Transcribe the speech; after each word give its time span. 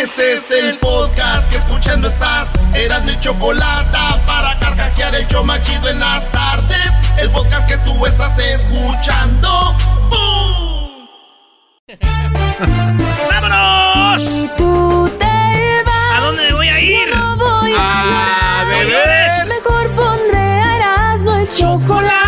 Este 0.00 0.34
es 0.34 0.50
el 0.52 0.78
podcast 0.78 1.50
que 1.50 1.56
escuchando 1.56 2.06
estás. 2.06 2.52
Eran 2.72 3.04
mi 3.04 3.18
chocolate 3.18 3.98
para 4.28 4.56
carcajear 4.60 5.12
el 5.16 5.26
show 5.26 5.44
machido 5.44 5.88
en 5.88 5.98
las 5.98 6.30
tardes. 6.30 6.92
El 7.18 7.28
podcast 7.30 7.66
que 7.66 7.76
tú 7.78 8.06
estás 8.06 8.38
escuchando. 8.38 9.74
¡Bum! 10.08 11.08
¡Vámonos! 13.28 14.22
Si 14.22 14.48
tú 14.56 15.10
te 15.18 15.82
vas, 15.84 16.16
¿A 16.16 16.20
dónde 16.20 16.52
voy 16.52 16.68
a 16.68 16.80
ir? 16.80 17.08
yo 17.08 17.16
no 17.16 17.36
voy 17.36 17.74
A 17.76 18.60
a 18.60 18.64
beber. 18.66 19.46
Mejor 19.48 19.90
pondré 19.96 20.76
Erasmo 20.76 21.34
el 21.34 21.48
chocolate, 21.52 22.27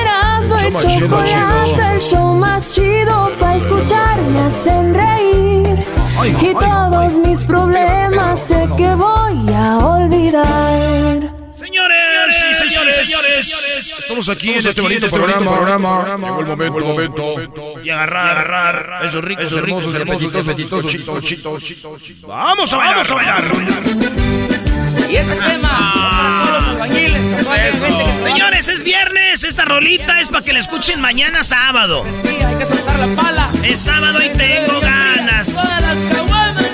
Erasmo 0.41 0.79
y 0.79 0.87
chido. 0.87 1.91
el 1.91 2.01
show 2.01 2.35
más 2.35 2.71
chido 2.71 3.31
para 3.39 3.55
escuchar 3.55 4.21
me 4.21 4.39
hacen 4.41 4.93
reír. 4.93 5.79
y 6.41 6.53
todos 6.53 7.17
mis 7.17 7.43
problemas 7.43 8.39
sé 8.39 8.67
que 8.77 8.95
voy 8.95 9.53
a 9.53 9.77
olvidar. 9.77 11.35
Señores 11.53 12.35
y 12.49 12.53
señores, 12.55 12.95
señores. 12.95 13.99
Estamos 13.99 14.29
aquí 14.29 14.51
en 14.51 14.57
este 14.57 14.81
bonito 14.81 15.07
programa. 15.07 16.17
Llegó 16.17 16.39
el 16.39 16.47
momento, 16.47 16.77
el 16.79 16.85
momento. 16.85 17.81
Y 17.83 17.89
agarrar, 17.89 18.37
agarrar. 18.37 19.05
Esos 19.05 19.23
ricos, 19.23 19.45
Esos 19.45 19.57
hermosos, 19.57 19.93
hermosos, 19.93 20.47
apetitosos, 20.47 20.91
chitos, 20.91 21.23
chitos, 21.23 21.63
chitos. 21.63 22.27
Vamos 22.27 22.73
a 22.73 22.77
bailar, 22.77 22.95
vamos 22.95 23.11
a 23.11 23.15
bailar. 23.15 24.40
Y 25.09 25.15
este 25.15 25.35
tema, 25.35 26.43
todos 26.45 26.63
los 26.63 26.73
albañiles, 26.73 27.21
Señores, 28.23 28.67
es 28.67 28.83
viernes. 28.83 29.43
Esta 29.43 29.65
rolita 29.65 30.19
es 30.19 30.29
para 30.29 30.43
que 30.43 30.53
la 30.53 30.59
escuchen 30.59 31.01
mañana 31.01 31.43
sábado. 31.43 32.03
aquí, 32.03 32.43
hay 32.43 32.55
que 32.57 32.65
soltar 32.65 32.99
la 32.99 33.07
pala. 33.21 33.49
Es 33.63 33.79
sábado 33.79 34.21
y 34.21 34.29
tengo 34.29 34.79
ganas. 34.81 35.47
Todas 35.53 35.81
las 35.81 35.97
caguamas, 36.15 36.65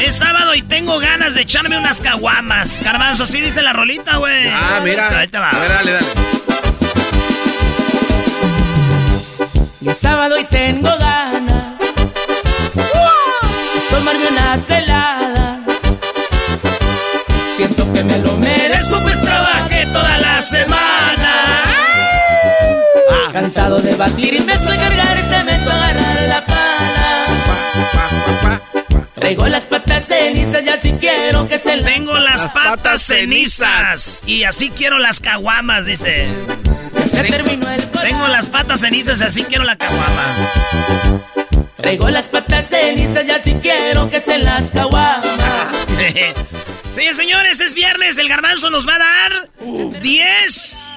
Es 0.00 0.16
sábado 0.16 0.54
y 0.54 0.62
tengo 0.62 0.98
ganas 0.98 1.34
de 1.34 1.42
echarme 1.42 1.76
unas 1.78 2.00
caguamas. 2.00 2.82
Garbanzo, 2.82 3.24
así 3.24 3.40
dice 3.40 3.62
la 3.62 3.72
rolita, 3.72 4.16
güey. 4.18 4.48
Ah, 4.52 4.80
mira. 4.82 5.18
Ahí 5.18 5.28
te 5.28 5.38
va. 5.38 5.50
A 5.50 5.58
ver, 5.58 5.68
dale, 5.68 5.92
dale. 5.92 6.06
Y 9.80 9.88
es 9.88 9.98
sábado 9.98 10.38
y 10.38 10.44
tengo 10.44 10.90
ganas 10.98 11.75
tomarme 14.06 14.28
una 14.28 14.56
celada. 14.58 15.64
Siento 17.56 17.92
que 17.92 18.04
me 18.04 18.18
lo 18.18 18.36
merezco, 18.36 19.00
pues 19.00 19.20
trabajé 19.20 19.86
toda 19.86 20.18
la 20.18 20.40
semana. 20.40 21.74
Cansado 23.32 23.80
de 23.80 23.96
batir 23.96 24.34
y 24.34 24.40
me 24.40 24.52
estoy 24.52 24.76
cargar 24.76 25.18
y 25.18 25.22
se 25.22 25.42
me 25.42 25.52
a 25.52 25.56
agarrar 25.56 26.28
la 26.28 26.44
pala. 26.44 27.26
Traigo 29.14 29.48
las 29.48 29.66
patas 29.66 30.06
cenizas 30.06 30.62
y 30.62 30.68
así 30.68 30.92
quiero 31.00 31.48
que 31.48 31.56
estén 31.56 31.82
las 31.82 31.92
Tengo 31.92 32.18
las 32.18 32.46
patas 32.48 33.02
cenizas. 33.02 34.22
Y 34.26 34.44
así 34.44 34.70
quiero 34.70 35.00
las 35.00 35.18
caguamas, 35.18 35.84
dice. 35.84 36.28
Se 37.10 37.24
terminó 37.24 37.68
el. 37.70 37.82
Tengo 37.82 38.28
las 38.28 38.46
patas 38.46 38.80
cenizas 38.80 39.20
y 39.20 39.24
así 39.24 39.42
quiero 39.44 39.64
la 39.64 39.76
caguama. 39.76 40.36
Traigo 41.76 42.08
las 42.10 42.28
patas 42.28 42.68
cenizas 42.68 43.26
y 43.26 43.30
así 43.30 43.54
quiero 43.60 44.08
que 44.10 44.16
estén 44.16 44.44
las 44.44 44.70
caguamas. 44.70 45.26
Sí, 46.96 47.02
señores, 47.12 47.60
es 47.60 47.74
viernes. 47.74 48.16
El 48.16 48.26
garbanzo 48.26 48.70
nos 48.70 48.88
va 48.88 48.94
a 48.94 48.98
dar 48.98 49.48
10. 50.00 50.92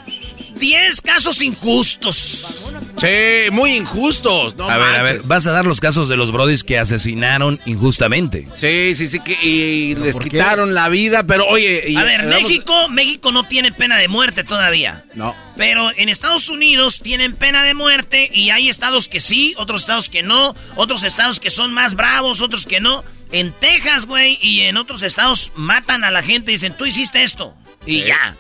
10 0.60 1.02
casos 1.02 1.42
injustos. 1.42 2.66
Sí, 2.98 3.52
muy 3.52 3.72
injustos. 3.76 4.56
No 4.56 4.70
A 4.70 4.78
ver, 4.78 4.96
a 4.96 5.02
ver, 5.04 5.22
vas 5.24 5.48
a 5.48 5.52
dar 5.52 5.66
los 5.66 5.80
casos 5.80 6.10
de 6.10 6.18
los 6.18 6.32
brodis 6.32 6.64
que 6.64 6.78
asesinaron 6.78 7.60
injustamente. 7.66 8.48
Sí, 8.56 8.94
sí, 8.96 9.08
sí, 9.08 9.20
que, 9.20 9.34
y 9.42 9.96
les 9.96 10.18
quitaron 10.20 10.74
la 10.74 10.90
vida, 10.90 11.24
pero 11.24 11.46
oye... 11.48 11.84
y- 11.88 11.96
A 11.96 12.04
ver, 12.04 12.26
vamos- 12.28 12.44
México, 12.44 12.90
México 12.90 13.32
no 13.32 13.44
tiene 13.46 13.72
pena 13.72 13.98
de 13.98 14.08
muerte 14.08 14.44
todavía. 14.44 15.04
No. 15.16 15.36
Pero 15.58 15.92
en 15.98 16.10
Estados 16.10 16.50
Unidos 16.50 17.00
tienen 17.02 17.36
pena 17.36 17.64
de 17.64 17.74
muerte 17.74 18.30
y 18.34 18.50
hay 18.50 18.70
estados 18.70 19.08
que 19.08 19.20
sí, 19.22 19.54
otros 19.58 19.82
estados 19.82 20.10
que 20.10 20.24
no, 20.24 20.56
otros 20.76 21.04
estados 21.04 21.40
que 21.40 21.50
son 21.50 21.74
más 21.74 21.96
bravos, 21.96 22.42
otros 22.42 22.66
que 22.66 22.80
no. 22.80 23.04
En 23.32 23.52
Texas, 23.52 24.06
güey, 24.08 24.40
y 24.42 24.62
en 24.62 24.76
otros 24.78 25.04
estados 25.04 25.52
matan 25.56 26.04
a 26.04 26.12
la 26.12 26.22
gente 26.24 26.52
y 26.52 26.56
dicen, 26.56 26.76
tú 26.76 26.86
hiciste 26.86 27.24
esto. 27.24 27.54
Y 27.86 28.02
Sí. 28.02 28.04
ya. 28.08 28.36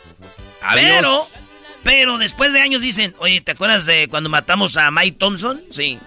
Adiós. 0.61 0.83
Pero, 0.95 1.29
pero 1.83 2.17
después 2.17 2.53
de 2.53 2.61
años 2.61 2.81
dicen, 2.81 3.13
oye, 3.19 3.41
¿te 3.41 3.51
acuerdas 3.51 3.85
de 3.85 4.07
cuando 4.09 4.29
matamos 4.29 4.77
a 4.77 4.91
Mike 4.91 5.17
Thompson? 5.17 5.61
Sí. 5.71 5.99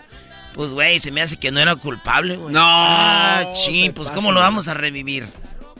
Pues, 0.54 0.70
güey, 0.72 0.98
se 0.98 1.10
me 1.10 1.22
hace 1.22 1.38
que 1.38 1.50
no 1.50 1.60
era 1.60 1.76
culpable, 1.76 2.36
güey. 2.36 2.52
No, 2.52 2.60
Ah, 2.62 3.52
chin, 3.54 3.92
pues, 3.94 4.10
¿cómo 4.10 4.32
lo 4.32 4.40
vamos 4.40 4.68
a 4.68 4.74
revivir? 4.74 5.26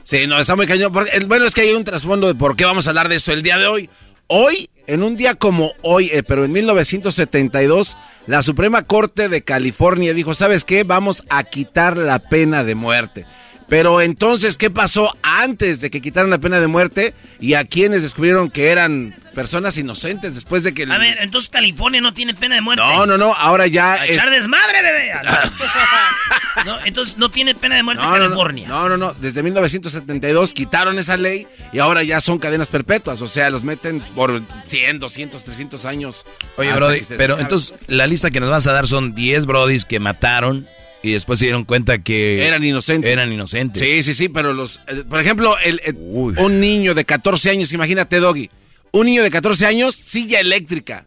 Sí, 0.03 0.25
no, 0.27 0.39
está 0.39 0.55
muy 0.55 0.65
cañón. 0.67 0.91
porque- 0.91 1.19
bueno, 1.25 1.45
es 1.45 1.53
que 1.53 1.61
hay 1.61 1.73
un 1.73 1.83
trasfondo 1.83 2.27
de 2.27 2.35
por 2.35 2.55
qué 2.55 2.65
vamos 2.65 2.87
a 2.87 2.89
hablar 2.89 3.07
de 3.07 3.15
esto 3.15 3.31
el 3.31 3.43
día 3.43 3.57
de 3.57 3.67
hoy. 3.67 3.89
Hoy, 4.27 4.69
en 4.87 5.03
un 5.03 5.15
día 5.15 5.35
como 5.35 5.73
hoy, 5.83 6.09
eh, 6.11 6.23
pero 6.23 6.43
en 6.43 6.51
1972, 6.51 7.95
la 8.25 8.41
Suprema 8.41 8.81
Corte 8.83 9.29
de 9.29 9.43
California 9.43 10.13
dijo, 10.13 10.33
¿sabes 10.33 10.65
qué? 10.65 10.83
Vamos 10.83 11.23
a 11.29 11.43
quitar 11.43 11.97
la 11.97 12.19
pena 12.19 12.63
de 12.63 12.73
muerte. 12.75 13.25
Pero 13.67 14.01
entonces, 14.01 14.57
¿qué 14.57 14.69
pasó 14.69 15.15
antes 15.23 15.81
de 15.81 15.89
que 15.89 16.01
quitaran 16.01 16.29
la 16.29 16.37
pena 16.37 16.59
de 16.59 16.67
muerte? 16.67 17.13
Y 17.39 17.55
a 17.55 17.63
quienes 17.65 18.01
descubrieron 18.01 18.49
que 18.49 18.69
eran 18.69 19.15
personas 19.33 19.77
inocentes 19.77 20.35
después 20.35 20.63
de 20.63 20.73
que... 20.73 20.83
A 20.83 20.97
ver, 20.97 21.17
entonces 21.21 21.49
California 21.49 21.99
no 22.01 22.13
tiene 22.13 22.33
pena 22.33 22.55
de 22.55 22.61
muerte. 22.61 22.83
No, 22.83 23.05
no, 23.05 23.17
no, 23.17 23.33
ahora 23.33 23.67
ya... 23.67 23.93
A 23.93 24.05
es- 24.05 24.11
echar 24.17 24.29
desmadre, 24.29 24.81
bebé. 24.81 25.11
no, 26.65 26.85
entonces 26.85 27.17
no 27.17 27.29
tiene 27.29 27.55
pena 27.55 27.75
de 27.75 27.83
muerte 27.83 28.03
No, 28.03 28.11
no, 28.11 28.17
no, 28.17 28.23
California. 28.25 28.67
No, 28.67 28.89
no, 28.89 28.97
no. 28.97 29.13
Desde 29.13 29.43
1972 29.43 30.53
quitaron 30.53 30.99
esa 30.99 31.17
ley 31.17 31.47
y 31.71 31.79
ahora 31.79 32.03
ya 32.03 32.21
son 32.21 32.37
cadenas 32.39 32.67
perpetuas. 32.69 33.21
O 33.21 33.27
sea, 33.27 33.49
los 33.49 33.63
meten 33.63 34.01
por 34.15 34.41
100, 34.67 34.99
200, 34.99 35.43
300 35.43 35.85
años. 35.85 36.25
Oye, 36.57 36.71
Brody, 36.73 37.01
pero 37.17 37.39
entonces 37.39 37.73
la 37.87 38.07
lista 38.07 38.29
que 38.31 38.39
nos 38.39 38.49
vas 38.49 38.67
a 38.67 38.73
dar 38.73 38.87
son 38.87 39.15
10 39.15 39.45
brodis 39.45 39.85
que 39.85 39.99
mataron 39.99 40.67
y 41.03 41.11
después 41.11 41.37
se 41.37 41.45
dieron 41.45 41.65
cuenta 41.65 42.01
que 42.01 42.47
Eran 42.47 42.63
inocentes. 42.63 43.11
eran 43.11 43.31
inocentes. 43.31 43.81
Sí, 43.81 44.01
sí, 44.03 44.13
sí, 44.13 44.29
pero 44.29 44.53
los... 44.53 44.79
eh, 44.87 45.03
por 45.07 45.19
ejemplo, 45.19 45.55
el, 45.63 45.81
un 45.97 46.59
niño 46.59 46.95
de 46.95 47.05
14 47.05 47.51
años, 47.51 47.71
imagínate, 47.73 48.17
Doggy. 48.19 48.49
Un 48.91 49.07
niño 49.07 49.21
de 49.23 49.29
14 49.29 49.65
años, 49.65 49.95
silla 49.95 50.39
eléctrica. 50.39 51.05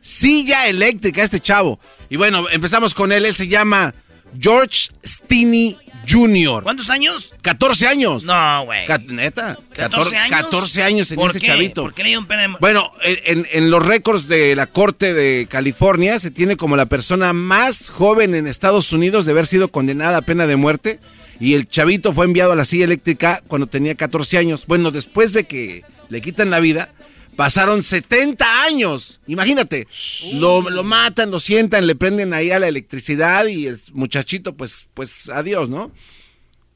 Silla 0.00 0.68
eléctrica, 0.68 1.22
este 1.22 1.40
chavo. 1.40 1.80
Y 2.08 2.16
bueno, 2.16 2.46
empezamos 2.50 2.94
con 2.94 3.12
él. 3.12 3.26
Él 3.26 3.34
se 3.36 3.48
llama 3.48 3.94
George 4.38 4.90
Stinney 5.04 5.76
Jr. 6.08 6.62
¿Cuántos 6.62 6.90
años? 6.90 7.32
14 7.42 7.86
años. 7.86 8.24
No, 8.24 8.64
güey. 8.64 8.86
Neta. 9.08 9.58
14 9.74 10.16
años. 10.16 10.38
14 10.42 10.82
años 10.82 11.10
en 11.10 11.16
¿Por 11.16 11.30
este 11.30 11.40
qué? 11.40 11.46
chavito. 11.48 11.82
¿Por 11.82 11.94
qué 11.94 12.02
le 12.02 12.08
dieron 12.10 12.26
pena 12.26 12.42
de? 12.42 12.56
Bueno, 12.60 12.92
en, 13.02 13.46
en 13.50 13.70
los 13.70 13.84
récords 13.84 14.28
de 14.28 14.54
la 14.56 14.66
Corte 14.66 15.14
de 15.14 15.46
California 15.50 16.20
se 16.20 16.30
tiene 16.30 16.56
como 16.56 16.76
la 16.76 16.86
persona 16.86 17.32
más 17.32 17.90
joven 17.90 18.34
en 18.34 18.46
Estados 18.46 18.92
Unidos 18.92 19.24
de 19.26 19.32
haber 19.32 19.46
sido 19.46 19.68
condenada 19.68 20.18
a 20.18 20.22
pena 20.22 20.46
de 20.46 20.56
muerte. 20.56 20.98
Y 21.40 21.54
el 21.54 21.68
chavito 21.68 22.12
fue 22.12 22.24
enviado 22.24 22.52
a 22.52 22.56
la 22.56 22.64
silla 22.64 22.84
eléctrica 22.84 23.42
cuando 23.46 23.66
tenía 23.68 23.94
14 23.94 24.38
años. 24.38 24.66
Bueno, 24.66 24.90
después 24.90 25.32
de 25.32 25.44
que 25.44 25.84
le 26.08 26.20
quitan 26.20 26.50
la 26.50 26.58
vida, 26.58 26.88
pasaron 27.38 27.84
70 27.84 28.64
años. 28.64 29.20
Imagínate, 29.28 29.86
lo, 30.32 30.68
lo 30.68 30.82
matan, 30.82 31.30
lo 31.30 31.38
sientan, 31.38 31.86
le 31.86 31.94
prenden 31.94 32.34
ahí 32.34 32.50
a 32.50 32.58
la 32.58 32.66
electricidad 32.66 33.46
y 33.46 33.68
el 33.68 33.80
muchachito, 33.92 34.56
pues, 34.56 34.88
pues, 34.92 35.28
adiós, 35.28 35.70
¿no? 35.70 35.92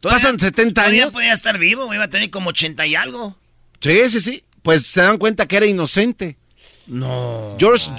Pasan 0.00 0.38
70 0.38 0.80
Todavía 0.80 1.02
años. 1.02 1.12
podía 1.12 1.32
estar 1.32 1.58
vivo, 1.58 1.92
iba 1.92 2.04
a 2.04 2.10
tener 2.10 2.30
como 2.30 2.50
80 2.50 2.86
y 2.86 2.94
algo. 2.94 3.36
Sí, 3.80 4.08
sí, 4.08 4.20
sí. 4.20 4.44
Pues 4.62 4.86
se 4.86 5.00
dan 5.00 5.18
cuenta 5.18 5.48
que 5.48 5.56
era 5.56 5.66
inocente. 5.66 6.36
No. 6.86 7.56
George 7.58 7.90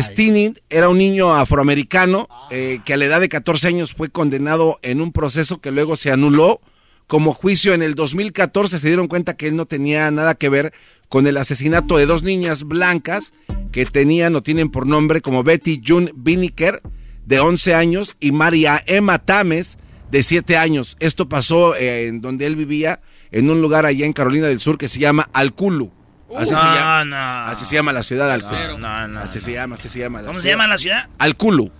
Steening 0.00 0.56
era 0.70 0.88
un 0.88 0.98
niño 0.98 1.34
afroamericano 1.34 2.28
eh, 2.52 2.80
que 2.84 2.94
a 2.94 2.96
la 2.96 3.06
edad 3.06 3.20
de 3.22 3.28
14 3.28 3.66
años 3.66 3.92
fue 3.92 4.08
condenado 4.08 4.78
en 4.82 5.00
un 5.00 5.10
proceso 5.10 5.60
que 5.60 5.72
luego 5.72 5.96
se 5.96 6.12
anuló 6.12 6.60
como 7.06 7.32
juicio 7.34 7.74
en 7.74 7.82
el 7.82 7.94
2014. 7.94 8.78
Se 8.78 8.86
dieron 8.86 9.08
cuenta 9.08 9.36
que 9.36 9.46
él 9.48 9.56
no 9.56 9.66
tenía 9.66 10.10
nada 10.10 10.34
que 10.34 10.48
ver 10.48 10.72
con 11.08 11.26
el 11.26 11.36
asesinato 11.36 11.96
de 11.96 12.06
dos 12.06 12.22
niñas 12.22 12.64
blancas 12.64 13.32
que 13.72 13.86
tenían 13.86 14.34
o 14.36 14.42
tienen 14.42 14.70
por 14.70 14.86
nombre 14.86 15.20
como 15.20 15.42
Betty 15.42 15.80
June 15.86 16.12
Biniker 16.14 16.80
de 17.26 17.40
11 17.40 17.74
años 17.74 18.16
y 18.20 18.32
María 18.32 18.82
Emma 18.86 19.18
Tames 19.18 19.78
de 20.10 20.22
7 20.22 20.56
años. 20.56 20.96
Esto 21.00 21.28
pasó 21.28 21.74
eh, 21.76 22.06
en 22.08 22.20
donde 22.20 22.46
él 22.46 22.56
vivía, 22.56 23.00
en 23.32 23.50
un 23.50 23.60
lugar 23.60 23.86
allá 23.86 24.06
en 24.06 24.12
Carolina 24.12 24.46
del 24.46 24.60
Sur 24.60 24.78
que 24.78 24.88
se 24.88 24.98
llama 24.98 25.28
Alculu. 25.32 25.90
Así, 26.36 26.48
se, 26.48 26.54
No, 26.54 26.62
llama, 26.74 27.04
no. 27.04 27.16
así 27.16 27.64
se 27.64 27.74
llama 27.76 27.92
la 27.92 28.02
ciudad 28.02 28.30
Alculu. 28.30 28.78
No, 28.78 29.20
Así 29.20 29.40
se 29.40 29.52
llama, 29.52 29.76
así 29.76 29.88
se 29.88 30.00
llama. 30.00 30.20
la 30.20 30.28
¿Cómo 30.28 30.40
se 30.40 30.48
llama 30.48 30.66
la 30.66 30.78
ciudad? 30.78 31.08
Alculu. 31.18 31.70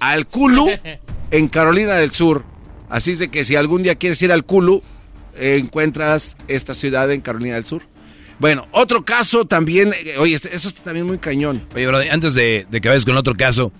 Alculu 0.00 0.68
en 1.30 1.48
Carolina 1.48 1.94
del 1.94 2.12
Sur. 2.12 2.44
Así 2.92 3.12
es 3.12 3.18
de 3.18 3.28
que 3.28 3.44
si 3.44 3.56
algún 3.56 3.82
día 3.82 3.94
quieres 3.96 4.20
ir 4.22 4.30
al 4.30 4.44
Culu, 4.44 4.82
eh, 5.36 5.56
encuentras 5.60 6.36
esta 6.46 6.74
ciudad 6.74 7.10
en 7.10 7.20
Carolina 7.22 7.54
del 7.54 7.64
Sur. 7.64 7.82
Bueno, 8.38 8.68
otro 8.72 9.04
caso 9.04 9.46
también, 9.46 9.92
eh, 9.94 10.16
oye, 10.18 10.34
este- 10.34 10.54
eso 10.54 10.68
está 10.68 10.82
también 10.82 11.06
muy 11.06 11.18
cañón. 11.18 11.62
Oye, 11.74 11.86
bro, 11.86 11.98
antes 12.10 12.34
de, 12.34 12.66
de 12.70 12.80
que 12.80 12.88
vayas 12.88 13.04
con 13.04 13.16
otro 13.16 13.34
caso, 13.34 13.72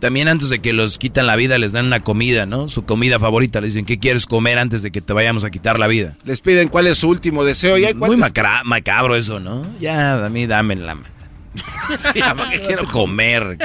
también 0.00 0.26
antes 0.28 0.48
de 0.48 0.58
que 0.58 0.72
los 0.72 0.98
quitan 0.98 1.26
la 1.26 1.36
vida 1.36 1.58
les 1.58 1.72
dan 1.72 1.86
una 1.86 2.00
comida, 2.00 2.44
¿no? 2.44 2.66
Su 2.66 2.84
comida 2.84 3.18
favorita. 3.20 3.60
Les 3.60 3.74
dicen, 3.74 3.86
¿qué 3.86 3.98
quieres 3.98 4.26
comer 4.26 4.58
antes 4.58 4.82
de 4.82 4.90
que 4.90 5.00
te 5.00 5.12
vayamos 5.12 5.44
a 5.44 5.50
quitar 5.50 5.78
la 5.78 5.86
vida? 5.86 6.16
Les 6.24 6.40
piden 6.40 6.68
cuál 6.68 6.86
es 6.88 6.98
su 6.98 7.08
último 7.08 7.44
deseo. 7.44 7.78
Y 7.78 7.84
hay 7.84 7.94
Muy 7.94 8.16
macra- 8.16 8.62
macabro 8.64 9.14
eso, 9.16 9.38
¿no? 9.40 9.64
Ya, 9.80 10.24
a 10.24 10.28
mí 10.28 10.46
dame 10.46 10.74
la... 10.76 10.96
Sí, 11.98 12.18
¿para 12.20 12.50
qué 12.50 12.60
quiero 12.60 12.86
comer. 12.88 13.56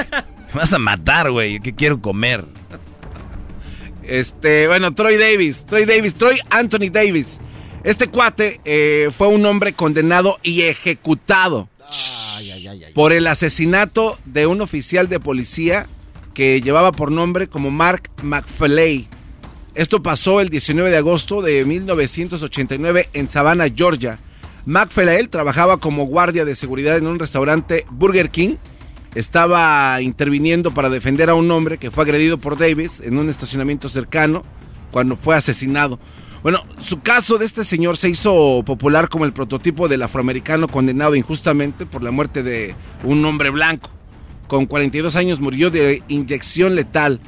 Me 0.54 0.60
vas 0.60 0.72
a 0.72 0.78
matar, 0.78 1.30
güey. 1.30 1.60
¿Qué 1.60 1.74
quiero 1.74 2.00
comer? 2.00 2.44
Este, 4.02 4.66
bueno, 4.68 4.94
Troy 4.94 5.16
Davis, 5.16 5.64
Troy 5.64 5.84
Davis, 5.84 6.14
Troy 6.14 6.38
Anthony 6.50 6.90
Davis. 6.90 7.38
Este 7.84 8.08
cuate 8.08 8.60
eh, 8.64 9.10
fue 9.16 9.28
un 9.28 9.44
hombre 9.44 9.72
condenado 9.72 10.38
y 10.42 10.62
ejecutado 10.62 11.68
por 12.94 13.12
el 13.12 13.26
asesinato 13.26 14.18
de 14.24 14.46
un 14.46 14.60
oficial 14.60 15.08
de 15.08 15.20
policía 15.20 15.86
que 16.32 16.60
llevaba 16.60 16.92
por 16.92 17.10
nombre 17.10 17.48
como 17.48 17.70
Mark 17.70 18.10
McFlay. 18.22 19.08
Esto 19.74 20.02
pasó 20.02 20.40
el 20.40 20.48
19 20.48 20.90
de 20.90 20.96
agosto 20.96 21.42
de 21.42 21.64
1989 21.64 23.08
en 23.14 23.30
Savannah, 23.30 23.68
Georgia. 23.74 24.18
McFlay 24.64 25.26
trabajaba 25.26 25.78
como 25.78 26.04
guardia 26.06 26.44
de 26.44 26.54
seguridad 26.54 26.96
en 26.96 27.06
un 27.06 27.18
restaurante 27.18 27.84
Burger 27.90 28.30
King 28.30 28.56
estaba 29.14 30.00
interviniendo 30.00 30.72
para 30.72 30.90
defender 30.90 31.30
a 31.30 31.34
un 31.34 31.50
hombre 31.50 31.78
que 31.78 31.90
fue 31.90 32.04
agredido 32.04 32.38
por 32.38 32.56
Davis 32.56 33.00
en 33.00 33.18
un 33.18 33.28
estacionamiento 33.28 33.88
cercano 33.88 34.42
cuando 34.90 35.16
fue 35.16 35.36
asesinado. 35.36 35.98
Bueno, 36.42 36.62
su 36.80 37.00
caso 37.00 37.38
de 37.38 37.44
este 37.44 37.62
señor 37.62 37.96
se 37.96 38.08
hizo 38.08 38.62
popular 38.64 39.08
como 39.08 39.24
el 39.24 39.32
prototipo 39.32 39.86
del 39.86 40.02
afroamericano 40.02 40.66
condenado 40.66 41.14
injustamente 41.14 41.86
por 41.86 42.02
la 42.02 42.10
muerte 42.10 42.42
de 42.42 42.74
un 43.04 43.24
hombre 43.24 43.50
blanco. 43.50 43.90
Con 44.48 44.66
42 44.66 45.14
años 45.14 45.40
murió 45.40 45.70
de 45.70 46.02
inyección 46.08 46.74
letal. 46.74 47.20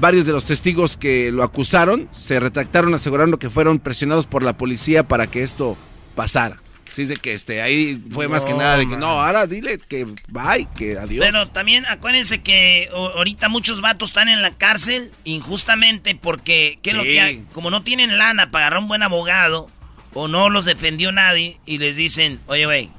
Varios 0.00 0.26
de 0.26 0.32
los 0.32 0.44
testigos 0.44 0.96
que 0.96 1.32
lo 1.32 1.42
acusaron 1.42 2.08
se 2.12 2.38
retractaron 2.40 2.94
asegurando 2.94 3.38
que 3.38 3.50
fueron 3.50 3.78
presionados 3.78 4.26
por 4.26 4.42
la 4.42 4.56
policía 4.56 5.08
para 5.08 5.26
que 5.26 5.42
esto 5.42 5.76
pasara. 6.14 6.60
Es 6.96 7.08
de 7.08 7.16
que 7.16 7.32
este, 7.32 7.62
ahí 7.62 8.02
fue 8.10 8.26
más 8.28 8.44
que 8.44 8.52
No, 8.52 8.58
nada 8.58 8.76
de 8.76 8.84
que 8.84 8.90
man. 8.92 9.00
no, 9.00 9.06
ahora 9.08 9.46
dile 9.46 9.78
que 9.78 10.04
bye, 10.28 10.66
que 10.76 10.98
adiós. 10.98 11.24
Pero 11.24 11.46
también 11.48 11.86
acuérdense 11.86 12.40
que 12.42 12.88
ahorita 12.92 13.48
muchos 13.48 13.80
vatos 13.80 14.10
están 14.10 14.28
en 14.28 14.42
la 14.42 14.50
cárcel 14.56 15.12
injustamente 15.24 16.14
porque, 16.14 16.78
¿qué 16.82 16.90
es 16.90 16.96
lo 16.96 17.02
Sí. 17.02 17.12
que 17.12 17.20
hay? 17.20 17.44
Como 17.52 17.70
no 17.70 17.82
tienen 17.82 18.18
lana 18.18 18.50
para 18.50 18.66
agarrar 18.66 18.82
un 18.82 18.88
buen 18.88 19.02
abogado 19.02 19.70
o 20.14 20.26
no 20.28 20.50
los 20.50 20.64
defendió 20.64 21.12
nadie 21.12 21.58
y 21.66 21.78
les 21.78 21.96
dicen, 21.96 22.40
oye, 22.46 22.64
güey, 22.66 22.90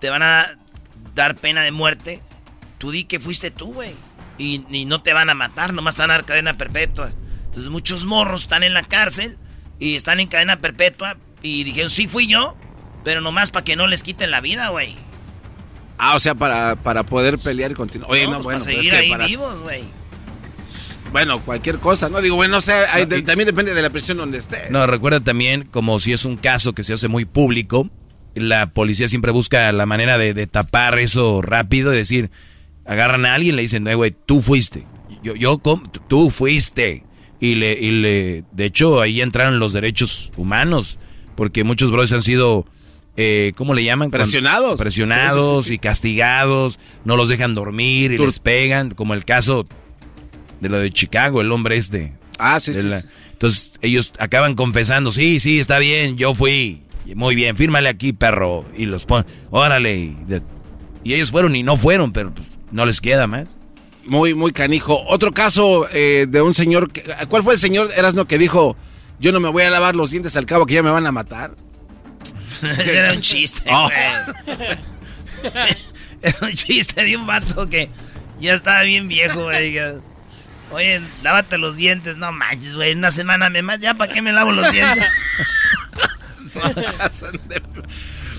te 0.00 0.10
van 0.10 0.22
a 0.22 0.58
dar 1.14 1.36
pena 1.36 1.62
de 1.62 1.70
muerte, 1.70 2.20
tú 2.78 2.90
di 2.90 3.04
que 3.04 3.20
fuiste 3.20 3.50
tú, 3.50 3.74
güey. 3.74 3.94
Y, 4.38 4.64
y 4.70 4.86
no 4.86 5.02
te 5.02 5.12
van 5.12 5.30
a 5.30 5.34
matar, 5.34 5.72
nomás 5.74 5.94
te 5.94 6.00
van 6.02 6.10
a 6.10 6.14
dar 6.14 6.24
cadena 6.24 6.56
perpetua. 6.56 7.12
Entonces 7.44 7.70
muchos 7.70 8.06
morros 8.06 8.42
están 8.42 8.62
en 8.62 8.74
la 8.74 8.82
cárcel 8.82 9.36
y 9.78 9.94
están 9.94 10.18
en 10.20 10.26
cadena 10.28 10.60
perpetua 10.60 11.16
y 11.42 11.64
dijeron, 11.64 11.90
sí 11.90 12.08
fui 12.08 12.26
yo, 12.26 12.56
pero 13.04 13.20
nomás 13.20 13.50
para 13.50 13.64
que 13.64 13.76
no 13.76 13.86
les 13.86 14.02
quiten 14.02 14.30
la 14.30 14.40
vida, 14.40 14.68
güey. 14.70 14.96
Ah, 15.98 16.14
o 16.16 16.20
sea, 16.20 16.34
para, 16.34 16.76
para 16.76 17.04
poder 17.04 17.38
pelear 17.38 17.70
y 17.70 17.74
continuar. 17.74 18.10
Oye, 18.10 18.24
no, 18.26 18.34
pues 18.34 18.44
bueno, 18.44 18.58
para 18.60 18.64
pero 18.70 18.78
es 18.80 18.84
seguir 18.86 18.90
que 18.92 18.96
ahí 19.04 19.10
para- 19.10 19.26
vivos, 19.26 19.60
güey. 19.60 19.84
Bueno, 21.12 21.40
cualquier 21.44 21.78
cosa, 21.78 22.08
¿no? 22.08 22.20
Digo, 22.22 22.36
bueno, 22.36 22.56
o 22.56 22.60
sea, 22.60 22.86
hay- 22.94 23.04
de- 23.04 23.22
también 23.22 23.46
depende 23.46 23.74
de 23.74 23.82
la 23.82 23.90
prisión 23.90 24.16
donde 24.16 24.38
esté. 24.38 24.70
No, 24.70 24.86
recuerda 24.86 25.20
también, 25.20 25.64
como 25.70 25.98
si 25.98 26.12
es 26.12 26.24
un 26.24 26.36
caso 26.36 26.72
que 26.72 26.84
se 26.84 26.94
hace 26.94 27.08
muy 27.08 27.24
público, 27.26 27.90
la 28.34 28.70
policía 28.70 29.08
siempre 29.08 29.30
busca 29.30 29.70
la 29.72 29.84
manera 29.84 30.16
de, 30.16 30.32
de 30.32 30.46
tapar 30.46 30.98
eso 30.98 31.42
rápido 31.42 31.92
y 31.92 31.96
decir, 31.98 32.30
agarran 32.86 33.26
a 33.26 33.34
alguien 33.34 33.54
y 33.54 33.56
le 33.56 33.62
dicen, 33.62 33.86
"Eh, 33.86 33.94
güey, 33.94 34.14
tú 34.26 34.40
fuiste. 34.40 34.86
Yo, 35.22 35.34
yo, 35.36 35.60
tú 36.08 36.30
fuiste. 36.30 37.04
Y 37.40 37.56
le, 37.56 37.72
y 37.78 37.90
le, 37.90 38.44
de 38.52 38.64
hecho, 38.64 39.00
ahí 39.02 39.20
entraron 39.20 39.58
los 39.58 39.72
derechos 39.74 40.30
humanos, 40.36 40.98
porque 41.36 41.62
muchos 41.64 41.90
brothers 41.90 42.12
han 42.12 42.22
sido, 42.22 42.64
eh, 43.16 43.52
¿cómo 43.56 43.74
le 43.74 43.84
llaman? 43.84 44.10
Presionados. 44.10 44.78
Presionados 44.78 45.46
Sí, 45.46 45.62
sí, 45.62 45.62
sí, 45.62 45.68
sí. 45.68 45.74
y 45.74 45.78
castigados, 45.78 46.78
no 47.04 47.16
los 47.16 47.28
dejan 47.28 47.54
dormir 47.54 48.12
y 48.12 48.16
Tur- 48.16 48.26
les 48.26 48.38
pegan, 48.38 48.90
como 48.92 49.14
el 49.14 49.24
caso 49.24 49.66
de 50.60 50.68
lo 50.68 50.78
de 50.78 50.90
Chicago, 50.92 51.40
el 51.40 51.50
hombre 51.52 51.76
este. 51.76 52.12
Ah, 52.38 52.58
sí, 52.60 52.72
sí, 52.74 52.82
la- 52.82 53.00
sí. 53.00 53.06
Entonces 53.32 53.72
ellos 53.82 54.12
acaban 54.18 54.54
confesando, 54.54 55.10
sí, 55.12 55.40
sí, 55.40 55.58
está 55.58 55.78
bien, 55.78 56.16
yo 56.16 56.34
fui. 56.34 56.82
Muy 57.16 57.34
bien, 57.34 57.56
fírmale 57.56 57.88
aquí, 57.88 58.12
perro. 58.12 58.64
Y 58.76 58.86
los 58.86 59.04
ponen, 59.04 59.26
órale. 59.50 59.96
Y, 59.98 60.16
de- 60.28 60.42
y 61.04 61.14
ellos 61.14 61.30
fueron 61.32 61.56
y 61.56 61.62
no 61.64 61.76
fueron, 61.76 62.12
pero 62.12 62.32
pues, 62.32 62.46
no 62.70 62.86
les 62.86 63.00
queda 63.00 63.26
más. 63.26 63.58
Muy, 64.06 64.34
muy 64.34 64.52
canijo. 64.52 65.02
Otro 65.08 65.32
caso 65.32 65.86
eh, 65.92 66.26
de 66.28 66.40
un 66.42 66.54
señor. 66.54 66.90
Que, 66.92 67.02
¿Cuál 67.28 67.42
fue 67.42 67.54
el 67.54 67.58
señor 67.60 67.90
Erasno 67.96 68.26
que 68.26 68.38
dijo: 68.38 68.76
Yo 69.20 69.32
no 69.32 69.40
me 69.40 69.48
voy 69.48 69.64
a 69.64 69.70
lavar 69.70 69.96
los 69.96 70.10
dientes 70.12 70.36
al 70.36 70.46
cabo 70.46 70.64
que 70.66 70.74
ya 70.74 70.82
me 70.82 70.90
van 70.90 71.06
a 71.06 71.12
matar? 71.12 71.54
Era 72.86 73.12
un 73.12 73.20
chiste, 73.20 73.62
Oh. 73.70 73.88
Era 76.22 76.38
un 76.42 76.52
chiste 76.52 77.02
de 77.04 77.16
un 77.16 77.26
vato 77.26 77.68
que 77.68 77.90
ya 78.38 78.54
estaba 78.54 78.82
bien 78.82 79.08
viejo, 79.08 79.42
güey. 79.44 79.76
Oye, 80.70 81.00
lávate 81.22 81.58
los 81.58 81.76
dientes. 81.76 82.16
No 82.16 82.32
manches, 82.32 82.74
güey. 82.74 82.92
Una 82.94 83.10
semana 83.10 83.50
me 83.50 83.62
más. 83.62 83.80
¿Ya 83.80 83.94
para 83.94 84.12
qué 84.12 84.22
me 84.22 84.32
lavo 84.32 84.52
los 84.52 84.70
dientes? 84.72 85.06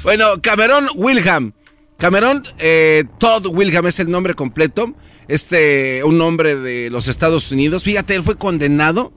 Bueno, 0.03 0.41
Cameron 0.41 0.87
Wilhelm. 0.95 1.53
Cameron 1.97 2.43
eh, 2.59 3.05
Todd 3.19 3.47
Wilhelm 3.47 3.87
es 3.87 3.99
el 3.99 4.11
nombre 4.11 4.33
completo. 4.35 4.93
Este, 5.27 6.03
un 6.03 6.21
hombre 6.21 6.55
de 6.57 6.89
los 6.89 7.07
Estados 7.07 7.51
Unidos. 7.51 7.83
Fíjate, 7.83 8.13
él 8.13 8.21
fue 8.23 8.37
condenado 8.37 9.13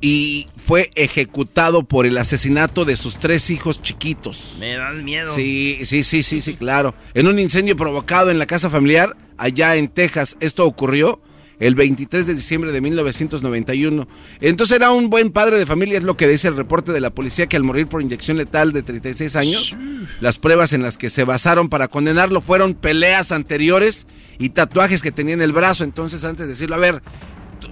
y 0.00 0.46
fue 0.56 0.90
ejecutado 0.94 1.82
por 1.82 2.06
el 2.06 2.18
asesinato 2.18 2.84
de 2.84 2.96
sus 2.96 3.18
tres 3.18 3.50
hijos 3.50 3.82
chiquitos. 3.82 4.56
me 4.60 4.76
das 4.76 4.96
miedo. 5.02 5.34
Sí, 5.34 5.80
sí, 5.84 6.04
sí, 6.04 6.22
sí, 6.22 6.40
sí, 6.40 6.54
claro. 6.54 6.94
En 7.14 7.26
un 7.26 7.38
incendio 7.38 7.76
provocado 7.76 8.30
en 8.30 8.38
la 8.38 8.46
casa 8.46 8.70
familiar 8.70 9.16
allá 9.38 9.76
en 9.76 9.88
Texas. 9.88 10.36
Esto 10.40 10.66
ocurrió 10.66 11.20
el 11.58 11.74
23 11.74 12.26
de 12.26 12.34
diciembre 12.34 12.72
de 12.72 12.80
1991. 12.80 14.06
Entonces 14.40 14.76
era 14.76 14.90
un 14.90 15.08
buen 15.08 15.30
padre 15.30 15.58
de 15.58 15.66
familia, 15.66 15.98
es 15.98 16.04
lo 16.04 16.16
que 16.16 16.28
dice 16.28 16.48
el 16.48 16.56
reporte 16.56 16.92
de 16.92 17.00
la 17.00 17.10
policía, 17.10 17.46
que 17.46 17.56
al 17.56 17.64
morir 17.64 17.86
por 17.86 18.02
inyección 18.02 18.36
letal 18.36 18.72
de 18.72 18.82
36 18.82 19.36
años, 19.36 19.76
las 20.20 20.38
pruebas 20.38 20.72
en 20.72 20.82
las 20.82 20.98
que 20.98 21.10
se 21.10 21.24
basaron 21.24 21.68
para 21.68 21.88
condenarlo 21.88 22.40
fueron 22.40 22.74
peleas 22.74 23.32
anteriores 23.32 24.06
y 24.38 24.50
tatuajes 24.50 25.02
que 25.02 25.12
tenía 25.12 25.34
en 25.34 25.42
el 25.42 25.52
brazo. 25.52 25.84
Entonces, 25.84 26.24
antes 26.24 26.46
de 26.46 26.52
decirlo, 26.52 26.76
a 26.76 26.78
ver, 26.78 27.02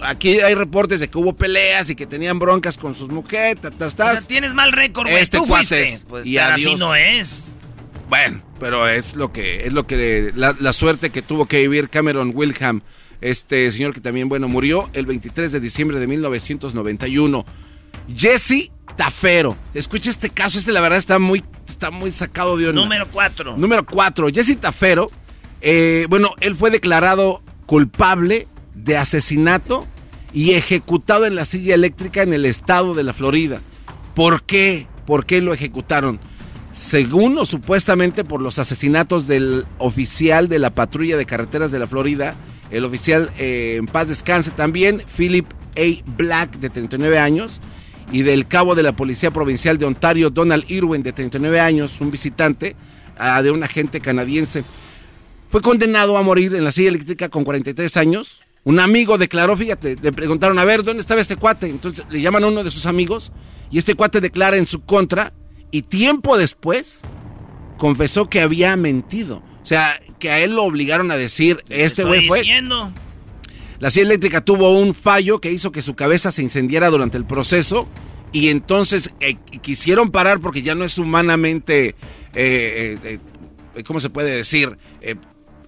aquí 0.01 0.39
hay 0.39 0.55
reportes 0.55 0.99
de 0.99 1.07
que 1.07 1.17
hubo 1.17 1.33
peleas 1.33 1.89
y 1.89 1.95
que 1.95 2.05
tenían 2.05 2.39
broncas 2.39 2.77
con 2.77 2.95
sus 2.95 3.09
mujeres. 3.09 3.57
Tienes 4.27 4.53
mal 4.53 4.71
récord, 4.71 5.07
güey. 5.07 5.21
Este 5.21 5.37
Tú 5.37 5.45
fuiste. 5.45 5.99
Pues, 6.07 6.25
y 6.25 6.37
así 6.37 6.75
no 6.75 6.95
es. 6.95 7.47
Bueno, 8.09 8.41
pero 8.59 8.87
es 8.87 9.15
lo 9.15 9.33
que 9.33 9.65
es 9.65 9.73
lo 9.73 9.87
que 9.87 10.31
la, 10.35 10.55
la, 10.59 10.73
suerte 10.73 11.09
que 11.09 11.21
tuvo 11.21 11.47
que 11.47 11.59
vivir 11.61 11.89
Cameron 11.89 12.31
Wilhelm, 12.35 12.81
este 13.21 13.71
señor 13.71 13.93
que 13.93 13.99
también 14.01 14.29
bueno 14.29 14.47
murió 14.47 14.89
el 14.93 15.07
23 15.07 15.51
de 15.51 15.59
diciembre 15.59 15.99
de 15.99 16.07
1991. 16.07 17.45
Jesse 18.15 18.71
Tafero. 18.95 19.57
Escucha 19.73 20.11
este 20.11 20.29
caso, 20.29 20.59
este 20.59 20.71
la 20.71 20.81
verdad 20.81 20.99
está 20.99 21.17
muy 21.17 21.43
está 21.67 21.91
muy 21.91 22.11
sacado 22.11 22.57
de 22.57 22.69
onda. 22.69 22.81
Número 22.81 23.07
4. 23.11 23.57
Número 23.57 23.85
4. 23.85 24.27
Jesse 24.29 24.57
Tafero, 24.57 25.09
eh, 25.61 26.05
bueno, 26.09 26.35
él 26.39 26.55
fue 26.55 26.69
declarado 26.69 27.41
culpable 27.65 28.47
de 28.75 28.97
asesinato 28.97 29.87
y 30.33 30.51
ejecutado 30.51 31.25
en 31.25 31.35
la 31.35 31.45
silla 31.45 31.75
eléctrica 31.75 32.21
en 32.21 32.33
el 32.33 32.45
estado 32.45 32.93
de 32.93 33.03
la 33.03 33.13
Florida. 33.13 33.61
¿Por 34.13 34.43
qué? 34.43 34.87
¿Por 35.05 35.25
qué 35.25 35.41
lo 35.41 35.53
ejecutaron? 35.53 36.19
Según 36.73 37.37
o 37.37 37.45
supuestamente 37.45 38.25
por 38.25 38.41
los 38.41 38.59
asesinatos 38.59 39.27
del 39.27 39.65
oficial 39.77 40.49
de 40.49 40.59
la 40.59 40.71
patrulla 40.71 41.15
de 41.15 41.25
carreteras 41.25 41.71
de 41.71 41.79
la 41.79 41.87
Florida, 41.87 42.35
el 42.69 42.83
oficial 42.83 43.31
eh, 43.37 43.75
en 43.79 43.85
paz 43.85 44.09
descanse 44.09 44.51
también, 44.51 45.01
Philip 45.15 45.45
A. 45.77 46.03
Black, 46.17 46.59
de 46.59 46.69
39 46.69 47.17
años, 47.17 47.61
y 48.11 48.23
del 48.23 48.47
cabo 48.47 48.75
de 48.75 48.83
la 48.83 48.95
Policía 48.95 49.31
Provincial 49.31 49.77
de 49.77 49.85
Ontario, 49.85 50.29
Donald 50.29 50.65
Irwin, 50.69 51.01
de 51.01 51.13
39 51.13 51.59
años, 51.59 52.01
un 52.01 52.11
visitante 52.11 52.75
uh, 53.19 53.41
de 53.41 53.51
un 53.51 53.63
agente 53.63 53.99
canadiense. 54.01 54.63
Fue 55.49 55.61
condenado 55.61 56.17
a 56.17 56.21
morir 56.21 56.53
en 56.55 56.63
la 56.63 56.71
silla 56.71 56.89
eléctrica 56.89 57.29
con 57.29 57.43
43 57.43 57.97
años. 57.97 58.44
Un 58.65 58.79
amigo 58.79 59.19
declaró, 59.19 59.55
fíjate, 59.55 59.95
le 60.01 60.11
preguntaron, 60.11 60.57
a 60.57 60.65
ver, 60.65 60.83
¿dónde 60.83 61.01
estaba 61.01 61.21
este 61.21 61.35
cuate? 61.35 61.67
Entonces 61.67 62.03
le 62.09 62.19
llaman 62.19 62.43
a 62.43 62.47
uno 62.47 62.63
de 62.63 62.71
sus 62.71 62.87
amigos 62.87 63.31
y 63.69 63.77
este 63.77 63.93
cuate 63.93 64.21
declara 64.21 64.57
en 64.57 64.65
su 64.65 64.83
contra 64.83 65.33
y 65.69 65.83
tiempo 65.83 66.35
después 66.35 67.01
confesó 67.77 68.27
que 68.27 68.41
había 68.41 68.75
mentido. 68.75 69.43
O 69.61 69.65
sea, 69.65 70.01
que 70.17 70.31
a 70.31 70.39
él 70.39 70.55
lo 70.55 70.63
obligaron 70.63 71.11
a 71.11 71.15
decir, 71.15 71.63
este 71.69 72.03
güey 72.03 72.27
fue... 72.27 72.39
Diciendo. 72.39 72.91
La 73.79 73.91
silla 73.91 74.07
eléctrica 74.07 74.41
tuvo 74.41 74.79
un 74.79 74.95
fallo 74.95 75.39
que 75.39 75.51
hizo 75.51 75.71
que 75.71 75.83
su 75.83 75.95
cabeza 75.95 76.31
se 76.31 76.41
incendiara 76.41 76.89
durante 76.89 77.17
el 77.17 77.25
proceso 77.25 77.87
y 78.31 78.49
entonces 78.49 79.11
eh, 79.19 79.35
quisieron 79.61 80.09
parar 80.09 80.39
porque 80.39 80.63
ya 80.63 80.73
no 80.73 80.85
es 80.85 80.97
humanamente, 80.97 81.95
eh, 82.33 82.97
eh, 83.03 83.83
¿cómo 83.83 83.99
se 83.99 84.09
puede 84.09 84.35
decir? 84.35 84.75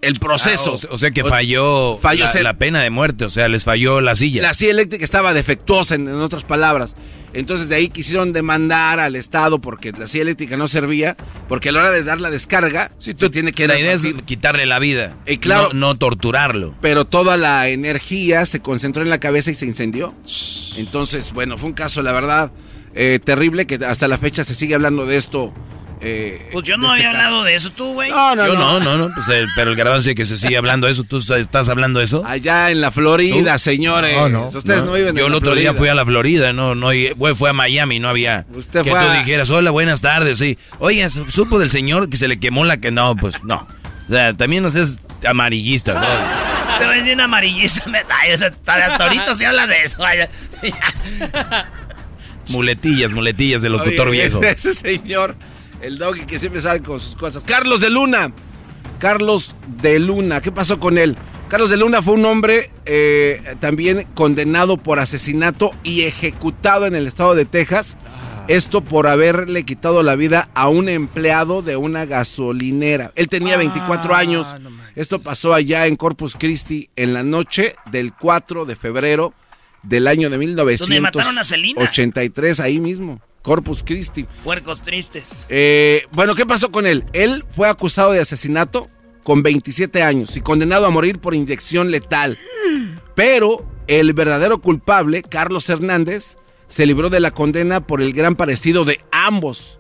El 0.08 0.20
proceso. 0.20 0.76
Ah, 0.76 0.88
o, 0.92 0.98
sea 0.98 1.12
que 1.12 1.24
falló, 1.24 1.98
falló 1.98 2.26
la, 2.34 2.42
la, 2.42 2.54
pena 2.58 2.82
de 2.82 2.90
muerte, 2.90 3.26
o 3.26 3.30
sea, 3.30 3.48
les 3.48 3.64
falló 3.64 4.02
la 4.02 4.16
silla. 4.16 4.42
La 4.42 4.54
silla 4.54 4.72
eléctrica 4.72 5.04
estaba 5.04 5.34
defectuosa, 5.34 5.96
en, 5.96 6.08
en, 6.08 6.16
otras 6.16 6.44
palabras. 6.44 6.96
Entonces 7.34 7.70
de 7.70 7.76
ahí 7.76 7.90
quisieron 7.90 8.34
demandar 8.34 9.00
al 9.00 9.16
Estado 9.16 9.60
porque 9.60 9.92
la 9.92 10.08
silla 10.08 10.24
eléctrica 10.24 10.58
no 10.58 10.68
servía, 10.68 11.18
porque 11.48 11.70
a 11.70 11.72
la 11.72 11.80
hora 11.80 11.92
de 11.92 12.04
dar 12.04 12.22
la 12.22 12.32
descarga, 12.32 12.92
sí, 13.00 13.14
tú 13.14 13.30
tienes 13.30 13.54
que... 13.54 13.68
La 13.68 13.78
idea 13.78 13.94
es 13.94 14.08
quitarle 14.26 14.66
la 14.66 14.80
vida, 14.80 15.16
y 15.28 15.38
claro, 15.38 15.70
no, 15.74 15.88
no, 15.88 15.98
torturarlo. 15.98 16.74
Pero 16.82 17.06
toda 17.06 17.38
la 17.38 17.68
energía 17.68 18.46
se 18.46 18.62
concentró 18.62 19.04
en 19.04 19.10
la 19.10 19.20
cabeza 19.20 19.52
y 19.52 19.56
se 19.56 19.66
incendió. 19.66 20.16
Entonces, 20.78 21.34
bueno, 21.34 21.58
fue 21.58 21.70
un 21.70 21.76
caso, 21.76 22.02
la 22.02 22.14
verdad, 22.14 22.52
eh, 22.96 23.20
terrible, 23.24 23.68
que 23.68 23.76
hasta 23.86 24.08
la 24.08 24.18
fecha 24.18 24.44
se 24.44 24.56
sigue 24.56 24.74
hablando 24.74 25.06
de 25.06 25.18
esto 25.18 25.54
eh, 26.00 26.50
pues 26.52 26.64
yo 26.64 26.78
no 26.78 26.92
había 26.92 27.06
este 27.06 27.18
hablado 27.18 27.44
de 27.44 27.56
eso, 27.56 27.72
tú, 27.72 27.94
güey. 27.94 28.12
No, 28.12 28.36
no, 28.36 28.48
yo 28.48 28.54
no, 28.54 28.80
no, 28.80 28.98
no, 28.98 29.14
pues, 29.14 29.28
eh, 29.30 29.46
pero 29.56 29.72
el 29.72 29.76
garbanzo 29.76 30.14
que 30.16 30.26
se 30.26 30.38
sigue 30.38 30.58
hablando 30.58 30.86
de 30.86 30.94
eso, 30.94 31.04
¿tú 31.04 31.18
estás 31.18 31.70
hablando 31.70 32.00
de 32.00 32.06
eso? 32.06 32.24
Allá 32.26 32.70
en 32.70 32.82
la 32.82 32.92
Florida, 32.92 33.54
¿Tú? 33.54 33.60
señores. 33.60 34.16
No, 34.16 34.30
no, 34.30 34.46
Ustedes 34.46 34.84
no, 34.84 34.94
viven 34.94 35.16
Yo 35.16 35.26
en 35.26 35.32
el 35.32 35.36
otro 35.36 35.52
Florida. 35.52 35.72
día 35.72 35.74
fui 35.78 35.88
a 35.88 35.96
la 35.96 36.06
Florida, 36.06 36.54
no, 36.54 36.76
no, 36.76 36.90
güey, 37.16 37.36
fue 37.36 37.50
a 37.50 37.54
Miami, 37.54 38.00
no 38.00 38.10
había. 38.10 38.46
Usted 38.54 38.84
que 38.84 38.92
fue 38.92 39.00
tú 39.00 39.06
a... 39.08 39.20
dijeras, 39.20 39.50
hola, 39.50 39.72
buenas 39.72 40.02
tardes, 40.02 40.38
sí. 40.38 40.58
Oye, 40.80 41.10
supo 41.10 41.58
del 41.58 41.72
señor 41.72 42.10
que 42.10 42.18
se 42.18 42.28
le 42.28 42.40
quemó 42.40 42.64
la 42.64 42.78
que. 42.78 42.92
No, 42.92 43.16
pues 43.16 43.44
no. 43.44 43.68
O 44.08 44.12
sea, 44.12 44.34
también 44.36 44.64
no 44.64 44.72
seas 44.72 45.00
amarillista, 45.28 45.94
¿no? 45.96 46.78
Te 46.78 46.86
voy 46.86 46.96
a 46.96 46.98
decir 47.00 47.20
amarillista. 47.20 47.84
Hasta 48.66 49.04
ahorita 49.04 49.34
se 49.36 49.46
habla 49.46 49.68
de 49.68 49.82
eso. 49.84 49.98
Muletillas, 52.50 53.14
muletillas 53.14 53.62
del 53.62 53.74
locutor 53.74 54.08
Oye, 54.10 54.22
viejo. 54.22 54.42
Ese 54.44 54.74
señor. 54.74 55.36
El 55.82 55.98
doggy 55.98 56.26
que 56.26 56.40
siempre 56.40 56.62
sale 56.62 56.82
con 56.82 57.00
sus 57.00 57.16
cosas. 57.16 57.44
Carlos 57.46 57.82
de 57.82 57.90
Luna. 57.90 58.32
Carlos 59.00 59.56
de 59.82 60.00
Luna. 60.00 60.42
¿Qué 60.42 60.52
pasó 60.52 60.80
con 60.80 60.98
él? 60.98 61.16
Carlos 61.50 61.70
de 61.70 61.78
Luna 61.78 62.02
fue 62.02 62.16
un 62.16 62.26
hombre 62.26 62.72
eh, 62.86 63.42
también 63.60 64.06
condenado 64.16 64.78
por 64.78 65.00
asesinato 65.00 65.72
y 65.84 66.02
ejecutado 66.02 66.86
en 66.88 66.96
el 66.96 67.08
estado 67.08 67.36
de 67.36 67.46
Texas. 67.46 67.96
Esto 68.48 68.82
por 68.82 69.08
haberle 69.08 69.64
quitado 69.64 70.04
la 70.04 70.16
vida 70.16 70.50
a 70.56 70.70
un 70.70 70.90
empleado 70.90 71.62
de 71.62 71.76
una 71.76 72.06
gasolinera. 72.06 73.12
Él 73.16 73.28
tenía 73.28 73.58
24 73.58 74.16
Ah, 74.16 74.20
años. 74.20 74.56
Esto 74.96 75.20
pasó 75.20 75.54
allá 75.54 75.86
en 75.86 75.96
Corpus 75.96 76.36
Christi 76.38 76.90
en 76.96 77.14
la 77.14 77.24
noche 77.24 77.76
del 77.92 78.14
4 78.14 78.66
de 78.66 78.76
febrero 78.76 79.34
del 79.84 80.08
año 80.08 80.30
de 80.30 80.38
¿Donde 80.38 81.02
mataron 81.02 81.38
a 81.38 81.44
Selena? 81.44 81.82
1983, 81.82 82.60
ahí 82.62 82.80
mismo. 82.80 83.22
Corpus 83.42 83.84
Christi. 83.84 84.26
Puercos 84.44 84.82
tristes. 84.82 85.46
Eh, 85.50 86.06
bueno, 86.12 86.36
¿qué 86.36 86.46
pasó 86.46 86.72
con 86.72 86.86
él? 86.86 87.06
Él 87.14 87.46
fue 87.52 87.70
acusado 87.70 88.12
de 88.12 88.20
asesinato 88.20 88.90
con 89.24 89.44
27 89.44 90.04
años 90.04 90.38
y 90.38 90.42
condenado 90.42 90.86
a 90.86 90.90
morir 90.90 91.20
por 91.20 91.36
inyección 91.36 91.92
letal. 91.92 92.38
Pero 93.16 93.66
el 93.88 94.14
verdadero 94.14 94.62
culpable, 94.62 95.22
Carlos 95.22 95.68
Hernández, 95.70 96.38
se 96.70 96.86
libró 96.86 97.10
de 97.10 97.20
la 97.20 97.32
condena 97.32 97.86
por 97.86 98.02
el 98.02 98.14
gran 98.14 98.36
parecido 98.36 98.86
de 98.86 99.00
ambos. 99.12 99.78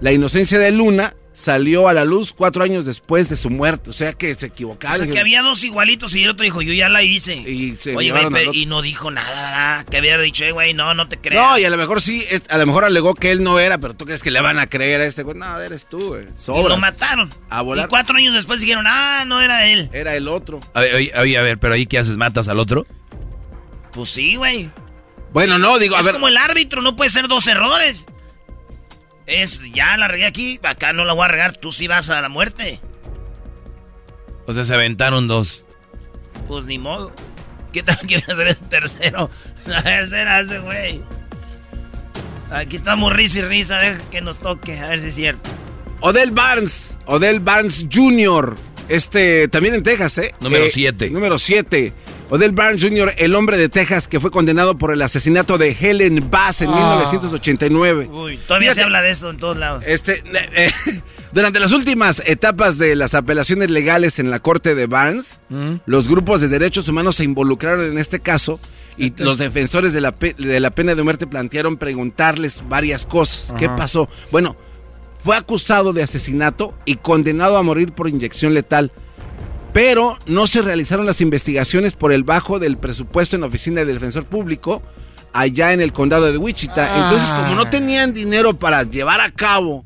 La 0.00 0.12
inocencia 0.12 0.58
de 0.58 0.70
Luna 0.70 1.14
salió 1.40 1.88
a 1.88 1.92
la 1.94 2.04
luz 2.04 2.32
cuatro 2.36 2.62
años 2.62 2.84
después 2.84 3.28
de 3.28 3.36
su 3.36 3.48
muerte. 3.50 3.90
O 3.90 3.92
sea 3.92 4.12
que 4.12 4.34
se 4.34 4.46
O 4.46 4.48
equivocaron. 4.48 4.98
sea, 5.04 5.10
que 5.12 5.18
había 5.18 5.42
dos 5.42 5.64
igualitos 5.64 6.14
y 6.14 6.22
el 6.24 6.30
otro 6.30 6.44
dijo, 6.44 6.60
yo 6.62 6.72
ya 6.72 6.88
la 6.88 7.02
hice. 7.02 7.34
Y 7.36 7.76
se 7.76 7.96
Oye, 7.96 8.10
güey, 8.10 8.26
pero- 8.30 8.52
y 8.54 8.66
no 8.66 8.82
dijo 8.82 9.10
nada, 9.10 9.28
¿verdad? 9.30 9.86
Que 9.86 9.96
había 9.96 10.18
dicho, 10.18 10.44
eh, 10.44 10.52
güey, 10.52 10.74
no, 10.74 10.94
no 10.94 11.08
te 11.08 11.16
creas. 11.18 11.42
No, 11.44 11.58
y 11.58 11.64
a 11.64 11.70
lo 11.70 11.76
mejor 11.76 12.00
sí, 12.00 12.24
es- 12.30 12.42
a 12.50 12.58
lo 12.58 12.66
mejor 12.66 12.84
alegó 12.84 13.14
que 13.14 13.32
él 13.32 13.42
no 13.42 13.58
era, 13.58 13.78
pero 13.78 13.94
tú 13.94 14.04
crees 14.04 14.22
que 14.22 14.30
le 14.30 14.40
van 14.40 14.58
a 14.58 14.66
creer 14.68 15.00
a 15.00 15.06
este 15.06 15.22
güey. 15.22 15.36
No, 15.36 15.58
eres 15.60 15.86
tú, 15.88 16.08
güey. 16.08 16.24
y 16.24 16.68
lo 16.68 16.76
mataron. 16.76 17.30
A 17.48 17.62
volar. 17.62 17.86
Y 17.86 17.88
cuatro 17.88 18.16
años 18.18 18.34
después 18.34 18.60
dijeron, 18.60 18.84
ah, 18.86 19.24
no 19.26 19.40
era 19.40 19.66
él. 19.66 19.88
Era 19.92 20.14
el 20.16 20.28
otro. 20.28 20.60
A 20.74 20.80
ver, 20.80 20.94
oye, 20.94 21.12
oye, 21.18 21.38
a 21.38 21.42
ver, 21.42 21.58
pero 21.58 21.74
ahí 21.74 21.86
qué 21.86 21.98
haces, 21.98 22.16
matas 22.16 22.48
al 22.48 22.58
otro. 22.58 22.86
Pues 23.92 24.10
sí, 24.10 24.36
güey. 24.36 24.70
Bueno, 25.32 25.58
no, 25.58 25.78
digo, 25.78 25.96
a 25.96 26.00
es 26.00 26.06
ver. 26.06 26.14
como 26.14 26.28
el 26.28 26.36
árbitro, 26.36 26.82
no 26.82 26.96
puede 26.96 27.10
ser 27.10 27.28
dos 27.28 27.46
errores. 27.46 28.06
Es, 29.30 29.62
ya 29.72 29.96
la 29.96 30.08
regué 30.08 30.26
aquí, 30.26 30.58
acá 30.62 30.92
no 30.92 31.04
la 31.04 31.12
voy 31.12 31.24
a 31.24 31.28
regar, 31.28 31.56
tú 31.56 31.70
sí 31.70 31.86
vas 31.86 32.10
a 32.10 32.20
la 32.20 32.28
muerte. 32.28 32.80
O 34.46 34.52
sea, 34.52 34.64
se 34.64 34.74
aventaron 34.74 35.28
dos. 35.28 35.62
Pues 36.48 36.66
ni 36.66 36.78
modo. 36.78 37.12
¿Qué 37.72 37.84
tal 37.84 37.98
que 38.08 38.16
hacer 38.16 38.48
el 38.48 38.56
tercero? 38.56 39.30
Ese 39.66 40.20
era 40.20 40.40
ese 40.40 40.58
güey. 40.58 41.00
Aquí 42.50 42.74
estamos 42.74 43.12
risa 43.12 43.38
y 43.38 43.42
risa, 43.42 43.78
deja 43.78 44.10
que 44.10 44.20
nos 44.20 44.40
toque, 44.40 44.80
a 44.80 44.88
ver 44.88 44.98
si 45.00 45.08
es 45.08 45.14
cierto. 45.14 45.48
Odell 46.00 46.32
Barnes, 46.32 46.96
Odell 47.06 47.38
Barnes 47.38 47.86
Jr., 47.92 48.56
este, 48.88 49.46
también 49.46 49.74
en 49.76 49.84
Texas, 49.84 50.18
¿eh? 50.18 50.34
Número 50.40 50.64
Eh, 50.64 50.70
siete. 50.70 51.10
Número 51.10 51.38
7. 51.38 51.92
Odell 52.30 52.52
Barnes 52.52 52.82
Jr., 52.82 53.12
el 53.18 53.34
hombre 53.34 53.56
de 53.56 53.68
Texas 53.68 54.06
que 54.06 54.20
fue 54.20 54.30
condenado 54.30 54.78
por 54.78 54.92
el 54.92 55.02
asesinato 55.02 55.58
de 55.58 55.76
Helen 55.78 56.30
Bass 56.30 56.62
en 56.62 56.70
1989. 56.70 58.08
Uy, 58.12 58.36
todavía 58.46 58.72
se 58.72 58.82
habla 58.82 59.02
de 59.02 59.10
esto 59.10 59.30
en 59.30 59.36
todos 59.36 59.56
lados. 59.56 59.82
Este, 59.86 60.22
eh, 60.54 60.70
eh, 60.86 61.02
durante 61.32 61.58
las 61.58 61.72
últimas 61.72 62.22
etapas 62.24 62.78
de 62.78 62.94
las 62.94 63.14
apelaciones 63.14 63.70
legales 63.70 64.18
en 64.20 64.30
la 64.30 64.38
corte 64.38 64.74
de 64.76 64.86
Barnes, 64.86 65.40
los 65.86 66.08
grupos 66.08 66.40
de 66.40 66.48
derechos 66.48 66.88
humanos 66.88 67.16
se 67.16 67.24
involucraron 67.24 67.84
en 67.86 67.98
este 67.98 68.20
caso 68.20 68.60
y 68.96 69.12
los 69.16 69.38
defensores 69.38 69.92
de 69.92 70.00
la, 70.00 70.12
pe- 70.14 70.34
de 70.38 70.60
la 70.60 70.70
pena 70.70 70.94
de 70.94 71.02
muerte 71.02 71.26
plantearon 71.26 71.78
preguntarles 71.78 72.62
varias 72.68 73.06
cosas. 73.06 73.52
¿Qué 73.58 73.68
pasó? 73.68 74.08
Bueno, 74.30 74.56
fue 75.24 75.36
acusado 75.36 75.92
de 75.92 76.02
asesinato 76.02 76.74
y 76.84 76.94
condenado 76.96 77.56
a 77.58 77.62
morir 77.62 77.92
por 77.92 78.08
inyección 78.08 78.54
letal. 78.54 78.92
Pero 79.72 80.18
no 80.26 80.46
se 80.46 80.62
realizaron 80.62 81.06
las 81.06 81.20
investigaciones 81.20 81.92
por 81.92 82.12
el 82.12 82.24
bajo 82.24 82.58
del 82.58 82.76
presupuesto 82.76 83.36
en 83.36 83.42
la 83.42 83.48
oficina 83.48 83.84
del 83.84 83.94
defensor 83.94 84.24
público 84.24 84.82
allá 85.32 85.72
en 85.72 85.80
el 85.80 85.92
condado 85.92 86.30
de 86.30 86.38
Wichita. 86.38 87.04
Entonces, 87.04 87.28
como 87.32 87.54
no 87.54 87.70
tenían 87.70 88.12
dinero 88.12 88.58
para 88.58 88.82
llevar 88.82 89.20
a 89.20 89.30
cabo 89.30 89.84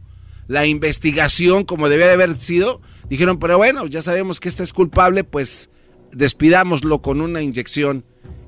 la 0.48 0.64
investigación 0.66 1.64
como 1.64 1.88
debía 1.90 2.06
de 2.06 2.14
haber 2.14 2.36
sido, 2.36 2.80
dijeron, 3.10 3.38
pero 3.38 3.58
bueno, 3.58 3.86
ya 3.86 4.00
sabemos 4.00 4.40
que 4.40 4.48
este 4.48 4.62
es 4.62 4.72
culpable, 4.72 5.22
pues 5.24 5.68
despidámoslo 6.12 7.02
con 7.02 7.20
una 7.20 7.42
inyección. 7.42 8.04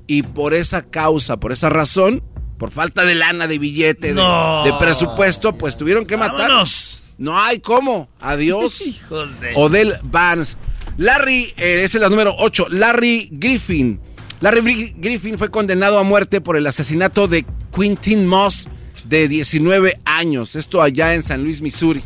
Y 0.07 0.23
por 0.23 0.53
esa 0.53 0.83
causa, 0.83 1.37
por 1.37 1.51
esa 1.51 1.69
razón, 1.69 2.23
por 2.57 2.71
falta 2.71 3.05
de 3.05 3.13
lana, 3.13 3.45
de 3.45 3.59
billete, 3.59 4.07
de- 4.07 4.13
No. 4.13 4.63
de, 4.63 4.73
presupuesto, 4.79 5.55
pues 5.57 5.77
tuvieron 5.77 6.05
que 6.05 6.17
matar. 6.17 6.47
Vámonos. 6.49 7.03
No 7.19 7.37
hay 7.39 7.59
cómo. 7.59 8.09
Adiós. 8.19 8.81
Hijos 8.87 9.39
de... 9.41 9.53
Odell 9.55 9.97
Barnes. 10.03 10.57
Larry, 10.97 11.53
eh, 11.57 11.83
esa 11.83 11.97
es 11.97 12.01
la 12.01 12.09
número 12.09 12.35
8. 12.37 12.67
Larry 12.69 13.29
Griffin. 13.31 13.99
Larry 14.41 14.95
Griffin 14.97 15.37
fue 15.37 15.49
condenado 15.49 15.99
a 15.99 16.03
muerte 16.03 16.41
por 16.41 16.57
el 16.57 16.65
asesinato 16.65 17.27
de 17.27 17.45
Quintin 17.75 18.25
Moss, 18.25 18.67
de 19.07 19.27
19 19.27 19.99
años. 20.05 20.55
Esto 20.55 20.81
allá 20.81 21.13
en 21.13 21.21
San 21.21 21.43
Luis, 21.43 21.61
Missouri. 21.61 22.03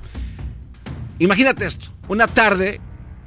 Imagínate 1.20 1.66
esto, 1.66 1.88
una 2.10 2.28
tarde 2.28 2.82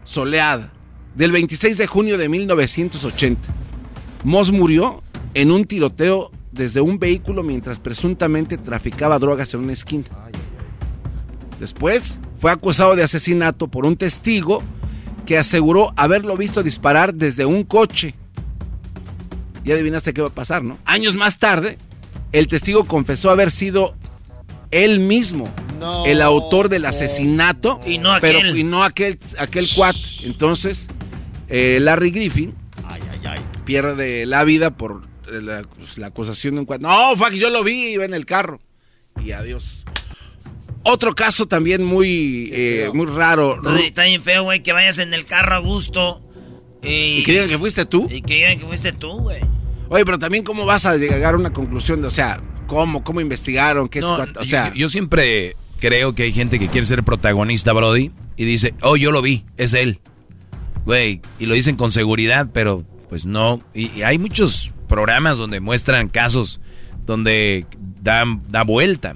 soleada 0.04 0.72
del 1.14 1.32
26 1.32 1.78
de 1.78 1.86
junio 1.86 2.18
de 2.18 2.28
1980. 2.28 3.40
Moss 4.24 4.52
murió 4.52 5.02
en 5.32 5.50
un 5.50 5.64
tiroteo 5.64 6.30
desde 6.52 6.80
un 6.80 6.98
vehículo 6.98 7.42
mientras 7.42 7.78
presuntamente 7.78 8.58
traficaba 8.58 9.18
drogas 9.18 9.54
en 9.54 9.60
una 9.60 9.72
esquina. 9.72 10.04
Después 11.58 12.20
fue 12.38 12.50
acusado 12.50 12.96
de 12.96 13.02
asesinato 13.02 13.68
por 13.68 13.86
un 13.86 13.96
testigo 13.96 14.62
que 15.26 15.38
aseguró 15.38 15.92
haberlo 15.96 16.36
visto 16.36 16.62
disparar 16.62 17.14
desde 17.14 17.44
un 17.44 17.64
coche. 17.64 18.14
Y 19.64 19.72
adivinaste 19.72 20.12
qué 20.12 20.20
va 20.20 20.28
a 20.28 20.34
pasar, 20.34 20.62
¿no? 20.62 20.78
Años 20.84 21.14
más 21.16 21.38
tarde, 21.38 21.78
el 22.32 22.48
testigo 22.48 22.84
confesó 22.84 23.30
haber 23.30 23.50
sido 23.50 23.96
él 24.70 24.98
mismo 24.98 25.48
el 26.06 26.22
autor 26.22 26.68
del 26.68 26.84
asesinato. 26.84 27.80
Y 27.86 27.98
no 27.98 28.16
pero, 28.20 28.38
aquel. 28.38 28.56
y 28.56 28.64
no 28.64 28.84
aquel, 28.84 29.18
aquel 29.38 29.66
cuat. 29.74 29.96
Entonces, 30.22 30.88
eh, 31.48 31.78
Larry 31.80 32.10
Griffin 32.10 32.54
pierde 33.64 34.26
la 34.26 34.44
vida 34.44 34.70
por 34.70 35.06
eh, 35.28 35.40
la, 35.40 35.62
pues, 35.62 35.98
la 35.98 36.08
acusación 36.08 36.54
de 36.54 36.60
un 36.60 36.66
cuat. 36.66 36.80
No, 36.80 37.16
fuck, 37.16 37.30
yo 37.30 37.50
lo 37.50 37.64
vi, 37.64 37.92
iba 37.92 38.04
en 38.04 38.14
el 38.14 38.26
carro. 38.26 38.60
Y 39.22 39.32
adiós. 39.32 39.84
Otro 40.84 41.14
caso 41.14 41.46
también 41.46 41.82
muy, 41.84 42.50
eh, 42.52 42.90
muy 42.92 43.06
raro. 43.06 43.60
Está 43.78 44.04
bien 44.04 44.22
feo, 44.22 44.44
güey, 44.44 44.62
que 44.62 44.72
vayas 44.72 44.98
en 44.98 45.14
el 45.14 45.24
carro 45.26 45.54
a 45.54 45.58
gusto. 45.58 46.20
Y, 46.82 47.18
Y 47.18 47.22
que 47.22 47.32
digan 47.32 47.48
que 47.48 47.58
fuiste 47.58 47.86
tú. 47.86 48.06
y 48.10 48.20
que 48.20 48.34
digan 48.34 48.58
que 48.58 48.66
fuiste 48.66 48.92
tú, 48.92 49.12
güey. 49.20 49.40
Oye, 49.88 50.04
pero 50.04 50.18
también 50.18 50.44
cómo 50.44 50.66
vas 50.66 50.84
a 50.86 50.96
llegar 50.96 51.34
a 51.34 51.36
una 51.38 51.52
conclusión 51.52 52.02
de, 52.02 52.08
o 52.08 52.10
sea, 52.10 52.42
cómo, 52.66 53.02
cómo 53.02 53.20
investigaron, 53.20 53.88
qué 53.88 54.00
es 54.00 54.04
No, 54.04 54.14
o 54.14 54.26
yo- 54.26 54.44
sea, 54.44 54.68
yo, 54.70 54.74
yo 54.74 54.88
siempre 54.90 55.56
creo 55.80 56.14
que 56.14 56.24
hay 56.24 56.32
gente 56.32 56.58
que 56.58 56.68
quiere 56.68 56.86
ser 56.86 57.02
protagonista, 57.02 57.72
Brody, 57.72 58.10
y 58.36 58.44
dice, 58.44 58.74
oh, 58.82 58.96
yo 58.96 59.10
lo 59.12 59.22
vi, 59.22 59.44
es 59.56 59.72
él. 59.72 60.00
Güey, 60.84 61.22
y 61.38 61.46
lo 61.46 61.54
dicen 61.54 61.76
con 61.76 61.90
seguridad, 61.90 62.48
pero 62.52 62.84
pues 63.08 63.24
no. 63.24 63.62
Y, 63.72 63.90
y 63.98 64.02
hay 64.02 64.18
muchos 64.18 64.72
programas 64.88 65.38
donde 65.38 65.60
muestran 65.60 66.08
casos 66.08 66.60
donde 67.06 67.64
dan, 68.02 68.42
da 68.50 68.62
vuelta. 68.64 69.14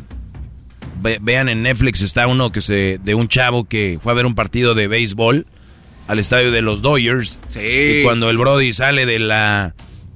Ve- 1.00 1.18
vean 1.20 1.48
en 1.48 1.62
Netflix 1.62 2.02
está 2.02 2.26
uno 2.26 2.50
que 2.52 2.60
se 2.60 2.98
de 3.02 3.14
un 3.14 3.28
chavo 3.28 3.64
que 3.64 3.98
fue 4.02 4.12
a 4.12 4.14
ver 4.14 4.26
un 4.26 4.34
partido 4.34 4.74
de 4.74 4.88
béisbol 4.88 5.46
al 6.08 6.18
estadio 6.18 6.50
de 6.50 6.62
los 6.62 6.82
Dodgers. 6.82 7.38
Sí, 7.48 8.00
Y 8.00 8.02
cuando 8.02 8.26
sí, 8.26 8.30
el. 8.30 8.38
Brody 8.38 8.72
sale 8.72 9.06
de 9.06 9.18
la 9.18 9.74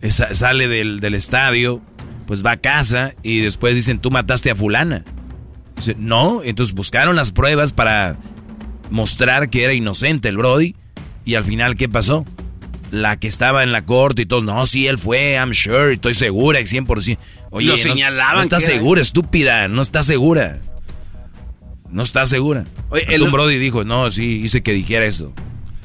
sale 0.09 0.67
del, 0.69 0.99
del 1.01 1.15
estadio, 1.15 1.81
pues 2.27 2.45
va 2.45 2.53
a 2.53 2.57
casa 2.57 3.15
y 3.23 3.39
después 3.41 3.75
dicen, 3.77 3.99
"Tú 4.01 4.11
mataste 4.11 4.51
a 4.51 4.57
fulana." 4.57 5.05
Dice, 5.77 5.95
"No." 5.99 6.43
Entonces 6.43 6.75
buscaron 6.75 7.15
las 7.15 7.31
pruebas 7.31 7.73
para 7.73 8.17
mostrar 8.91 9.49
que 9.51 9.65
era 9.65 9.73
inocente 9.73 10.29
el 10.29 10.37
Brody 10.37 10.75
y 11.25 11.35
al 11.37 11.45
final 11.45 11.77
¿qué 11.77 11.89
pasó? 11.89 12.25
La 12.91 13.17
que 13.19 13.29
estaba 13.29 13.62
en 13.62 13.73
la 13.73 13.85
corte 13.87 14.23
y 14.23 14.27
todos, 14.27 14.43
"No, 14.45 14.67
sí 14.67 14.87
él 14.87 14.99
fue, 14.99 15.35
I'm 15.35 15.55
sure, 15.55 15.95
estoy 15.95 16.15
segura, 16.15 16.59
100%." 16.61 17.19
Oye, 17.51 17.67
Lo 17.67 17.73
no- 17.75 17.79
señalaban 17.79 18.37
No 18.37 18.43
está 18.43 18.59
que 18.59 18.65
era- 18.65 18.75
segura, 18.75 19.01
estúpida, 19.01 19.69
no 19.69 19.81
está 19.83 20.03
segura. 20.03 20.59
No 21.92 22.02
está 22.02 22.26
segura. 22.26 22.64
Oye, 22.90 23.04
el- 23.08 23.22
un 23.22 23.30
Brody 23.30 23.58
dijo, 23.58 23.84
"No, 23.84 24.11
sí, 24.11 24.40
hice 24.42 24.62
que 24.62 24.72
dijera 24.72 25.04
eso." 25.06 25.32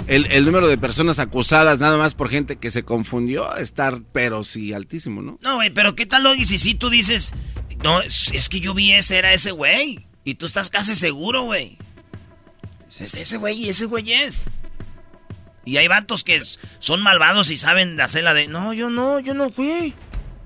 el, 0.08 0.26
el 0.32 0.46
número 0.46 0.70
de 0.70 0.78
personas 0.78 1.20
acusadas 1.20 1.80
nada 1.80 1.98
más 1.98 2.14
por 2.14 2.30
gente 2.30 2.56
que 2.56 2.72
se 2.72 2.84
confundió 2.84 3.54
estar, 3.58 4.02
pero 4.14 4.46
sí, 4.46 4.72
altísimo, 4.72 5.22
¿no? 5.22 5.38
No, 5.44 5.56
güey, 5.56 5.70
pero 5.70 5.96
¿qué 5.96 6.06
tal, 6.06 6.24
Logi, 6.24 6.46
si 6.46 6.58
sí 6.60 6.76
tú 6.76 6.90
dices, 6.90 7.34
no, 7.84 8.00
es, 8.02 8.32
es 8.34 8.48
que 8.48 8.62
yo 8.62 8.74
vi 8.74 8.94
ese, 8.94 9.18
era 9.18 9.34
ese 9.34 9.52
güey? 9.52 10.08
Y 10.24 10.36
tú 10.36 10.46
estás 10.46 10.70
casi 10.70 10.96
seguro, 10.96 11.42
güey. 11.44 11.78
Es 12.90 13.14
ese 13.16 13.36
güey 13.38 13.66
y 13.66 13.70
ese 13.70 13.84
güey 13.86 14.14
es. 14.14 14.44
Y 15.66 15.76
hay 15.76 15.90
vatos 15.90 16.24
que 16.24 16.42
son 16.80 17.02
malvados 17.02 17.52
y 17.52 17.58
saben 17.58 18.00
hacer 18.00 18.24
la 18.24 18.34
de, 18.34 18.48
no, 18.48 18.72
yo 18.74 18.90
no, 18.90 19.20
yo 19.20 19.34
no 19.34 19.50
fui. 19.50 19.94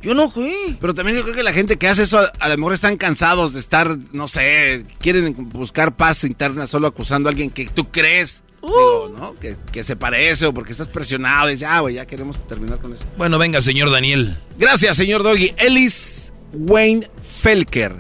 Yo 0.01 0.13
no 0.13 0.29
fui. 0.31 0.77
Pero 0.79 0.93
también 0.93 1.17
yo 1.17 1.23
creo 1.23 1.35
que 1.35 1.43
la 1.43 1.53
gente 1.53 1.77
que 1.77 1.87
hace 1.87 2.03
eso 2.03 2.19
a, 2.19 2.25
a 2.39 2.49
lo 2.49 2.57
mejor 2.57 2.73
están 2.73 2.97
cansados 2.97 3.53
de 3.53 3.59
estar, 3.59 3.97
no 4.13 4.27
sé, 4.27 4.85
quieren 4.99 5.35
buscar 5.49 5.95
paz 5.95 6.23
interna 6.23 6.65
solo 6.67 6.87
acusando 6.87 7.29
a 7.29 7.31
alguien 7.31 7.49
que 7.49 7.67
tú 7.67 7.89
crees. 7.91 8.43
Digo, 8.63 9.11
¿no? 9.17 9.35
Que, 9.39 9.57
que 9.71 9.83
se 9.83 9.95
parece 9.95 10.45
o 10.45 10.53
porque 10.53 10.71
estás 10.71 10.87
presionado 10.87 11.49
y 11.49 11.53
dices, 11.53 11.67
ah, 11.69 11.79
güey, 11.79 11.95
ya 11.95 12.05
queremos 12.05 12.37
terminar 12.47 12.79
con 12.79 12.93
eso. 12.93 13.03
Bueno, 13.17 13.37
venga, 13.39 13.59
señor 13.61 13.89
Daniel. 13.91 14.37
Gracias, 14.57 14.97
señor 14.97 15.23
Doggy. 15.23 15.53
Ellis 15.57 16.31
Wayne 16.53 17.07
Felker. 17.41 17.95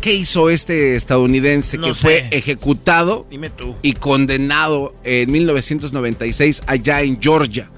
¿Qué 0.00 0.12
hizo 0.14 0.50
este 0.50 0.96
estadounidense 0.96 1.78
No 1.78 1.84
que 1.86 1.94
sé. 1.94 2.00
fue 2.00 2.28
ejecutado 2.32 3.24
Dime 3.30 3.50
tú. 3.50 3.76
y 3.82 3.92
condenado 3.92 4.94
en 5.04 5.30
1996 5.30 6.62
allá 6.66 7.02
en 7.02 7.22
Georgia 7.22 7.70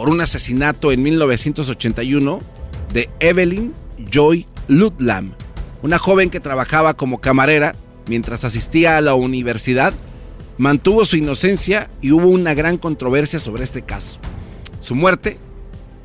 por 0.00 0.08
un 0.08 0.22
asesinato 0.22 0.92
en 0.92 1.02
1981 1.02 2.40
de 2.90 3.10
Evelyn 3.20 3.74
Joy 4.10 4.46
Ludlam, 4.66 5.34
una 5.82 5.98
joven 5.98 6.30
que 6.30 6.40
trabajaba 6.40 6.94
como 6.94 7.20
camarera 7.20 7.74
mientras 8.06 8.44
asistía 8.44 8.96
a 8.96 9.02
la 9.02 9.12
universidad, 9.12 9.92
mantuvo 10.56 11.04
su 11.04 11.18
inocencia 11.18 11.90
y 12.00 12.12
hubo 12.12 12.28
una 12.28 12.54
gran 12.54 12.78
controversia 12.78 13.40
sobre 13.40 13.62
este 13.62 13.82
caso. 13.82 14.18
Su 14.80 14.94
muerte 14.94 15.36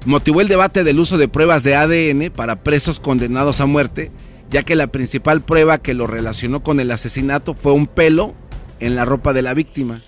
motivó 0.06 0.42
el 0.42 0.50
debate 0.50 0.84
del 0.84 1.00
uso 1.00 1.18
de 1.18 1.30
pruebas 1.30 1.64
de 1.64 1.78
ADN 1.78 2.32
para 2.32 2.64
presos 2.64 3.00
condenados 3.00 3.62
a 3.62 3.66
muerte, 3.66 4.12
ya 4.50 4.64
que 4.64 4.76
la 4.76 4.88
principal 4.88 5.42
prueba 5.42 5.78
que 5.78 5.94
lo 5.94 6.06
relacionó 6.06 6.64
con 6.64 6.82
el 6.82 6.92
asesinato 6.92 7.54
fue 7.54 7.72
un 7.72 7.88
pelo 7.88 8.36
en 8.82 8.98
la 8.98 9.06
ropa 9.06 9.32
de 9.32 9.42
la 9.42 9.54
víctima. 9.54 10.02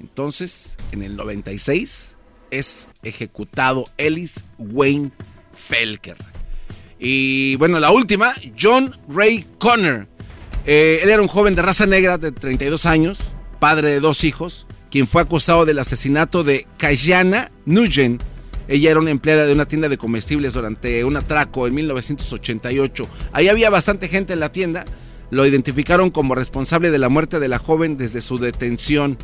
Entonces, 0.00 0.76
en 0.90 1.04
el 1.04 1.14
96 1.14 2.11
es 2.52 2.88
ejecutado 3.02 3.86
Ellis 3.96 4.44
Wayne 4.58 5.10
Felker. 5.56 6.16
Y 7.00 7.56
bueno, 7.56 7.80
la 7.80 7.90
última, 7.90 8.32
John 8.60 8.94
Ray 9.08 9.44
Connor. 9.58 10.06
Eh, 10.64 11.00
él 11.02 11.10
era 11.10 11.20
un 11.20 11.26
joven 11.26 11.56
de 11.56 11.62
raza 11.62 11.86
negra 11.86 12.18
de 12.18 12.30
32 12.30 12.86
años, 12.86 13.18
padre 13.58 13.90
de 13.90 13.98
dos 13.98 14.22
hijos, 14.22 14.66
quien 14.90 15.08
fue 15.08 15.22
acusado 15.22 15.64
del 15.64 15.80
asesinato 15.80 16.44
de 16.44 16.68
Kayana 16.76 17.50
Nugent. 17.64 18.22
Ella 18.68 18.92
era 18.92 19.00
una 19.00 19.10
empleada 19.10 19.46
de 19.46 19.52
una 19.52 19.66
tienda 19.66 19.88
de 19.88 19.98
comestibles 19.98 20.52
durante 20.52 21.04
un 21.04 21.16
atraco 21.16 21.66
en 21.66 21.74
1988. 21.74 23.08
Ahí 23.32 23.48
había 23.48 23.70
bastante 23.70 24.08
gente 24.08 24.34
en 24.34 24.40
la 24.40 24.52
tienda. 24.52 24.84
Lo 25.30 25.46
identificaron 25.46 26.10
como 26.10 26.36
responsable 26.36 26.90
de 26.90 26.98
la 26.98 27.08
muerte 27.08 27.40
de 27.40 27.48
la 27.48 27.58
joven 27.58 27.96
desde 27.96 28.20
su 28.20 28.38
detención. 28.38 29.18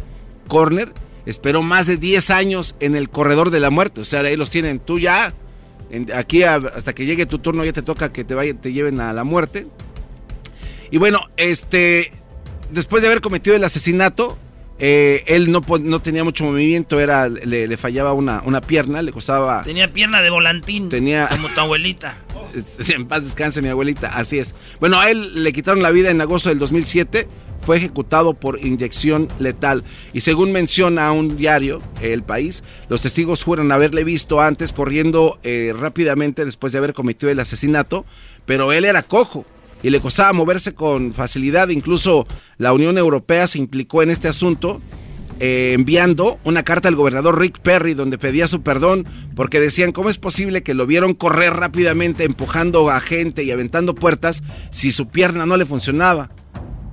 Corner 0.48 0.92
esperó 1.30 1.62
más 1.62 1.86
de 1.86 1.96
10 1.96 2.30
años 2.30 2.74
en 2.80 2.96
el 2.96 3.08
corredor 3.10 3.50
de 3.50 3.60
la 3.60 3.70
muerte. 3.70 4.00
O 4.00 4.04
sea, 4.04 4.20
ahí 4.20 4.36
los 4.36 4.50
tienen 4.50 4.78
tú 4.80 4.98
ya. 4.98 5.32
en- 5.90 6.12
aquí 6.14 6.42
a- 6.42 6.56
hasta 6.56 6.94
que 6.94 7.06
llegue 7.06 7.24
tu 7.24 7.38
turno 7.38 7.64
ya 7.64 7.72
te 7.72 7.80
toca 7.82 8.12
que 8.12 8.22
te, 8.22 8.34
vayan, 8.34 8.58
te 8.60 8.72
lleven 8.74 9.00
a 9.00 9.12
la 9.14 9.24
muerte. 9.24 9.66
Y 10.90 10.98
bueno, 10.98 11.20
este, 11.38 12.12
después 12.70 13.02
de 13.02 13.08
haber 13.08 13.20
cometido 13.22 13.56
el 13.56 13.64
asesinato, 13.64 14.38
eh, 14.78 15.24
él 15.26 15.50
no, 15.50 15.62
no 15.80 16.00
tenía 16.02 16.24
mucho 16.24 16.44
movimiento, 16.44 17.00
era, 17.00 17.28
le, 17.28 17.66
le 17.66 17.76
fallaba 17.76 18.12
una, 18.12 18.42
una 18.44 18.60
pierna, 18.60 19.00
le 19.02 19.12
costaba... 19.12 19.62
Tenía 19.64 19.92
pierna 19.92 20.20
de 20.22 20.30
volantín. 20.30 20.88
Tenía- 20.88 21.26
Como 21.28 21.48
tu 21.48 21.60
abuelita. 21.60 22.18
En 22.94 23.06
paz 23.06 23.24
descanse 23.24 23.60
mi 23.62 23.68
abuelita, 23.68 24.08
así 24.08 24.38
es. 24.38 24.54
Bueno, 24.80 25.00
a 25.00 25.10
él 25.10 25.42
le 25.42 25.52
quitaron 25.52 25.82
la 25.82 25.90
vida 25.90 26.10
en 26.10 26.20
agosto 26.20 26.48
del 26.50 26.58
2007, 26.58 27.28
fue 27.68 27.76
ejecutado 27.76 28.32
por 28.32 28.64
inyección 28.64 29.28
letal. 29.38 29.84
Y 30.14 30.22
según 30.22 30.52
menciona 30.52 31.12
un 31.12 31.36
diario, 31.36 31.82
El 32.00 32.22
País, 32.22 32.64
los 32.88 33.02
testigos 33.02 33.44
juran 33.44 33.70
haberle 33.72 34.04
visto 34.04 34.40
antes 34.40 34.72
corriendo 34.72 35.38
eh, 35.42 35.74
rápidamente 35.78 36.46
después 36.46 36.72
de 36.72 36.78
haber 36.78 36.94
cometido 36.94 37.30
el 37.30 37.38
asesinato, 37.40 38.06
pero 38.46 38.72
él 38.72 38.86
era 38.86 39.02
cojo 39.02 39.44
y 39.82 39.90
le 39.90 40.00
costaba 40.00 40.32
moverse 40.32 40.72
con 40.72 41.12
facilidad. 41.12 41.68
Incluso 41.68 42.26
la 42.56 42.72
Unión 42.72 42.96
Europea 42.96 43.46
se 43.46 43.58
implicó 43.58 44.02
en 44.02 44.08
este 44.08 44.28
asunto 44.28 44.80
eh, 45.38 45.72
enviando 45.74 46.38
una 46.44 46.62
carta 46.62 46.88
al 46.88 46.96
gobernador 46.96 47.38
Rick 47.38 47.58
Perry 47.58 47.92
donde 47.92 48.16
pedía 48.16 48.48
su 48.48 48.62
perdón 48.62 49.06
porque 49.36 49.60
decían 49.60 49.92
cómo 49.92 50.08
es 50.08 50.16
posible 50.16 50.62
que 50.62 50.72
lo 50.72 50.86
vieron 50.86 51.12
correr 51.12 51.52
rápidamente 51.52 52.24
empujando 52.24 52.88
a 52.88 52.98
gente 53.00 53.44
y 53.44 53.50
aventando 53.50 53.94
puertas 53.94 54.42
si 54.70 54.90
su 54.90 55.08
pierna 55.08 55.44
no 55.44 55.58
le 55.58 55.66
funcionaba. 55.66 56.30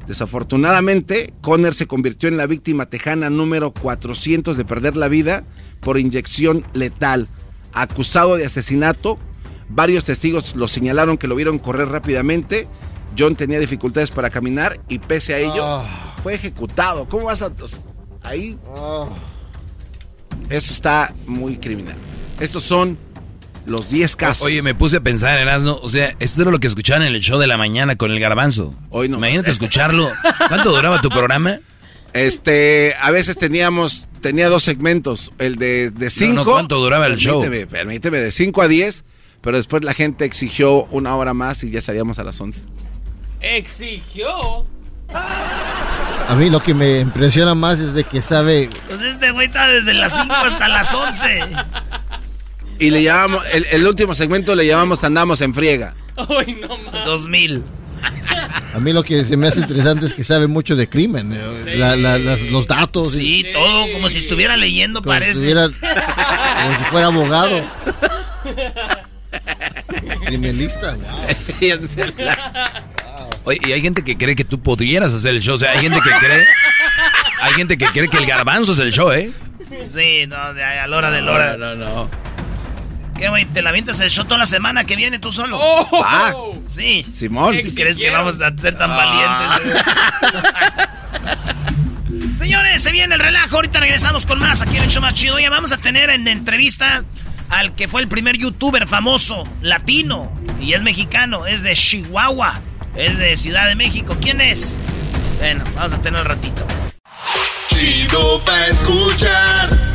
Desafortunadamente, 0.07 1.33
Conner 1.41 1.73
se 1.73 1.87
convirtió 1.87 2.29
en 2.29 2.37
la 2.37 2.45
víctima 2.45 2.85
tejana 2.87 3.29
número 3.29 3.71
400 3.71 4.55
de 4.55 4.65
perder 4.65 4.95
la 4.95 5.07
vida 5.07 5.43
por 5.79 5.99
inyección 5.99 6.63
letal. 6.73 7.27
Acusado 7.73 8.35
de 8.35 8.45
asesinato, 8.45 9.17
varios 9.67 10.05
testigos 10.05 10.55
lo 10.55 10.67
señalaron 10.67 11.17
que 11.17 11.27
lo 11.27 11.35
vieron 11.35 11.59
correr 11.59 11.89
rápidamente. 11.89 12.67
John 13.17 13.35
tenía 13.35 13.59
dificultades 13.59 14.11
para 14.11 14.29
caminar 14.29 14.79
y 14.89 14.99
pese 14.99 15.33
a 15.33 15.39
ello 15.39 15.83
fue 16.21 16.35
ejecutado. 16.35 17.07
¿Cómo 17.07 17.25
vas 17.25 17.41
a...? 17.41 17.51
ahí... 18.23 18.57
Eso 20.49 20.73
está 20.73 21.13
muy 21.25 21.57
criminal. 21.57 21.95
Estos 22.39 22.63
son 22.63 22.97
los 23.65 23.89
10 23.89 24.15
casos. 24.15 24.43
Oye, 24.45 24.61
me 24.61 24.75
puse 24.75 24.97
a 24.97 25.01
pensar, 25.01 25.37
Erasno, 25.37 25.79
o 25.81 25.89
sea, 25.89 26.15
esto 26.19 26.41
era 26.41 26.51
lo 26.51 26.59
que 26.59 26.67
escuchaban 26.67 27.03
en 27.03 27.13
el 27.13 27.21
show 27.21 27.39
de 27.39 27.47
la 27.47 27.57
mañana 27.57 27.95
con 27.95 28.11
el 28.11 28.19
garbanzo. 28.19 28.73
Hoy 28.89 29.09
no. 29.09 29.17
Imagínate 29.17 29.51
escucharlo. 29.51 30.09
¿Cuánto 30.47 30.71
duraba 30.71 31.01
tu 31.01 31.09
programa? 31.09 31.59
Este, 32.13 32.95
a 33.01 33.11
veces 33.11 33.37
teníamos, 33.37 34.07
tenía 34.21 34.47
dos 34.47 34.63
segmentos, 34.63 35.33
el 35.37 35.57
de 35.57 35.91
5. 36.09 36.33
No, 36.33 36.45
no, 36.45 36.51
¿cuánto 36.51 36.77
duraba 36.77 37.07
el 37.07 37.17
show? 37.17 37.41
Permíteme, 37.41 37.67
permíteme, 37.67 38.17
de 38.19 38.31
5 38.31 38.61
a 38.61 38.67
10, 38.69 39.03
pero 39.41 39.57
después 39.57 39.83
la 39.83 39.93
gente 39.93 40.23
exigió 40.23 40.85
una 40.85 41.15
hora 41.15 41.33
más 41.33 41.63
y 41.63 41.71
ya 41.71 41.81
salíamos 41.81 42.17
a 42.19 42.23
las 42.23 42.39
11. 42.39 42.63
¿Exigió? 43.41 44.65
A 46.27 46.35
mí 46.35 46.49
lo 46.49 46.63
que 46.63 46.73
me 46.73 47.01
impresiona 47.01 47.53
más 47.53 47.79
es 47.79 47.93
de 47.93 48.03
que 48.03 48.21
sabe... 48.21 48.69
Pues 48.87 49.01
este 49.01 49.31
güey 49.31 49.47
está 49.47 49.67
desde 49.67 49.93
las 49.93 50.13
5 50.13 50.33
hasta 50.33 50.67
las 50.67 50.93
11. 50.93 51.41
Y 52.79 52.89
le 52.89 53.03
llamamos, 53.03 53.43
el, 53.53 53.65
el 53.71 53.87
último 53.87 54.13
segmento 54.13 54.53
le 54.55 54.65
llamamos 54.67 55.03
Andamos 55.03 55.41
en 55.41 55.53
friega. 55.53 55.95
Ay, 56.17 56.57
no 56.61 56.77
más. 56.91 57.05
2000. 57.05 57.63
A 58.73 58.79
mí 58.79 58.91
lo 58.93 59.03
que 59.03 59.23
se 59.25 59.37
me 59.37 59.47
hace 59.47 59.61
interesante 59.61 60.05
es 60.05 60.13
que 60.13 60.23
sabe 60.23 60.47
mucho 60.47 60.75
de 60.75 60.87
crimen, 60.89 61.31
eh, 61.33 61.75
la- 61.77 61.95
la- 61.95 62.19
las- 62.19 62.41
los 62.41 62.67
datos. 62.67 63.13
Sí, 63.13 63.45
todo 63.53 63.91
como 63.93 64.09
si 64.09 64.17
estuviera 64.19 64.57
leyendo, 64.57 65.01
como 65.01 65.13
si 65.13 65.19
parece. 65.19 65.31
estuviera- 65.31 65.69
como 65.69 66.77
si 66.77 66.83
fuera 66.85 67.07
abogado. 67.07 67.61
Criminalista, 70.25 70.93
wow. 71.61 73.29
Oye, 73.45 73.59
y 73.67 73.71
hay 73.73 73.81
gente 73.81 74.03
que 74.03 74.17
cree 74.17 74.35
que 74.35 74.43
tú 74.43 74.59
podrías 74.61 75.13
hacer 75.13 75.35
el 75.35 75.41
show. 75.41 75.55
O 75.55 75.57
sea, 75.57 75.71
hay 75.71 75.79
gente 75.79 75.99
que 76.01 76.09
cree. 76.25 76.45
Hay 77.41 77.53
gente 77.53 77.77
que 77.77 77.85
cree 77.87 78.07
que 78.07 78.17
el 78.17 78.25
garbanzo 78.25 78.71
es 78.73 78.79
el 78.79 78.91
show, 78.91 79.11
¿eh? 79.11 79.31
Sí, 79.87 80.25
no, 80.27 80.35
a 80.35 80.53
la 80.87 80.97
hora 80.97 81.11
de 81.11 81.21
la 81.21 81.31
hora. 81.31 81.57
No, 81.57 81.75
no. 81.75 82.09
¿Qué, 83.17 83.29
güey? 83.29 83.45
¿Te 83.45 83.61
la 83.61 83.69
avientas 83.69 83.99
el 84.01 84.09
show 84.09 84.25
toda 84.25 84.39
la 84.39 84.45
semana 84.45 84.83
que 84.83 84.95
viene 84.95 85.19
tú 85.19 85.31
solo? 85.31 85.57
Oh. 85.59 86.03
Ah, 86.05 86.33
Sí. 86.67 87.05
Simón. 87.11 87.55
¿Tú 87.63 87.73
crees 87.73 87.97
que 87.97 88.09
vamos 88.09 88.41
a 88.41 88.55
ser 88.57 88.77
tan 88.77 88.91
Ah. 88.91 88.95
valientes? 88.95 89.83
Señores, 92.37 92.81
se 92.83 92.91
viene 92.91 93.15
el 93.15 93.21
relajo. 93.21 93.55
Ahorita 93.55 93.79
regresamos 93.79 94.25
con 94.25 94.39
más 94.39 94.61
aquí 94.61 94.77
en 94.77 94.83
el 94.83 94.89
show 94.89 95.01
más 95.01 95.13
chido. 95.13 95.35
Oye, 95.35 95.47
vamos 95.49 95.71
a 95.71 95.77
tener 95.77 96.09
en 96.09 96.27
entrevista 96.27 97.03
al 97.49 97.73
que 97.75 97.87
fue 97.87 98.01
el 98.01 98.07
primer 98.07 98.37
youtuber 98.37 98.87
famoso 98.87 99.47
latino 99.61 100.31
y 100.59 100.73
es 100.73 100.81
mexicano. 100.83 101.45
Es 101.47 101.63
de 101.63 101.73
Chihuahua. 101.73 102.59
Es 102.95 103.17
de 103.17 103.35
Ciudad 103.37 103.67
de 103.67 103.75
México. 103.75 104.17
¿Quién 104.21 104.41
es? 104.41 104.77
Bueno, 105.39 105.63
vamos 105.75 105.93
a 105.93 106.01
tener 106.01 106.21
un 106.21 106.27
ratito. 106.27 106.65
Chido 107.67 108.43
pa' 108.45 108.67
escuchar. 108.67 109.94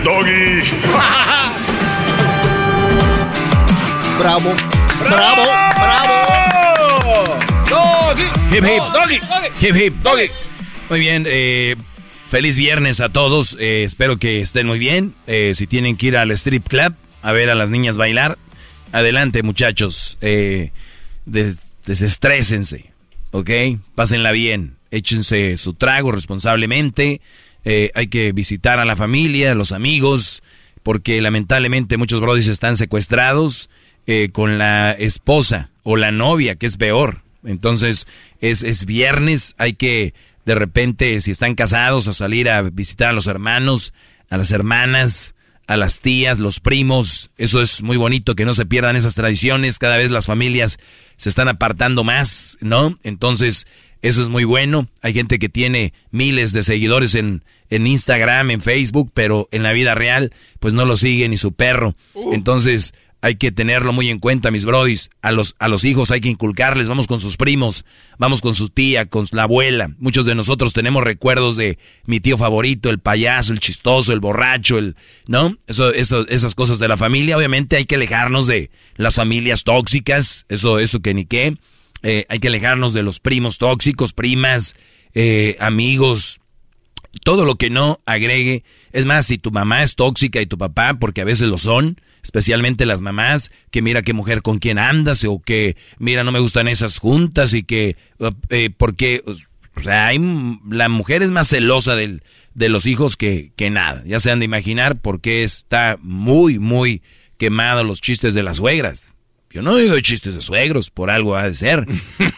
El 0.00 0.04
doggy. 0.04 0.62
Bravo, 4.18 4.52
bravo, 4.98 5.42
bravo. 7.68 7.92
Hip 8.50 8.64
hip. 8.64 8.82
Hip 9.60 9.76
hip. 9.76 9.94
Muy 10.88 11.00
bien, 11.00 11.24
eh, 11.26 11.76
feliz 12.28 12.56
viernes 12.56 13.00
a 13.00 13.08
todos. 13.10 13.56
eh, 13.60 13.84
espero 13.84 14.16
que 14.18 14.40
estén 14.40 14.66
muy 14.66 14.78
bien. 14.78 15.14
Eh, 15.26 15.52
si 15.54 15.66
tienen 15.66 15.96
que 15.96 16.06
ir 16.08 16.16
al 16.16 16.30
strip 16.32 16.66
club 16.68 16.94
a 17.22 17.32
ver 17.32 17.48
a 17.50 17.54
las 17.54 17.70
niñas 17.70 17.96
bailar, 17.98 18.36
adelante 18.92 19.42
muchachos. 19.42 20.16
Eh, 20.22 20.72
des- 21.26 21.58
desestrésense, 21.86 22.90
¿ok? 23.32 23.50
Pásenla 23.94 24.32
bien. 24.32 24.76
Échense 24.90 25.56
su 25.58 25.72
trago 25.74 26.10
responsablemente. 26.12 27.20
Eh, 27.64 27.90
hay 27.94 28.08
que 28.08 28.32
visitar 28.32 28.78
a 28.78 28.84
la 28.84 28.96
familia, 28.96 29.52
a 29.52 29.54
los 29.54 29.72
amigos, 29.72 30.42
porque 30.82 31.20
lamentablemente 31.20 31.96
muchos 31.96 32.20
brodis 32.20 32.48
están 32.48 32.76
secuestrados 32.76 33.70
eh, 34.06 34.30
con 34.32 34.58
la 34.58 34.92
esposa 34.92 35.70
o 35.82 35.96
la 35.96 36.10
novia, 36.10 36.56
que 36.56 36.66
es 36.66 36.76
peor. 36.76 37.22
Entonces, 37.44 38.06
es, 38.40 38.62
es 38.62 38.84
viernes, 38.84 39.54
hay 39.58 39.74
que 39.74 40.14
de 40.44 40.54
repente, 40.54 41.20
si 41.20 41.30
están 41.30 41.54
casados, 41.54 42.08
a 42.08 42.12
salir 42.12 42.48
a 42.48 42.62
visitar 42.62 43.10
a 43.10 43.12
los 43.12 43.26
hermanos, 43.26 43.92
a 44.30 44.36
las 44.36 44.50
hermanas, 44.50 45.34
a 45.66 45.76
las 45.76 46.00
tías, 46.00 46.38
los 46.38 46.60
primos. 46.60 47.30
Eso 47.36 47.62
es 47.62 47.82
muy 47.82 47.96
bonito, 47.96 48.34
que 48.34 48.44
no 48.44 48.54
se 48.54 48.66
pierdan 48.66 48.96
esas 48.96 49.14
tradiciones. 49.14 49.78
Cada 49.78 49.96
vez 49.96 50.10
las 50.10 50.26
familias 50.26 50.78
se 51.16 51.28
están 51.28 51.48
apartando 51.48 52.04
más, 52.04 52.58
¿no? 52.60 52.98
Entonces, 53.04 53.66
eso 54.02 54.22
es 54.22 54.28
muy 54.28 54.44
bueno. 54.44 54.88
Hay 55.02 55.12
gente 55.12 55.38
que 55.38 55.48
tiene 55.48 55.92
miles 56.10 56.52
de 56.52 56.62
seguidores 56.62 57.14
en, 57.14 57.44
en 57.68 57.86
Instagram, 57.86 58.50
en 58.50 58.60
Facebook, 58.60 59.10
pero 59.14 59.48
en 59.52 59.62
la 59.62 59.72
vida 59.72 59.94
real, 59.94 60.32
pues 60.58 60.74
no 60.74 60.84
lo 60.84 60.96
sigue 60.96 61.28
ni 61.28 61.36
su 61.36 61.52
perro. 61.52 61.94
Entonces, 62.32 62.94
hay 63.22 63.34
que 63.34 63.52
tenerlo 63.52 63.92
muy 63.92 64.08
en 64.08 64.18
cuenta, 64.18 64.50
mis 64.50 64.64
brodis. 64.64 65.10
A 65.20 65.32
los, 65.32 65.54
a 65.58 65.68
los 65.68 65.84
hijos 65.84 66.10
hay 66.10 66.20
que 66.20 66.30
inculcarles, 66.30 66.88
vamos 66.88 67.06
con 67.06 67.20
sus 67.20 67.36
primos, 67.36 67.84
vamos 68.18 68.40
con 68.40 68.54
su 68.54 68.70
tía, 68.70 69.06
con 69.06 69.26
la 69.32 69.42
abuela. 69.42 69.90
Muchos 69.98 70.24
de 70.24 70.34
nosotros 70.34 70.72
tenemos 70.72 71.04
recuerdos 71.04 71.56
de 71.56 71.78
mi 72.06 72.20
tío 72.20 72.38
favorito, 72.38 72.88
el 72.88 72.98
payaso, 72.98 73.52
el 73.52 73.60
chistoso, 73.60 74.12
el 74.12 74.20
borracho, 74.20 74.78
el, 74.78 74.96
¿no? 75.26 75.56
Eso, 75.66 75.92
eso, 75.92 76.26
esas 76.28 76.54
cosas 76.54 76.78
de 76.78 76.88
la 76.88 76.96
familia. 76.96 77.36
Obviamente 77.36 77.76
hay 77.76 77.84
que 77.84 77.96
alejarnos 77.96 78.46
de 78.46 78.70
las 78.96 79.16
familias 79.16 79.64
tóxicas, 79.64 80.46
eso, 80.48 80.78
eso 80.78 81.00
que 81.00 81.14
ni 81.14 81.26
qué. 81.26 81.56
Eh, 82.02 82.26
hay 82.28 82.38
que 82.38 82.48
alejarnos 82.48 82.92
de 82.92 83.02
los 83.02 83.20
primos 83.20 83.58
tóxicos, 83.58 84.12
primas, 84.12 84.74
eh, 85.14 85.56
amigos, 85.60 86.40
todo 87.24 87.44
lo 87.44 87.56
que 87.56 87.70
no 87.70 88.00
agregue. 88.06 88.64
Es 88.92 89.06
más, 89.06 89.26
si 89.26 89.38
tu 89.38 89.50
mamá 89.50 89.82
es 89.82 89.96
tóxica 89.96 90.40
y 90.40 90.46
tu 90.46 90.58
papá, 90.58 90.94
porque 90.94 91.20
a 91.20 91.24
veces 91.24 91.48
lo 91.48 91.58
son, 91.58 92.00
especialmente 92.22 92.86
las 92.86 93.00
mamás, 93.00 93.50
que 93.70 93.82
mira 93.82 94.02
qué 94.02 94.12
mujer 94.12 94.42
con 94.42 94.58
quién 94.58 94.78
andas, 94.78 95.24
o 95.24 95.40
que 95.40 95.76
mira 95.98 96.24
no 96.24 96.32
me 96.32 96.40
gustan 96.40 96.68
esas 96.68 96.98
juntas 96.98 97.54
y 97.54 97.62
que, 97.62 97.96
eh, 98.48 98.70
porque, 98.76 99.22
o 99.26 99.82
sea, 99.82 100.08
hay, 100.08 100.18
la 100.68 100.88
mujer 100.88 101.22
es 101.22 101.30
más 101.30 101.48
celosa 101.48 101.96
de 101.96 102.68
los 102.68 102.86
hijos 102.86 103.16
que, 103.16 103.52
que 103.56 103.70
nada. 103.70 104.02
Ya 104.06 104.20
se 104.20 104.30
han 104.30 104.38
de 104.38 104.44
imaginar 104.44 105.00
por 105.00 105.20
qué 105.20 105.42
está 105.42 105.98
muy, 106.00 106.58
muy 106.58 107.02
quemado 107.38 107.84
los 107.84 108.00
chistes 108.00 108.34
de 108.34 108.42
las 108.42 108.58
suegras. 108.58 109.16
Yo 109.52 109.62
no 109.62 109.74
digo 109.74 109.98
chistes 109.98 110.36
de 110.36 110.42
suegros, 110.42 110.90
por 110.90 111.10
algo 111.10 111.36
ha 111.36 111.42
de 111.42 111.54
ser, 111.54 111.84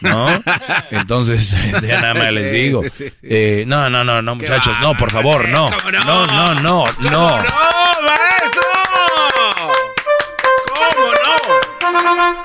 ¿no? 0.00 0.42
Entonces, 0.90 1.52
ya 1.86 2.00
nada 2.00 2.14
más 2.14 2.32
les 2.32 2.50
digo. 2.50 2.82
Eh, 3.22 3.64
no, 3.66 3.90
no, 3.90 4.02
no, 4.02 4.22
no, 4.22 4.38
Qué 4.38 4.46
muchachos, 4.46 4.78
no, 4.80 4.96
por 4.96 5.10
favor, 5.10 5.46
no. 5.50 5.70
¿Cómo 5.76 5.90
no? 5.90 6.04
No, 6.04 6.26
no, 6.26 6.54
no, 6.54 6.86
no. 6.86 7.10
¡No, 7.10 7.36
maestro! 8.02 8.62
¿Cómo 11.80 12.02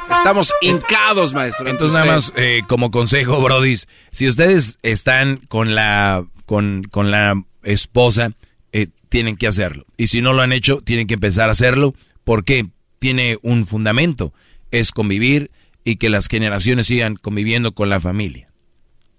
no? 0.10 0.17
Estamos 0.17 0.53
hincados, 0.60 1.34
maestro. 1.34 1.69
Entonces 1.69 1.93
nada 1.93 2.06
más 2.06 2.34
eh, 2.36 2.62
como 2.67 2.91
consejo, 2.91 3.39
brodis, 3.41 3.88
si 4.12 4.27
ustedes 4.27 4.80
están 4.84 5.38
con 5.47 5.75
la 5.75 6.25
con, 6.45 6.84
con 6.84 7.10
la 7.10 7.41
esposa, 7.63 8.32
eh, 8.73 8.88
tienen 9.08 9.38
que 9.38 9.47
hacerlo. 9.47 9.86
Y 9.95 10.08
si 10.08 10.21
no 10.21 10.34
lo 10.34 10.41
han 10.41 10.51
hecho, 10.51 10.82
tienen 10.82 11.08
que 11.08 11.13
empezar 11.13 11.47
a 11.47 11.53
hacerlo 11.53 11.93
porque 12.25 12.67
tiene 12.99 13.38
un 13.41 13.65
fundamento, 13.65 14.34
es 14.71 14.91
convivir 14.91 15.51
y 15.84 15.95
que 15.97 16.10
las 16.10 16.27
generaciones 16.27 16.88
sigan 16.88 17.15
conviviendo 17.15 17.73
con 17.73 17.89
la 17.89 17.99
familia. 17.99 18.51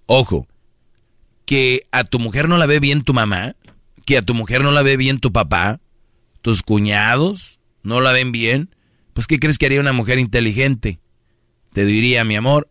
Ojo, 0.06 0.46
que 1.44 1.82
a 1.92 2.04
tu 2.04 2.18
mujer 2.18 2.48
no 2.48 2.58
la 2.58 2.66
ve 2.66 2.80
bien 2.80 3.02
tu 3.02 3.14
mamá, 3.14 3.56
que 4.04 4.18
a 4.18 4.22
tu 4.22 4.34
mujer 4.34 4.62
no 4.62 4.70
la 4.70 4.82
ve 4.82 4.96
bien 4.96 5.18
tu 5.18 5.32
papá, 5.32 5.80
tus 6.42 6.62
cuñados 6.62 7.61
no 7.82 8.00
la 8.00 8.12
ven 8.12 8.32
bien, 8.32 8.74
pues 9.14 9.26
¿qué 9.26 9.38
crees 9.38 9.58
que 9.58 9.66
haría 9.66 9.80
una 9.80 9.92
mujer 9.92 10.18
inteligente? 10.18 11.00
Te 11.72 11.84
diría, 11.84 12.24
mi 12.24 12.37
amor, 12.37 12.68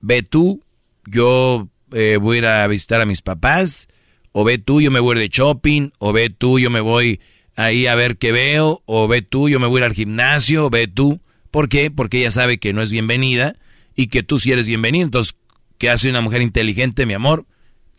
ve 0.00 0.22
tú, 0.22 0.62
yo 1.06 1.68
eh, 1.92 2.18
voy 2.20 2.36
a 2.36 2.38
ir 2.38 2.46
a 2.46 2.66
visitar 2.66 3.00
a 3.00 3.06
mis 3.06 3.22
papás, 3.22 3.88
o 4.32 4.44
ve 4.44 4.58
tú, 4.58 4.80
yo 4.80 4.90
me 4.90 5.00
voy 5.00 5.18
de 5.18 5.28
shopping, 5.28 5.90
o 5.98 6.12
ve 6.12 6.30
tú, 6.30 6.58
yo 6.58 6.70
me 6.70 6.80
voy 6.80 7.20
ahí 7.56 7.86
a 7.86 7.94
ver 7.94 8.18
qué 8.18 8.32
veo, 8.32 8.82
o 8.86 9.08
ve 9.08 9.22
tú, 9.22 9.48
yo 9.48 9.58
me 9.58 9.66
voy 9.66 9.78
a 9.78 9.80
ir 9.80 9.90
al 9.90 9.94
gimnasio, 9.94 10.66
o 10.66 10.70
ve 10.70 10.86
tú. 10.86 11.20
¿Por 11.50 11.68
qué? 11.68 11.90
Porque 11.90 12.20
ella 12.20 12.30
sabe 12.30 12.58
que 12.58 12.72
no 12.72 12.82
es 12.82 12.90
bienvenida 12.90 13.56
y 13.94 14.08
que 14.08 14.22
tú 14.22 14.38
sí 14.38 14.52
eres 14.52 14.66
bienvenido. 14.66 15.04
Entonces, 15.04 15.36
¿qué 15.78 15.90
hace 15.90 16.10
una 16.10 16.20
mujer 16.20 16.42
inteligente, 16.42 17.06
mi 17.06 17.14
amor? 17.14 17.46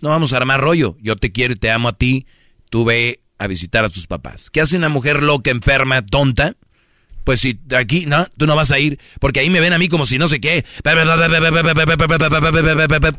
No 0.01 0.09
vamos 0.09 0.33
a 0.33 0.37
armar 0.37 0.61
rollo. 0.61 0.95
Yo 1.01 1.15
te 1.15 1.31
quiero 1.31 1.53
y 1.53 1.57
te 1.57 1.71
amo 1.71 1.89
a 1.89 1.97
ti. 1.97 2.25
Tú 2.69 2.85
ve 2.85 3.21
a 3.37 3.47
visitar 3.47 3.83
a 3.85 3.89
tus 3.89 4.07
papás. 4.07 4.49
¿Qué 4.49 4.61
hace 4.61 4.77
una 4.77 4.89
mujer 4.89 5.23
loca, 5.23 5.49
enferma, 5.51 6.05
tonta? 6.05 6.55
Pues 7.23 7.41
si 7.41 7.59
aquí, 7.77 8.05
no, 8.05 8.25
tú 8.37 8.47
no 8.47 8.55
vas 8.55 8.71
a 8.71 8.79
ir, 8.79 8.99
porque 9.19 9.39
ahí 9.39 9.49
me 9.49 9.59
ven 9.59 9.73
a 9.73 9.77
mí 9.77 9.87
como 9.87 10.05
si 10.05 10.17
no 10.17 10.27
sé 10.27 10.39
qué. 10.39 10.65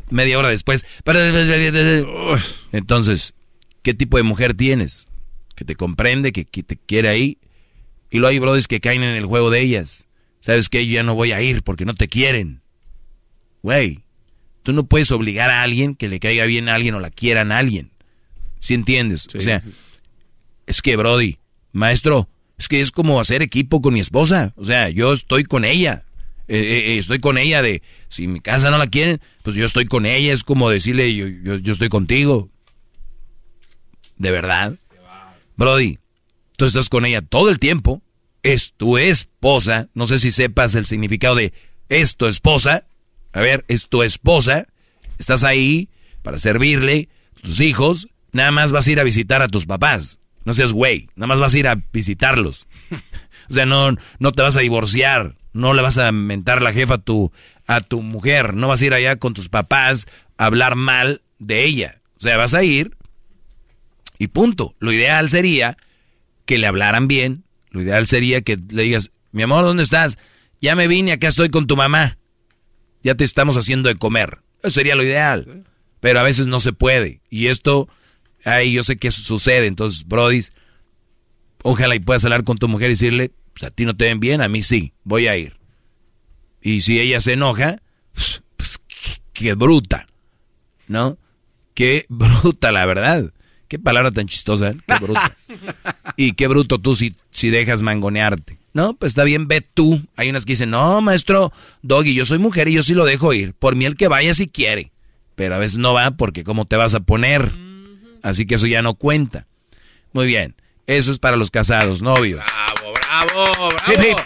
Media 0.09 0.37
hora 0.37 0.49
después. 0.49 0.85
Entonces, 2.71 3.33
¿qué 3.83 3.93
tipo 3.93 4.17
de 4.17 4.23
mujer 4.23 4.53
tienes? 4.53 5.07
Que 5.55 5.65
te 5.65 5.75
comprende, 5.75 6.33
que, 6.33 6.43
te 6.43 6.77
quiere 6.77 7.09
ahí. 7.09 7.37
Y 8.09 8.17
luego 8.17 8.31
hay 8.31 8.39
brothers 8.39 8.67
que 8.67 8.81
caen 8.81 9.03
en 9.03 9.15
el 9.15 9.25
juego 9.25 9.49
de 9.49 9.61
ellas. 9.61 10.07
¿Sabes 10.41 10.69
qué? 10.69 10.85
Yo 10.85 10.93
ya 10.93 11.03
no 11.03 11.15
voy 11.15 11.31
a 11.31 11.41
ir 11.41 11.63
porque 11.63 11.85
no 11.85 11.93
te 11.93 12.07
quieren. 12.07 12.61
Güey, 13.61 13.99
tú 14.63 14.73
no 14.73 14.85
puedes 14.85 15.11
obligar 15.11 15.49
a 15.49 15.61
alguien 15.61 15.95
que 15.95 16.09
le 16.09 16.19
caiga 16.19 16.45
bien 16.45 16.67
a 16.67 16.75
alguien 16.75 16.95
o 16.95 16.99
la 16.99 17.11
quieran 17.11 17.51
a 17.51 17.59
alguien. 17.59 17.91
¿Sí 18.59 18.73
entiendes? 18.73 19.27
o 19.33 19.41
sea, 19.41 19.63
es 20.67 20.81
que, 20.81 20.95
Brody, 20.95 21.37
maestro, 21.71 22.29
es 22.57 22.67
que 22.67 22.79
es 22.79 22.91
como 22.91 23.19
hacer 23.19 23.41
equipo 23.41 23.81
con 23.81 23.93
mi 23.93 23.99
esposa. 23.99 24.53
O 24.55 24.63
sea, 24.63 24.89
yo 24.89 25.13
estoy 25.13 25.43
con 25.43 25.65
ella. 25.65 26.05
Eh, 26.47 26.57
eh, 26.57 26.77
eh, 26.93 26.97
estoy 26.99 27.19
con 27.19 27.37
ella 27.37 27.61
de, 27.61 27.81
si 28.09 28.27
mi 28.27 28.39
casa 28.39 28.71
no 28.71 28.77
la 28.77 28.87
quieren, 28.87 29.21
pues 29.41 29.55
yo 29.55 29.65
estoy 29.65 29.85
con 29.85 30.05
ella. 30.05 30.33
Es 30.33 30.43
como 30.43 30.69
decirle, 30.69 31.15
yo, 31.15 31.27
yo, 31.27 31.57
yo 31.57 31.73
estoy 31.73 31.89
contigo. 31.89 32.49
¿De 34.17 34.31
verdad? 34.31 34.75
Brody, 35.55 35.97
tú 36.57 36.65
estás 36.65 36.89
con 36.89 37.05
ella 37.05 37.21
todo 37.21 37.49
el 37.49 37.57
tiempo. 37.57 38.01
Es 38.43 38.73
tu 38.75 38.97
esposa. 38.97 39.89
No 39.93 40.05
sé 40.05 40.19
si 40.19 40.31
sepas 40.31 40.75
el 40.75 40.85
significado 40.85 41.35
de 41.35 41.53
es 41.89 42.15
tu 42.15 42.25
esposa. 42.25 42.85
A 43.33 43.41
ver, 43.41 43.65
es 43.67 43.87
tu 43.87 44.03
esposa. 44.03 44.67
Estás 45.17 45.43
ahí 45.43 45.89
para 46.23 46.39
servirle. 46.39 47.09
Tus 47.41 47.59
hijos. 47.59 48.07
Nada 48.31 48.51
más 48.51 48.71
vas 48.71 48.87
a 48.87 48.91
ir 48.91 48.99
a 48.99 49.03
visitar 49.03 49.41
a 49.41 49.47
tus 49.47 49.65
papás. 49.65 50.21
No 50.43 50.53
seas 50.53 50.73
güey, 50.73 51.07
nada 51.15 51.27
más 51.27 51.39
vas 51.39 51.53
a 51.53 51.59
ir 51.59 51.67
a 51.67 51.83
visitarlos. 51.93 52.67
o 53.49 53.53
sea, 53.53 53.65
no, 53.65 53.95
no 54.19 54.31
te 54.31 54.41
vas 54.41 54.57
a 54.57 54.61
divorciar, 54.61 55.35
no 55.53 55.73
le 55.73 55.81
vas 55.81 55.97
a 55.97 56.11
mentar 56.11 56.61
la 56.61 56.73
jefa 56.73 56.95
a 56.95 56.97
tu, 56.97 57.31
a 57.67 57.81
tu 57.81 58.01
mujer, 58.01 58.55
no 58.55 58.67
vas 58.67 58.81
a 58.81 58.85
ir 58.85 58.93
allá 58.93 59.17
con 59.17 59.33
tus 59.33 59.49
papás 59.49 60.07
a 60.37 60.45
hablar 60.45 60.75
mal 60.75 61.21
de 61.39 61.63
ella. 61.65 62.01
O 62.17 62.21
sea, 62.21 62.37
vas 62.37 62.53
a 62.53 62.63
ir 62.63 62.97
y 64.17 64.27
punto. 64.27 64.75
Lo 64.79 64.91
ideal 64.91 65.29
sería 65.29 65.77
que 66.45 66.57
le 66.57 66.67
hablaran 66.67 67.07
bien, 67.07 67.43
lo 67.71 67.81
ideal 67.81 68.07
sería 68.07 68.41
que 68.41 68.57
le 68.69 68.83
digas, 68.83 69.11
mi 69.31 69.41
amor, 69.41 69.65
¿dónde 69.65 69.83
estás? 69.83 70.17
Ya 70.61 70.75
me 70.75 70.87
vine, 70.87 71.11
acá 71.11 71.27
estoy 71.27 71.49
con 71.49 71.67
tu 71.67 71.75
mamá. 71.75 72.17
Ya 73.03 73.15
te 73.15 73.23
estamos 73.23 73.57
haciendo 73.57 73.89
de 73.89 73.95
comer. 73.95 74.39
Eso 74.61 74.71
sería 74.71 74.95
lo 74.95 75.03
ideal. 75.03 75.65
Pero 75.99 76.19
a 76.19 76.23
veces 76.23 76.47
no 76.47 76.59
se 76.59 76.73
puede. 76.73 77.21
Y 77.29 77.47
esto 77.47 77.89
Ay, 78.43 78.73
yo 78.73 78.83
sé 78.83 78.97
que 78.97 79.07
eso 79.07 79.21
sucede. 79.21 79.67
Entonces, 79.67 80.07
Brody, 80.07 80.41
ojalá 81.63 81.95
y 81.95 81.99
puedas 81.99 82.23
hablar 82.23 82.43
con 82.43 82.57
tu 82.57 82.67
mujer 82.67 82.89
y 82.89 82.93
decirle, 82.93 83.31
pues 83.53 83.63
a 83.63 83.71
ti 83.71 83.85
no 83.85 83.95
te 83.95 84.05
ven 84.05 84.19
bien, 84.19 84.41
a 84.41 84.49
mí 84.49 84.63
sí, 84.63 84.93
voy 85.03 85.27
a 85.27 85.37
ir. 85.37 85.59
Y 86.61 86.81
si 86.81 86.99
ella 86.99 87.21
se 87.21 87.33
enoja, 87.33 87.81
pues 88.55 88.79
qué, 89.33 89.53
bruta, 89.53 90.07
¿no? 90.87 91.17
Qué 91.73 92.05
bruta, 92.09 92.71
la 92.71 92.85
verdad. 92.85 93.33
Qué 93.71 93.79
palabra 93.79 94.11
tan 94.11 94.27
chistosa, 94.27 94.71
¿eh? 94.71 94.75
Qué 94.85 94.95
bruta. 94.95 95.37
y 96.17 96.33
qué 96.33 96.47
bruto 96.47 96.79
tú 96.79 96.93
si, 96.93 97.15
si 97.29 97.49
dejas 97.49 97.83
mangonearte. 97.83 98.57
No, 98.73 98.95
pues 98.95 99.11
está 99.11 99.23
bien, 99.23 99.47
ve 99.47 99.61
tú. 99.61 100.01
Hay 100.17 100.29
unas 100.29 100.43
que 100.43 100.51
dicen, 100.51 100.71
no, 100.71 100.99
maestro 100.99 101.53
Doggy, 101.81 102.13
yo 102.13 102.25
soy 102.25 102.37
mujer 102.37 102.67
y 102.67 102.73
yo 102.73 102.83
sí 102.83 102.93
lo 102.93 103.05
dejo 103.05 103.31
ir. 103.31 103.53
Por 103.53 103.77
mí 103.77 103.85
el 103.85 103.95
que 103.95 104.09
vaya 104.09 104.35
si 104.35 104.49
quiere. 104.49 104.91
Pero 105.35 105.55
a 105.55 105.57
veces 105.57 105.77
no 105.77 105.93
va 105.93 106.11
porque 106.11 106.43
¿cómo 106.43 106.65
te 106.65 106.75
vas 106.75 106.95
a 106.95 106.99
poner? 106.99 107.53
Así 108.21 108.45
que 108.45 108.55
eso 108.55 108.67
ya 108.67 108.81
no 108.81 108.95
cuenta. 108.95 109.47
Muy 110.11 110.27
bien. 110.27 110.53
Eso 110.85 111.09
es 111.09 111.19
para 111.19 111.37
los 111.37 111.49
casados, 111.49 112.01
novios. 112.01 112.45
Bravo, 112.45 112.93
bravo, 112.93 113.55
bravo. 113.55 113.93
Hip, 113.93 113.99
hip. 114.03 114.17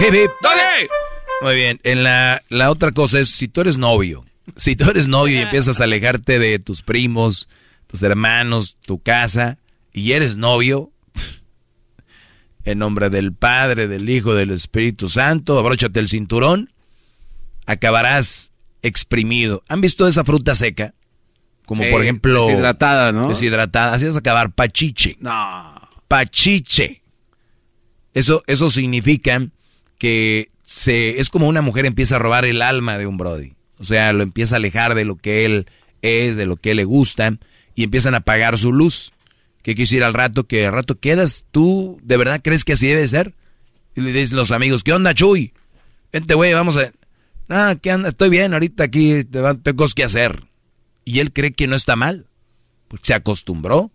Hip, 0.00 0.14
hip. 0.14 0.90
Muy 1.40 1.54
bien. 1.54 1.78
En 1.84 2.02
la, 2.02 2.42
la 2.48 2.72
otra 2.72 2.90
cosa 2.90 3.20
es, 3.20 3.28
si 3.28 3.46
tú 3.46 3.60
eres 3.60 3.78
novio, 3.78 4.24
si 4.56 4.76
tú 4.76 4.90
eres 4.90 5.08
novio 5.08 5.38
y 5.38 5.42
empiezas 5.42 5.80
a 5.80 5.84
alejarte 5.84 6.38
de 6.38 6.58
tus 6.58 6.82
primos, 6.82 7.48
tus 7.86 8.02
hermanos, 8.02 8.76
tu 8.84 9.00
casa, 9.00 9.58
y 9.92 10.12
eres 10.12 10.36
novio, 10.36 10.92
en 12.64 12.78
nombre 12.78 13.10
del 13.10 13.32
Padre, 13.32 13.88
del 13.88 14.08
Hijo, 14.08 14.34
del 14.34 14.50
Espíritu 14.50 15.08
Santo, 15.08 15.58
abróchate 15.58 16.00
el 16.00 16.08
cinturón, 16.08 16.72
acabarás 17.66 18.52
exprimido. 18.82 19.62
¿Han 19.68 19.80
visto 19.80 20.06
esa 20.06 20.24
fruta 20.24 20.54
seca? 20.54 20.94
Como 21.66 21.82
por 21.90 22.02
ejemplo... 22.02 22.46
Deshidratada, 22.46 23.12
¿no? 23.12 23.28
Deshidratada. 23.28 23.94
Así 23.94 24.06
vas 24.06 24.16
a 24.16 24.20
acabar 24.20 24.52
pachiche. 24.52 25.16
No. 25.20 25.74
Pachiche. 26.08 27.02
Eso, 28.14 28.42
eso 28.46 28.70
significa 28.70 29.46
que 29.98 30.50
se, 30.64 31.20
es 31.20 31.28
como 31.28 31.46
una 31.46 31.60
mujer 31.60 31.86
empieza 31.86 32.16
a 32.16 32.18
robar 32.18 32.44
el 32.44 32.62
alma 32.62 32.96
de 32.96 33.06
un 33.06 33.18
Brody. 33.18 33.54
O 33.78 33.84
sea, 33.84 34.12
lo 34.12 34.22
empieza 34.22 34.56
a 34.56 34.58
alejar 34.58 34.94
de 34.94 35.04
lo 35.04 35.16
que 35.16 35.44
él 35.44 35.66
es, 36.02 36.36
de 36.36 36.46
lo 36.46 36.56
que 36.56 36.74
le 36.74 36.84
gusta, 36.84 37.38
y 37.74 37.84
empiezan 37.84 38.14
a 38.14 38.18
apagar 38.18 38.58
su 38.58 38.72
luz. 38.72 39.12
¿Qué 39.62 39.74
quisiera 39.74 40.06
al 40.06 40.14
rato? 40.14 40.44
Que 40.44 40.66
al 40.66 40.72
rato 40.72 40.98
quedas, 40.98 41.44
¿tú 41.50 42.00
de 42.02 42.16
verdad 42.16 42.40
crees 42.42 42.64
que 42.64 42.72
así 42.72 42.86
debe 42.86 43.06
ser? 43.06 43.34
Y 43.94 44.00
le 44.00 44.12
dicen 44.12 44.36
los 44.36 44.50
amigos, 44.50 44.82
¿qué 44.84 44.92
onda, 44.92 45.14
Chuy? 45.14 45.52
Vente, 46.12 46.34
güey, 46.34 46.52
vamos 46.54 46.76
a... 46.76 46.90
Ah, 47.48 47.76
¿qué 47.80 47.90
anda? 47.90 48.10
Estoy 48.10 48.30
bien, 48.30 48.52
ahorita 48.52 48.84
aquí 48.84 49.24
tengo 49.24 49.76
cosas 49.76 49.94
que 49.94 50.04
hacer. 50.04 50.44
Y 51.04 51.20
él 51.20 51.32
cree 51.32 51.52
que 51.52 51.66
no 51.66 51.76
está 51.76 51.96
mal, 51.96 52.26
porque 52.88 53.06
se 53.06 53.14
acostumbró. 53.14 53.90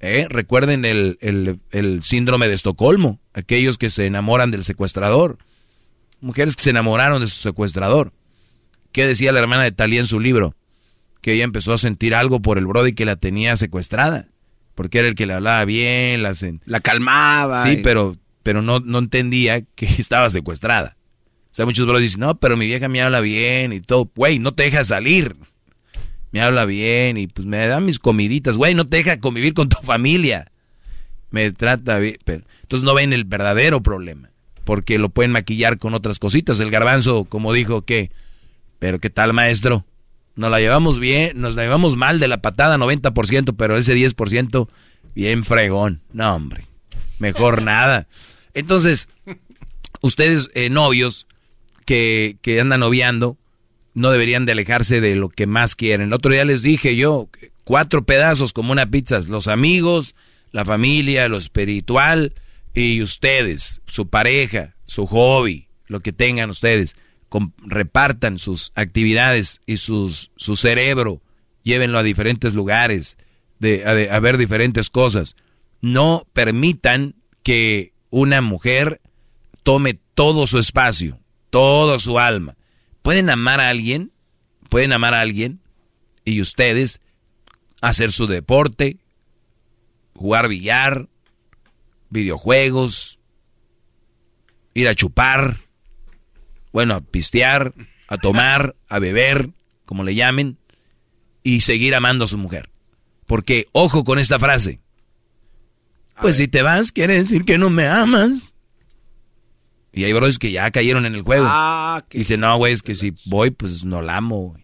¿Eh? 0.00 0.26
Recuerden 0.28 0.84
el, 0.84 1.18
el, 1.20 2.02
síndrome 2.02 2.48
de 2.48 2.54
Estocolmo, 2.54 3.20
aquellos 3.34 3.78
que 3.78 3.90
se 3.90 4.06
enamoran 4.06 4.50
del 4.50 4.64
secuestrador. 4.64 5.38
Mujeres 6.20 6.56
que 6.56 6.62
se 6.62 6.70
enamoraron 6.70 7.20
de 7.20 7.28
su 7.28 7.40
secuestrador. 7.40 8.12
¿Qué 8.92 9.06
decía 9.06 9.32
la 9.32 9.40
hermana 9.40 9.64
de 9.64 9.72
Talía 9.72 10.00
en 10.00 10.06
su 10.06 10.20
libro? 10.20 10.54
Que 11.20 11.32
ella 11.34 11.44
empezó 11.44 11.72
a 11.72 11.78
sentir 11.78 12.14
algo 12.14 12.40
por 12.40 12.58
el 12.58 12.66
Brody 12.66 12.92
que 12.92 13.04
la 13.04 13.16
tenía 13.16 13.56
secuestrada. 13.56 14.28
Porque 14.74 14.98
era 14.98 15.08
el 15.08 15.14
que 15.14 15.26
le 15.26 15.34
hablaba 15.34 15.64
bien, 15.64 16.22
la, 16.22 16.34
la 16.64 16.80
calmaba. 16.80 17.64
Sí, 17.66 17.80
pero, 17.82 18.16
pero 18.42 18.62
no, 18.62 18.80
no 18.80 18.98
entendía 18.98 19.62
que 19.62 19.86
estaba 19.98 20.30
secuestrada. 20.30 20.96
O 21.52 21.54
sea, 21.54 21.66
muchos 21.66 21.86
bros 21.86 22.00
dicen, 22.00 22.20
no, 22.20 22.38
pero 22.38 22.56
mi 22.56 22.66
vieja 22.66 22.88
me 22.88 23.02
habla 23.02 23.20
bien 23.20 23.74
y 23.74 23.80
todo. 23.80 24.10
Güey, 24.14 24.38
no 24.38 24.52
te 24.54 24.62
deja 24.62 24.84
salir. 24.84 25.36
Me 26.30 26.40
habla 26.40 26.64
bien 26.64 27.18
y 27.18 27.26
pues 27.26 27.46
me 27.46 27.66
da 27.66 27.78
mis 27.80 27.98
comiditas. 27.98 28.56
Güey, 28.56 28.74
no 28.74 28.88
te 28.88 28.96
deja 28.96 29.20
convivir 29.20 29.52
con 29.52 29.68
tu 29.68 29.76
familia. 29.82 30.50
Me 31.30 31.52
trata 31.52 31.98
bien. 31.98 32.16
Pero, 32.24 32.44
entonces 32.62 32.84
no 32.84 32.94
ven 32.94 33.12
el 33.12 33.24
verdadero 33.24 33.82
problema. 33.82 34.30
Porque 34.64 34.98
lo 34.98 35.10
pueden 35.10 35.32
maquillar 35.32 35.76
con 35.76 35.92
otras 35.92 36.18
cositas. 36.18 36.58
El 36.60 36.70
garbanzo, 36.70 37.24
como 37.24 37.52
dijo, 37.52 37.82
que, 37.82 38.10
pero 38.82 38.98
¿qué 38.98 39.10
tal, 39.10 39.32
maestro? 39.32 39.86
Nos 40.34 40.50
la 40.50 40.58
llevamos 40.58 40.98
bien, 40.98 41.40
nos 41.40 41.54
la 41.54 41.62
llevamos 41.62 41.94
mal 41.94 42.18
de 42.18 42.26
la 42.26 42.42
patada 42.42 42.78
90%, 42.78 43.54
pero 43.56 43.76
ese 43.76 43.94
10% 43.94 44.68
bien 45.14 45.44
fregón. 45.44 46.00
No, 46.12 46.34
hombre. 46.34 46.64
Mejor 47.20 47.62
nada. 47.62 48.08
Entonces, 48.54 49.08
ustedes 50.00 50.50
eh, 50.54 50.68
novios, 50.68 51.28
que, 51.86 52.38
que 52.42 52.60
andan 52.60 52.80
noviando 52.80 53.36
no 53.94 54.10
deberían 54.10 54.46
de 54.46 54.52
alejarse 54.52 55.00
de 55.00 55.14
lo 55.14 55.28
que 55.28 55.46
más 55.46 55.76
quieren. 55.76 56.08
El 56.08 56.12
otro 56.12 56.32
día 56.32 56.44
les 56.44 56.62
dije 56.62 56.96
yo, 56.96 57.28
cuatro 57.62 58.02
pedazos 58.02 58.52
como 58.52 58.72
una 58.72 58.90
pizza, 58.90 59.20
los 59.28 59.46
amigos, 59.46 60.16
la 60.50 60.64
familia, 60.64 61.28
lo 61.28 61.38
espiritual 61.38 62.34
y 62.74 63.00
ustedes, 63.00 63.80
su 63.86 64.08
pareja, 64.08 64.74
su 64.86 65.06
hobby, 65.06 65.68
lo 65.86 66.00
que 66.00 66.12
tengan 66.12 66.50
ustedes, 66.50 66.96
repartan 67.58 68.38
sus 68.38 68.72
actividades 68.74 69.60
y 69.66 69.78
sus, 69.78 70.30
su 70.36 70.56
cerebro, 70.56 71.22
llévenlo 71.62 71.98
a 71.98 72.02
diferentes 72.02 72.54
lugares, 72.54 73.16
de, 73.58 73.84
a 74.10 74.20
ver 74.20 74.38
diferentes 74.38 74.90
cosas. 74.90 75.36
No 75.80 76.26
permitan 76.32 77.14
que 77.42 77.92
una 78.10 78.40
mujer 78.40 79.00
tome 79.62 79.98
todo 80.14 80.46
su 80.46 80.58
espacio 80.58 81.18
todo 81.52 81.98
su 81.98 82.18
alma. 82.18 82.56
Pueden 83.02 83.28
amar 83.28 83.60
a 83.60 83.68
alguien, 83.68 84.10
pueden 84.70 84.94
amar 84.94 85.12
a 85.12 85.20
alguien 85.20 85.60
y 86.24 86.40
ustedes 86.40 87.02
hacer 87.82 88.10
su 88.10 88.26
deporte, 88.26 88.96
jugar 90.14 90.48
billar, 90.48 91.10
videojuegos, 92.08 93.18
ir 94.72 94.88
a 94.88 94.94
chupar, 94.94 95.60
bueno, 96.72 96.94
a 96.94 97.00
pistear, 97.00 97.74
a 98.08 98.18
tomar, 98.18 98.76
a 98.88 98.98
beber, 98.98 99.50
como 99.84 100.04
le 100.04 100.14
llamen, 100.14 100.58
y 101.42 101.60
seguir 101.60 101.94
amando 101.94 102.24
a 102.24 102.28
su 102.28 102.38
mujer. 102.38 102.70
Porque, 103.26 103.68
ojo 103.72 104.04
con 104.04 104.18
esta 104.18 104.38
frase. 104.38 104.80
Pues 106.20 106.36
si 106.36 106.48
te 106.48 106.62
vas, 106.62 106.92
quiere 106.92 107.14
decir 107.14 107.44
que 107.44 107.58
no 107.58 107.70
me 107.70 107.86
amas. 107.86 108.54
Y 109.92 110.04
hay 110.04 110.12
bros 110.12 110.38
que 110.38 110.52
ya 110.52 110.70
cayeron 110.70 111.04
en 111.04 111.14
el 111.14 111.22
juego. 111.22 111.46
Ah, 111.48 112.04
Dice, 112.10 112.36
no, 112.36 112.56
güey, 112.56 112.72
es 112.72 112.82
que 112.82 112.94
si 112.94 113.14
voy, 113.26 113.50
pues 113.50 113.84
no 113.84 114.00
la 114.00 114.16
amo, 114.16 114.56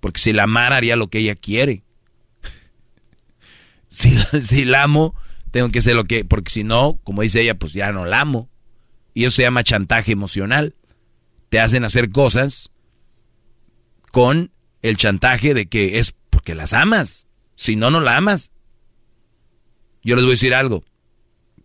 Porque 0.00 0.20
si 0.20 0.32
la 0.32 0.44
amara 0.44 0.76
haría 0.76 0.96
lo 0.96 1.08
que 1.08 1.18
ella 1.18 1.34
quiere. 1.34 1.82
si, 3.88 4.16
si 4.42 4.64
la 4.64 4.84
amo, 4.84 5.14
tengo 5.50 5.68
que 5.70 5.80
hacer 5.80 5.96
lo 5.96 6.04
que, 6.04 6.24
porque 6.24 6.50
si 6.50 6.62
no, 6.62 7.00
como 7.02 7.22
dice 7.22 7.40
ella, 7.40 7.58
pues 7.58 7.72
ya 7.72 7.90
no 7.92 8.04
la 8.04 8.20
amo. 8.20 8.48
Y 9.14 9.24
eso 9.24 9.36
se 9.36 9.42
llama 9.42 9.64
chantaje 9.64 10.12
emocional. 10.12 10.76
Te 11.48 11.60
hacen 11.60 11.84
hacer 11.84 12.10
cosas 12.10 12.70
con 14.12 14.52
el 14.82 14.96
chantaje 14.96 15.54
de 15.54 15.66
que 15.66 15.98
es 15.98 16.14
porque 16.30 16.54
las 16.54 16.72
amas. 16.72 17.26
Si 17.54 17.76
no, 17.76 17.90
no 17.90 18.00
la 18.00 18.16
amas. 18.16 18.52
Yo 20.02 20.14
les 20.14 20.24
voy 20.24 20.32
a 20.32 20.34
decir 20.34 20.54
algo. 20.54 20.84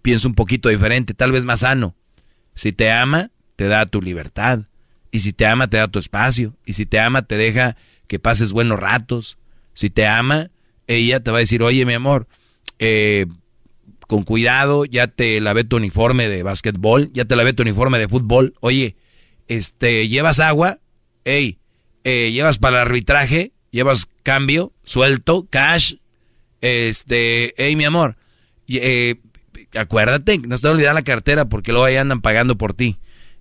Pienso 0.02 0.28
un 0.28 0.36
poquito 0.36 0.69
diferente, 0.69 1.13
tal 1.13 1.32
vez 1.32 1.46
más 1.46 1.62
sano. 1.62 1.96
Si 2.56 2.72
te 2.72 2.91
ama, 2.91 3.32
te 3.56 3.67
da 3.67 3.86
tu 3.86 4.02
libertad. 4.02 4.67
Y 5.12 5.19
si 5.19 5.32
te 5.34 5.46
ama, 5.46 5.69
te 5.69 5.78
da 5.78 5.88
tu 5.88 6.00
espacio. 6.00 6.56
Y 6.65 6.74
si 6.74 6.86
te 6.86 7.00
ama, 7.00 7.22
te 7.22 7.38
deja 7.38 7.78
que 8.08 8.19
pases 8.19 8.52
buenos 8.52 8.80
ratos. 8.80 9.38
Si 9.74 9.89
te 9.89 10.08
ama, 10.08 10.50
ella 10.88 11.22
te 11.22 11.32
va 11.32 11.38
a 11.38 11.39
decir, 11.39 11.63
oye, 11.63 11.86
mi 11.86 11.93
amor, 11.93 12.28
eh, 12.80 13.28
con 14.08 14.24
cuidado, 14.24 14.86
ya 14.86 15.08
te 15.08 15.39
lavé 15.39 15.63
tu 15.63 15.78
uniforme 15.78 16.30
de 16.30 16.43
básquetbol, 16.43 17.12
ya 17.13 17.26
te 17.26 17.36
lavé 17.36 17.54
tu 17.54 17.63
uniforme 17.63 18.00
de 18.00 18.08
fútbol. 18.08 18.56
Oye, 18.60 18.96
este, 19.48 20.08
¿llevas 20.08 20.40
agua? 20.40 20.80
Ey, 21.26 21.60
eh, 22.04 22.32
¿llevas 22.32 22.58
para 22.58 22.78
el 22.78 22.88
arbitraje? 22.88 23.52
¿Llevas 23.72 24.08
cambio? 24.24 24.74
¿Suelto? 24.84 25.48
¿Cash? 25.50 25.96
Este, 26.62 27.54
hey, 27.58 27.76
mi 27.76 27.84
amor, 27.84 28.16
eh, 28.68 29.16
acuérdate, 29.76 30.38
no 30.40 30.58
te 30.58 30.68
olvidar 30.68 30.96
la 30.96 31.04
cartera 31.04 31.46
porque 31.46 31.72
luego 31.72 31.86
ahí 31.86 31.96
andan 31.96 32.22
pagando 32.22 32.58
por 32.58 32.74
ti. 32.74 32.98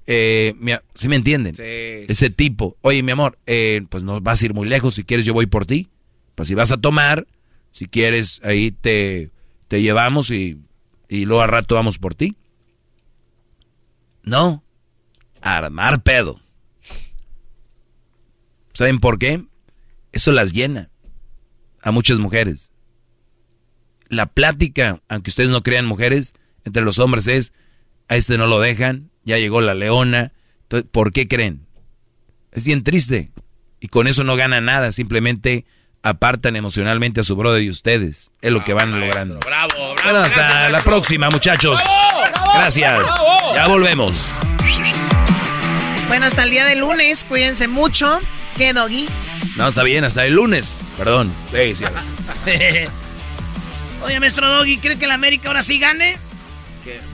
Eh, 0.07 0.55
¿Sí 0.95 1.09
me 1.09 1.17
entienden? 1.17 1.55
Ese 1.59 2.31
tipo. 2.31 2.77
Oye, 2.81 3.03
mi 3.03 3.12
amor, 3.12 3.38
eh, 3.47 3.83
pues 3.88 4.03
no 4.03 4.21
vas 4.21 4.43
a 4.43 4.45
ir 4.47 4.55
muy 4.55 4.69
lejos. 4.69 4.95
Si 4.95 5.05
quieres, 5.05 5.27
yo 5.27 5.35
voy 5.35 5.47
por 5.47 5.67
ti. 5.67 5.88
Pues 6.35 6.49
si 6.49 6.55
vas 6.55 6.73
a 6.73 6.81
tomar, 6.81 7.27
si 7.71 7.87
quieres, 7.87 8.41
ahí 8.43 8.73
te, 8.73 9.31
te 9.69 9.83
llevamos 9.83 10.31
y, 10.31 10.59
y 11.09 11.25
luego 11.25 11.43
al 11.43 11.49
rato 11.49 11.75
vamos 11.75 11.99
por 11.99 12.15
ti. 12.15 12.37
No. 14.25 14.65
Armar 15.42 16.02
pedo. 16.02 16.40
¿Saben 18.72 19.00
por 19.00 19.18
qué? 19.18 19.44
Eso 20.12 20.33
las 20.33 20.52
llena 20.52 20.90
a 21.83 21.90
muchas 21.90 22.18
mujeres. 22.18 22.70
La 24.09 24.26
plática, 24.26 25.00
aunque 25.09 25.31
ustedes 25.31 25.50
no 25.50 25.62
crean 25.62 25.87
mujeres, 25.87 26.35
entre 26.64 26.83
los 26.83 26.98
hombres 26.98 27.26
es, 27.26 27.52
a 28.09 28.16
este 28.16 28.38
no 28.38 28.46
lo 28.46 28.61
dejan, 28.61 29.11
ya 29.24 29.38
llegó 29.38 29.61
la 29.61 29.74
leona. 29.74 30.33
¿Por 30.90 31.12
qué 31.12 31.28
creen? 31.28 31.66
Es 32.52 32.66
bien 32.66 32.85
triste. 32.85 33.31
Y 33.81 33.88
con 33.88 34.07
eso 34.07 34.22
no 34.24 34.37
ganan 34.37 34.66
nada, 34.66 34.92
simplemente 34.92 35.66
apartan 36.02 36.57
emocionalmente 36.57 37.20
a 37.20 37.24
su 37.24 37.37
brother 37.37 37.62
y 37.62 37.70
ustedes. 37.70 38.33
Es 38.40 38.52
lo 38.52 38.64
que 38.64 38.74
van 38.74 39.00
logrando. 39.00 39.38
Bravo, 39.40 39.72
bravo. 39.74 39.94
Bueno, 40.05 40.18
hasta 40.18 40.68
la 40.68 40.83
próxima, 40.83 41.31
muchachos. 41.31 41.81
Gracias. 42.55 43.09
Ya 43.55 43.66
volvemos. 43.66 44.35
Bueno, 46.12 46.27
hasta 46.27 46.42
el 46.42 46.51
día 46.51 46.66
de 46.66 46.77
lunes, 46.77 47.25
cuídense 47.25 47.68
mucho. 47.68 48.20
¿Qué, 48.59 48.75
Doggy? 48.75 49.09
No, 49.57 49.66
está 49.66 49.83
bien, 49.83 50.05
hasta 50.05 50.27
el 50.27 50.35
lunes. 50.35 50.79
Perdón. 50.98 51.33
Sí, 51.51 51.75
sí. 51.75 51.85
Oye, 54.05 54.20
maestro 54.20 54.46
Doggy, 54.46 54.77
¿cree 54.77 54.98
que 54.98 55.07
la 55.07 55.14
América 55.14 55.48
ahora 55.48 55.62
sí 55.62 55.79
gane? 55.79 56.18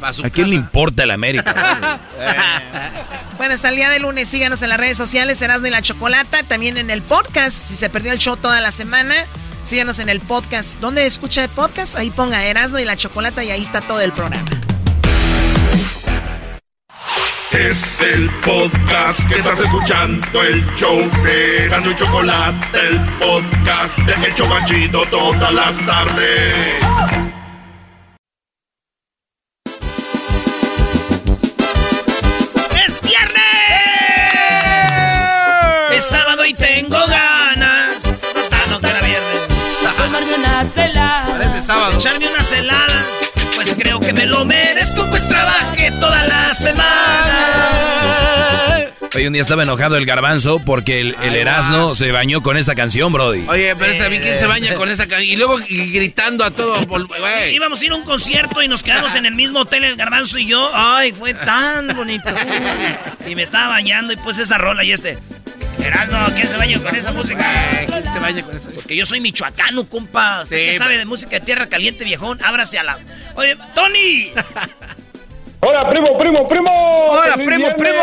a, 0.03 0.31
quién 0.31 0.51
le 0.51 0.57
importa 0.57 1.05
el 1.05 1.13
América? 1.13 2.01
bueno, 3.39 3.55
hasta 3.55 3.69
el 3.69 3.77
día 3.77 3.89
de 3.89 4.01
lunes 4.01 4.29
síganos 4.29 4.63
en 4.63 4.71
las 4.71 4.81
redes 4.81 4.99
sociales, 4.99 5.41
Erasmo 5.43 5.69
y 5.69 5.71
la 5.71 5.81
Chocolata, 5.81 6.43
también 6.43 6.77
en 6.77 6.91
el 6.91 7.03
podcast, 7.03 7.69
si 7.69 7.77
se 7.77 7.89
perdió 7.91 8.11
el 8.11 8.19
show 8.19 8.37
toda 8.37 8.61
la 8.61 8.73
semana, 8.73 9.15
síganos 9.63 10.01
en 10.01 10.09
el 10.09 10.19
podcast. 10.19 10.81
¿Dónde 10.81 11.07
escucha 11.07 11.45
el 11.45 11.51
podcast? 11.51 11.95
Ahí 11.95 12.11
ponga 12.11 12.43
Erasmo 12.43 12.81
y 12.81 12.85
la 12.85 12.97
Chocolata 12.97 13.45
y 13.45 13.53
ahí 13.53 13.63
está 13.63 13.81
todo 13.81 14.01
el 14.01 14.13
programa. 14.13 14.51
Es 17.53 18.01
el 18.03 18.29
podcast 18.45 19.27
que 19.29 19.37
estás 19.37 19.61
escuchando, 19.61 20.43
el 20.43 20.65
show 20.77 20.99
de 21.23 21.65
Erasmo 21.65 21.91
y 21.91 21.95
Chocolata, 21.95 22.81
el 22.81 22.99
podcast 23.19 23.99
de 23.99 24.27
El 24.27 24.35
Chocachito 24.35 25.05
todas 25.11 25.53
las 25.53 25.79
tardes. 25.87 26.85
echarme 41.99 42.29
unas 42.29 42.53
heladas. 42.53 43.33
Pues 43.57 43.75
creo 43.77 43.99
que 43.99 44.13
me 44.13 44.27
lo 44.27 44.45
merezco, 44.45 45.05
pues 45.11 45.27
trabajé 45.29 45.91
toda 45.93 46.25
la 46.25 46.55
semana. 46.55 47.38
Hoy 49.19 49.27
un 49.27 49.33
día 49.33 49.43
estaba 49.43 49.65
enojado 49.65 49.97
el 49.97 50.07
garbanzo 50.07 50.61
porque 50.61 51.01
el, 51.01 51.17
el 51.25 51.35
Erasmo 51.35 51.97
se 51.97 52.13
bañó 52.13 52.41
con 52.41 52.57
esa 52.57 52.77
canción, 52.77 53.13
Brody. 53.13 53.49
Oye, 53.49 53.75
pero 53.75 53.91
esta 53.91 54.09
vez 54.09 54.21
quién 54.21 54.39
se 54.39 54.47
baña 54.47 54.75
con 54.75 54.89
esa 54.89 55.09
canción. 55.09 55.33
Y 55.33 55.35
luego 55.35 55.57
gritando 55.59 56.45
a 56.45 56.53
todo. 56.53 56.81
Íbamos 57.51 57.81
a 57.81 57.85
ir 57.85 57.91
a 57.91 57.97
un 57.97 58.05
concierto 58.05 58.63
y 58.63 58.69
nos 58.69 58.85
quedamos 58.85 59.17
en 59.17 59.27
el 59.27 59.35
mismo 59.35 59.63
hotel, 59.63 59.83
el 59.83 59.97
garbanzo 59.97 60.39
y 60.39 60.47
yo. 60.47 60.71
Ay, 60.73 61.11
fue 61.11 61.35
tan 61.35 61.89
bonito. 61.97 62.29
Y 63.27 63.35
me 63.35 63.43
estaba 63.43 63.67
bañando 63.67 64.13
y 64.13 64.17
pues 64.19 64.39
esa 64.39 64.57
rola 64.57 64.85
y 64.85 64.93
este. 64.93 65.19
Geraldo, 65.83 66.17
¿quién 66.37 66.47
se 66.47 66.57
baña 66.57 66.79
con 66.79 66.95
esa 66.95 67.13
música? 67.13 67.87
¿Quién 67.89 68.05
se 68.05 68.21
baña 68.21 68.43
con 68.45 68.55
esa 68.55 68.69
Porque 68.69 68.95
yo 68.95 69.05
soy 69.05 69.21
michoacano, 69.21 69.89
compa. 69.89 70.43
¿Usted 70.45 70.71
qué 70.71 70.79
sabe 70.79 70.97
de 70.97 71.07
música 71.07 71.41
de 71.41 71.45
tierra 71.45 71.67
caliente, 71.67 72.05
viejón? 72.05 72.39
Ábrase 72.41 72.79
a 72.79 72.85
la... 72.85 72.99
Oye, 73.35 73.57
Tony. 73.75 74.31
Hola, 75.61 75.89
primo, 75.89 76.17
primo, 76.17 76.47
primo. 76.47 76.71
Hola, 77.11 77.35
primo, 77.35 77.69
primo. 77.77 78.03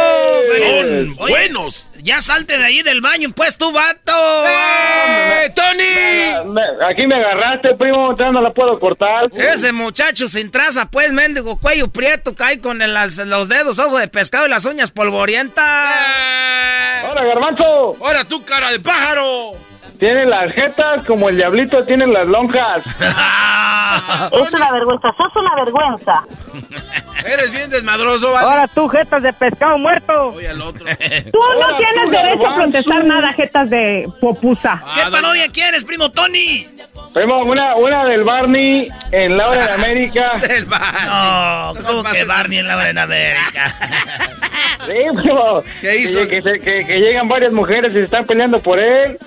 Son 0.57 1.15
buenos. 1.15 1.87
Ya 2.03 2.21
salte 2.21 2.57
de 2.57 2.65
ahí 2.65 2.81
del 2.83 2.99
baño, 2.99 3.31
pues, 3.33 3.57
tu 3.57 3.71
vato. 3.71 4.11
¡Eh, 4.45 5.51
Tony! 5.55 6.59
aquí 6.85 7.07
me 7.07 7.15
agarraste, 7.15 7.73
primo, 7.75 8.13
ya 8.15 8.31
no 8.31 8.41
la 8.41 8.51
puedo 8.51 8.77
cortar. 8.79 9.29
Ese 9.33 9.71
muchacho 9.71 10.27
sin 10.27 10.51
traza, 10.51 10.89
pues, 10.91 11.13
mendigo, 11.13 11.57
cuello 11.57 11.87
prieto, 11.87 12.35
cae 12.35 12.59
con 12.59 12.79
los 12.79 13.49
dedos, 13.49 13.79
ojo 13.79 13.97
de 13.99 14.09
pescado 14.09 14.45
y 14.47 14.49
las 14.49 14.65
uñas 14.65 14.91
polvorientas. 14.91 15.95
¡Hola, 17.09 17.23
garbanzo! 17.23 17.95
¡Hola, 17.99 18.25
tu 18.25 18.43
cara 18.43 18.69
de 18.71 18.79
pájaro! 18.81 19.53
Tiene 19.99 20.25
las 20.25 20.53
jetas 20.53 21.03
como 21.05 21.29
el 21.29 21.38
diablito 21.38 21.84
tiene 21.86 22.08
las 22.08 22.27
lonjas. 22.27 22.84
es 24.31 24.51
una 24.51 24.71
vergüenza, 24.71 25.13
sos 25.17 25.36
una 25.36 25.55
vergüenza. 25.55 26.23
Eres 27.25 27.51
bien 27.51 27.69
desmadroso, 27.69 28.38
Ahora 28.38 28.67
tú, 28.67 28.88
jetas 28.88 29.23
de 29.23 29.34
pescado 29.34 29.77
muerto. 29.77 30.31
Voy 30.31 30.45
al 30.45 30.62
otro. 30.62 30.86
Tú 30.86 31.39
no 31.60 31.77
tienes 31.77 32.12
derecho 32.12 32.47
a 32.47 32.55
protestar 32.55 33.05
nada, 33.05 33.34
jetas 33.34 33.69
de 33.69 34.08
popusa. 34.19 34.79
¿Qué 34.93 35.01
ah, 35.01 35.10
parodia 35.10 35.47
quieres, 35.51 35.84
primo 35.86 36.12
Tony? 36.12 36.67
Primo, 37.13 37.41
una, 37.41 37.75
una 37.77 38.05
del 38.05 38.23
Barney 38.23 38.88
en 39.12 39.38
la 39.38 39.49
hora 39.49 39.65
de 39.65 39.73
América. 39.73 40.34
del 40.47 40.65
Barney. 40.65 41.08
No, 41.08 41.73
¿cómo 41.88 42.03
que 42.03 42.25
Barney 42.25 42.60
en 42.60 42.67
la 42.67 42.75
hora 42.75 42.93
de 42.93 42.99
América? 42.99 43.75
sí, 44.86 45.17
primo. 45.23 45.63
¿Qué 45.81 45.97
hizo? 45.97 46.27
Que, 46.27 46.41
que 46.41 46.99
llegan 46.99 47.27
varias 47.27 47.53
mujeres 47.53 47.91
y 47.91 47.95
se 47.95 48.03
están 48.03 48.25
peleando 48.25 48.60
por 48.60 48.79
él 48.79 49.17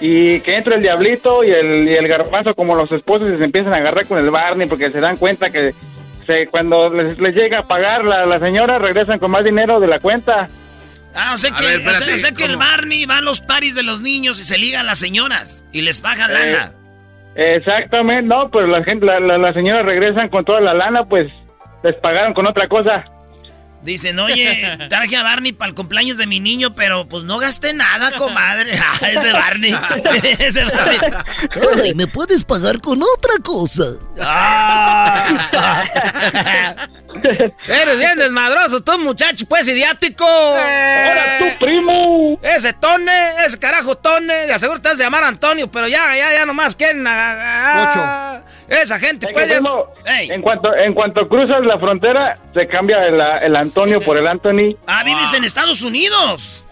y 0.00 0.15
que 0.40 0.56
entra 0.56 0.76
el 0.76 0.82
diablito 0.82 1.42
y 1.42 1.50
el, 1.50 1.88
y 1.88 1.94
el 1.94 2.08
garbanzo 2.08 2.54
como 2.54 2.74
los 2.74 2.90
esposos 2.92 3.28
y 3.28 3.38
se 3.38 3.44
empiezan 3.44 3.74
a 3.74 3.76
agarrar 3.76 4.06
con 4.06 4.18
el 4.18 4.30
Barney 4.30 4.68
porque 4.68 4.90
se 4.90 5.00
dan 5.00 5.16
cuenta 5.16 5.48
que 5.48 5.74
se, 6.24 6.46
cuando 6.46 6.90
les, 6.90 7.16
llega 7.34 7.60
a 7.60 7.66
pagar 7.68 8.04
la, 8.04 8.26
la 8.26 8.38
señora 8.38 8.78
regresan 8.78 9.18
con 9.18 9.30
más 9.30 9.44
dinero 9.44 9.80
de 9.80 9.86
la 9.86 10.00
cuenta. 10.00 10.48
Ah, 11.14 11.32
o 11.34 11.38
sea 11.38 11.50
que, 11.50 12.34
que 12.34 12.44
el 12.44 12.56
Barney 12.56 13.06
va 13.06 13.18
a 13.18 13.20
los 13.22 13.40
paris 13.40 13.74
de 13.74 13.82
los 13.82 14.00
niños 14.00 14.38
y 14.38 14.44
se 14.44 14.58
liga 14.58 14.80
a 14.80 14.82
las 14.82 14.98
señoras 14.98 15.64
y 15.72 15.80
les 15.80 16.02
baja 16.02 16.26
eh, 16.26 16.32
lana. 16.32 16.72
exactamente, 17.34 18.26
no, 18.26 18.50
pues 18.50 18.68
la 18.68 18.84
gente, 18.84 19.06
la, 19.06 19.18
la, 19.20 19.52
señora 19.54 19.82
regresan 19.82 20.28
con 20.28 20.44
toda 20.44 20.60
la 20.60 20.74
lana, 20.74 21.04
pues 21.04 21.32
les 21.82 21.94
pagaron 21.96 22.34
con 22.34 22.46
otra 22.46 22.68
cosa. 22.68 23.04
Dicen, 23.86 24.18
oye, 24.18 24.78
traje 24.88 25.16
a 25.16 25.22
Barney 25.22 25.52
para 25.52 25.68
el 25.68 25.76
cumpleaños 25.76 26.16
de 26.16 26.26
mi 26.26 26.40
niño, 26.40 26.74
pero 26.74 27.08
pues 27.08 27.22
no 27.22 27.38
gasté 27.38 27.72
nada, 27.72 28.10
comadre. 28.18 28.76
Ah, 28.86 29.08
ese 29.08 29.32
Barney. 29.32 29.72
ese 30.38 30.64
Barney. 30.64 30.98
Ay, 31.82 31.94
¿me 31.94 32.06
puedes 32.06 32.44
pagar 32.44 32.80
con 32.80 33.00
otra 33.02 33.34
cosa? 33.42 33.84
Ah. 34.20 35.24
Eres 37.68 37.98
bien 37.98 38.18
desmadroso, 38.18 38.82
tú, 38.82 38.98
muchacho, 38.98 39.46
pues 39.46 39.68
idiático. 39.68 40.24
Ahora 40.26 41.38
tú, 41.38 41.44
primo. 41.60 42.40
Ese 42.42 42.72
Tone, 42.72 43.12
ese 43.46 43.58
carajo 43.58 43.96
Tone. 43.98 44.46
De 44.46 44.52
aseguro 44.52 44.80
te 44.80 44.88
has 44.88 44.98
de 44.98 45.04
llamar 45.04 45.24
Antonio, 45.24 45.70
pero 45.70 45.86
ya, 45.86 46.16
ya, 46.16 46.32
ya 46.32 46.44
nomás 46.46 46.74
quieren. 46.74 47.04
Ah, 47.06 48.42
esa 48.68 48.98
gente 48.98 49.28
puede. 49.32 49.60
En 50.28 50.42
cuanto 50.42 50.74
en 50.74 50.92
cuanto 50.94 51.28
cruzas 51.28 51.64
la 51.64 51.78
frontera, 51.78 52.36
se 52.54 52.66
cambia 52.66 53.06
el, 53.06 53.20
el 53.42 53.56
Antonio 53.56 54.00
por 54.00 54.16
el 54.16 54.26
Anthony. 54.26 54.76
Ah, 54.86 55.02
vives 55.04 55.32
en 55.34 55.44
Estados 55.44 55.82
Unidos. 55.82 56.62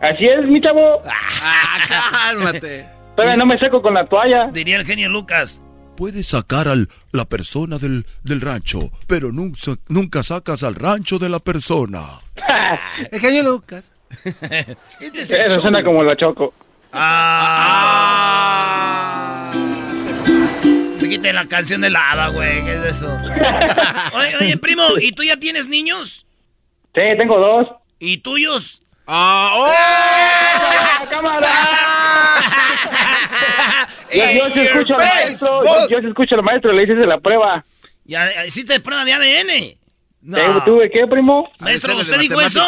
Así 0.00 0.26
es, 0.26 0.46
mi 0.46 0.60
chavo. 0.60 1.02
Ah, 1.06 1.78
cálmate. 2.28 2.86
Todavía 3.16 3.36
no 3.36 3.46
me 3.46 3.58
seco 3.58 3.82
con 3.82 3.94
la 3.94 4.06
toalla. 4.06 4.48
Diría 4.52 4.76
el 4.76 4.86
genio 4.86 5.08
Lucas. 5.08 5.60
puedes 5.96 6.28
sacar 6.28 6.68
a 6.68 6.76
la 7.10 7.24
persona 7.24 7.78
del, 7.78 8.06
del 8.22 8.40
rancho, 8.40 8.90
pero 9.08 9.32
nunca, 9.32 9.72
nunca 9.88 10.22
sacas 10.22 10.62
al 10.62 10.76
rancho 10.76 11.18
de 11.18 11.28
la 11.28 11.40
persona. 11.40 12.04
el 13.10 13.18
genio 13.20 13.42
Lucas. 13.42 13.90
Este 15.00 15.46
Eso 15.46 15.60
suena 15.60 15.82
como 15.84 16.02
la 16.04 16.16
choco. 16.16 16.54
Ah. 19.50 19.67
Se 21.08 21.14
quite 21.14 21.32
la 21.32 21.46
canción 21.46 21.80
de 21.80 21.88
lava, 21.88 22.28
güey. 22.28 22.62
¿Qué 22.66 22.74
es 22.74 22.84
eso? 22.96 23.10
oye, 24.12 24.36
oye, 24.40 24.58
primo, 24.58 24.82
¿y 25.00 25.12
tú 25.12 25.22
ya 25.22 25.38
tienes 25.38 25.66
niños? 25.66 26.26
Sí, 26.94 27.00
tengo 27.16 27.38
dos. 27.38 27.66
¿Y 27.98 28.18
tuyos? 28.18 28.82
¡Ah! 29.06 29.50
¡Oh! 29.54 29.72
¡Cámara! 31.08 31.48
yo, 34.12 34.30
yo 34.32 34.50
sí 34.52 34.60
escucho 34.60 34.98
al 34.98 35.06
maestro, 35.06 35.64
yo, 35.64 35.88
yo 35.88 36.00
sí 36.00 36.06
escucho 36.08 36.34
al 36.34 36.42
maestro, 36.42 36.72
le 36.72 36.82
dices 36.82 36.98
la 37.06 37.20
prueba. 37.20 37.64
¿Ya 38.04 38.44
hiciste 38.44 38.78
prueba 38.80 39.06
de 39.06 39.14
ADN? 39.14 39.78
No. 40.20 40.62
¿Tuve 40.64 40.90
qué, 40.90 41.06
primo? 41.06 41.48
Maestro, 41.58 41.96
¿usted 41.96 42.18
dijo 42.18 42.38
eso? 42.42 42.62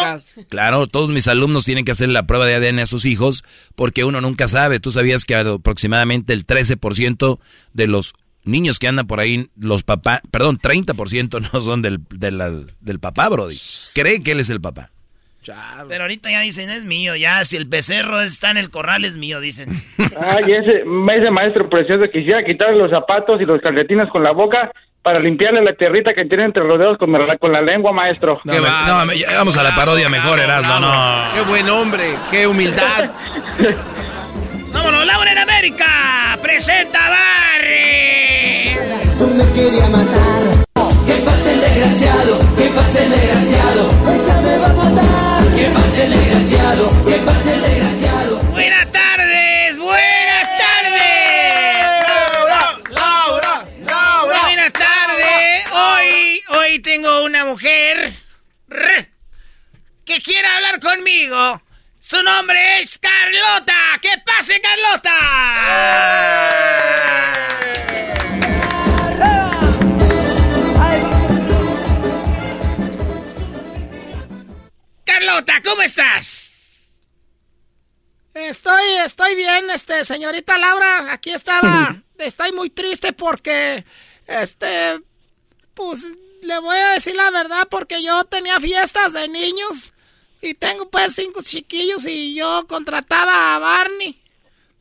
Claro, 0.48 0.86
todos 0.86 1.10
mis 1.10 1.28
alumnos 1.28 1.66
tienen 1.66 1.84
que 1.84 1.92
hacer 1.92 2.08
la 2.08 2.22
prueba 2.22 2.46
de 2.46 2.54
ADN 2.54 2.78
a 2.78 2.86
sus 2.86 3.04
hijos 3.04 3.44
porque 3.74 4.04
uno 4.04 4.22
nunca 4.22 4.48
sabe. 4.48 4.80
Tú 4.80 4.92
sabías 4.92 5.26
que 5.26 5.34
aproximadamente 5.34 6.32
el 6.32 6.46
13% 6.46 7.38
de 7.74 7.86
los 7.86 8.14
niños 8.44 8.78
que 8.78 8.88
andan 8.88 9.06
por 9.06 9.20
ahí, 9.20 9.48
los 9.58 9.82
papás, 9.82 10.20
perdón, 10.30 10.58
30% 10.58 11.50
no 11.52 11.60
son 11.60 11.82
del, 11.82 12.00
del, 12.10 12.66
del 12.80 13.00
papá, 13.00 13.28
Brody. 13.28 13.56
Cree 13.94 14.22
que 14.22 14.32
él 14.32 14.40
es 14.40 14.50
el 14.50 14.60
papá. 14.60 14.90
Pero 15.88 16.02
ahorita 16.02 16.30
ya 16.30 16.40
dicen, 16.40 16.70
es 16.70 16.84
mío, 16.84 17.16
ya, 17.16 17.44
si 17.44 17.56
el 17.56 17.64
becerro 17.64 18.20
está 18.20 18.50
en 18.50 18.58
el 18.58 18.70
corral 18.70 19.04
es 19.04 19.16
mío, 19.16 19.40
dicen. 19.40 19.68
Ay, 19.98 20.52
ese, 20.52 20.82
ese 20.82 21.30
maestro 21.30 21.68
precioso 21.68 22.04
quisiera 22.12 22.44
quitarle 22.44 22.78
los 22.78 22.90
zapatos 22.90 23.40
y 23.40 23.44
los 23.44 23.60
calcetines 23.60 24.08
con 24.10 24.22
la 24.22 24.32
boca 24.32 24.70
para 25.02 25.18
limpiarle 25.18 25.62
la 25.62 25.72
tierrita 25.74 26.12
que 26.12 26.26
tiene 26.26 26.44
entre 26.44 26.62
los 26.64 26.78
dedos 26.78 26.98
con 26.98 27.10
la, 27.10 27.38
con 27.38 27.52
la 27.52 27.62
lengua, 27.62 27.90
maestro. 27.90 28.38
No, 28.44 28.52
vamos 29.34 29.56
a 29.56 29.62
la 29.62 29.74
parodia 29.74 30.10
mejor, 30.10 30.38
Erasmo, 30.38 30.78
no. 30.78 31.24
Qué 31.34 31.40
buen 31.42 31.68
hombre, 31.70 32.14
qué 32.30 32.46
humildad. 32.46 33.10
¡Vámonos, 34.72 35.06
Laura 35.06 35.32
en 35.32 35.38
América! 35.38 36.38
¡Presenta 36.42 36.98
Barry! 37.08 38.76
Tú 39.18 39.26
me 39.28 39.44
querías 39.52 39.90
matar. 39.90 40.42
¿Qué 41.06 41.14
pasa 41.24 41.52
el 41.52 41.60
desgraciado? 41.60 42.38
¿Qué 42.56 42.70
pasa 42.74 43.02
el 43.02 43.10
desgraciado? 43.10 43.90
Ella 44.14 44.40
me 44.40 44.58
va 44.58 44.66
a 44.66 44.72
matar. 44.72 45.56
¿Qué 45.56 45.64
pasa 45.74 46.04
el 46.04 46.10
desgraciado? 46.10 47.04
¿Qué 47.06 47.16
pasa 47.26 47.54
el 47.54 47.60
desgraciado? 47.62 48.38
Buenas 48.52 48.92
tardes, 48.92 49.78
buenas 49.78 50.48
tardes. 50.58 51.00
Laura, 52.90 53.64
Laura, 53.86 54.42
Buenas 54.42 54.72
tardes. 54.72 55.66
Hoy, 55.72 56.42
hoy 56.56 56.78
tengo 56.80 57.24
una 57.24 57.44
mujer 57.44 58.12
que 60.04 60.22
quiere 60.22 60.48
hablar 60.48 60.80
conmigo. 60.80 61.60
Su 62.10 62.20
nombre 62.24 62.80
es 62.80 62.98
Carlota. 62.98 63.72
¡Que 64.02 64.10
pase, 64.26 64.60
Carlota! 64.60 65.16
Carlota, 75.04 75.62
¿cómo 75.62 75.82
estás? 75.82 76.90
Estoy, 78.34 78.84
estoy 79.04 79.36
bien, 79.36 79.70
este, 79.70 80.04
señorita 80.04 80.58
Laura, 80.58 81.12
aquí 81.12 81.30
estaba. 81.30 82.02
estoy 82.18 82.50
muy 82.50 82.70
triste 82.70 83.12
porque, 83.12 83.84
este, 84.26 85.00
pues, 85.74 86.00
le 86.42 86.58
voy 86.58 86.76
a 86.76 86.88
decir 86.94 87.14
la 87.14 87.30
verdad 87.30 87.68
porque 87.70 88.02
yo 88.02 88.24
tenía 88.24 88.58
fiestas 88.58 89.12
de 89.12 89.28
niños 89.28 89.92
y 90.42 90.54
tengo 90.54 90.88
pues 90.90 91.14
cinco 91.14 91.42
chiquillos 91.42 92.06
y 92.06 92.34
yo 92.34 92.66
contrataba 92.66 93.54
a 93.54 93.58
Barney. 93.58 94.20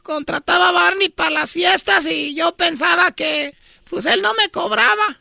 Contrataba 0.03 0.69
a 0.69 0.71
Barney 0.71 1.09
para 1.09 1.29
las 1.31 1.51
fiestas 1.51 2.05
y 2.05 2.33
yo 2.33 2.55
pensaba 2.55 3.11
que, 3.11 3.53
pues, 3.89 4.05
él 4.05 4.21
no 4.21 4.33
me 4.35 4.49
cobraba. 4.49 5.19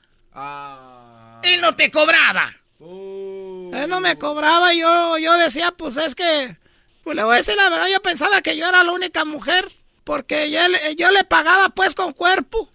Él 1.43 1.61
no 1.61 1.75
te 1.77 1.91
cobraba. 1.91 2.55
Él 2.81 3.87
no 3.89 4.01
me 4.01 4.17
cobraba 4.19 4.73
y 4.73 4.81
yo, 4.81 5.19
yo 5.19 5.35
decía, 5.37 5.73
pues 5.73 5.97
es 5.97 6.15
que, 6.15 6.57
pues 7.05 7.17
le 7.17 7.25
voy 7.25 7.35
a 7.35 7.39
decir 7.39 7.57
la 7.57 7.69
verdad, 7.69 7.89
yo 7.93 8.01
pensaba 8.01 8.41
que 8.41 8.57
yo 8.57 8.67
era 8.67 8.83
la 8.85 8.93
única 8.93 9.25
mujer, 9.25 9.71
porque 10.05 10.51
yo, 10.51 10.67
le- 10.69 10.95
yo 10.97 11.11
le 11.11 11.25
pagaba 11.25 11.69
pues 11.71 11.95
con 11.95 12.13
cuerpo. 12.13 12.71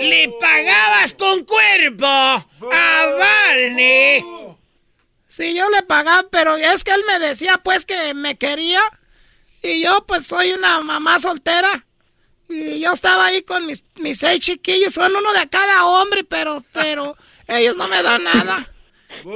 Le 0.00 0.28
pagabas 0.40 1.14
con 1.14 1.44
cuerpo 1.44 2.06
a 2.06 3.06
Barney. 3.56 4.24
Sí, 5.28 5.54
yo 5.54 5.68
le 5.70 5.82
pagaba, 5.82 6.28
pero 6.30 6.56
es 6.56 6.84
que 6.84 6.92
él 6.92 7.02
me 7.06 7.18
decía 7.18 7.60
pues 7.62 7.84
que 7.84 8.14
me 8.14 8.38
quería 8.38 8.80
y 9.62 9.82
yo 9.82 10.04
pues 10.06 10.26
soy 10.26 10.52
una 10.52 10.80
mamá 10.80 11.18
soltera. 11.18 11.84
Y 12.48 12.78
yo 12.80 12.92
estaba 12.92 13.26
ahí 13.26 13.42
con 13.42 13.66
mis, 13.66 13.82
mis 13.96 14.20
seis 14.20 14.40
chiquillos, 14.40 14.94
son 14.94 15.16
uno 15.16 15.32
de 15.32 15.48
cada 15.48 15.84
hombre, 15.86 16.22
pero, 16.22 16.62
pero 16.72 17.16
ellos 17.48 17.76
no 17.76 17.88
me 17.88 18.02
dan 18.02 18.22
nada. 18.24 18.72
Y, 19.24 19.28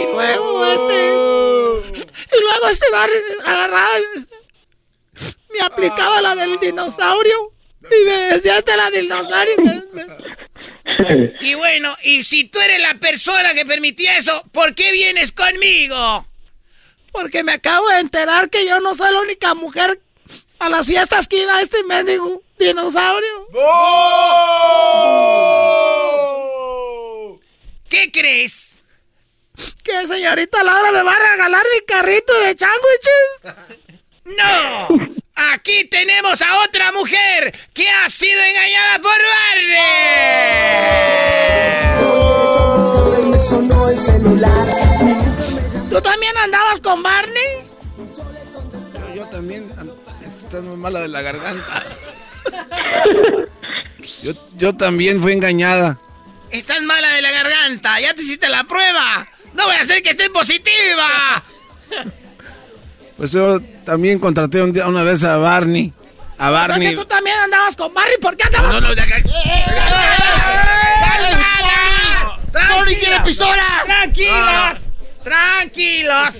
y 0.00 0.06
luego 0.12 0.66
este. 0.66 1.12
Y 1.12 2.40
luego 2.42 2.68
este 2.70 2.90
bar 2.90 3.10
agarraba. 3.44 3.88
Me 5.48 5.60
aplicaba 5.60 6.20
la 6.20 6.34
del 6.34 6.60
dinosaurio. 6.60 7.52
Y 7.82 8.04
me 8.04 8.12
decía 8.34 8.58
esta 8.58 8.76
la 8.76 8.90
del 8.90 9.02
dinosaurio. 9.02 9.56
Y 11.40 11.54
bueno, 11.54 11.96
y 12.02 12.22
si 12.22 12.44
tú 12.44 12.60
eres 12.60 12.78
la 12.80 12.94
persona 12.94 13.54
que 13.54 13.64
permitía 13.64 14.18
eso, 14.18 14.44
¿por 14.52 14.74
qué 14.74 14.92
vienes 14.92 15.32
conmigo? 15.32 16.26
Porque 17.12 17.42
me 17.42 17.52
acabo 17.52 17.88
de 17.88 18.00
enterar 18.00 18.50
que 18.50 18.66
yo 18.66 18.80
no 18.80 18.94
soy 18.94 19.12
la 19.12 19.20
única 19.20 19.54
mujer 19.54 20.00
a 20.58 20.68
las 20.68 20.86
fiestas 20.86 21.26
que 21.26 21.42
iba 21.42 21.60
este 21.62 21.82
mendigo 21.84 22.42
dinosaurio. 22.58 23.48
¿Qué 27.88 28.12
crees? 28.12 28.74
Que 29.82 30.06
señorita 30.06 30.62
Laura 30.62 30.92
me 30.92 31.02
va 31.02 31.14
a 31.14 31.30
regalar 31.32 31.64
mi 31.74 31.86
carrito 31.86 32.32
de 32.40 32.56
sándwiches. 32.56 33.78
¡No! 34.38 34.88
Aquí 35.40 35.84
tenemos 35.86 36.42
a 36.42 36.58
otra 36.64 36.92
mujer 36.92 37.58
que 37.72 37.88
ha 37.88 38.10
sido 38.10 38.38
engañada 38.42 39.00
por 39.00 39.12
Barney. 39.56 40.20
¿Tú 45.88 46.00
también 46.02 46.36
andabas 46.36 46.80
con 46.82 47.02
Barney? 47.02 47.64
Yo, 47.96 49.14
yo 49.14 49.24
también. 49.28 49.72
Estás 50.42 50.62
muy 50.62 50.76
mala 50.76 51.00
de 51.00 51.08
la 51.08 51.22
garganta. 51.22 51.84
Yo, 54.22 54.32
yo 54.56 54.74
también 54.74 55.20
fui 55.20 55.32
engañada. 55.32 55.98
Estás 56.50 56.82
mala 56.82 57.12
de 57.14 57.22
la 57.22 57.30
garganta, 57.30 58.00
ya 58.00 58.14
te 58.14 58.22
hiciste 58.22 58.48
la 58.48 58.64
prueba. 58.64 59.28
No 59.52 59.66
voy 59.66 59.76
a 59.76 59.82
hacer 59.82 60.02
que 60.02 60.10
estés 60.10 60.30
positiva. 60.30 61.44
Pues 63.20 63.32
yo 63.32 63.60
también 63.84 64.18
contraté 64.18 64.62
un 64.62 64.72
día, 64.72 64.88
una 64.88 65.02
vez 65.02 65.22
a 65.24 65.36
Barney. 65.36 65.92
A 66.38 66.48
Barney. 66.48 66.88
que 66.88 66.96
tú 66.96 67.04
también 67.04 67.36
andabas 67.38 67.76
con 67.76 67.92
Barney. 67.92 68.14
¿Por 68.18 68.34
qué 68.34 68.44
andabas? 68.46 68.72
No, 68.72 68.80
no, 68.80 68.94
ya 68.94 69.04
ca- 69.06 69.22
¡Barney 72.52 72.96
tiene 72.98 73.20
pistola! 73.20 73.82
¡Tranquilos! 73.84 74.78
¡Tranquilos! 75.22 76.34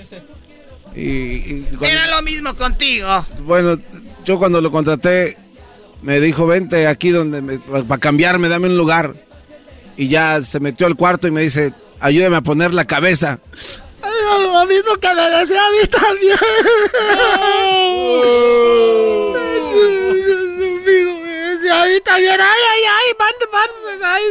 Y, 0.95 1.01
y 1.01 1.67
cuando- 1.77 1.85
Era 1.85 2.07
lo 2.07 2.21
mismo 2.23 2.55
contigo. 2.55 3.25
bueno, 3.41 3.77
yo 4.25 4.39
cuando 4.39 4.59
lo 4.59 4.71
contraté, 4.71 5.37
me 6.01 6.19
dijo, 6.19 6.47
vente 6.47 6.87
aquí 6.87 7.09
donde 7.11 7.59
para 7.87 7.99
cambiarme, 7.99 8.49
dame 8.49 8.67
un 8.69 8.77
lugar. 8.77 9.13
Y 9.97 10.07
ya 10.07 10.43
se 10.43 10.59
metió 10.59 10.87
al 10.87 10.95
cuarto 10.95 11.27
y 11.27 11.31
me 11.31 11.41
dice, 11.41 11.73
ayúdame 11.99 12.37
a 12.37 12.41
poner 12.41 12.73
la 12.73 12.85
cabeza. 12.85 13.37
Lo 14.21 14.65
mismo 14.65 14.95
que 14.95 15.13
me 15.13 15.29
decía 15.29 15.65
a 15.65 15.69
mí 15.71 15.87
también. 15.87 16.37
A 21.71 21.85
mí 21.85 22.01
también. 22.01 22.41
Ay, 22.41 22.61
ay, 22.71 22.83
ay, 22.89 23.13
van, 23.17 23.33
van, 23.51 24.03
ay, 24.03 24.23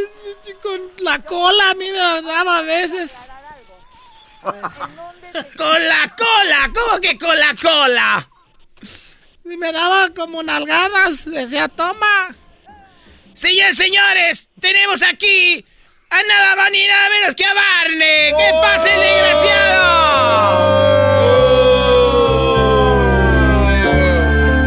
con 0.61 0.91
la 0.99 1.19
cola 1.19 1.71
a 1.71 1.73
mí 1.73 1.91
me 1.91 1.97
la 1.97 2.21
daba 2.21 2.57
a 2.59 2.61
veces. 2.61 3.13
¡Con 4.41 5.87
la 5.87 6.15
cola! 6.15 6.71
¿Cómo 6.73 6.99
que 6.99 7.17
con 7.17 7.37
la 7.37 7.55
cola? 7.55 8.29
Y 9.45 9.57
me 9.57 9.71
daba 9.71 10.09
como 10.09 10.43
nalgadas. 10.43 11.25
Decía, 11.25 11.67
toma. 11.67 12.35
Señores, 13.33 13.77
señores, 13.77 14.49
tenemos 14.59 15.01
aquí 15.03 15.65
a 16.11 16.23
nada 16.23 16.55
más 16.57 16.69
ni 16.71 16.85
nada 16.85 17.09
menos 17.09 17.35
que 17.35 17.45
a 17.45 17.53
Barney. 17.53 18.33
¡Que 18.37 18.51
pase 18.61 18.93
el 18.93 19.01
desgraciado! 19.01 19.91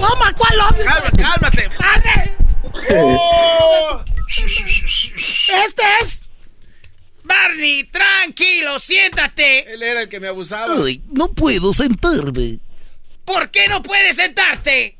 Toma, 0.00 0.32
¿cuál 0.36 0.58
love 0.58 0.84
Cálmate, 0.84 1.22
cálmate. 1.22 1.70
¡Padre! 1.78 2.36
Oh. 2.90 4.04
Este 5.64 5.82
es. 6.00 6.22
Barney, 7.22 7.84
tranquilo, 7.84 8.80
siéntate. 8.80 9.72
Él 9.72 9.82
era 9.82 10.02
el 10.02 10.08
que 10.08 10.18
me 10.18 10.26
abusaba. 10.26 10.74
Ay, 10.84 11.02
no 11.08 11.32
puedo 11.32 11.72
sentarme. 11.72 12.58
¿Por 13.24 13.50
qué 13.52 13.68
no 13.68 13.80
puedes 13.82 14.16
sentarte? 14.16 14.98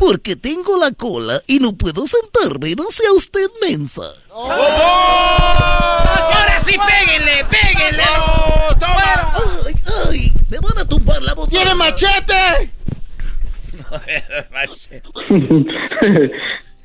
Porque 0.00 0.34
tengo 0.34 0.76
la 0.78 0.90
cola 0.92 1.42
y 1.46 1.58
no 1.58 1.74
puedo 1.74 2.06
sentarme. 2.06 2.74
No 2.74 2.90
sea 2.90 3.12
usted 3.12 3.46
mensa. 3.60 4.10
Ahora 4.32 4.58
sí, 6.64 6.74
péguenle, 6.78 7.44
péguenle. 7.44 8.02
toma. 8.80 9.34
Ay, 9.66 9.74
ay, 10.08 10.32
me 10.48 10.58
van 10.58 10.78
a 10.78 10.86
tumbar 10.86 11.20
la 11.20 11.34
botella. 11.34 11.64
¡Tiene 11.64 11.74
machete! 11.74 12.72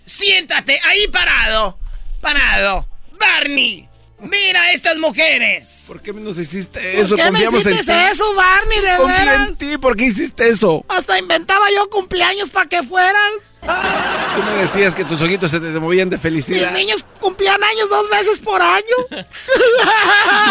Siéntate 0.06 0.78
ahí 0.86 1.08
parado. 1.08 1.80
Parado. 2.20 2.86
Barney, 3.18 3.88
mira 4.30 4.72
estas 4.72 4.98
mujeres. 4.98 5.84
¿Por 5.88 6.02
qué 6.02 6.14
nos 6.14 6.38
hiciste 6.40 7.00
eso? 7.00 7.16
¿Por 7.16 7.26
qué 7.26 7.32
me 7.32 7.44
Confiamos 7.46 7.66
hiciste 7.68 8.10
eso, 8.12 8.34
Barney, 8.34 8.80
de 8.82 8.98
Confía 8.98 9.20
veras? 9.26 9.48
en 9.50 9.56
ti. 9.58 9.78
¿Por 9.78 9.96
qué 9.96 10.06
hiciste 10.06 10.50
eso? 10.50 10.84
Hasta 10.88 11.18
inventaba 11.20 11.66
yo 11.76 11.90
cumpleaños 11.90 12.50
para 12.50 12.68
que 12.68 12.82
fueras. 12.84 13.32
Tú 13.62 14.44
me 14.44 14.62
decías 14.62 14.94
que 14.94 15.04
tus 15.06 15.22
ojitos 15.22 15.50
se 15.50 15.60
te 15.60 15.68
movían 15.80 16.10
de 16.10 16.18
Mis 16.18 16.22
felicidad. 16.24 16.72
niños 16.72 17.04
cumplían 17.20 17.64
años 17.64 17.90
dos 17.90 18.10
veces 18.10 18.40
por 18.40 18.62
año. 18.62 18.96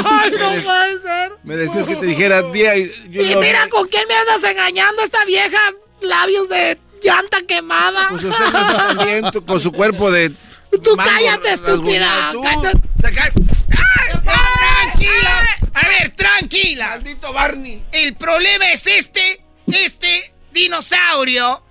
Ay, 0.05 0.31
no 0.33 0.63
puede 0.65 0.99
ser. 1.01 1.33
Me 1.45 1.57
decías 1.57 1.87
que 1.87 1.97
te 1.97 2.07
dijera 2.07 2.43
día 2.43 2.77
y 2.77 2.91
yo 3.11 3.23
Y 3.23 3.35
no- 3.35 3.41
mira 3.41 3.69
con 3.69 3.87
quién 3.89 4.03
me 4.09 4.15
andas 4.15 4.43
engañando 4.45 5.03
esta 5.03 5.25
vieja 5.25 5.59
labios 6.01 6.49
de 6.49 6.79
llanta 7.03 7.39
quemada. 7.47 8.09
Pues 8.11 8.25
usted 8.25 8.45
no 8.53 9.03
está 9.03 9.41
con 9.43 9.61
su 9.61 9.73
cuerpo 9.73 10.11
de. 10.11 10.33
Tú 10.83 10.97
mango 10.97 11.11
cállate, 11.11 11.53
estúpida. 11.53 12.33
Cállate. 12.43 12.81
Tranquila. 14.25 15.47
A 15.75 15.89
ver, 15.89 16.11
tranquila. 16.11 16.89
Maldito 16.89 17.33
Barney. 17.33 17.85
El 17.93 18.17
problema 18.17 18.71
es 18.71 18.87
este, 18.87 19.45
este 19.67 20.33
dinosaurio. 20.53 21.63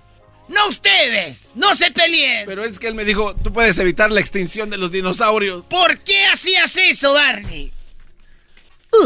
No 0.48 0.68
ustedes. 0.68 1.50
No 1.54 1.74
se 1.74 1.90
peleen. 1.90 2.44
Pero 2.46 2.64
es 2.64 2.78
que 2.78 2.88
él 2.88 2.94
me 2.94 3.04
dijo, 3.04 3.34
tú 3.34 3.52
puedes 3.52 3.78
evitar 3.78 4.10
la 4.10 4.20
extinción 4.20 4.68
de 4.68 4.76
los 4.76 4.90
dinosaurios. 4.90 5.64
¿Por 5.66 5.98
qué 6.00 6.26
hacías 6.26 6.76
eso, 6.76 7.14
Barney? 7.14 7.72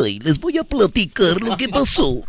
Ay, 0.03 0.19
les 0.19 0.39
voy 0.39 0.59
a 0.59 0.65
platicar 0.65 1.41
lo 1.41 1.57
que 1.57 1.69
pasó. 1.69 2.23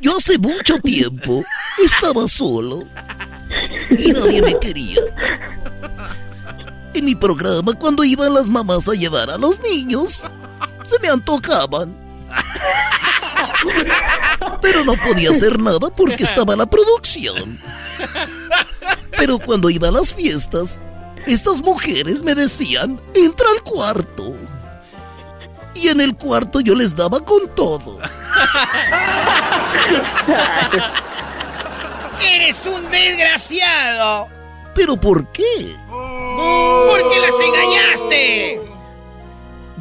Yo 0.00 0.16
hace 0.16 0.38
mucho 0.38 0.78
tiempo 0.78 1.42
estaba 1.82 2.28
solo 2.28 2.82
y 3.90 4.12
nadie 4.12 4.42
me 4.42 4.58
quería. 4.60 5.00
En 6.92 7.04
mi 7.04 7.14
programa, 7.14 7.72
cuando 7.74 8.02
iban 8.02 8.34
las 8.34 8.50
mamás 8.50 8.88
a 8.88 8.92
llevar 8.92 9.30
a 9.30 9.38
los 9.38 9.60
niños, 9.60 10.22
se 10.82 10.98
me 11.00 11.08
antojaban. 11.08 11.96
Pero 14.60 14.84
no 14.84 14.94
podía 15.02 15.30
hacer 15.30 15.58
nada 15.58 15.88
porque 15.90 16.22
estaba 16.24 16.56
la 16.56 16.66
producción. 16.66 17.60
Pero 19.16 19.38
cuando 19.38 19.70
iba 19.70 19.88
a 19.88 19.92
las 19.92 20.14
fiestas, 20.14 20.80
estas 21.26 21.62
mujeres 21.62 22.22
me 22.22 22.34
decían, 22.34 23.00
entra 23.14 23.46
al 23.50 23.62
cuarto. 23.62 24.34
Y 25.74 25.88
en 25.88 26.00
el 26.00 26.16
cuarto 26.16 26.60
yo 26.60 26.74
les 26.74 26.96
daba 26.96 27.20
con 27.20 27.54
todo. 27.54 27.98
Eres 32.20 32.64
un 32.66 32.90
desgraciado. 32.90 34.28
¿Pero 34.74 34.96
por 34.96 35.30
qué? 35.32 35.76
Porque 36.90 37.20
las 37.20 37.34
engañaste. 37.40 38.60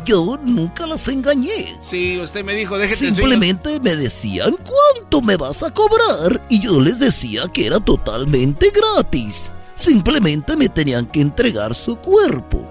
Yo 0.06 0.40
nunca 0.44 0.88
las 0.88 1.08
engañé. 1.08 1.78
Sí, 1.82 2.20
usted 2.20 2.44
me 2.44 2.56
dijo, 2.56 2.80
enseño. 2.80 3.16
Simplemente 3.16 3.80
me 3.80 3.96
decían 3.96 4.56
cuánto 4.58 5.22
me 5.22 5.36
vas 5.36 5.62
a 5.62 5.72
cobrar 5.72 6.42
y 6.50 6.60
yo 6.60 6.80
les 6.80 7.00
decía 7.00 7.44
que 7.54 7.68
era 7.68 7.80
totalmente 7.80 8.72
gratis. 8.72 9.52
Simplemente 9.76 10.56
me 10.58 10.70
tenían 10.70 11.06
que 11.06 11.22
entregar 11.22 11.76
su 11.76 11.96
cuerpo. 11.98 12.68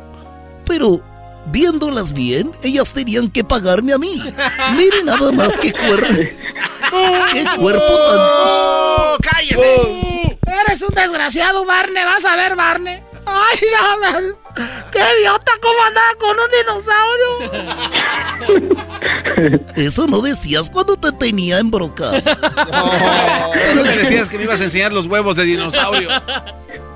Pero 0.64 1.01
viéndolas 1.47 2.12
bien, 2.12 2.53
ellas 2.62 2.91
tenían 2.93 3.30
que 3.30 3.45
pagarme 3.45 3.93
a 3.93 3.99
mí. 3.99 4.22
Mire 4.76 5.03
nada 5.05 5.32
más 5.32 5.57
qué 5.57 5.72
cuerpo. 5.72 6.14
Qué 7.32 7.45
cuerpo 7.59 7.97
tan. 8.07 8.18
¡Oh, 8.18 9.16
cállese! 9.22 10.39
Eres 10.66 10.82
un 10.82 10.95
desgraciado, 10.95 11.64
Barney. 11.64 12.05
Vas 12.05 12.24
a 12.24 12.36
ver, 12.36 12.57
Barney. 12.57 13.03
Ay, 13.31 13.59
dame. 13.70 14.33
¡Qué 14.91 14.99
idiota! 15.20 15.53
¿Cómo 15.61 15.79
andaba 15.85 16.14
con 16.18 16.37
un 16.41 16.51
dinosaurio? 16.51 17.29
Eso 19.76 20.07
no 20.07 20.20
decías 20.20 20.70
cuando 20.70 20.97
te 20.97 21.12
tenía 21.12 21.59
embrocado. 21.59 22.20
Pero 22.22 23.85
me 23.85 23.97
decías 23.97 24.29
que 24.29 24.39
me 24.39 24.45
ibas 24.45 24.61
a 24.61 24.64
enseñar 24.64 24.93
los 24.93 25.07
huevos 25.07 25.37
de 25.37 25.45
dinosaurio. 25.45 26.11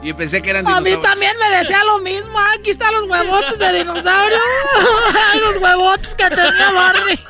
Y 0.03 0.13
pensé 0.15 0.43
que 0.43 0.51
eran 0.51 0.67
A 0.67 0.81
mí 0.81 0.91
dinosaurios. 0.91 1.03
también 1.03 1.33
me 1.39 1.57
decía 1.59 1.85
lo 1.85 1.99
mismo. 2.01 2.37
Ay, 2.37 2.59
Aquí 2.59 2.71
están 2.71 2.93
los 2.93 3.05
huevotes 3.05 3.59
de 3.59 3.73
dinosaurio. 3.75 4.39
Ay, 5.33 5.39
los 5.41 5.57
huevotes 5.59 6.15
que 6.17 6.29
tenía 6.31 6.73
Barney. 6.73 7.25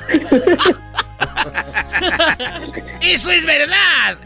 Eso 3.01 3.29
es 3.31 3.45
verdad. 3.45 4.17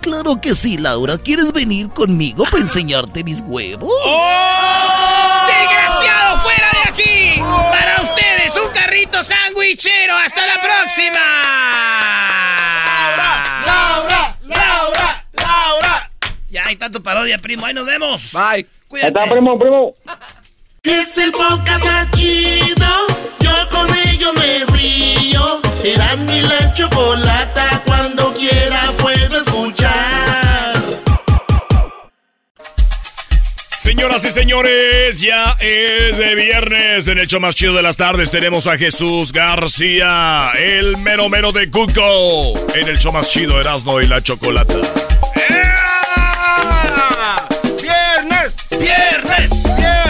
Claro 0.00 0.40
que 0.40 0.54
sí, 0.54 0.76
Laura. 0.78 1.18
¿Quieres 1.18 1.52
venir 1.52 1.88
conmigo 1.90 2.44
para 2.44 2.58
enseñarte 2.62 3.22
mis 3.22 3.42
huevos? 3.46 3.90
¡Oh! 4.04 5.46
¡Desgraciado, 5.46 6.38
fuera 6.40 6.68
de 6.72 6.90
aquí! 6.90 7.40
Para 7.40 8.00
ustedes, 8.02 8.54
un 8.64 8.72
carrito 8.72 9.22
sandwichero. 9.22 10.16
¡Hasta 10.16 10.46
la 10.46 10.54
próxima! 10.60 11.20
¡Laura! 13.66 14.38
¡Laura! 14.42 15.26
¡Laura! 15.34 16.10
Ya 16.50 16.64
hay 16.66 16.76
tanto 16.76 17.02
parodia, 17.02 17.38
primo. 17.38 17.66
Ahí 17.66 17.74
nos 17.74 17.86
vemos. 17.86 18.32
Bye. 18.32 18.42
Ahí 18.42 18.66
Cuídate. 18.88 19.08
está, 19.18 19.30
primo, 19.30 19.58
primo. 19.58 19.94
Es 20.82 21.18
el 21.18 21.30
podcast 21.32 21.84
más 21.84 22.10
chido. 22.12 22.86
Yo 23.40 23.68
con 23.70 23.88
ello 24.08 24.32
me 24.34 24.64
río. 24.76 25.60
Eras 25.84 26.18
mi 26.20 26.40
la 26.40 26.72
chocolata. 26.74 27.82
Cuando 27.86 28.32
quiera 28.34 28.90
puedo 28.98 29.38
escuchar. 29.42 29.79
Señoras 33.82 34.22
y 34.26 34.30
señores, 34.30 35.22
ya 35.22 35.56
es 35.58 36.18
de 36.18 36.34
viernes. 36.34 37.08
En 37.08 37.18
el 37.18 37.26
show 37.26 37.40
más 37.40 37.54
chido 37.54 37.72
de 37.72 37.80
las 37.80 37.96
tardes 37.96 38.30
tenemos 38.30 38.66
a 38.66 38.76
Jesús 38.76 39.32
García, 39.32 40.52
el 40.54 40.98
mero 40.98 41.30
mero 41.30 41.50
de 41.50 41.64
Google. 41.64 42.60
En 42.74 42.86
el 42.86 42.98
show 42.98 43.10
más 43.10 43.30
chido, 43.30 43.58
Erasmo 43.58 43.98
y 44.02 44.06
la 44.06 44.22
Chocolata. 44.22 44.74
¡Viernes! 47.80 48.54
¡Viernes! 48.78 49.50
¡Viernes! 49.78 50.09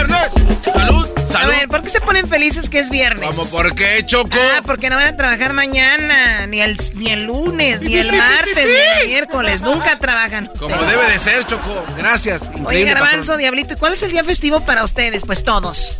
¿Por 1.71 1.81
qué 1.81 1.89
se 1.89 2.01
ponen 2.01 2.27
felices 2.27 2.69
que 2.69 2.79
es 2.79 2.89
viernes? 2.89 3.27
¿Cómo 3.35 3.49
por 3.49 3.73
qué, 3.73 4.03
Choco? 4.05 4.37
Ah, 4.55 4.61
porque 4.63 4.89
no 4.89 4.97
van 4.97 5.07
a 5.07 5.15
trabajar 5.15 5.53
mañana, 5.53 6.45
ni 6.45 6.61
el, 6.61 6.77
ni 6.95 7.11
el 7.11 7.23
lunes, 7.23 7.81
ni 7.81 7.95
el 7.95 8.11
martes, 8.11 8.65
ni 8.65 9.01
el 9.01 9.07
miércoles. 9.07 9.61
Nunca 9.61 9.97
trabajan 9.97 10.51
Como 10.59 10.75
debe 10.75 11.07
de 11.07 11.17
ser, 11.17 11.45
Choco. 11.45 11.85
Gracias. 11.97 12.43
Oye, 12.43 12.59
Increíble, 12.59 12.93
Garbanzo, 12.93 13.19
patrón. 13.19 13.39
Diablito, 13.39 13.73
¿y 13.73 13.77
cuál 13.77 13.93
es 13.93 14.03
el 14.03 14.11
día 14.11 14.23
festivo 14.23 14.59
para 14.65 14.83
ustedes? 14.83 15.23
Pues 15.25 15.43
todos. 15.43 15.99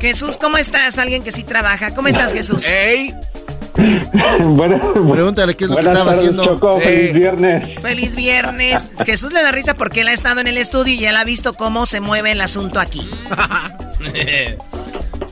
Jesús, 0.00 0.36
¿cómo 0.38 0.58
estás? 0.58 0.98
Alguien 0.98 1.22
que 1.22 1.32
sí 1.32 1.44
trabaja. 1.44 1.94
¿Cómo 1.94 2.08
estás, 2.08 2.32
Jesús? 2.32 2.66
¡Ey! 2.66 3.14
Bueno, 4.44 4.80
Pregúntale 5.10 5.56
qué 5.56 5.64
es 5.64 5.70
lo 5.70 5.76
que 5.76 5.82
estaba 5.82 6.04
tardes, 6.04 6.18
haciendo. 6.18 6.44
Choco. 6.44 6.78
Eh. 6.78 6.82
Feliz 6.82 7.12
viernes. 7.14 7.80
Feliz 7.80 8.16
viernes. 8.16 8.90
Jesús 9.04 9.32
le 9.32 9.42
da 9.42 9.52
risa 9.52 9.74
porque 9.74 10.02
él 10.02 10.08
ha 10.08 10.12
estado 10.12 10.40
en 10.40 10.46
el 10.46 10.58
estudio 10.58 10.94
y 10.94 11.04
él 11.04 11.16
ha 11.16 11.24
visto 11.24 11.54
cómo 11.54 11.86
se 11.86 12.00
mueve 12.00 12.32
el 12.32 12.40
asunto 12.40 12.80
aquí. 12.80 13.08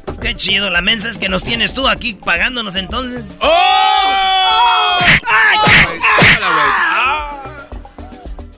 Pues 0.04 0.18
qué 0.18 0.34
chido. 0.34 0.68
La 0.68 0.82
mensa 0.82 1.08
es 1.08 1.16
que 1.16 1.28
nos 1.28 1.42
tienes 1.42 1.72
tú 1.72 1.88
aquí 1.88 2.14
pagándonos 2.14 2.74
entonces. 2.74 3.36
¡Oh! 3.40 4.98
¡Ay! 5.26 5.58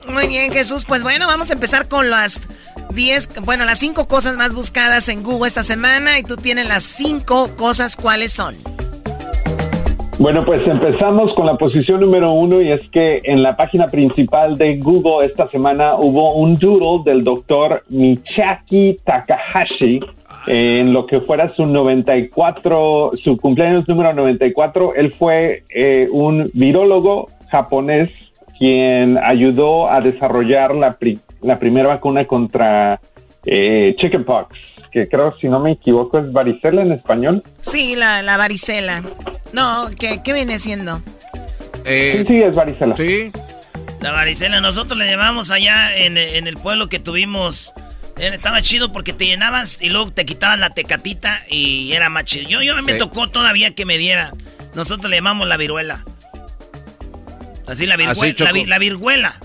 Muy 0.07 0.27
bien, 0.27 0.51
Jesús. 0.51 0.85
Pues 0.85 1.03
bueno, 1.03 1.27
vamos 1.27 1.49
a 1.49 1.53
empezar 1.53 1.87
con 1.87 2.09
las 2.09 2.41
10, 2.93 3.41
bueno, 3.41 3.65
las 3.65 3.79
5 3.79 4.07
cosas 4.07 4.35
más 4.35 4.53
buscadas 4.53 5.09
en 5.09 5.23
Google 5.23 5.47
esta 5.47 5.63
semana 5.63 6.17
y 6.19 6.23
tú 6.23 6.37
tienes 6.37 6.67
las 6.67 6.83
5 6.83 7.55
cosas, 7.55 7.95
¿cuáles 7.95 8.31
son? 8.31 8.55
Bueno, 10.17 10.41
pues 10.45 10.65
empezamos 10.65 11.35
con 11.35 11.45
la 11.45 11.57
posición 11.57 11.99
número 11.99 12.31
uno 12.31 12.61
y 12.61 12.71
es 12.71 12.87
que 12.89 13.19
en 13.25 13.43
la 13.43 13.57
página 13.57 13.87
principal 13.87 14.57
de 14.57 14.77
Google 14.77 15.25
esta 15.25 15.47
semana 15.49 15.95
hubo 15.95 16.35
un 16.35 16.55
doodle 16.55 17.03
del 17.03 17.23
doctor 17.23 17.83
Michaki 17.89 18.95
Takahashi 19.03 19.99
en 20.47 20.93
lo 20.93 21.05
que 21.05 21.19
fuera 21.19 21.53
su 21.53 21.65
94, 21.65 23.11
su 23.21 23.35
cumpleaños 23.35 23.87
número 23.89 24.13
94. 24.13 24.95
Él 24.95 25.13
fue 25.13 25.63
eh, 25.69 26.07
un 26.09 26.49
virólogo 26.53 27.27
japonés 27.49 28.09
quien 28.57 29.17
ayudó 29.17 29.89
a 29.89 29.99
desarrollar 29.99 30.75
la, 30.75 30.97
la 31.41 31.57
primera 31.57 31.89
vacuna 31.89 32.23
contra 32.23 33.01
eh, 33.45 33.93
chickenpox, 33.97 34.57
que 34.95 35.09
creo, 35.09 35.35
si 35.41 35.49
no 35.49 35.59
me 35.59 35.73
equivoco, 35.73 36.19
es 36.19 36.31
varicela 36.31 36.81
en 36.81 36.93
español. 36.93 37.43
Sí, 37.61 37.97
la, 37.97 38.21
la 38.21 38.37
varicela. 38.37 39.03
No, 39.51 39.89
¿qué, 39.99 40.21
qué 40.23 40.31
viene 40.31 40.57
siendo? 40.57 41.01
Eh, 41.83 42.19
sí, 42.19 42.25
sí, 42.25 42.39
es 42.39 42.55
varicela. 42.55 42.95
Sí. 42.95 43.29
La 43.99 44.13
varicela, 44.13 44.61
nosotros 44.61 44.97
le 44.97 45.05
llevamos 45.05 45.51
allá 45.51 45.97
en, 45.97 46.17
en 46.17 46.47
el 46.47 46.55
pueblo 46.55 46.87
que 46.87 46.99
tuvimos 46.99 47.73
eh, 48.17 48.31
estaba 48.33 48.61
chido 48.61 48.93
porque 48.93 49.11
te 49.11 49.25
llenabas 49.25 49.81
y 49.81 49.89
luego 49.89 50.11
te 50.11 50.25
quitaban 50.25 50.61
la 50.61 50.69
tecatita 50.69 51.41
y 51.49 51.91
era 51.91 52.09
más 52.09 52.23
chido. 52.23 52.47
Yo, 52.47 52.61
yo 52.61 52.81
me 52.81 52.93
tocó 52.93 53.27
todavía 53.27 53.75
que 53.75 53.85
me 53.85 53.97
diera. 53.97 54.31
Nosotros 54.75 55.09
le 55.09 55.17
llamamos 55.17 55.45
la 55.45 55.57
viruela. 55.57 56.05
Así 57.67 57.85
la 57.85 57.97
viruela. 57.97 58.65
la, 58.65 58.79
virguela. 58.79 59.35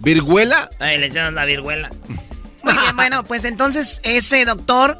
¿Virguela? 0.00 0.68
Ahí 0.80 0.98
le 0.98 1.10
llaman 1.10 1.36
la 1.36 1.44
viruela. 1.44 1.90
Muy 2.72 2.82
bien, 2.82 2.96
bueno, 2.96 3.24
pues 3.24 3.44
entonces 3.44 4.00
ese 4.04 4.44
doctor 4.44 4.98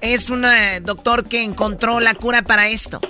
es 0.00 0.30
un 0.30 0.44
eh, 0.44 0.80
doctor 0.82 1.24
que 1.24 1.42
encontró 1.42 2.00
la 2.00 2.14
cura 2.14 2.42
para 2.42 2.68
esto. 2.68 3.00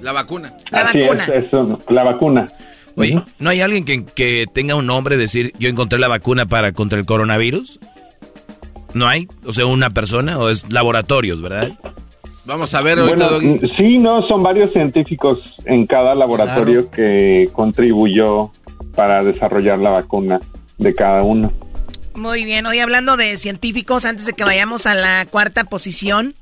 La 0.00 0.12
vacuna. 0.12 0.54
La 0.70 0.84
vacuna. 0.84 1.24
Es, 1.24 1.44
la 1.88 2.02
vacuna. 2.02 2.46
Oye, 2.96 3.20
¿no 3.38 3.50
hay 3.50 3.60
alguien 3.60 3.84
que, 3.84 4.04
que 4.04 4.46
tenga 4.52 4.76
un 4.76 4.86
nombre, 4.86 5.16
decir, 5.16 5.52
yo 5.58 5.68
encontré 5.68 5.98
la 5.98 6.08
vacuna 6.08 6.46
para 6.46 6.72
contra 6.72 6.98
el 6.98 7.06
coronavirus? 7.06 7.80
¿No 8.92 9.08
hay? 9.08 9.26
O 9.44 9.52
sea, 9.52 9.66
una 9.66 9.90
persona 9.90 10.38
o 10.38 10.48
es 10.48 10.70
laboratorios, 10.72 11.42
¿verdad? 11.42 11.72
Vamos 12.44 12.74
a 12.74 12.82
ver 12.82 13.00
bueno, 13.00 13.40
Sí, 13.76 13.98
no, 13.98 14.24
son 14.26 14.42
varios 14.42 14.70
científicos 14.72 15.38
en 15.64 15.86
cada 15.86 16.14
laboratorio 16.14 16.90
que 16.90 17.48
contribuyó 17.52 18.50
para 18.94 19.24
desarrollar 19.24 19.78
la 19.78 19.92
vacuna 19.92 20.40
de 20.78 20.94
cada 20.94 21.22
uno. 21.22 21.50
Muy 22.14 22.44
bien, 22.44 22.64
hoy 22.66 22.78
hablando 22.78 23.16
de 23.16 23.36
científicos, 23.36 24.04
antes 24.04 24.24
de 24.24 24.34
que 24.34 24.44
vayamos 24.44 24.86
a 24.86 24.94
la 24.94 25.26
cuarta 25.26 25.64
posición, 25.64 26.34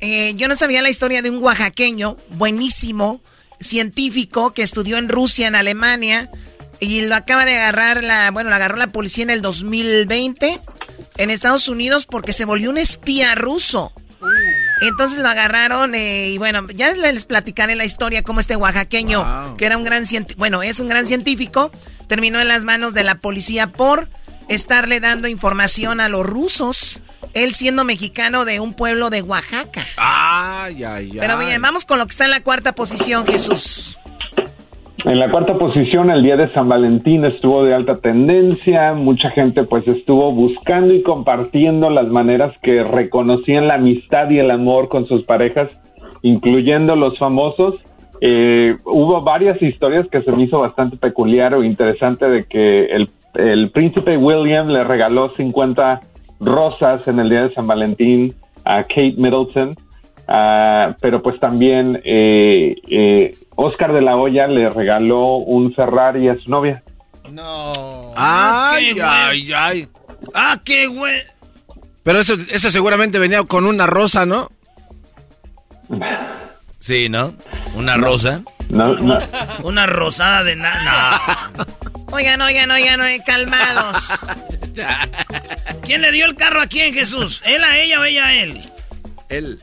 eh, 0.00 0.34
yo 0.34 0.48
no 0.48 0.56
sabía 0.56 0.82
la 0.82 0.90
historia 0.90 1.22
de 1.22 1.30
un 1.30 1.40
oaxaqueño 1.40 2.16
buenísimo, 2.30 3.20
científico, 3.60 4.52
que 4.52 4.62
estudió 4.62 4.98
en 4.98 5.08
Rusia, 5.08 5.46
en 5.46 5.54
Alemania, 5.54 6.28
y 6.80 7.02
lo 7.02 7.14
acaba 7.14 7.44
de 7.44 7.56
agarrar 7.56 8.02
la, 8.02 8.32
bueno, 8.32 8.50
lo 8.50 8.56
agarró 8.56 8.76
la 8.76 8.88
policía 8.88 9.22
en 9.22 9.30
el 9.30 9.42
2020 9.42 10.60
en 11.18 11.30
Estados 11.30 11.68
Unidos 11.68 12.06
porque 12.06 12.32
se 12.32 12.44
volvió 12.44 12.70
un 12.70 12.78
espía 12.78 13.34
ruso. 13.36 13.92
Entonces 14.80 15.18
lo 15.18 15.28
agarraron 15.28 15.94
eh, 15.94 16.28
y 16.30 16.38
bueno, 16.38 16.66
ya 16.74 16.92
les 16.94 17.26
platicaré 17.26 17.74
la 17.74 17.84
historia 17.84 18.22
cómo 18.22 18.40
este 18.40 18.56
oaxaqueño, 18.56 19.56
que 19.56 19.66
era 19.66 19.76
un 19.76 19.84
gran 19.84 20.04
científico, 20.04 20.38
bueno, 20.38 20.62
es 20.62 20.80
un 20.80 20.88
gran 20.88 21.06
científico, 21.06 21.70
terminó 22.08 22.40
en 22.40 22.48
las 22.48 22.64
manos 22.64 22.92
de 22.92 23.04
la 23.04 23.16
policía 23.16 23.68
por 23.72 24.08
estarle 24.50 24.98
dando 24.98 25.28
información 25.28 26.00
a 26.00 26.08
los 26.08 26.26
rusos, 26.26 27.02
él 27.34 27.54
siendo 27.54 27.84
mexicano 27.84 28.44
de 28.44 28.58
un 28.58 28.74
pueblo 28.74 29.08
de 29.08 29.22
Oaxaca. 29.22 29.82
Ay, 29.96 30.82
ay, 30.82 31.10
ay. 31.12 31.18
Pero 31.20 31.38
bien, 31.38 31.62
vamos 31.62 31.84
con 31.84 31.98
lo 31.98 32.04
que 32.04 32.10
está 32.10 32.24
en 32.24 32.32
la 32.32 32.42
cuarta 32.42 32.72
posición, 32.72 33.26
Jesús. 33.26 33.96
En 35.04 35.18
la 35.18 35.30
cuarta 35.30 35.54
posición, 35.54 36.10
el 36.10 36.22
día 36.22 36.36
de 36.36 36.52
San 36.52 36.68
Valentín 36.68 37.24
estuvo 37.24 37.64
de 37.64 37.74
alta 37.74 37.96
tendencia, 37.96 38.92
mucha 38.92 39.30
gente 39.30 39.62
pues 39.62 39.86
estuvo 39.88 40.32
buscando 40.32 40.92
y 40.92 41.02
compartiendo 41.02 41.88
las 41.88 42.08
maneras 42.08 42.52
que 42.60 42.82
reconocían 42.82 43.68
la 43.68 43.74
amistad 43.74 44.28
y 44.30 44.40
el 44.40 44.50
amor 44.50 44.88
con 44.88 45.06
sus 45.06 45.22
parejas, 45.22 45.70
incluyendo 46.22 46.96
los 46.96 47.18
famosos. 47.18 47.76
Eh, 48.20 48.76
hubo 48.84 49.22
varias 49.22 49.62
historias 49.62 50.06
que 50.08 50.20
se 50.22 50.32
me 50.32 50.42
hizo 50.42 50.58
bastante 50.58 50.98
peculiar 50.98 51.54
o 51.54 51.64
interesante 51.64 52.28
de 52.28 52.44
que 52.44 52.84
el, 52.86 53.08
el 53.34 53.70
príncipe 53.70 54.16
William 54.16 54.68
le 54.68 54.84
regaló 54.84 55.34
50 55.36 56.00
rosas 56.40 57.06
en 57.06 57.20
el 57.20 57.28
día 57.28 57.42
de 57.42 57.54
San 57.54 57.66
Valentín 57.66 58.34
a 58.64 58.82
Kate 58.82 59.14
Middleton 59.16 59.76
Ah, 60.32 60.94
pero 61.00 61.20
pues 61.22 61.40
también 61.40 62.00
eh, 62.04 62.76
eh, 62.88 63.36
Oscar 63.56 63.92
de 63.92 64.00
la 64.00 64.14
Hoya 64.14 64.46
le 64.46 64.70
regaló 64.70 65.38
un 65.38 65.74
Ferrari 65.74 66.28
a 66.28 66.36
su 66.38 66.48
novia. 66.48 66.84
No. 67.32 67.72
Ay, 68.16 68.96
ay, 69.02 69.52
ay. 69.52 69.88
Ah, 70.32 70.56
qué 70.64 70.86
güey. 70.86 71.18
Pero 72.04 72.20
eso, 72.20 72.34
eso 72.48 72.70
seguramente 72.70 73.18
venía 73.18 73.42
con 73.42 73.66
una 73.66 73.88
rosa, 73.88 74.24
¿no? 74.24 74.52
Sí, 76.78 77.08
¿no? 77.08 77.34
Una 77.74 77.96
rosa. 77.96 78.42
No, 78.68 78.94
no. 78.94 79.18
Una 79.64 79.86
rosada 79.86 80.44
de 80.44 80.54
nada. 80.54 81.20
Oigan, 82.12 82.40
oigan, 82.40 82.70
oigan, 82.70 83.00
oigan, 83.00 83.22
calmados. 83.24 83.96
¿Quién 85.82 86.02
le 86.02 86.12
dio 86.12 86.26
el 86.26 86.34
carro 86.34 86.60
a 86.60 86.66
quién, 86.66 86.92
Jesús? 86.92 87.42
¿Él 87.44 87.62
a 87.62 87.78
ella 87.78 88.00
o 88.00 88.04
ella 88.04 88.26
a 88.26 88.34
él? 88.34 88.62
Él. 89.28 89.58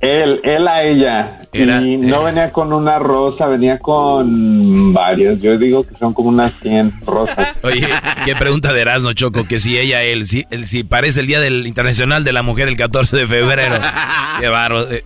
Él, 0.00 0.40
él 0.44 0.66
a 0.66 0.82
ella. 0.82 1.38
y 1.52 1.98
no 1.98 2.24
venía 2.24 2.50
con 2.52 2.72
una 2.72 2.98
rosa, 2.98 3.46
venía 3.46 3.78
con 3.78 4.94
varias. 4.94 5.38
Yo 5.40 5.58
digo 5.58 5.82
que 5.82 5.94
son 5.96 6.14
como 6.14 6.30
unas 6.30 6.54
100 6.62 7.02
rosas. 7.04 7.48
Oye, 7.62 7.86
qué 8.24 8.34
pregunta 8.34 8.72
de 8.72 8.80
Erasmo 8.80 9.12
Choco, 9.12 9.46
que 9.46 9.60
si 9.60 9.78
ella, 9.78 10.02
él, 10.02 10.24
si, 10.26 10.46
él, 10.50 10.66
si 10.66 10.84
parece 10.84 11.20
el 11.20 11.26
Día 11.26 11.40
del 11.40 11.66
Internacional 11.66 12.24
de 12.24 12.32
la 12.32 12.42
Mujer 12.42 12.68
el 12.68 12.78
14 12.78 13.14
de 13.14 13.26
febrero. 13.26 13.78
qué 14.40 14.48
barro. 14.48 14.90
Eh, 14.90 15.02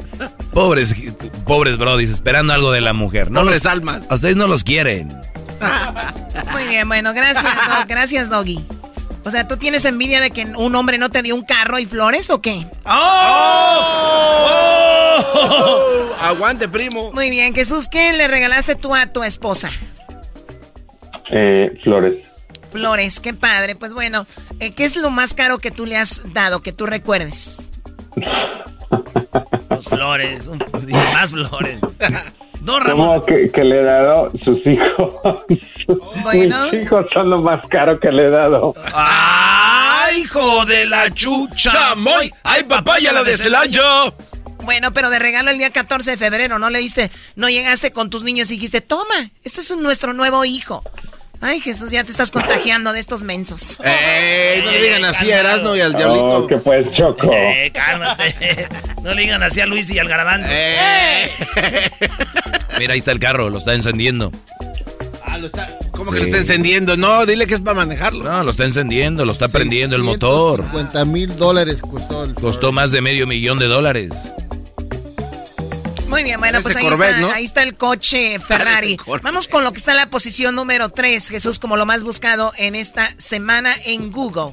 pobres, 0.53 0.95
pobres 1.45 1.77
brodis, 1.77 2.11
esperando 2.11 2.53
algo 2.53 2.71
de 2.71 2.81
la 2.81 2.93
mujer. 2.93 3.33
No 3.33 3.43
pobres 3.43 3.67
almas. 3.67 4.03
A 4.09 4.15
ustedes 4.15 4.37
no 4.37 4.47
los 4.47 4.63
quieren. 4.63 5.13
Muy 6.53 6.65
bien, 6.69 6.89
bueno, 6.89 7.13
gracias, 7.15 7.53
gracias, 7.89 8.31
Doggy. 8.31 8.65
O 9.25 9.31
sea, 9.31 9.49
¿tú 9.49 9.57
tienes 9.57 9.85
envidia 9.87 10.21
de 10.21 10.31
que 10.31 10.45
un 10.45 10.75
hombre 10.75 10.99
no 10.99 11.11
te 11.11 11.23
dio 11.23 11.35
un 11.35 11.45
carro 11.45 11.79
y 11.79 11.87
flores 11.87 12.29
o 12.29 12.43
qué? 12.43 12.67
¡Oh! 12.85 12.91
¡Oh! 15.35 16.15
Aguante, 16.21 16.69
primo. 16.69 17.11
Muy 17.13 17.31
bien, 17.31 17.55
Jesús, 17.55 17.89
¿qué 17.89 18.13
le 18.13 18.29
regalaste 18.29 18.75
tú 18.75 18.95
a 18.95 19.07
tu 19.07 19.23
esposa? 19.23 19.71
Eh, 21.31 21.79
flores. 21.83 22.27
Flores, 22.71 23.21
qué 23.21 23.33
padre. 23.33 23.77
Pues 23.77 23.95
bueno, 23.95 24.27
eh, 24.61 24.73
¿qué 24.73 24.85
es 24.85 24.97
lo 24.97 25.11
más 25.11 25.33
caro 25.33 25.59
que 25.59 25.71
tú 25.71 25.87
le 25.87 25.97
has 25.97 26.21
dado, 26.35 26.61
que 26.61 26.73
tú 26.73 26.87
recuerdes? 26.87 27.69
Los 29.71 29.85
flores, 29.87 30.51
más 30.93 31.31
flores. 31.31 31.79
No, 32.65 33.25
que, 33.25 33.51
le 33.63 33.81
he 33.81 33.85
dado 33.85 34.31
sus 34.43 34.59
hijos. 34.67 35.15
Mis 36.33 36.83
hijos 36.83 37.07
son 37.13 37.29
lo 37.29 37.43
más 37.43 37.61
caro 37.69 38.01
que 38.01 38.11
le 38.11 38.29
he 38.29 38.31
dado. 38.31 38.75
¡Ay, 38.95 40.23
hijo 40.23 40.65
de 40.65 40.87
la 40.87 41.11
chucha! 41.11 41.95
¡Moy! 41.95 42.33
¡Ay, 42.43 42.65
papaya 42.65 43.13
la 43.13 43.23
de 43.23 43.37
Celaya! 43.37 44.15
Bueno, 44.63 44.95
pero 44.95 45.11
de 45.11 45.19
regalo 45.19 45.51
el 45.51 45.59
día 45.59 45.71
14 45.71 46.13
de 46.13 46.17
febrero, 46.17 46.59
¿no 46.59 46.71
le 46.71 46.79
diste? 46.79 47.11
No 47.37 47.51
llegaste 47.51 47.93
con 47.93 48.09
tus 48.09 48.25
niños 48.25 48.51
y 48.51 48.55
dijiste, 48.55 48.81
toma, 48.81 49.31
este 49.43 49.61
es 49.61 49.77
nuestro 49.77 50.15
nuevo 50.15 50.47
hijo. 50.47 50.83
Ay, 51.47 51.61
Jesús, 51.61 51.91
ya 51.91 52.03
te 52.03 52.11
estás 52.11 52.31
contagiando 52.31 52.95
de 52.95 53.01
estos 53.01 53.23
mensos. 53.23 53.79
¡Ey! 53.85 54.63
No 54.63 54.71
le 54.71 54.83
digan 54.83 55.05
así 55.05 55.31
a 55.31 55.41
Erasmo 55.41 55.77
y 55.77 55.81
al 55.83 55.93
Diablito. 55.93 56.27
Oh, 56.27 56.47
que 56.47 56.57
pues, 56.57 56.91
Choco. 56.95 57.31
Eh, 57.35 57.71
cálmate. 57.71 58.67
No 59.03 59.13
le 59.13 59.23
digan 59.23 59.43
así 59.43 59.61
a 59.61 59.67
Luis 59.67 59.91
y 59.91 59.99
al 59.99 60.09
Garbanzo. 60.09 60.49
Eh. 60.51 61.31
Mira, 62.79 62.95
ahí 62.95 62.99
está 62.99 63.13
el 63.13 63.19
carro, 63.19 63.51
lo 63.51 63.59
está 63.59 63.75
encendiendo. 63.75 64.33
Ah, 65.23 65.37
lo 65.37 65.47
está... 65.49 65.79
¿Cómo 65.91 66.11
que 66.13 66.21
lo 66.21 66.25
está 66.25 66.39
encendiendo? 66.39 66.97
No, 66.97 67.27
dile 67.27 67.47
que 67.47 67.55
es 67.55 67.61
para 67.61 67.75
manejarlo. 67.75 68.25
No, 68.25 68.43
lo 68.43 68.51
está 68.51 68.65
encendiendo, 68.65 69.27
lo 69.27 69.33
está 69.33 69.49
prendiendo 69.49 69.97
el 69.97 70.03
motor. 70.03 70.65
50 70.65 71.05
mil 71.05 71.37
dólares 71.37 71.83
costó 71.83 72.25
el 72.25 72.35
Costó 72.35 72.73
más 72.73 72.91
de 72.91 73.03
medio 73.03 73.27
millón 73.27 73.59
de 73.59 73.67
dólares. 73.67 74.13
Muy 76.09 76.23
bien, 76.23 76.39
bueno, 76.39 76.59
pues 76.63 76.77
ahí, 76.77 76.87
está, 76.87 77.35
ahí 77.35 77.45
está 77.45 77.63
el 77.63 77.77
coche 77.77 78.39
Ferrari. 78.39 78.97
Vamos 79.23 79.49
con 79.49 79.65
lo 79.65 79.73
que 79.73 79.79
está 79.79 79.93
en 79.93 79.99
la 79.99 80.11
posición 80.11 80.55
número 80.55 80.89
3, 80.91 81.29
Jesús, 81.29 81.59
como 81.59 81.77
lo 81.77 81.87
más 81.87 82.05
buscado 82.05 82.53
en 82.59 82.75
esta 82.75 83.09
semana 83.19 83.71
en 83.87 84.13
Google. 84.13 84.53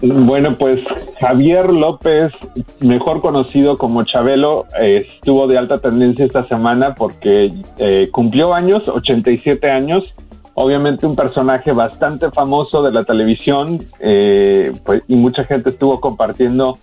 Bueno, 0.00 0.54
pues 0.56 0.84
Javier 1.20 1.70
López, 1.70 2.32
mejor 2.80 3.20
conocido 3.20 3.76
como 3.76 4.04
Chabelo, 4.04 4.66
estuvo 4.78 5.48
de 5.48 5.58
alta 5.58 5.78
tendencia 5.78 6.24
esta 6.24 6.44
semana 6.44 6.94
porque 6.94 7.50
eh, 7.78 8.08
cumplió 8.12 8.54
años, 8.54 8.88
87 8.88 9.68
años. 9.68 10.14
Obviamente 10.54 11.06
un 11.06 11.16
personaje 11.16 11.72
bastante 11.72 12.30
famoso 12.30 12.82
de 12.82 12.92
la 12.92 13.04
televisión 13.04 13.80
eh, 14.00 14.72
pues, 14.84 15.02
y 15.08 15.16
mucha 15.16 15.42
gente 15.44 15.70
estuvo 15.70 16.00
compartiendo 16.00 16.78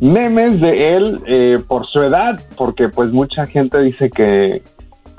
memes 0.00 0.60
de 0.60 0.88
él 0.96 1.22
eh, 1.26 1.58
por 1.66 1.86
su 1.86 2.00
edad, 2.00 2.40
porque 2.56 2.88
pues 2.88 3.10
mucha 3.10 3.46
gente 3.46 3.80
dice 3.80 4.10
que, 4.10 4.62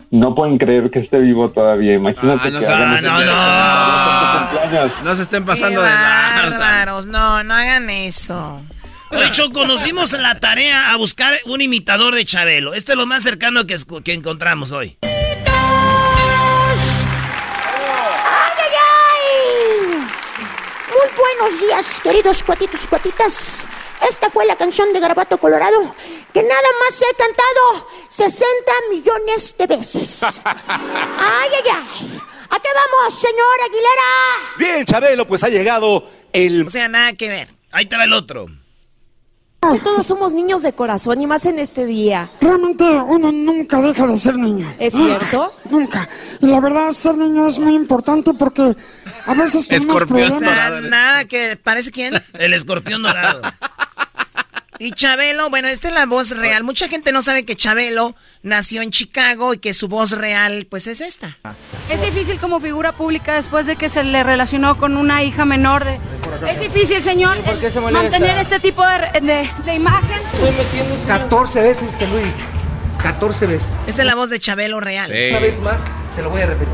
no 0.10 0.36
pueden 0.36 0.58
creer 0.58 0.90
que 0.92 1.00
esté 1.00 1.20
vivo 1.20 1.48
todavía. 1.50 1.94
Imagínate 1.94 2.48
Ah, 2.48 2.50
no, 2.52 2.60
que 2.60 2.66
no, 2.66 2.74
hagan 2.74 3.04
no, 3.04 3.12
no. 3.12 4.50
cumpleaños. 4.60 4.92
No 5.06 5.16
se 5.16 5.24
estén 5.24 5.46
pasando 5.46 5.80
Qué 5.80 5.88
de 5.88 5.94
bárbaros, 5.94 7.06
no, 7.08 7.44
no 7.46 7.54
hagan 7.54 7.90
eso. 7.90 8.60
Oye, 9.12 9.32
Choco, 9.32 9.66
nos 9.66 9.84
dimos 9.84 10.12
la 10.14 10.36
tarea 10.40 10.92
a 10.92 10.98
buscar 10.98 11.34
un 11.46 11.62
imitador 11.62 12.14
de 12.16 12.26
Chabelo. 12.26 12.74
Este 12.74 12.94
es 12.94 12.98
lo 12.98 13.06
más 13.06 13.24
cercano 13.24 13.66
que, 13.66 13.76
escu- 13.76 14.04
que 14.04 14.14
encontramos 14.14 14.72
hoy. 14.72 14.98
Buenos 21.38 21.62
días, 21.62 22.02
queridos 22.02 22.44
cuatitos 22.44 22.84
y 22.84 22.88
cuatitas. 22.88 23.68
Esta 24.08 24.30
fue 24.30 24.46
la 24.46 24.56
canción 24.56 24.92
de 24.92 25.00
Garabato 25.00 25.38
Colorado 25.38 25.96
que 26.34 26.44
nada 26.44 26.68
más 26.80 27.02
he 27.02 27.16
cantado 27.16 27.88
60 28.10 28.72
millones 28.90 29.56
de 29.58 29.68
veces. 29.68 30.24
¡Ay, 30.44 31.50
ay, 31.54 31.72
ay! 31.74 32.22
¿A 32.50 32.60
qué 32.60 32.70
vamos, 32.74 33.20
señor 33.20 33.62
Aguilera? 33.66 34.58
Bien, 34.58 34.86
Chabelo, 34.86 35.28
pues 35.28 35.44
ha 35.44 35.50
llegado 35.50 36.08
el... 36.34 36.68
O 36.68 36.70
sea, 36.70 36.88
nada 36.88 37.14
que 37.14 37.30
ver. 37.30 37.48
Ahí 37.72 37.86
te 37.86 37.96
va 37.96 38.04
el 38.04 38.14
otro. 38.14 38.48
Todos 39.62 40.08
somos 40.08 40.34
niños 40.34 40.64
de 40.64 40.74
corazón 40.74 41.22
y 41.22 41.28
más 41.28 41.46
en 41.46 41.60
este 41.60 41.86
día. 41.86 42.32
Realmente 42.42 42.84
uno 42.84 43.32
nunca 43.32 43.80
deja 43.80 44.08
de 44.08 44.18
ser 44.18 44.36
niño. 44.36 44.68
¿Es 44.80 44.92
cierto? 44.94 45.54
Nunca. 45.70 46.10
Y 46.40 46.48
la 46.48 46.60
verdad, 46.60 46.92
ser 46.94 47.16
niño 47.16 47.46
es 47.46 47.60
muy 47.60 47.76
importante 47.76 48.34
porque 48.34 48.76
a 49.28 49.34
veces 49.36 49.68
tenemos 49.68 50.02
O 50.02 50.06
problemas. 50.08 50.40
sea, 50.40 50.82
nada 50.82 51.26
que... 51.26 51.58
¿Parece 51.58 51.92
quién? 51.92 52.16
El 52.34 52.54
escorpión 52.56 53.04
dorado. 53.04 53.44
Y 54.82 54.94
Chabelo, 54.94 55.52
bueno, 55.52 55.68
esta 55.68 55.90
es 55.90 55.94
la 55.94 56.08
voz 56.08 56.32
real. 56.32 56.64
Mucha 56.64 56.88
gente 56.88 57.12
no 57.12 57.22
sabe 57.22 57.46
que 57.46 57.56
Chabelo 57.56 58.16
nació 58.42 58.82
en 58.82 58.90
Chicago 58.90 59.54
y 59.54 59.60
que 59.60 59.76
su 59.76 59.88
voz 59.88 60.10
real, 60.14 60.66
pues, 60.68 60.88
es 60.88 61.02
esta. 61.02 61.38
Es 61.88 62.02
difícil 62.02 62.40
como 62.40 62.60
figura 62.60 62.92
pública 62.92 63.36
después 63.36 63.68
de 63.68 63.76
que 63.76 63.90
se 63.90 64.04
le 64.04 64.24
relacionó 64.24 64.80
con 64.80 64.98
una 64.98 65.22
hija 65.22 65.46
menor 65.46 65.86
de... 65.86 66.00
Es 66.50 66.60
difícil, 66.60 67.00
señor, 67.00 67.38
se 67.72 67.80
mantener 67.80 68.40
este 68.40 68.60
tipo 68.60 68.84
de, 68.88 69.22
de- 69.22 69.50
de 69.66 69.76
imagen. 69.76 70.20
14 71.08 71.62
veces 71.62 71.96
te 72.00 72.08
lo 72.08 72.18
he 72.18 72.24
dicho. 72.26 72.46
14 73.04 73.46
veces. 73.46 73.80
Esa 73.86 74.02
es 74.02 74.08
la 74.08 74.16
voz 74.16 74.32
de 74.32 74.40
Chabelo 74.40 74.80
real. 74.80 75.12
Una 75.30 75.40
vez 75.40 75.60
más, 75.62 75.84
te 76.16 76.24
lo 76.24 76.32
voy 76.32 76.42
a 76.42 76.48
repetir. 76.48 76.74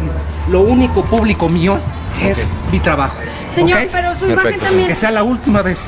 Lo 0.49 0.61
único 0.61 1.03
público 1.03 1.49
mío 1.49 1.77
es 2.23 2.47
mi 2.71 2.79
trabajo. 2.79 3.17
Señor, 3.53 3.85
pero 3.91 4.17
su 4.17 4.27
imagen 4.27 4.59
también- 4.61 4.87
Que 4.87 4.95
sea 4.95 5.11
la 5.11 5.23
última 5.23 5.61
vez. 5.61 5.83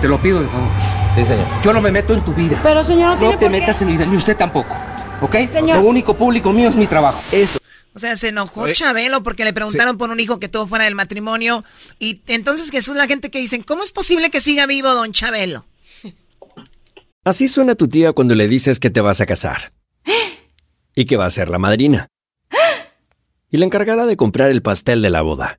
Te 0.00 0.08
lo 0.08 0.20
pido 0.20 0.42
de 0.42 0.48
favor. 0.48 0.68
Sí, 1.14 1.24
señor. 1.24 1.46
Yo 1.64 1.72
no 1.72 1.80
me 1.80 1.90
meto 1.90 2.12
en 2.12 2.24
tu 2.24 2.34
vida. 2.34 2.60
Pero, 2.62 2.84
señor, 2.84 3.12
no 3.12 3.18
tiene 3.18 3.36
te 3.36 3.46
por 3.46 3.52
qué. 3.52 3.60
metas 3.60 3.82
en 3.82 3.88
mi 3.88 3.94
vida, 3.94 4.06
ni 4.06 4.16
usted 4.16 4.36
tampoco. 4.36 4.74
¿Ok? 5.22 5.34
Señor. 5.50 5.78
Lo 5.78 5.88
único 5.88 6.14
público 6.14 6.52
mío 6.52 6.68
es 6.68 6.76
mi 6.76 6.86
trabajo. 6.86 7.20
Eso. 7.32 7.58
O 7.94 7.98
sea, 7.98 8.14
se 8.16 8.28
enojó 8.28 8.62
Oye. 8.62 8.74
Chabelo 8.74 9.22
porque 9.22 9.44
le 9.44 9.54
preguntaron 9.54 9.96
por 9.96 10.10
un 10.10 10.20
hijo 10.20 10.38
que 10.38 10.48
tuvo 10.48 10.66
fuera 10.66 10.84
del 10.84 10.94
matrimonio. 10.94 11.64
Y 11.98 12.20
entonces 12.26 12.70
Jesús, 12.70 12.94
la 12.94 13.06
gente 13.06 13.30
que 13.30 13.38
dicen, 13.38 13.62
¿cómo 13.62 13.82
es 13.82 13.90
posible 13.92 14.28
que 14.28 14.42
siga 14.42 14.66
vivo 14.66 14.92
don 14.92 15.12
Chabelo? 15.12 15.64
Así 17.24 17.48
suena 17.48 17.74
tu 17.74 17.88
tía 17.88 18.12
cuando 18.12 18.34
le 18.34 18.46
dices 18.48 18.78
que 18.78 18.90
te 18.90 19.00
vas 19.00 19.20
a 19.20 19.26
casar. 19.26 19.72
Y 20.94 21.04
que 21.04 21.16
va 21.16 21.26
a 21.26 21.30
ser 21.30 21.48
la 21.48 21.58
madrina. 21.58 22.08
Y 23.50 23.56
la 23.56 23.64
encargada 23.64 24.04
de 24.04 24.16
comprar 24.18 24.50
el 24.50 24.60
pastel 24.60 25.00
de 25.00 25.10
la 25.10 25.22
boda. 25.22 25.58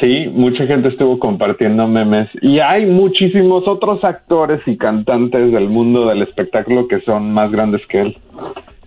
Sí, 0.00 0.26
mucha 0.32 0.66
gente 0.66 0.88
estuvo 0.88 1.18
compartiendo 1.18 1.86
memes 1.86 2.28
y 2.42 2.58
hay 2.58 2.84
muchísimos 2.86 3.62
otros 3.68 4.02
actores 4.02 4.60
y 4.66 4.76
cantantes 4.76 5.52
del 5.52 5.68
mundo 5.68 6.08
del 6.08 6.22
espectáculo 6.22 6.88
que 6.88 7.00
son 7.02 7.32
más 7.32 7.50
grandes 7.52 7.80
que 7.88 8.00
él. 8.00 8.18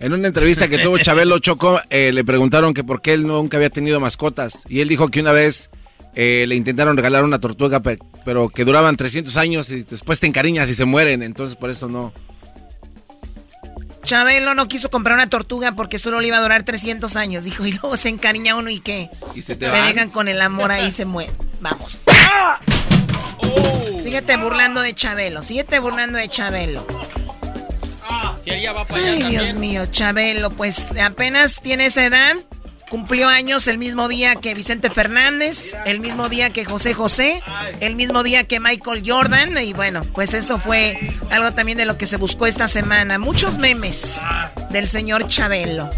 En 0.00 0.12
una 0.12 0.28
entrevista 0.28 0.68
que 0.68 0.78
tuvo 0.78 0.98
Chabelo 0.98 1.38
Choco, 1.38 1.80
eh, 1.90 2.12
le 2.12 2.24
preguntaron 2.24 2.74
que 2.74 2.84
por 2.84 3.00
qué 3.00 3.14
él 3.14 3.26
nunca 3.26 3.56
había 3.56 3.70
tenido 3.70 4.00
mascotas. 4.00 4.64
Y 4.68 4.80
él 4.80 4.88
dijo 4.88 5.08
que 5.08 5.20
una 5.20 5.32
vez 5.32 5.70
eh, 6.14 6.44
le 6.46 6.54
intentaron 6.56 6.96
regalar 6.96 7.24
una 7.24 7.40
tortuga, 7.40 7.80
pe- 7.80 7.98
pero 8.24 8.48
que 8.48 8.64
duraban 8.64 8.96
300 8.96 9.36
años 9.38 9.70
y 9.72 9.82
después 9.84 10.20
te 10.20 10.26
encariñas 10.26 10.68
y 10.68 10.74
se 10.74 10.84
mueren. 10.84 11.22
Entonces 11.22 11.56
por 11.56 11.70
eso 11.70 11.88
no. 11.88 12.12
Chabelo 14.04 14.54
no 14.54 14.68
quiso 14.68 14.90
comprar 14.90 15.16
una 15.16 15.28
tortuga 15.28 15.72
porque 15.72 15.98
solo 15.98 16.20
le 16.20 16.28
iba 16.28 16.38
a 16.38 16.40
durar 16.40 16.62
300 16.62 17.16
años. 17.16 17.44
Dijo, 17.44 17.64
y 17.66 17.72
luego 17.72 17.96
se 17.96 18.08
encariña 18.08 18.56
uno 18.56 18.70
y 18.70 18.80
qué. 18.80 19.10
Y 19.34 19.42
se 19.42 19.54
te 19.56 19.66
Te 19.66 19.70
van. 19.70 19.86
dejan 19.92 20.10
con 20.10 20.28
el 20.28 20.40
amor 20.40 20.70
ahí 20.72 20.86
y 20.86 20.92
se 20.92 21.04
mueren. 21.04 21.34
Vamos. 21.60 22.00
Síguete 24.02 24.36
burlando 24.36 24.80
de 24.80 24.94
Chabelo. 24.94 25.42
Síguete 25.42 25.78
burlando 25.80 26.18
de 26.18 26.28
Chabelo. 26.28 26.86
Si 28.44 28.50
ella 28.50 28.72
va 28.72 28.86
para 28.86 29.00
allá 29.02 29.12
Ay, 29.12 29.20
también. 29.20 29.42
Dios 29.42 29.54
mío, 29.54 29.86
Chabelo, 29.86 30.50
pues 30.50 30.92
apenas 30.98 31.60
tiene 31.60 31.86
esa 31.86 32.04
edad. 32.06 32.34
Cumplió 32.90 33.28
años 33.28 33.68
el 33.68 33.76
mismo 33.76 34.08
día 34.08 34.34
que 34.34 34.54
Vicente 34.54 34.88
Fernández, 34.90 35.76
el 35.84 36.00
mismo 36.00 36.28
día 36.28 36.50
que 36.50 36.64
José 36.64 36.94
José, 36.94 37.42
el 37.80 37.96
mismo 37.96 38.22
día 38.22 38.44
que 38.44 38.60
Michael 38.60 39.02
Jordan. 39.06 39.58
Y 39.58 39.74
bueno, 39.74 40.02
pues 40.14 40.32
eso 40.32 40.58
fue 40.58 40.98
algo 41.30 41.52
también 41.52 41.76
de 41.76 41.84
lo 41.84 41.98
que 41.98 42.06
se 42.06 42.16
buscó 42.16 42.46
esta 42.46 42.66
semana. 42.66 43.18
Muchos 43.18 43.58
memes 43.58 44.20
del 44.70 44.88
señor 44.88 45.28
Chabelo. 45.28 45.90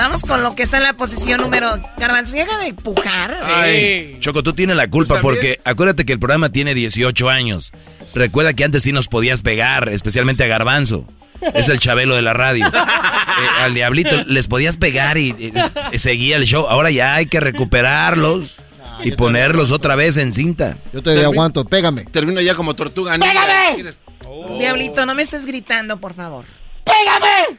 Vamos 0.00 0.22
con 0.22 0.42
lo 0.42 0.54
que 0.56 0.62
está 0.62 0.78
en 0.78 0.84
la 0.84 0.94
posición 0.94 1.42
número... 1.42 1.68
Garbanzo, 1.98 2.34
deja 2.34 2.56
de 2.58 2.72
pujar. 2.72 3.36
Ay, 3.44 4.16
Choco, 4.20 4.42
tú 4.42 4.54
tienes 4.54 4.74
la 4.76 4.88
culpa 4.88 5.16
¿Tú 5.16 5.20
también? 5.20 5.34
porque 5.34 5.60
acuérdate 5.64 6.06
que 6.06 6.14
el 6.14 6.18
programa 6.18 6.48
tiene 6.50 6.74
18 6.74 7.28
años. 7.28 7.70
Recuerda 8.14 8.54
que 8.54 8.64
antes 8.64 8.82
sí 8.82 8.92
nos 8.92 9.08
podías 9.08 9.42
pegar, 9.42 9.90
especialmente 9.90 10.42
a 10.42 10.46
Garbanzo. 10.46 11.06
Es 11.54 11.68
el 11.68 11.78
chabelo 11.80 12.14
de 12.16 12.22
la 12.22 12.32
radio. 12.32 12.70
Eh, 13.30 13.62
al 13.62 13.72
diablito 13.74 14.24
les 14.26 14.48
podías 14.48 14.76
pegar 14.76 15.16
y, 15.16 15.28
y- 15.30 15.52
y 15.92 15.98
seguía 15.98 16.36
el 16.36 16.44
show. 16.44 16.66
Ahora 16.68 16.90
ya 16.90 17.14
hay 17.14 17.24
que 17.26 17.40
recuperarlos 17.40 18.58
y 19.02 19.12
ponerlos 19.12 19.70
otra 19.70 19.94
vez 19.94 20.18
en 20.18 20.32
cinta. 20.32 20.76
Yo 20.92 21.00
te 21.00 21.24
aguanto, 21.24 21.64
pégame. 21.64 22.04
Termino 22.04 22.40
ya 22.42 22.54
como 22.54 22.74
tortuga. 22.74 23.12
¡Pégame! 23.16 23.76
¿Quieres? 23.76 23.98
Diablito, 24.58 25.06
no 25.06 25.14
me 25.14 25.22
estés 25.22 25.46
gritando, 25.46 25.96
por 25.98 26.12
favor. 26.12 26.44
¡Pégame! 26.84 27.56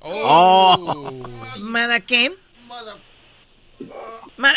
Oh. 0.00 1.12
¿Mada 1.58 2.00
qué? 2.00 2.32
Mada... 4.36 4.56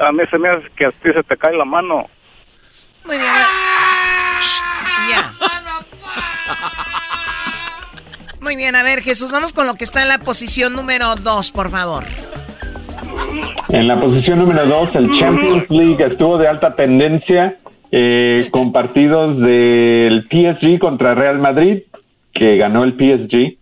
A 0.00 0.12
mí 0.12 0.22
se 0.30 0.38
me 0.38 0.48
hace 0.48 0.68
que 0.76 0.86
a 0.86 0.90
ti 0.90 1.12
se 1.12 1.22
te 1.22 1.36
cae 1.36 1.56
la 1.56 1.64
mano. 1.64 2.06
Muy 3.04 3.18
bien. 3.18 3.32
ya. 5.08 5.32
Muy 8.40 8.56
bien, 8.56 8.76
a 8.76 8.82
ver, 8.82 9.00
Jesús, 9.02 9.32
vamos 9.32 9.52
con 9.52 9.66
lo 9.66 9.74
que 9.74 9.84
está 9.84 10.02
en 10.02 10.08
la 10.08 10.18
posición 10.18 10.74
número 10.74 11.14
2, 11.16 11.52
por 11.52 11.70
favor. 11.70 12.04
En 13.70 13.88
la 13.88 13.96
posición 13.96 14.38
número 14.38 14.66
2, 14.66 14.94
el 14.96 15.18
Champions 15.18 15.64
League 15.70 16.04
estuvo 16.04 16.36
de 16.38 16.48
alta 16.48 16.74
tendencia 16.74 17.56
eh, 17.96 18.48
con 18.50 18.72
partidos 18.72 19.38
del 19.38 20.22
PSG 20.22 20.80
contra 20.80 21.14
Real 21.14 21.38
Madrid, 21.38 21.82
que 22.32 22.56
ganó 22.56 22.82
el 22.82 22.94
PSG. 22.94 23.56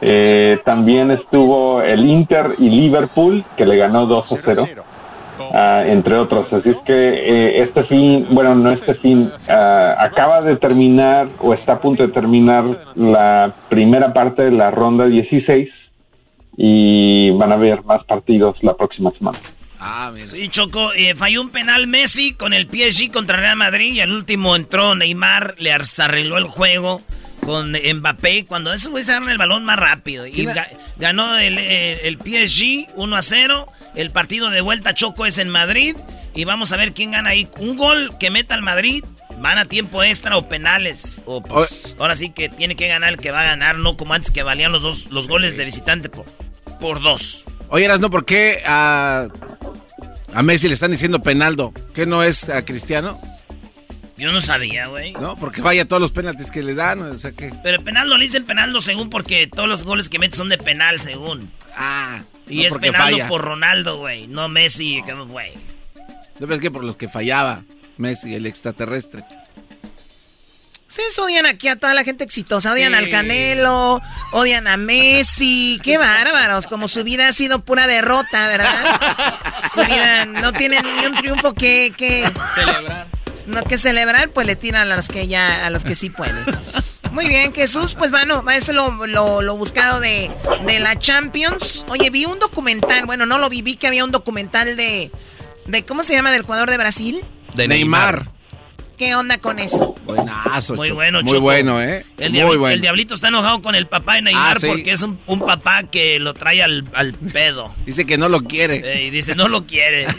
Eh, 0.00 0.58
también 0.64 1.12
estuvo 1.12 1.80
el 1.80 2.04
Inter 2.04 2.56
y 2.58 2.68
Liverpool, 2.68 3.44
que 3.56 3.64
le 3.64 3.76
ganó 3.76 4.06
2 4.06 4.32
a 4.32 4.36
0. 4.44 4.64
Ah, 5.52 5.84
entre 5.86 6.16
otros. 6.16 6.52
Así 6.52 6.70
es 6.70 6.76
que 6.78 6.92
eh, 6.92 7.62
este 7.62 7.84
fin, 7.84 8.26
bueno, 8.30 8.56
no 8.56 8.70
este 8.70 8.94
fin, 8.94 9.30
ah, 9.48 9.94
acaba 9.98 10.40
de 10.40 10.56
terminar 10.56 11.28
o 11.40 11.54
está 11.54 11.74
a 11.74 11.80
punto 11.80 12.02
de 12.02 12.12
terminar 12.12 12.64
la 12.96 13.54
primera 13.68 14.12
parte 14.12 14.42
de 14.42 14.50
la 14.50 14.70
ronda 14.72 15.06
16 15.06 15.68
y 16.56 17.30
van 17.30 17.52
a 17.52 17.54
haber 17.54 17.84
más 17.84 18.04
partidos 18.04 18.60
la 18.64 18.74
próxima 18.74 19.10
semana. 19.12 19.38
Ah, 19.78 20.12
sí, 20.26 20.48
Choco, 20.48 20.92
eh, 20.94 21.14
falló 21.14 21.42
un 21.42 21.50
penal 21.50 21.86
Messi 21.86 22.32
con 22.32 22.52
el 22.52 22.66
PSG 22.66 23.12
contra 23.12 23.36
Real 23.36 23.56
Madrid 23.56 23.92
y 23.92 24.00
al 24.00 24.12
último 24.12 24.56
entró 24.56 24.94
Neymar, 24.94 25.54
le 25.58 25.72
arregló 25.72 26.38
el 26.38 26.44
juego 26.44 27.02
con 27.46 27.72
Mbappé 27.72 28.44
cuando 28.44 28.72
esos 28.72 28.90
güeyes 28.90 29.08
agarran 29.08 29.30
el 29.30 29.38
balón 29.38 29.64
más 29.64 29.78
rápido. 29.78 30.26
Y 30.26 30.48
ganó 30.96 31.38
el, 31.38 31.58
el, 31.58 31.98
el, 32.00 32.48
PSG 32.48 32.88
1 32.96 33.16
a 33.16 33.22
0. 33.22 33.66
El 33.94 34.10
partido 34.10 34.50
de 34.50 34.60
vuelta 34.60 34.94
Choco 34.94 35.26
es 35.26 35.38
en 35.38 35.48
Madrid. 35.48 35.96
Y 36.34 36.44
vamos 36.44 36.72
a 36.72 36.76
ver 36.76 36.92
quién 36.92 37.12
gana 37.12 37.30
ahí. 37.30 37.48
Un 37.58 37.76
gol 37.76 38.16
que 38.18 38.30
meta 38.30 38.54
al 38.54 38.62
Madrid. 38.62 39.04
Van 39.38 39.58
a 39.58 39.64
tiempo 39.64 40.02
extra 40.02 40.36
o 40.36 40.48
penales. 40.48 41.22
O 41.24 41.42
pues, 41.42 41.94
ahora 41.98 42.16
sí 42.16 42.30
que 42.30 42.48
tiene 42.48 42.74
que 42.74 42.88
ganar 42.88 43.10
el 43.10 43.18
que 43.18 43.30
va 43.30 43.42
a 43.42 43.44
ganar, 43.44 43.78
no 43.78 43.96
como 43.96 44.14
antes 44.14 44.30
que 44.30 44.42
valían 44.42 44.72
los 44.72 44.82
dos 44.82 45.10
los 45.10 45.28
goles 45.28 45.56
de 45.56 45.66
visitante 45.66 46.08
por, 46.08 46.24
por 46.80 47.02
dos. 47.02 47.44
Oye, 47.68 47.86
no 47.86 48.10
¿por 48.10 48.24
qué 48.24 48.62
a, 48.64 49.28
a 50.36 50.42
Messi 50.42 50.68
le 50.68 50.74
están 50.74 50.90
diciendo 50.90 51.22
penaldo? 51.22 51.72
¿Qué 51.94 52.04
no 52.04 52.22
es 52.22 52.50
a 52.50 52.62
Cristiano? 52.62 53.18
Yo 54.18 54.32
no 54.32 54.40
sabía, 54.42 54.86
güey. 54.86 55.12
No, 55.12 55.34
porque 55.36 55.62
vaya 55.62 55.88
todos 55.88 56.00
los 56.02 56.12
penaltis 56.12 56.50
que 56.50 56.62
le 56.62 56.74
dan, 56.74 57.00
o 57.00 57.18
sea 57.18 57.32
que... 57.32 57.50
Pero 57.62 57.82
penaldo 57.82 58.18
le 58.18 58.24
dicen 58.24 58.44
penaldo 58.44 58.82
según 58.82 59.08
porque 59.08 59.46
todos 59.46 59.66
los 59.66 59.84
goles 59.84 60.10
que 60.10 60.18
mete 60.18 60.36
son 60.36 60.50
de 60.50 60.58
penal 60.58 61.00
según. 61.00 61.50
Ah. 61.74 62.20
Y 62.46 62.66
es 62.66 62.76
penaldo 62.76 63.26
por 63.28 63.42
Ronaldo, 63.42 63.96
güey, 63.96 64.26
no 64.26 64.50
Messi, 64.50 65.02
güey. 65.28 65.52
¿No 66.38 66.46
ves 66.46 66.60
que 66.60 66.70
por 66.70 66.84
los 66.84 66.96
que 66.96 67.08
fallaba 67.08 67.64
Messi, 67.96 68.34
el 68.34 68.44
extraterrestre? 68.44 69.24
Ustedes 70.88 71.18
odian 71.18 71.46
aquí 71.46 71.68
a 71.68 71.76
toda 71.76 71.94
la 71.94 72.04
gente 72.04 72.24
exitosa, 72.24 72.72
odian 72.72 72.94
al 72.94 73.08
Canelo, 73.08 74.00
odian 74.32 74.68
a 74.68 74.76
Messi, 74.76 75.80
qué 75.82 75.98
bárbaros, 75.98 76.66
como 76.66 76.88
su 76.88 77.04
vida 77.04 77.28
ha 77.28 77.32
sido 77.32 77.60
pura 77.60 77.86
derrota, 77.86 78.48
¿verdad? 78.48 79.34
su 79.72 79.80
vida 79.80 80.24
no 80.26 80.52
tienen 80.52 80.84
ni 80.96 81.06
un 81.06 81.14
triunfo 81.14 81.52
que, 81.54 81.92
que 81.96 82.28
celebrar. 82.54 83.06
No 83.46 83.62
que 83.62 83.78
celebrar, 83.78 84.30
pues 84.30 84.46
le 84.46 84.56
tiran 84.56 84.90
a 84.90 84.96
los 84.96 85.08
que 85.08 85.28
ya, 85.28 85.66
a 85.66 85.70
los 85.70 85.84
que 85.84 85.94
sí 85.94 86.10
pueden. 86.10 86.44
Muy 87.12 87.28
bien, 87.28 87.54
Jesús, 87.54 87.94
pues 87.94 88.10
bueno, 88.10 88.44
eso 88.50 88.72
es 88.72 88.76
lo, 88.76 89.06
lo, 89.42 89.56
buscado 89.56 90.00
de, 90.00 90.30
de, 90.66 90.80
la 90.80 90.98
Champions. 90.98 91.86
Oye, 91.88 92.10
vi 92.10 92.24
un 92.24 92.38
documental, 92.38 93.06
bueno, 93.06 93.24
no 93.24 93.38
lo 93.38 93.48
vi, 93.48 93.62
vi 93.62 93.76
que 93.76 93.86
había 93.86 94.04
un 94.04 94.10
documental 94.10 94.76
de, 94.76 95.10
de 95.66 95.84
¿cómo 95.84 96.02
se 96.02 96.14
llama? 96.14 96.32
del 96.32 96.42
jugador 96.42 96.70
de 96.70 96.76
Brasil? 96.76 97.24
De 97.54 97.68
Neymar. 97.68 98.35
¿Qué 98.96 99.14
onda 99.14 99.38
con 99.38 99.58
eso? 99.58 99.94
Buenazo. 100.06 100.74
Muy 100.74 100.90
bueno, 100.90 101.22
Muy 101.22 101.38
bueno, 101.38 101.82
¿eh? 101.82 102.06
El, 102.16 102.32
diablito, 102.32 102.68
el 102.68 102.80
diablito 102.80 103.14
está 103.14 103.28
enojado 103.28 103.60
con 103.60 103.74
el 103.74 103.86
papá 103.86 104.14
de 104.14 104.22
Neymar 104.22 104.56
ah, 104.56 104.66
porque 104.66 104.92
es 104.92 105.02
un, 105.02 105.18
papá 105.40 105.82
que 105.82 106.18
lo 106.18 106.32
trae 106.32 106.62
al, 106.62 106.84
al 106.94 107.12
pedo. 107.12 107.74
dice 107.86 108.06
que 108.06 108.16
no 108.16 108.30
lo 108.30 108.40
quiere. 108.40 109.04
y 109.04 109.10
dice, 109.10 109.34
no 109.34 109.48
lo 109.48 109.66
quiere. 109.66 110.06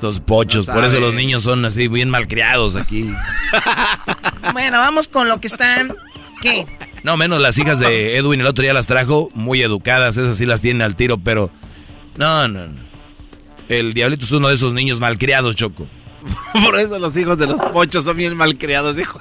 Los 0.00 0.20
pochos, 0.20 0.66
por 0.66 0.84
eso 0.84 1.00
los 1.00 1.12
niños 1.12 1.42
son 1.42 1.64
así 1.64 1.88
bien 1.88 2.08
malcriados 2.08 2.76
aquí. 2.76 3.10
bueno, 4.52 4.78
vamos 4.78 5.08
con 5.08 5.28
lo 5.28 5.40
que 5.40 5.48
están. 5.48 5.92
¿Qué? 6.40 6.66
No, 7.02 7.16
menos 7.16 7.40
las 7.40 7.58
hijas 7.58 7.80
de 7.80 8.16
Edwin 8.16 8.40
el 8.40 8.46
otro 8.46 8.62
día 8.62 8.72
las 8.72 8.86
trajo 8.86 9.28
muy 9.34 9.60
educadas, 9.60 10.16
esas 10.16 10.36
sí 10.38 10.46
las 10.46 10.62
tienen 10.62 10.82
al 10.82 10.94
tiro, 10.94 11.18
pero. 11.18 11.50
No, 12.16 12.46
no, 12.46 12.68
no. 12.68 12.80
El 13.68 13.92
diablito 13.92 14.24
es 14.24 14.30
uno 14.30 14.48
de 14.48 14.54
esos 14.54 14.72
niños 14.72 15.00
malcriados, 15.00 15.56
Choco. 15.56 15.88
Por 16.64 16.78
eso 16.78 16.98
los 16.98 17.16
hijos 17.16 17.38
de 17.38 17.46
los 17.46 17.60
pochos 17.62 18.04
son 18.04 18.16
bien 18.16 18.36
malcriados, 18.36 18.96
dijo. 18.96 19.18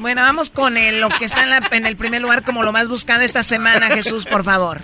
Bueno, 0.00 0.22
vamos 0.22 0.50
con 0.50 0.74
lo 0.74 1.08
que 1.18 1.26
está 1.26 1.42
en, 1.72 1.84
el 1.84 1.96
primer 1.96 2.22
lugar 2.22 2.42
como 2.42 2.62
lo 2.62 2.72
más 2.72 2.88
buscado 2.88 3.22
esta 3.22 3.42
semana, 3.42 3.86
Jesús, 3.88 4.24
por 4.24 4.44
favor. 4.44 4.78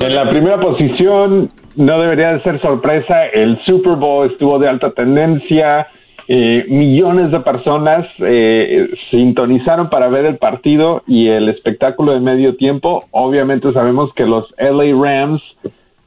en 0.00 0.14
la 0.14 0.28
primera 0.28 0.60
posición, 0.60 1.50
no 1.76 2.00
debería 2.00 2.34
de 2.34 2.42
ser 2.42 2.60
sorpresa, 2.60 3.26
el 3.32 3.58
Super 3.64 3.94
Bowl 3.94 4.30
estuvo 4.30 4.58
de 4.58 4.68
alta 4.68 4.90
tendencia. 4.92 5.88
Eh, 6.32 6.64
millones 6.68 7.32
de 7.32 7.40
personas 7.40 8.06
eh, 8.18 8.88
sintonizaron 9.10 9.90
para 9.90 10.08
ver 10.08 10.26
el 10.26 10.36
partido 10.38 11.02
y 11.06 11.28
el 11.28 11.48
espectáculo 11.48 12.12
de 12.12 12.20
medio 12.20 12.54
tiempo. 12.54 13.06
Obviamente 13.10 13.72
sabemos 13.72 14.12
que 14.14 14.26
los 14.26 14.44
LA 14.58 14.94
Rams 14.94 15.42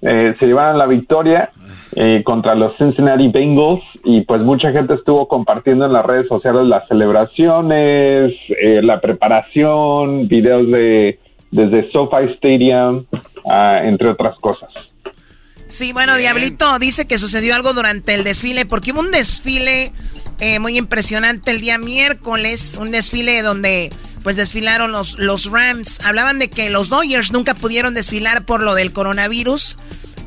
eh, 0.05 0.35
se 0.39 0.45
llevaron 0.45 0.77
la 0.77 0.85
victoria 0.85 1.49
eh, 1.95 2.21
contra 2.25 2.55
los 2.55 2.75
Cincinnati 2.77 3.29
Bengals 3.29 3.83
y 4.03 4.21
pues 4.21 4.41
mucha 4.41 4.71
gente 4.71 4.95
estuvo 4.95 5.27
compartiendo 5.27 5.85
en 5.85 5.93
las 5.93 6.05
redes 6.05 6.27
sociales 6.27 6.63
las 6.65 6.87
celebraciones, 6.87 8.33
eh, 8.49 8.81
la 8.83 8.99
preparación, 8.99 10.27
videos 10.27 10.69
de 10.69 11.19
desde 11.51 11.91
SoFi 11.91 12.33
Stadium, 12.33 13.05
ah, 13.49 13.81
entre 13.83 14.09
otras 14.09 14.37
cosas. 14.39 14.69
Sí, 15.67 15.93
bueno, 15.93 16.17
Diablito 16.17 16.77
dice 16.79 17.07
que 17.07 17.17
sucedió 17.17 17.55
algo 17.55 17.73
durante 17.73 18.13
el 18.15 18.23
desfile, 18.23 18.65
porque 18.65 18.91
hubo 18.91 18.99
un 18.99 19.11
desfile 19.11 19.91
eh, 20.39 20.59
muy 20.59 20.77
impresionante 20.77 21.51
el 21.51 21.61
día 21.61 21.77
miércoles, 21.77 22.77
un 22.79 22.91
desfile 22.91 23.41
donde 23.41 23.91
pues 24.23 24.35
desfilaron 24.37 24.91
los, 24.91 25.17
los 25.19 25.51
Rams. 25.51 25.99
Hablaban 26.03 26.39
de 26.39 26.49
que 26.49 26.69
los 26.69 26.89
Dodgers 26.89 27.31
nunca 27.31 27.53
pudieron 27.53 27.93
desfilar 27.93 28.45
por 28.45 28.63
lo 28.63 28.73
del 28.73 28.93
coronavirus. 28.93 29.77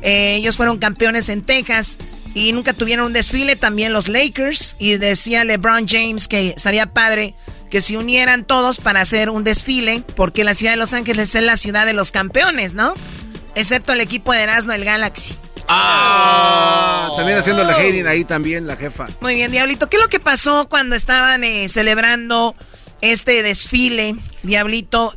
Eh, 0.01 0.35
ellos 0.35 0.55
fueron 0.55 0.77
campeones 0.77 1.29
en 1.29 1.41
Texas 1.41 1.97
y 2.33 2.51
nunca 2.51 2.73
tuvieron 2.73 3.07
un 3.07 3.13
desfile. 3.13 3.55
También 3.55 3.93
los 3.93 4.07
Lakers. 4.07 4.75
Y 4.79 4.97
decía 4.97 5.43
LeBron 5.43 5.87
James 5.87 6.27
que 6.27 6.49
estaría 6.55 6.85
padre 6.93 7.35
que 7.69 7.81
se 7.81 7.97
unieran 7.97 8.45
todos 8.45 8.79
para 8.79 9.01
hacer 9.01 9.29
un 9.29 9.43
desfile, 9.43 10.01
porque 10.15 10.43
la 10.43 10.55
ciudad 10.55 10.71
de 10.71 10.77
Los 10.77 10.93
Ángeles 10.93 11.35
es 11.35 11.43
la 11.43 11.57
ciudad 11.57 11.85
de 11.85 11.93
los 11.93 12.11
campeones, 12.11 12.73
¿no? 12.73 12.93
Excepto 13.55 13.93
el 13.93 14.01
equipo 14.01 14.31
de 14.31 14.43
Erasmo, 14.43 14.71
el 14.71 14.85
Galaxy. 14.85 15.35
Ah, 15.67 17.11
también 17.17 17.37
haciendo 17.37 17.63
la 17.63 17.73
hating 17.73 18.05
ahí 18.05 18.23
también, 18.23 18.67
la 18.67 18.77
jefa. 18.77 19.07
Muy 19.19 19.35
bien, 19.35 19.51
Diablito. 19.51 19.89
¿Qué 19.89 19.97
es 19.97 20.01
lo 20.01 20.07
que 20.07 20.19
pasó 20.19 20.69
cuando 20.69 20.95
estaban 20.95 21.43
eh, 21.43 21.67
celebrando 21.67 22.55
este 23.01 23.43
desfile, 23.43 24.15
Diablito? 24.43 25.13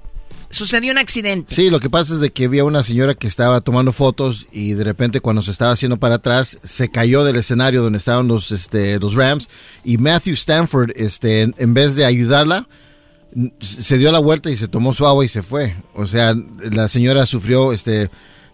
sucedió 0.51 0.91
un 0.91 0.99
accidente. 0.99 1.55
Sí, 1.55 1.71
lo 1.71 1.81
que 1.81 1.89
pasa 1.89 2.15
es 2.15 2.21
de 2.21 2.31
que 2.31 2.47
había 2.47 2.65
una 2.65 2.83
señora 2.83 3.15
que 3.15 3.29
estaba 3.29 3.61
tomando 3.61 3.93
fotos 3.93 4.49
y 4.53 4.75
de 4.75 4.85
repente 4.85 5.21
cuando 5.21 5.43
se 5.43 5.53
estaba 5.53 5.73
haciendo 5.73 5.97
para 5.97 6.17
atrás 6.17 6.59
se 6.63 6.91
cayó 6.91 7.25
del 7.25 7.37
escenario 7.37 7.83
donde 7.83 7.99
estaban 7.99 8.29
los, 8.29 8.51
este, 8.51 8.99
los 8.99 9.15
Rams 9.15 9.49
y 9.85 9.97
Matthew 9.97 10.35
Stanford, 10.35 10.91
este, 10.97 11.43
en, 11.43 11.75
vez 11.75 11.95
de 11.95 12.05
ayudarla, 12.05 12.67
se 13.61 13.97
dio 13.97 14.11
la 14.11 14.19
vuelta 14.19 14.51
y 14.51 14.57
se 14.57 14.67
tomó 14.67 14.93
su 14.93 15.07
agua 15.07 15.25
y 15.25 15.29
se 15.29 15.43
fue. 15.43 15.77
O 15.95 16.07
sea, 16.07 16.35
la 16.73 16.89
señora 16.89 17.27
sufrió, 17.27 17.73
este, 17.73 18.11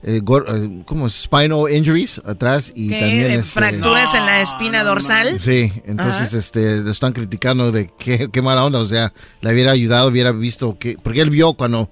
eh, 0.07 0.23
eh, 0.25 0.83
¿cómo 0.85 1.11
Spinal 1.11 1.69
injuries 1.69 2.23
atrás 2.25 2.73
y 2.77 2.91
también 2.91 3.27
este, 3.27 3.43
fracturas 3.43 4.15
en 4.15 4.25
la 4.25 4.41
espina 4.41 4.85
dorsal. 4.85 5.41
Sí, 5.41 5.73
entonces 5.85 6.33
este 6.33 6.83
le 6.83 6.91
están 6.93 7.13
criticando 7.13 7.73
de 7.73 7.91
qué, 7.99 8.29
qué 8.33 8.41
mala 8.41 8.65
onda, 8.65 8.79
o 8.79 8.87
sea, 8.87 9.13
le 9.41 9.53
hubiera 9.53 9.73
ayudado, 9.73 10.09
hubiera 10.09 10.31
visto 10.31 10.79
que 10.79 10.97
porque 10.97 11.23
él 11.23 11.31
vio 11.31 11.55
cuando 11.55 11.91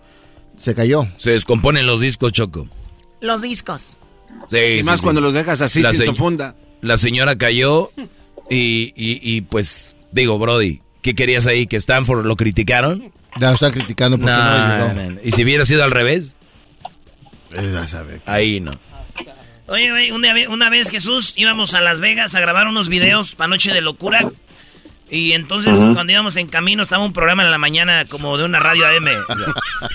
se 0.58 0.76
cayó. 0.76 1.08
Se 1.16 1.32
descomponen 1.32 1.86
los 1.86 2.00
discos, 2.00 2.30
Choco. 2.30 2.68
Los 3.20 3.42
discos. 3.42 3.96
Sí, 4.46 4.82
más 4.84 5.00
cuando 5.00 5.20
los 5.20 5.34
dejas 5.34 5.60
así 5.60 5.82
la 5.82 5.92
sin 5.92 6.14
funda. 6.14 6.54
La 6.82 6.98
señora 6.98 7.36
cayó 7.36 7.90
y, 8.48 8.92
y, 8.94 9.40
pues 9.40 9.96
digo, 10.12 10.38
Brody, 10.38 10.82
¿qué 11.02 11.16
querías 11.16 11.48
ahí? 11.48 11.66
¿Que 11.66 11.78
Stanford 11.78 12.26
lo 12.26 12.36
criticaron? 12.36 13.10
Ya 13.40 13.48
lo 13.48 13.54
están 13.54 13.72
criticando 13.72 14.18
porque 14.18 14.32
no, 14.32 14.40
ayudó. 14.40 15.20
¿Y 15.24 15.32
si 15.32 15.42
hubiera 15.42 15.66
sido 15.66 15.82
al 15.82 15.90
revés? 15.90 16.36
Sabe. 17.86 18.20
Ahí 18.26 18.60
no. 18.60 18.72
Oye, 19.66 19.90
güey, 19.90 20.10
una 20.10 20.68
vez 20.68 20.90
Jesús 20.90 21.32
íbamos 21.36 21.72
a 21.72 21.80
Las 21.80 22.00
Vegas 22.00 22.34
a 22.34 22.40
grabar 22.40 22.68
unos 22.68 22.88
videos 22.88 23.34
para 23.34 23.48
Noche 23.48 23.72
de 23.72 23.80
Locura. 23.80 24.28
Y 25.14 25.32
entonces, 25.32 25.78
cuando 25.92 26.12
íbamos 26.12 26.34
en 26.34 26.48
camino, 26.48 26.82
estaba 26.82 27.04
un 27.04 27.12
programa 27.12 27.44
en 27.44 27.52
la 27.52 27.58
mañana 27.58 28.04
como 28.04 28.36
de 28.36 28.44
una 28.44 28.58
radio 28.58 28.84
AM. 28.88 29.06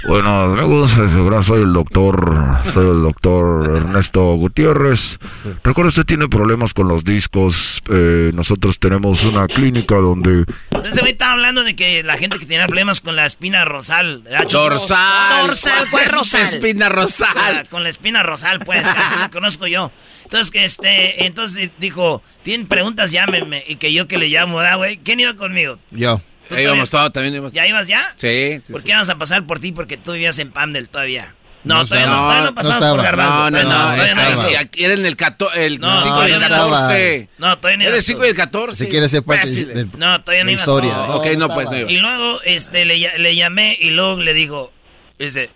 Bueno, 0.08 0.56
luego 0.56 0.88
soy 0.88 1.62
el 1.62 1.74
doctor, 1.74 2.58
soy 2.74 2.88
el 2.88 3.02
doctor 3.02 3.78
Ernesto 3.78 4.36
Gutiérrez. 4.36 5.20
Recuerda, 5.62 5.90
usted 5.90 6.06
tiene 6.06 6.30
problemas 6.30 6.74
con 6.74 6.88
los 6.88 7.04
discos. 7.04 7.82
Eh, 7.90 8.32
nosotros 8.34 8.80
tenemos 8.80 9.26
una 9.26 9.48
clínica 9.48 9.96
donde... 9.96 10.46
Ese 10.86 11.02
güey 11.02 11.12
estaba 11.12 11.34
hablando 11.34 11.66
de 11.66 11.76
que 11.76 12.02
la 12.02 12.16
gente 12.16 12.40
que 12.40 12.46
tenía 12.46 12.66
problemas 12.68 13.02
con 13.02 13.18
la 13.18 13.26
espina 13.26 13.66
rosal. 13.66 14.24
Dorsal. 14.50 15.48
Dorsal, 15.48 15.90
¿cuál 15.92 16.06
rosal? 16.10 16.54
Espina 16.54 16.88
rosal. 16.88 17.28
Ah, 17.36 17.64
con 17.70 17.84
la 17.84 17.90
espina 17.90 18.24
rosal, 18.24 18.60
pues, 18.60 18.84
casi 18.88 19.20
lo 19.22 19.30
conozco 19.32 19.68
yo. 19.68 19.92
Entonces, 20.30 20.52
que 20.52 20.64
este, 20.64 21.26
entonces 21.26 21.72
dijo, 21.80 22.22
tienen 22.44 22.68
preguntas, 22.68 23.10
llámenme. 23.10 23.64
Y 23.66 23.78
que 23.78 23.92
yo 23.92 24.08
que 24.08 24.20
le 24.20 24.28
llamo, 24.28 24.62
¿da, 24.62 24.76
güey? 24.76 24.98
¿Quién 24.98 25.20
iba 25.20 25.34
conmigo? 25.34 25.80
Yo. 25.90 26.22
Ahí 26.52 26.66
íbamos 26.66 26.92
todos, 26.92 27.12
también 27.12 27.34
íbamos. 27.34 27.52
¿Ya 27.52 27.68
ibas 27.68 27.88
ya? 27.88 28.14
Sí. 28.16 28.62
¿Por 28.72 28.84
qué 28.84 28.92
vamos 28.92 29.10
a 29.10 29.18
pasar 29.18 29.48
por 29.48 29.60
ti? 29.60 29.72
Porque 29.72 29.98
tú 29.98 30.12
vivías 30.12 30.38
en 30.38 30.52
Pandel 30.52 30.88
todavía. 30.88 31.34
No, 31.64 31.84
todavía, 31.84 32.08
no, 32.08 32.16
todavía 32.18 32.44
no 32.44 32.56
pasamos 32.56 32.86
por 32.86 33.02
Garbanzo. 33.02 33.50
No, 33.50 33.50
no, 33.50 33.64
no. 33.64 33.70
Todavía 33.70 34.16
no, 34.16 34.70
Era 34.78 34.94
en 34.94 35.06
el, 35.08 35.16
cato, 35.16 35.52
el 35.52 35.80
no, 35.80 36.00
5 36.00 36.28
y 36.28 36.32
el 36.32 36.40
14. 36.40 37.30
No, 37.40 37.58
todavía 37.58 37.78
no 37.78 37.84
Era 37.86 37.98
el 37.98 38.04
5 38.04 38.26
y 38.26 38.28
el 38.30 38.36
14. 38.36 38.86
Si 38.86 38.90
quieres 38.92 39.10
ser 39.10 39.24
parte 39.24 39.50
de 39.50 39.88
No, 39.98 40.22
todavía 40.22 40.44
no 40.44 40.52
la 40.52 40.56
historia. 40.56 40.94
No, 40.94 41.16
ok, 41.16 41.26
no, 41.40 41.50
pues 41.50 41.72
no 41.72 41.78
iba. 41.80 41.92
Y 41.92 41.98
luego 41.98 42.40
este, 42.44 42.86
le, 42.86 43.18
le 43.18 43.36
llamé 43.36 43.76
y 43.82 43.90
luego 43.90 44.18
le 44.18 44.36
digo, 44.36 44.72
dice... 45.18 45.50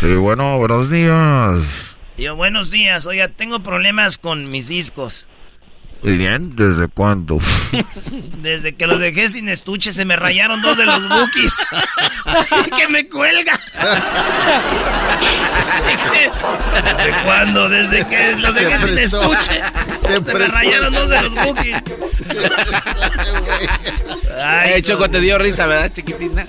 Sí, 0.00 0.12
bueno, 0.14 0.58
buenos 0.58 0.90
días. 0.90 1.91
Y 2.16 2.24
yo, 2.24 2.36
buenos 2.36 2.70
días, 2.70 3.06
oiga, 3.06 3.28
tengo 3.28 3.62
problemas 3.62 4.18
con 4.18 4.50
mis 4.50 4.68
discos. 4.68 5.26
Muy 6.02 6.18
bien, 6.18 6.56
¿desde 6.56 6.88
cuándo? 6.88 7.38
Desde 8.42 8.74
que 8.74 8.88
los 8.88 8.98
dejé 8.98 9.28
sin 9.28 9.48
estuche, 9.48 9.92
se 9.92 10.04
me 10.04 10.16
rayaron 10.16 10.60
dos 10.60 10.76
de 10.76 10.84
los 10.84 11.08
bookies. 11.08 11.64
que 12.76 12.88
me 12.88 13.08
cuelga. 13.08 13.60
¿Desde 16.96 17.22
cuándo? 17.24 17.68
Desde 17.68 18.04
que 18.08 18.34
los 18.36 18.52
dejé 18.54 18.78
sin 18.78 18.98
estuche. 18.98 19.62
Se, 19.94 20.20
me 20.20 20.48
rayaron 20.48 20.92
dos 20.92 21.08
de 21.08 21.22
los 21.22 21.34
bookies. 21.34 21.76
Ay, 24.44 24.82
Choco, 24.82 25.08
te 25.08 25.20
dio 25.20 25.38
risa, 25.38 25.66
¿verdad, 25.66 25.92
chiquitina? 25.92 26.46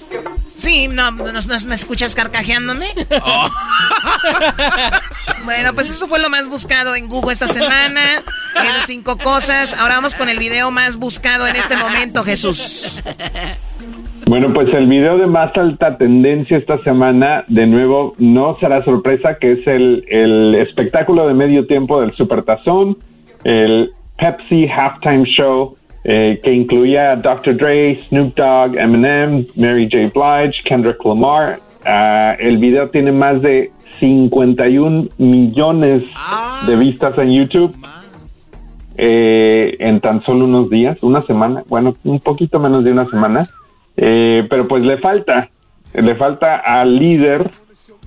Sí, 0.55 0.87
no, 0.87 1.11
no, 1.11 1.23
me 1.67 1.75
escuchas 1.75 2.15
carcajeándome. 2.15 2.87
Oh. 3.25 3.49
bueno, 5.45 5.73
pues 5.73 5.89
eso 5.89 6.07
fue 6.07 6.19
lo 6.19 6.29
más 6.29 6.47
buscado 6.47 6.95
en 6.95 7.07
Google 7.07 7.33
esta 7.33 7.47
semana. 7.47 8.01
Esas 8.55 8.85
cinco 8.85 9.17
cosas. 9.17 9.73
Ahora 9.79 9.95
vamos 9.95 10.15
con 10.15 10.29
el 10.29 10.37
video 10.39 10.71
más 10.71 10.97
buscado 10.97 11.47
en 11.47 11.55
este 11.55 11.75
momento, 11.77 12.23
Jesús. 12.23 13.01
Bueno, 14.25 14.53
pues 14.53 14.73
el 14.73 14.87
video 14.87 15.17
de 15.17 15.27
más 15.27 15.55
alta 15.57 15.97
tendencia 15.97 16.57
esta 16.57 16.77
semana, 16.79 17.43
de 17.47 17.67
nuevo, 17.67 18.13
no 18.19 18.57
será 18.57 18.83
sorpresa, 18.85 19.37
que 19.37 19.51
es 19.51 19.67
el, 19.67 20.05
el 20.07 20.55
espectáculo 20.55 21.27
de 21.27 21.33
medio 21.33 21.67
tiempo 21.67 21.99
del 21.99 22.13
Supertazón, 22.13 22.97
el 23.43 23.91
Pepsi 24.17 24.67
Halftime 24.67 25.25
Show 25.25 25.75
eh, 26.05 26.39
que 26.43 26.53
incluía 26.53 27.15
Dr. 27.15 27.55
Dre, 27.55 28.03
Snoop 28.09 28.35
Dogg, 28.35 28.77
Eminem, 28.77 29.45
Mary 29.55 29.87
J. 29.89 30.11
Blige, 30.13 30.61
Kendrick 30.63 31.03
Lamar. 31.05 31.59
Uh, 31.85 32.35
el 32.39 32.57
video 32.57 32.89
tiene 32.89 33.11
más 33.11 33.41
de 33.41 33.69
51 33.99 35.07
millones 35.17 36.03
de 36.67 36.75
vistas 36.75 37.17
en 37.17 37.31
YouTube 37.31 37.75
eh, 38.97 39.75
en 39.79 39.99
tan 40.01 40.23
solo 40.23 40.45
unos 40.45 40.69
días, 40.69 40.97
una 41.01 41.25
semana, 41.25 41.63
bueno, 41.67 41.95
un 42.03 42.19
poquito 42.19 42.59
menos 42.59 42.83
de 42.83 42.91
una 42.91 43.09
semana. 43.09 43.43
Eh, 43.95 44.45
pero 44.49 44.67
pues 44.67 44.83
le 44.83 44.97
falta, 44.97 45.49
le 45.93 46.15
falta 46.15 46.55
al 46.55 46.97
líder 46.97 47.49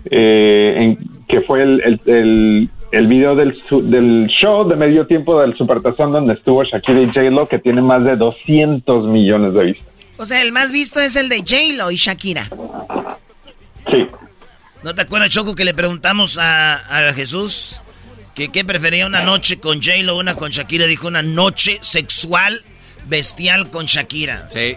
que 0.09 1.41
fue 1.47 1.63
el 1.63 2.71
video 3.07 3.35
del, 3.35 3.61
del 3.83 4.27
show 4.29 4.69
de 4.69 4.77
medio 4.77 5.07
tiempo 5.07 5.41
del 5.41 5.57
Supertazón 5.57 6.13
donde 6.13 6.35
estuvo 6.35 6.63
Shakira 6.65 7.03
y 7.03 7.07
J-Lo 7.07 7.47
que 7.47 7.59
tiene 7.59 7.83
más 7.83 8.05
de 8.05 8.17
200 8.17 9.07
millones 9.09 9.55
de 9.55 9.65
vistas. 9.65 9.89
O 10.19 10.25
sea, 10.25 10.41
el 10.43 10.53
más 10.53 10.73
visto 10.73 11.01
es 11.01 11.17
el 11.17 11.29
de 11.29 11.39
J-Lo 11.39 11.91
y 11.91 11.97
Shakira. 11.97 12.49
Sí. 13.91 14.07
¿No 14.83 14.95
te 14.95 15.03
acuerdas, 15.03 15.31
Choco, 15.31 15.55
que 15.55 15.65
le 15.65 15.75
preguntamos 15.75 16.39
a, 16.39 16.75
a 17.09 17.13
Jesús 17.13 17.81
que 18.35 18.51
qué 18.51 18.65
prefería 18.65 19.07
una 19.07 19.23
noche 19.23 19.59
con 19.59 19.83
J-Lo 19.83 20.17
o 20.17 20.21
una 20.21 20.35
con 20.35 20.51
Shakira? 20.51 20.87
Dijo 20.87 21.09
una 21.09 21.23
noche 21.23 21.79
sexual 21.83 22.63
bestial 23.09 23.71
con 23.71 23.87
Shakira. 23.87 24.49
Sí. 24.49 24.77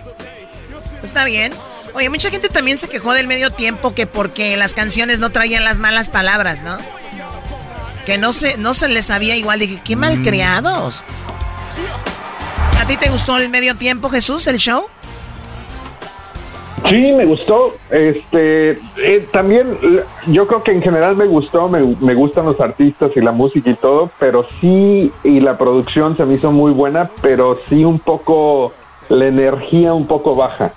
Está 1.03 1.25
bien. 1.25 1.53
Oye, 1.93 2.09
mucha 2.09 2.29
gente 2.29 2.49
también 2.49 2.77
se 2.77 2.87
quejó 2.87 3.13
del 3.13 3.27
medio 3.27 3.49
tiempo 3.49 3.95
que 3.95 4.05
porque 4.05 4.55
las 4.57 4.73
canciones 4.73 5.19
no 5.19 5.31
traían 5.31 5.63
las 5.63 5.79
malas 5.79 6.09
palabras, 6.09 6.61
¿no? 6.61 6.77
Que 8.09 8.17
no 8.17 8.33
se, 8.33 8.57
no 8.57 8.73
se 8.73 8.89
les 8.89 9.05
sabía 9.05 9.35
igual. 9.35 9.59
Dije, 9.59 9.79
qué 9.83 9.95
malcriados. 9.95 11.05
¿A 12.81 12.87
ti 12.87 12.97
te 12.97 13.07
gustó 13.07 13.37
el 13.37 13.49
medio 13.49 13.75
tiempo, 13.75 14.09
Jesús, 14.09 14.47
el 14.47 14.57
show? 14.57 14.85
Sí, 16.89 17.11
me 17.11 17.25
gustó. 17.25 17.75
Este, 17.91 18.79
eh, 18.97 19.27
también 19.31 19.77
yo 20.25 20.47
creo 20.47 20.63
que 20.63 20.71
en 20.71 20.81
general 20.81 21.17
me 21.17 21.27
gustó, 21.27 21.67
me, 21.67 21.83
me, 22.01 22.15
gustan 22.15 22.45
los 22.45 22.59
artistas 22.59 23.11
y 23.15 23.21
la 23.21 23.31
música 23.31 23.69
y 23.69 23.75
todo, 23.75 24.09
pero 24.17 24.43
sí, 24.59 25.11
y 25.23 25.39
la 25.39 25.59
producción 25.59 26.17
se 26.17 26.25
me 26.25 26.33
hizo 26.33 26.51
muy 26.51 26.71
buena, 26.71 27.11
pero 27.21 27.59
sí 27.67 27.85
un 27.85 27.99
poco, 27.99 28.73
la 29.09 29.27
energía 29.27 29.93
un 29.93 30.07
poco 30.07 30.33
baja. 30.33 30.73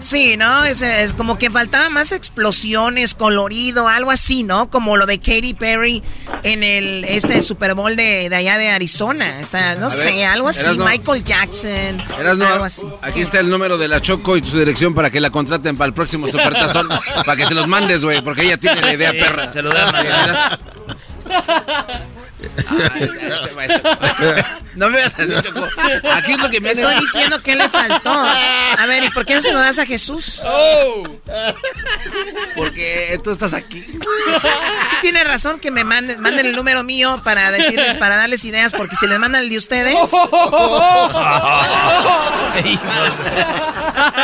Sí, 0.00 0.36
¿no? 0.36 0.64
Es, 0.64 0.82
es, 0.82 1.12
como 1.14 1.38
que 1.38 1.50
faltaba 1.50 1.90
más 1.90 2.12
explosiones, 2.12 3.14
colorido, 3.14 3.88
algo 3.88 4.10
así, 4.10 4.44
¿no? 4.44 4.70
Como 4.70 4.96
lo 4.96 5.06
de 5.06 5.18
Katy 5.18 5.54
Perry 5.54 6.02
en 6.42 6.62
el 6.62 7.04
este 7.04 7.40
Super 7.40 7.74
Bowl 7.74 7.96
de, 7.96 8.28
de 8.28 8.36
allá 8.36 8.58
de 8.58 8.70
Arizona. 8.70 9.40
Está, 9.40 9.74
no 9.74 9.90
sé, 9.90 10.24
algo 10.24 10.48
así. 10.48 10.78
Michael 10.78 11.24
Jackson. 11.24 12.00
algo 12.18 12.64
así. 12.64 12.86
Aquí 13.02 13.20
está 13.20 13.40
el 13.40 13.50
número 13.50 13.76
de 13.78 13.88
la 13.88 14.00
Choco 14.00 14.36
y 14.36 14.44
su 14.44 14.58
dirección 14.58 14.94
para 14.94 15.10
que 15.10 15.20
la 15.20 15.30
contraten 15.30 15.76
para 15.76 15.88
el 15.88 15.94
próximo 15.94 16.26
Supertazón. 16.28 16.88
para 17.26 17.36
que 17.36 17.44
se 17.44 17.54
los 17.54 17.66
mandes, 17.66 18.04
güey, 18.04 18.22
porque 18.22 18.42
ella 18.42 18.56
tiene 18.56 18.80
la 18.80 18.94
idea 18.94 19.12
perra. 19.12 19.52
Se 19.52 19.62
lo 19.62 19.70
da 19.70 20.58
no 24.74 24.88
me 24.88 24.96
veas 24.96 25.14
así, 25.18 25.32
Choco. 25.42 25.66
Aquí 26.12 26.32
es 26.32 26.38
lo 26.38 26.50
que 26.50 26.60
me 26.60 26.72
Estoy 26.72 27.00
diciendo 27.00 27.42
que 27.42 27.56
le 27.56 27.68
faltó. 27.68 28.10
A 28.10 28.86
ver, 28.86 29.04
¿y 29.04 29.10
por 29.10 29.24
qué 29.26 29.34
no 29.34 29.40
se 29.40 29.52
lo 29.52 29.60
das 29.60 29.78
a 29.78 29.86
Jesús? 29.86 30.40
Oh. 30.44 31.02
Porque 32.54 33.20
tú 33.22 33.30
estás 33.30 33.52
aquí. 33.54 33.84
Sí 34.90 34.96
tiene 35.02 35.24
razón 35.24 35.58
que 35.58 35.70
me 35.70 35.84
manden, 35.84 36.20
manden 36.20 36.46
el 36.46 36.56
número 36.56 36.84
mío 36.84 37.20
para 37.24 37.50
decirles, 37.50 37.96
para 37.96 38.16
darles 38.16 38.44
ideas, 38.44 38.72
porque 38.74 38.96
si 38.96 39.06
les 39.06 39.18
mandan 39.18 39.42
el 39.42 39.50
de 39.50 39.56
ustedes. 39.56 39.96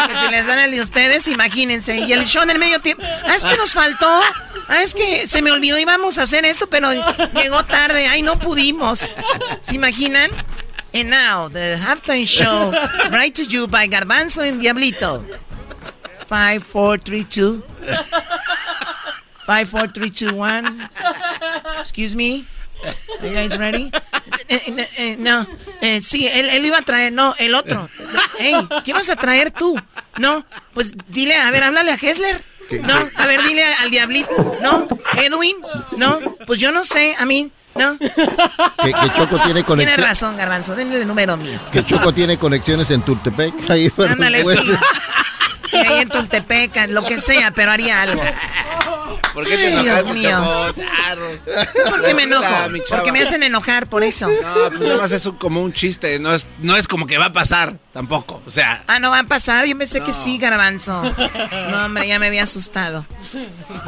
que 0.08 0.16
si 0.16 0.30
les 0.30 0.46
dan 0.46 0.58
el 0.58 0.70
de 0.72 0.80
ustedes, 0.80 1.28
imagínense. 1.28 1.96
Y 1.96 2.12
el 2.12 2.24
show 2.26 2.42
en 2.42 2.50
el 2.50 2.58
medio 2.58 2.80
tiempo. 2.80 3.02
Ah, 3.04 3.34
es 3.36 3.44
que 3.44 3.56
nos 3.56 3.72
faltó. 3.72 4.08
Ah, 4.68 4.82
es 4.82 4.94
que 4.94 5.26
se 5.26 5.42
me 5.42 5.52
olvidó, 5.52 5.78
íbamos 5.78 6.18
a 6.18 6.22
hacer 6.22 6.44
esto, 6.44 6.68
pero 6.68 6.90
llegó 7.34 7.64
tarde. 7.64 8.06
Ay, 8.08 8.22
no 8.24 8.38
pudimos. 8.38 9.14
¿Se 9.60 9.76
imaginan? 9.76 10.30
And 10.92 11.10
now, 11.10 11.48
the 11.48 11.76
halftime 11.80 12.26
show, 12.26 12.70
brought 13.10 13.34
to 13.34 13.44
you 13.44 13.66
by 13.66 13.88
Garbanzo 13.88 14.48
and 14.48 14.62
Diablito. 14.62 15.24
Five, 16.26 16.62
four, 16.62 16.98
three, 16.98 17.24
two. 17.24 17.62
Five, 19.44 19.68
four, 19.68 19.88
three, 19.88 20.10
two, 20.10 20.34
one. 20.34 20.88
Excuse 21.78 22.14
me. 22.14 22.46
Are 23.20 23.26
you 23.26 23.34
guys 23.34 23.58
ready? 23.58 23.90
Eh, 24.48 24.60
eh, 24.66 24.88
eh, 24.98 25.16
no, 25.18 25.46
sí, 26.00 26.28
él, 26.28 26.48
él, 26.50 26.66
iba 26.66 26.78
a 26.78 26.82
traer, 26.82 27.12
no, 27.12 27.34
el 27.38 27.54
otro. 27.54 27.88
Hey, 28.38 28.54
¿qué 28.84 28.92
vas 28.92 29.08
a 29.08 29.16
traer 29.16 29.50
tú? 29.50 29.80
No, 30.18 30.44
pues 30.74 30.92
dile, 31.08 31.36
a 31.36 31.50
ver, 31.50 31.64
háblale 31.64 31.92
a 31.92 31.94
Hessler. 31.94 32.42
No, 32.82 32.94
a 33.16 33.26
ver, 33.26 33.42
dile 33.42 33.64
al 33.80 33.90
diablito. 33.90 34.58
No, 34.62 34.88
Edwin. 35.14 35.56
No, 35.96 36.18
pues 36.46 36.60
yo 36.60 36.72
no 36.72 36.84
sé, 36.84 37.14
a 37.18 37.24
mí. 37.24 37.50
¿No? 37.74 37.98
Que, 37.98 38.92
Choco 39.16 39.40
tiene 39.40 39.64
conexiones. 39.64 39.94
Tiene 39.96 39.96
razón, 39.96 40.36
Garbanzo, 40.36 40.76
denle 40.76 41.00
el 41.00 41.08
número 41.08 41.36
mío. 41.36 41.58
Que 41.72 41.84
Choco 41.84 42.12
tiene 42.12 42.38
conexiones 42.38 42.88
en 42.92 43.02
Tultepec. 43.02 43.68
Ahí 43.68 43.92
Ándale, 43.98 44.44
sí. 44.44 44.56
sí, 45.68 45.76
ahí 45.78 46.02
en 46.02 46.08
Tultepec, 46.08 46.88
lo 46.90 47.04
que 47.04 47.18
sea, 47.18 47.50
pero 47.50 47.72
haría 47.72 48.02
algo. 48.02 48.22
¿Por 49.32 49.46
qué 49.46 49.56
te 49.56 49.68
enojas, 49.72 50.04
Dios 50.04 50.14
mío. 50.16 50.40
¿Por 51.90 52.02
qué 52.02 52.14
me 52.14 52.22
enojo? 52.24 52.44
Porque 52.88 53.12
me 53.12 53.20
hacen 53.22 53.42
enojar 53.42 53.86
por 53.88 54.02
eso. 54.02 54.28
No, 54.28 54.54
pues 54.70 54.80
nada 54.80 55.00
más 55.00 55.12
es 55.12 55.26
un- 55.26 55.36
como 55.36 55.60
un 55.62 55.72
chiste. 55.72 56.18
No 56.18 56.32
es, 56.34 56.46
no 56.60 56.76
es 56.76 56.86
como 56.88 57.06
que 57.06 57.18
va 57.18 57.26
a 57.26 57.32
pasar 57.32 57.78
tampoco. 57.92 58.42
O 58.46 58.50
sea, 58.50 58.84
Ah, 58.86 58.98
no 58.98 59.10
va 59.10 59.20
a 59.20 59.24
pasar. 59.24 59.66
Yo 59.66 59.76
pensé 59.78 60.00
que 60.00 60.12
sí, 60.12 60.38
garbanzo. 60.38 61.02
No, 61.70 61.84
hombre, 61.86 62.06
ya 62.08 62.18
me 62.18 62.26
había 62.26 62.42
asustado. 62.44 63.06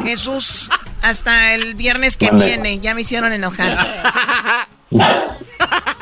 Jesús, 0.02 0.68
hasta 1.02 1.54
el 1.54 1.74
viernes 1.74 2.16
que 2.16 2.26
Mande. 2.26 2.46
viene, 2.46 2.78
ya 2.80 2.94
me 2.94 3.02
hicieron 3.02 3.32
enojar. 3.32 4.02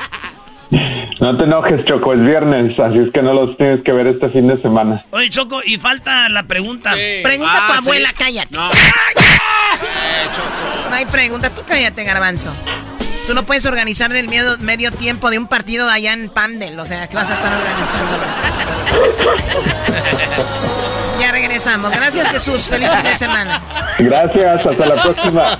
No 1.21 1.37
te 1.37 1.43
enojes, 1.43 1.85
Choco, 1.85 2.13
es 2.13 2.21
viernes, 2.21 2.77
así 2.79 2.97
es 2.99 3.11
que 3.13 3.21
no 3.21 3.33
los 3.33 3.55
tienes 3.57 3.81
que 3.83 3.91
ver 3.91 4.07
este 4.07 4.29
fin 4.29 4.47
de 4.47 4.57
semana. 4.61 5.01
Oye, 5.11 5.29
Choco, 5.29 5.61
y 5.65 5.77
falta 5.77 6.27
la 6.29 6.43
pregunta. 6.43 6.91
Pregunta 7.23 7.53
a 7.53 7.67
tu 7.67 7.73
Ah, 7.73 7.77
abuela, 7.77 8.09
sí. 8.09 8.15
cállate. 8.17 8.55
no. 8.55 8.69
No 10.89 10.95
hay 10.95 11.05
pregunta, 11.05 11.49
tú 11.49 11.61
cállate, 11.67 12.03
garbanzo. 12.03 12.51
Tú 13.27 13.33
no 13.33 13.43
puedes 13.43 13.65
organizar 13.65 14.11
el 14.15 14.27
medio, 14.27 14.57
medio 14.59 14.91
tiempo 14.91 15.29
de 15.31 15.39
un 15.39 15.47
partido 15.47 15.89
allá 15.89 16.13
en 16.13 16.29
Pandel, 16.29 16.77
o 16.79 16.85
sea, 16.85 17.07
que 17.07 17.15
vas 17.15 17.31
a 17.31 17.35
estar 17.35 17.51
organizando. 17.53 18.17
ya 21.19 21.31
regresamos. 21.31 21.91
Gracias, 21.91 22.29
Jesús. 22.29 22.69
Feliz 22.69 22.89
fin 22.91 23.03
de 23.03 23.15
semana. 23.15 23.61
Gracias, 23.97 24.65
hasta 24.65 24.85
la 24.85 25.01
próxima. 25.01 25.59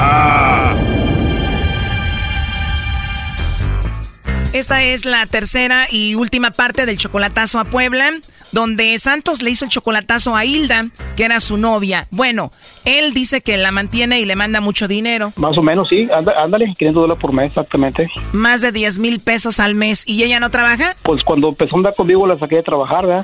Esta 4.53 4.83
es 4.83 5.05
la 5.05 5.25
tercera 5.27 5.87
y 5.89 6.15
última 6.15 6.51
parte 6.51 6.85
del 6.85 6.97
chocolatazo 6.97 7.57
a 7.57 7.65
Puebla, 7.65 8.11
donde 8.51 8.97
Santos 8.99 9.41
le 9.41 9.51
hizo 9.51 9.65
el 9.65 9.71
chocolatazo 9.71 10.35
a 10.35 10.45
Hilda, 10.45 10.87
que 11.15 11.23
era 11.25 11.39
su 11.39 11.57
novia. 11.57 12.07
Bueno, 12.11 12.51
él 12.85 13.13
dice 13.13 13.41
que 13.41 13.57
la 13.57 13.71
mantiene 13.71 14.19
y 14.19 14.25
le 14.25 14.35
manda 14.35 14.61
mucho 14.61 14.87
dinero, 14.87 15.31
Más 15.35 15.57
o 15.57 15.61
menos, 15.61 15.87
sí. 15.89 16.07
Anda- 16.13 16.33
Ándale, 16.43 16.73
500 16.77 17.01
dólares 17.01 17.21
por 17.21 17.33
mes, 17.33 17.47
exactamente. 17.47 18.07
más 18.33 18.61
de 18.61 18.71
10 18.71 18.99
mil 18.99 19.19
pesos 19.19 19.59
al 19.59 19.75
mes, 19.75 20.03
y 20.05 20.23
ella 20.23 20.39
no 20.39 20.49
trabaja. 20.51 20.95
Pues 21.03 21.23
cuando 21.23 21.49
empezó 21.49 21.75
a 21.75 21.79
andar 21.79 21.95
conmigo 21.95 22.25
la 22.27 22.37
saqué 22.37 22.57
de 22.57 22.63
trabajar, 22.63 23.05
¿verdad? 23.07 23.23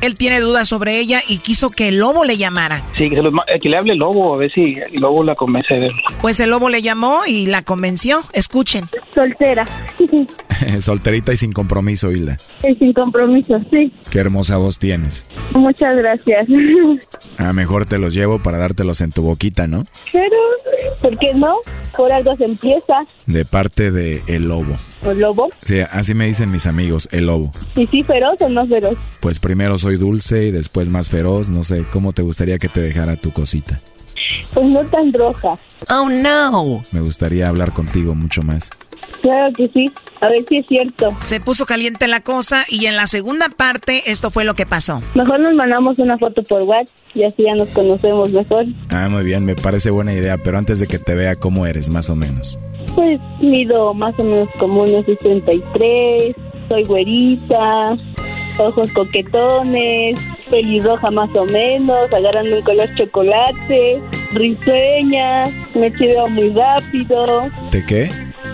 Él 0.00 0.14
tiene 0.16 0.40
dudas 0.40 0.68
sobre 0.68 0.98
ella 0.98 1.20
y 1.26 1.38
quiso 1.38 1.70
que 1.70 1.88
el 1.88 1.98
lobo 1.98 2.24
le 2.24 2.36
llamara. 2.36 2.84
Sí, 2.96 3.08
que, 3.10 3.16
se 3.16 3.22
eh, 3.22 3.58
que 3.60 3.68
le 3.68 3.76
hable 3.78 3.94
el 3.94 3.98
lobo, 3.98 4.34
a 4.34 4.36
ver 4.38 4.52
si 4.52 4.74
el 4.92 5.00
lobo 5.00 5.24
la 5.24 5.34
convence 5.34 5.74
de 5.74 5.86
él. 5.86 5.92
Pues 6.20 6.38
el 6.40 6.50
lobo 6.50 6.68
le 6.68 6.82
llamó 6.82 7.22
y 7.26 7.46
la 7.46 7.62
convenció. 7.62 8.22
Escuchen. 8.32 8.84
Soltera. 9.14 9.66
Solterita 10.80 11.32
y 11.32 11.36
sin 11.36 11.52
compromiso, 11.52 12.12
Hilda. 12.12 12.36
y 12.68 12.74
sin 12.76 12.92
compromiso, 12.92 13.60
sí. 13.70 13.90
Qué 14.10 14.17
hermosa 14.20 14.56
voz 14.56 14.78
tienes. 14.78 15.26
Muchas 15.54 15.96
gracias. 15.96 16.46
A 17.38 17.52
mejor 17.52 17.86
te 17.86 17.98
los 17.98 18.14
llevo 18.14 18.42
para 18.42 18.58
dártelos 18.58 19.00
en 19.00 19.12
tu 19.12 19.22
boquita, 19.22 19.66
¿no? 19.66 19.84
Pero, 20.12 20.36
¿por 21.00 21.18
qué 21.18 21.32
no? 21.34 21.56
Por 21.96 22.12
algo 22.12 22.36
se 22.36 22.44
empieza. 22.44 23.06
De 23.26 23.44
parte 23.44 23.90
de 23.90 24.22
El 24.26 24.48
Lobo. 24.48 24.76
¿El 25.02 25.20
lobo? 25.20 25.48
Sí, 25.64 25.80
así 25.80 26.14
me 26.14 26.26
dicen 26.26 26.50
mis 26.50 26.66
amigos, 26.66 27.08
El 27.12 27.26
Lobo. 27.26 27.52
¿Y 27.76 27.86
sí 27.86 28.02
feroz 28.02 28.40
o 28.40 28.48
no 28.48 28.66
feroz? 28.66 28.98
Pues 29.20 29.38
primero 29.38 29.78
soy 29.78 29.96
dulce 29.96 30.46
y 30.46 30.50
después 30.50 30.88
más 30.88 31.08
feroz. 31.08 31.50
No 31.50 31.62
sé, 31.64 31.84
¿cómo 31.92 32.12
te 32.12 32.22
gustaría 32.22 32.58
que 32.58 32.68
te 32.68 32.80
dejara 32.80 33.16
tu 33.16 33.32
cosita? 33.32 33.80
Pues 34.52 34.68
no 34.68 34.84
tan 34.86 35.12
roja. 35.12 35.56
Oh, 35.90 36.08
no. 36.08 36.82
Me 36.92 37.00
gustaría 37.00 37.48
hablar 37.48 37.72
contigo 37.72 38.14
mucho 38.14 38.42
más. 38.42 38.70
Claro 39.22 39.52
que 39.52 39.68
sí. 39.68 39.90
A 40.20 40.28
ver 40.28 40.44
si 40.48 40.58
es 40.58 40.66
cierto. 40.66 41.16
Se 41.22 41.40
puso 41.40 41.64
caliente 41.64 42.08
la 42.08 42.20
cosa 42.20 42.64
y 42.68 42.86
en 42.86 42.96
la 42.96 43.06
segunda 43.06 43.48
parte 43.48 44.10
esto 44.10 44.30
fue 44.30 44.44
lo 44.44 44.54
que 44.54 44.66
pasó. 44.66 45.00
Mejor 45.14 45.40
nos 45.40 45.54
mandamos 45.54 45.98
una 45.98 46.18
foto 46.18 46.42
por 46.42 46.62
WhatsApp 46.62 46.94
y 47.14 47.24
así 47.24 47.44
ya 47.44 47.54
nos 47.54 47.68
conocemos 47.68 48.30
mejor. 48.32 48.66
Ah, 48.90 49.08
muy 49.08 49.24
bien, 49.24 49.44
me 49.44 49.54
parece 49.54 49.90
buena 49.90 50.12
idea, 50.12 50.38
pero 50.38 50.58
antes 50.58 50.80
de 50.80 50.86
que 50.86 50.98
te 50.98 51.14
vea, 51.14 51.36
¿cómo 51.36 51.66
eres, 51.66 51.88
más 51.88 52.10
o 52.10 52.16
menos? 52.16 52.58
Pues 52.94 53.20
mido 53.40 53.94
más 53.94 54.14
o 54.18 54.24
menos 54.24 54.48
como 54.58 54.82
unos 54.82 55.04
63, 55.06 56.34
soy 56.68 56.84
güerita, 56.84 57.96
ojos 58.58 58.90
coquetones, 58.92 60.18
pelirroja 60.50 61.10
más 61.10 61.30
o 61.34 61.44
menos, 61.46 62.12
agarrando 62.12 62.56
un 62.56 62.62
color 62.62 62.88
chocolate, 62.96 64.02
risueña, 64.32 65.44
me 65.74 65.92
chiveo 65.96 66.28
muy 66.28 66.50
rápido, 66.50 67.42
¿Te 67.70 67.84
qué? 67.86 68.10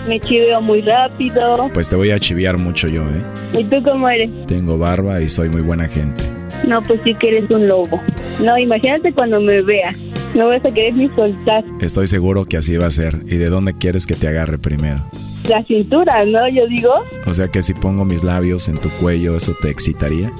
Me 0.07 0.19
chiveo 0.19 0.61
muy 0.61 0.81
rápido. 0.81 1.69
Pues 1.73 1.89
te 1.89 1.95
voy 1.95 2.11
a 2.11 2.19
chiviar 2.19 2.57
mucho 2.57 2.87
yo, 2.87 3.03
¿eh? 3.03 3.21
¿Y 3.59 3.63
tú 3.65 3.77
cómo 3.83 4.09
eres? 4.09 4.29
Tengo 4.47 4.77
barba 4.77 5.21
y 5.21 5.29
soy 5.29 5.49
muy 5.49 5.61
buena 5.61 5.87
gente. 5.87 6.23
No, 6.67 6.81
pues 6.83 6.99
sí 7.03 7.13
que 7.19 7.29
eres 7.29 7.49
un 7.51 7.67
lobo. 7.67 8.01
No, 8.43 8.57
imagínate 8.57 9.13
cuando 9.13 9.39
me 9.39 9.61
veas. 9.61 9.95
No 10.33 10.47
vas 10.47 10.65
a 10.65 10.71
querer 10.71 10.93
ni 10.95 11.07
soltar 11.15 11.63
Estoy 11.79 12.07
seguro 12.07 12.43
que 12.43 12.57
así 12.57 12.75
va 12.75 12.87
a 12.87 12.91
ser. 12.91 13.21
¿Y 13.25 13.37
de 13.37 13.49
dónde 13.49 13.73
quieres 13.77 14.05
que 14.05 14.15
te 14.15 14.27
agarre 14.27 14.57
primero? 14.57 15.01
la 15.47 15.63
cintura, 15.63 16.25
¿no? 16.25 16.49
Yo 16.49 16.65
digo, 16.67 16.89
O 17.27 17.33
sea 17.35 17.49
que 17.49 17.61
si 17.61 17.75
pongo 17.75 18.03
mis 18.03 18.23
labios 18.23 18.67
en 18.67 18.77
tu 18.79 18.89
cuello, 18.99 19.37
¿eso 19.37 19.55
te 19.61 19.69
excitaría? 19.69 20.31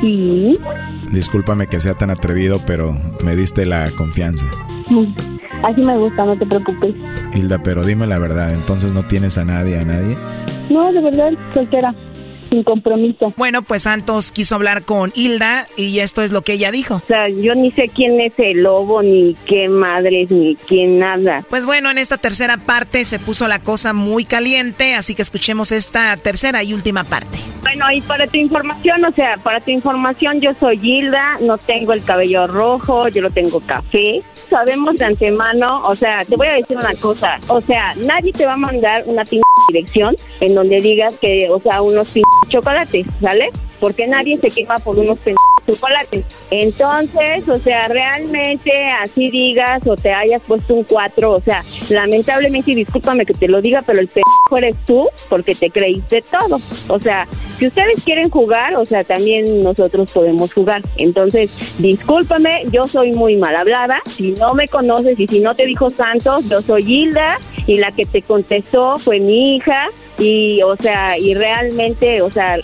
sí. 0.00 0.54
Discúlpame 1.10 1.66
que 1.66 1.80
sea 1.80 1.94
tan 1.94 2.10
atrevido, 2.10 2.60
pero 2.66 2.96
me 3.24 3.34
diste 3.34 3.66
la 3.66 3.90
confianza. 3.90 4.46
Mm, 4.90 5.38
Así 5.62 5.80
me 5.82 5.96
gusta, 5.98 6.24
no 6.24 6.36
te 6.38 6.46
preocupes. 6.46 6.94
Hilda, 7.34 7.58
pero 7.62 7.84
dime 7.84 8.06
la 8.06 8.18
verdad, 8.18 8.52
¿entonces 8.54 8.92
no 8.94 9.02
tienes 9.02 9.36
a 9.38 9.44
nadie, 9.44 9.78
a 9.78 9.84
nadie? 9.84 10.16
No, 10.70 10.92
de 10.92 11.00
verdad, 11.02 11.30
soltera, 11.52 11.94
sin 12.50 12.64
compromiso. 12.64 13.32
Bueno, 13.36 13.62
pues 13.62 13.84
Santos 13.84 14.32
quiso 14.32 14.56
hablar 14.56 14.82
con 14.82 15.12
Hilda 15.14 15.68
y 15.76 16.00
esto 16.00 16.22
es 16.22 16.32
lo 16.32 16.42
que 16.42 16.54
ella 16.54 16.70
dijo. 16.70 16.96
O 16.96 17.06
sea, 17.06 17.28
yo 17.28 17.54
ni 17.54 17.70
sé 17.72 17.88
quién 17.88 18.20
es 18.20 18.34
el 18.38 18.62
lobo, 18.62 19.02
ni 19.02 19.36
qué 19.46 19.68
madres, 19.68 20.30
ni 20.30 20.56
quién 20.56 20.98
nada. 20.98 21.44
Pues 21.48 21.64
bueno, 21.64 21.90
en 21.90 21.98
esta 21.98 22.18
tercera 22.18 22.58
parte 22.58 23.04
se 23.04 23.18
puso 23.18 23.48
la 23.48 23.60
cosa 23.60 23.92
muy 23.92 24.24
caliente, 24.24 24.94
así 24.94 25.14
que 25.14 25.22
escuchemos 25.22 25.72
esta 25.72 26.16
tercera 26.16 26.62
y 26.62 26.74
última 26.74 27.04
parte. 27.04 27.38
Bueno, 27.62 27.86
y 27.92 28.00
para 28.00 28.26
tu 28.26 28.36
información, 28.36 29.04
o 29.04 29.12
sea, 29.12 29.36
para 29.38 29.60
tu 29.60 29.70
información, 29.70 30.40
yo 30.40 30.52
soy 30.58 30.80
Hilda, 30.82 31.38
no 31.40 31.56
tengo 31.58 31.92
el 31.92 32.02
cabello 32.02 32.46
rojo, 32.46 33.08
yo 33.08 33.22
lo 33.22 33.30
tengo 33.30 33.60
café. 33.60 34.22
Sabemos 34.48 34.96
de 34.96 35.04
antemano, 35.04 35.86
o 35.86 35.94
sea, 35.94 36.24
te 36.24 36.36
voy 36.36 36.48
a 36.48 36.54
decir 36.54 36.76
una 36.76 36.94
cosa, 36.94 37.38
o 37.46 37.60
sea, 37.60 37.94
nadie 37.94 38.32
te 38.32 38.46
va 38.46 38.54
a 38.54 38.56
mandar 38.56 39.04
una 39.06 39.24
pinche 39.24 39.44
dirección 39.68 40.16
en 40.40 40.54
donde 40.54 40.80
digas 40.80 41.16
que, 41.20 41.48
o 41.48 41.60
sea, 41.60 41.82
unos 41.82 42.08
chocolates, 42.48 43.06
¿sale? 43.22 43.50
Porque 43.78 44.06
nadie 44.06 44.38
se 44.38 44.50
quema 44.50 44.76
por 44.76 44.98
unos 44.98 45.18
chocolates. 45.66 46.24
Entonces, 46.50 47.48
o 47.48 47.58
sea, 47.58 47.88
realmente 47.88 48.72
así 49.02 49.30
digas 49.30 49.86
o 49.86 49.96
te 49.96 50.12
hayas 50.12 50.42
puesto 50.42 50.74
un 50.74 50.84
4, 50.84 51.30
o 51.30 51.40
sea, 51.40 51.62
lamentablemente, 51.88 52.74
discúlpame 52.74 53.24
que 53.24 53.34
te 53.34 53.48
lo 53.48 53.62
diga, 53.62 53.82
pero 53.82 54.00
el 54.00 54.08
p 54.08 54.20
eres 54.56 54.76
tú 54.84 55.08
porque 55.28 55.54
te 55.54 55.70
creíste 55.70 56.22
todo. 56.22 56.58
O 56.88 57.00
sea, 57.00 57.26
si 57.58 57.68
ustedes 57.68 58.02
quieren 58.04 58.30
jugar, 58.30 58.74
o 58.76 58.84
sea, 58.84 59.04
también 59.04 59.62
nosotros 59.62 60.10
podemos 60.12 60.52
jugar. 60.52 60.82
Entonces, 60.96 61.50
discúlpame, 61.78 62.64
yo 62.72 62.88
soy 62.88 63.12
muy 63.12 63.36
mal 63.36 63.54
hablada. 63.54 64.00
Si 64.06 64.32
no 64.32 64.54
me 64.54 64.66
conoces 64.66 65.18
y 65.18 65.26
si 65.26 65.40
no 65.40 65.54
te 65.54 65.66
dijo 65.66 65.88
Santos, 65.88 66.48
yo 66.48 66.62
soy 66.62 66.82
Hilda 66.82 67.38
y 67.66 67.78
la 67.78 67.92
que 67.92 68.04
te 68.04 68.22
contestó 68.22 68.98
fue 68.98 69.20
mi 69.20 69.56
hija 69.56 69.86
y 70.20 70.62
o 70.62 70.76
sea 70.76 71.18
y 71.18 71.34
realmente 71.34 72.22
o 72.22 72.30
sea 72.30 72.58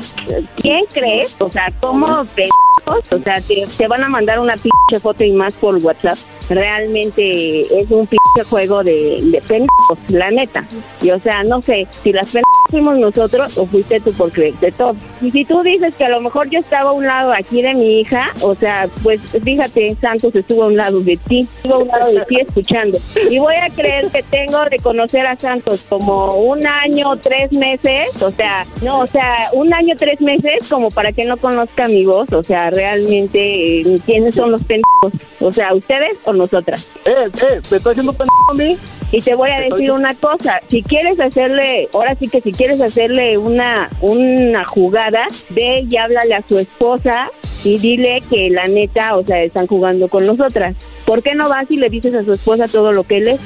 quién 0.56 0.84
crees 0.92 1.34
o 1.40 1.50
sea 1.50 1.72
cómo 1.80 2.24
pendejos 2.26 3.12
o 3.12 3.18
sea 3.18 3.40
te, 3.40 3.66
te 3.76 3.88
van 3.88 4.04
a 4.04 4.08
mandar 4.08 4.38
una 4.38 4.54
pinche 4.54 5.00
foto 5.00 5.24
y 5.24 5.32
más 5.32 5.54
por 5.54 5.74
WhatsApp 5.76 6.18
realmente 6.48 7.62
es 7.62 7.90
un 7.90 8.06
pinche 8.06 8.48
juego 8.48 8.84
de, 8.84 9.20
de 9.22 9.40
pendejos 9.42 9.98
la 10.08 10.30
neta. 10.30 10.64
Y 11.00 11.10
o 11.10 11.18
sea 11.20 11.42
no 11.42 11.62
sé 11.62 11.86
si 12.02 12.12
las 12.12 12.26
pendejos 12.26 12.45
fuimos 12.70 12.98
nosotros 12.98 13.56
o 13.58 13.66
fuiste 13.66 14.00
tú 14.00 14.12
por 14.12 14.30
creerte 14.32 14.72
todo 14.72 14.94
y 15.20 15.30
si 15.30 15.44
tú 15.44 15.62
dices 15.62 15.94
que 15.94 16.04
a 16.04 16.10
lo 16.10 16.20
mejor 16.20 16.48
yo 16.50 16.60
estaba 16.60 16.90
a 16.90 16.92
un 16.92 17.06
lado 17.06 17.32
aquí 17.32 17.62
de 17.62 17.74
mi 17.74 18.00
hija 18.00 18.30
o 18.40 18.54
sea 18.54 18.88
pues 19.02 19.20
fíjate 19.20 19.94
Santos 20.00 20.34
estuvo 20.34 20.64
a 20.64 20.66
un 20.66 20.76
lado 20.76 21.00
de 21.00 21.16
ti 21.16 21.48
estuvo 21.56 21.74
a 21.74 21.78
un 21.78 21.88
lado 21.88 22.12
de 22.12 22.24
ti 22.26 22.40
escuchando 22.40 22.98
y 23.30 23.38
voy 23.38 23.54
a 23.56 23.70
creer 23.70 24.08
que 24.10 24.22
tengo 24.22 24.64
de 24.64 24.78
conocer 24.78 25.26
a 25.26 25.36
Santos 25.36 25.84
como 25.88 26.36
un 26.36 26.66
año 26.66 27.16
tres 27.20 27.52
meses, 27.52 28.22
o 28.22 28.30
sea, 28.30 28.66
no, 28.82 29.00
o 29.00 29.06
sea, 29.06 29.50
un 29.52 29.72
año, 29.72 29.94
tres 29.96 30.20
meses, 30.20 30.68
como 30.68 30.90
para 30.90 31.12
que 31.12 31.24
no 31.24 31.36
conozca 31.36 31.88
mi 31.88 32.04
voz, 32.04 32.30
o 32.32 32.42
sea, 32.42 32.70
realmente, 32.70 33.80
eh, 33.80 33.98
¿quiénes 34.04 34.34
son 34.34 34.52
los 34.52 34.62
pendejos? 34.64 35.12
O 35.40 35.50
sea, 35.50 35.74
¿ustedes 35.74 36.16
o 36.24 36.32
nosotras? 36.32 36.88
Eh, 37.04 37.10
eh, 37.26 37.60
¿me 37.70 37.76
estoy 37.76 37.92
haciendo 37.92 38.12
pendejo 38.12 38.50
a 38.50 38.54
mí? 38.54 38.78
Y 39.12 39.22
te 39.22 39.34
voy 39.34 39.50
a 39.50 39.60
decir 39.60 39.92
una 39.92 40.14
cosa, 40.14 40.60
si 40.68 40.82
quieres 40.82 41.18
hacerle, 41.20 41.88
ahora 41.92 42.14
sí 42.16 42.28
que 42.28 42.40
si 42.40 42.52
quieres 42.56 42.80
hacerle 42.80 43.38
una, 43.38 43.90
una 44.00 44.66
jugada, 44.66 45.26
ve 45.50 45.86
y 45.88 45.96
háblale 45.96 46.34
a 46.34 46.42
su 46.48 46.58
esposa 46.58 47.30
y 47.64 47.78
dile 47.78 48.22
que 48.30 48.50
la 48.50 48.64
neta, 48.64 49.16
o 49.16 49.24
sea, 49.24 49.42
están 49.42 49.66
jugando 49.66 50.08
con 50.08 50.26
nosotras. 50.26 50.74
¿Por 51.04 51.22
qué 51.22 51.34
no 51.34 51.48
vas 51.48 51.66
y 51.70 51.76
le 51.76 51.90
dices 51.90 52.14
a 52.14 52.24
su 52.24 52.32
esposa 52.32 52.68
todo 52.68 52.92
lo 52.92 53.04
que 53.04 53.18
él 53.18 53.28
es? 53.28 53.40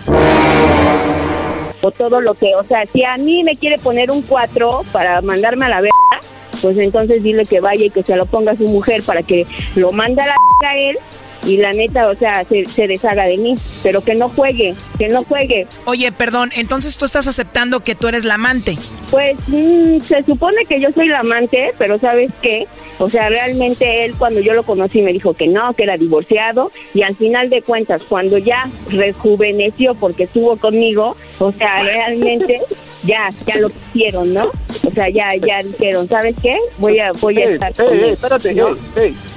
o 1.82 1.90
todo 1.90 2.20
lo 2.20 2.34
que, 2.34 2.54
o 2.54 2.64
sea, 2.64 2.84
si 2.92 3.04
a 3.04 3.16
mí 3.16 3.42
me 3.42 3.56
quiere 3.56 3.78
poner 3.78 4.10
un 4.10 4.20
4 4.22 4.82
para 4.92 5.22
mandarme 5.22 5.64
a 5.64 5.70
la 5.70 5.80
verga, 5.80 6.20
pues 6.60 6.76
entonces 6.76 7.22
dile 7.22 7.44
que 7.46 7.60
vaya 7.60 7.86
y 7.86 7.90
que 7.90 8.02
se 8.02 8.16
lo 8.16 8.26
ponga 8.26 8.52
a 8.52 8.56
su 8.56 8.64
mujer 8.64 9.02
para 9.02 9.22
que 9.22 9.46
lo 9.76 9.90
mande 9.92 10.20
a 10.20 10.26
la 10.26 10.34
verga 10.60 10.74
a 10.74 10.78
él 10.78 10.98
y 11.44 11.56
la 11.56 11.72
neta, 11.72 12.08
o 12.08 12.14
sea, 12.14 12.44
se, 12.44 12.64
se 12.66 12.86
deshaga 12.86 13.24
de 13.24 13.36
mí, 13.36 13.54
pero 13.82 14.02
que 14.02 14.14
no 14.14 14.28
juegue, 14.28 14.74
que 14.98 15.08
no 15.08 15.24
juegue. 15.24 15.66
Oye, 15.84 16.12
perdón, 16.12 16.50
entonces 16.56 16.96
tú 16.96 17.04
estás 17.04 17.26
aceptando 17.26 17.80
que 17.80 17.94
tú 17.94 18.08
eres 18.08 18.24
la 18.24 18.34
amante. 18.34 18.76
Pues 19.10 19.36
mm, 19.48 20.00
se 20.00 20.22
supone 20.24 20.64
que 20.66 20.80
yo 20.80 20.90
soy 20.92 21.08
la 21.08 21.20
amante, 21.20 21.72
pero 21.78 21.98
¿sabes 21.98 22.30
qué? 22.42 22.66
O 22.98 23.08
sea, 23.08 23.28
realmente 23.28 24.04
él 24.04 24.14
cuando 24.18 24.40
yo 24.40 24.54
lo 24.54 24.62
conocí 24.62 25.02
me 25.02 25.12
dijo 25.12 25.34
que 25.34 25.46
no, 25.46 25.72
que 25.74 25.84
era 25.84 25.96
divorciado 25.96 26.70
y 26.94 27.02
al 27.02 27.16
final 27.16 27.50
de 27.50 27.62
cuentas, 27.62 28.02
cuando 28.08 28.38
ya 28.38 28.68
rejuveneció 28.88 29.94
porque 29.94 30.24
estuvo 30.24 30.56
conmigo, 30.56 31.16
o 31.38 31.52
sea, 31.52 31.82
realmente 31.82 32.60
ya, 33.02 33.30
ya 33.46 33.56
lo 33.56 33.70
hicieron, 33.94 34.32
¿no? 34.34 34.50
O 34.86 34.92
sea, 34.94 35.08
ya, 35.08 35.28
ya 35.36 35.58
dijeron, 35.66 36.06
¿sabes 36.08 36.34
qué? 36.42 36.56
Voy 36.78 36.98
a, 36.98 37.12
voy 37.20 37.38
a 37.38 37.42
estar 37.42 37.70
ey, 37.70 37.74
con 37.76 37.94
ey, 37.94 38.02
él, 38.02 38.08
espérate, 38.10 38.54
¿no? 38.54 38.66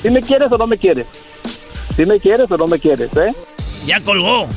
¿sí 0.02 0.10
me 0.10 0.22
quieres 0.22 0.52
o 0.52 0.58
no 0.58 0.68
me 0.68 0.78
quieres? 0.78 1.08
¿Sí 1.96 2.06
me 2.06 2.20
quieres 2.20 2.50
o 2.50 2.58
no 2.58 2.68
me 2.68 2.80
quieres, 2.80 3.10
eh? 3.16 3.34
Ya 3.86 4.00
colgó. 4.02 4.48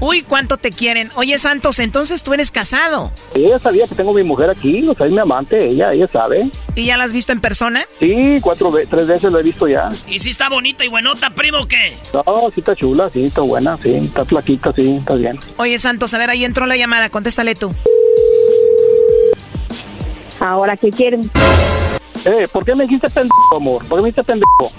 Uy, 0.00 0.22
¿cuánto 0.22 0.56
te 0.56 0.70
quieren? 0.70 1.10
Oye, 1.14 1.38
Santos, 1.38 1.78
entonces 1.78 2.24
tú 2.24 2.34
eres 2.34 2.50
casado. 2.50 3.12
Ella 3.36 3.60
sabía 3.60 3.86
que 3.86 3.94
tengo 3.94 4.12
mi 4.12 4.24
mujer 4.24 4.50
aquí, 4.50 4.84
o 4.88 4.94
sea, 4.96 5.06
es 5.06 5.12
mi 5.12 5.20
amante, 5.20 5.64
ella, 5.64 5.90
ella 5.92 6.08
sabe. 6.12 6.50
¿Y 6.74 6.86
ya 6.86 6.96
la 6.96 7.04
has 7.04 7.12
visto 7.12 7.30
en 7.30 7.40
persona? 7.40 7.84
Sí, 8.00 8.34
cuatro 8.40 8.72
veces, 8.72 8.90
tres 8.90 9.06
veces 9.06 9.30
lo 9.30 9.38
he 9.38 9.44
visto 9.44 9.68
ya. 9.68 9.88
¿Y 10.08 10.18
si 10.18 10.30
está 10.30 10.48
bonita 10.48 10.84
y 10.84 10.88
buenota, 10.88 11.30
primo, 11.30 11.58
o 11.60 11.68
qué? 11.68 11.96
No, 12.12 12.24
sí 12.52 12.58
está 12.58 12.74
chula, 12.74 13.10
sí, 13.12 13.22
está 13.22 13.42
buena, 13.42 13.78
sí, 13.80 13.94
está 13.94 14.24
flaquita, 14.24 14.72
sí, 14.74 14.96
está 14.96 15.14
bien. 15.14 15.38
Oye, 15.56 15.78
Santos, 15.78 16.12
a 16.14 16.18
ver, 16.18 16.30
ahí 16.30 16.44
entró 16.44 16.66
la 16.66 16.76
llamada, 16.76 17.08
contéstale 17.08 17.54
tú. 17.54 17.72
Ahora, 20.40 20.76
¿qué 20.76 20.90
quieren? 20.90 21.20
Eh, 22.24 22.44
¿por 22.52 22.64
qué 22.64 22.74
me 22.74 22.84
dijiste 22.84 23.08
pendejo, 23.08 23.56
amor? 23.56 23.84
¿Por 23.86 23.98
qué 23.98 24.02
me 24.02 24.08
dijiste 24.08 24.24
pendejo? 24.24 24.72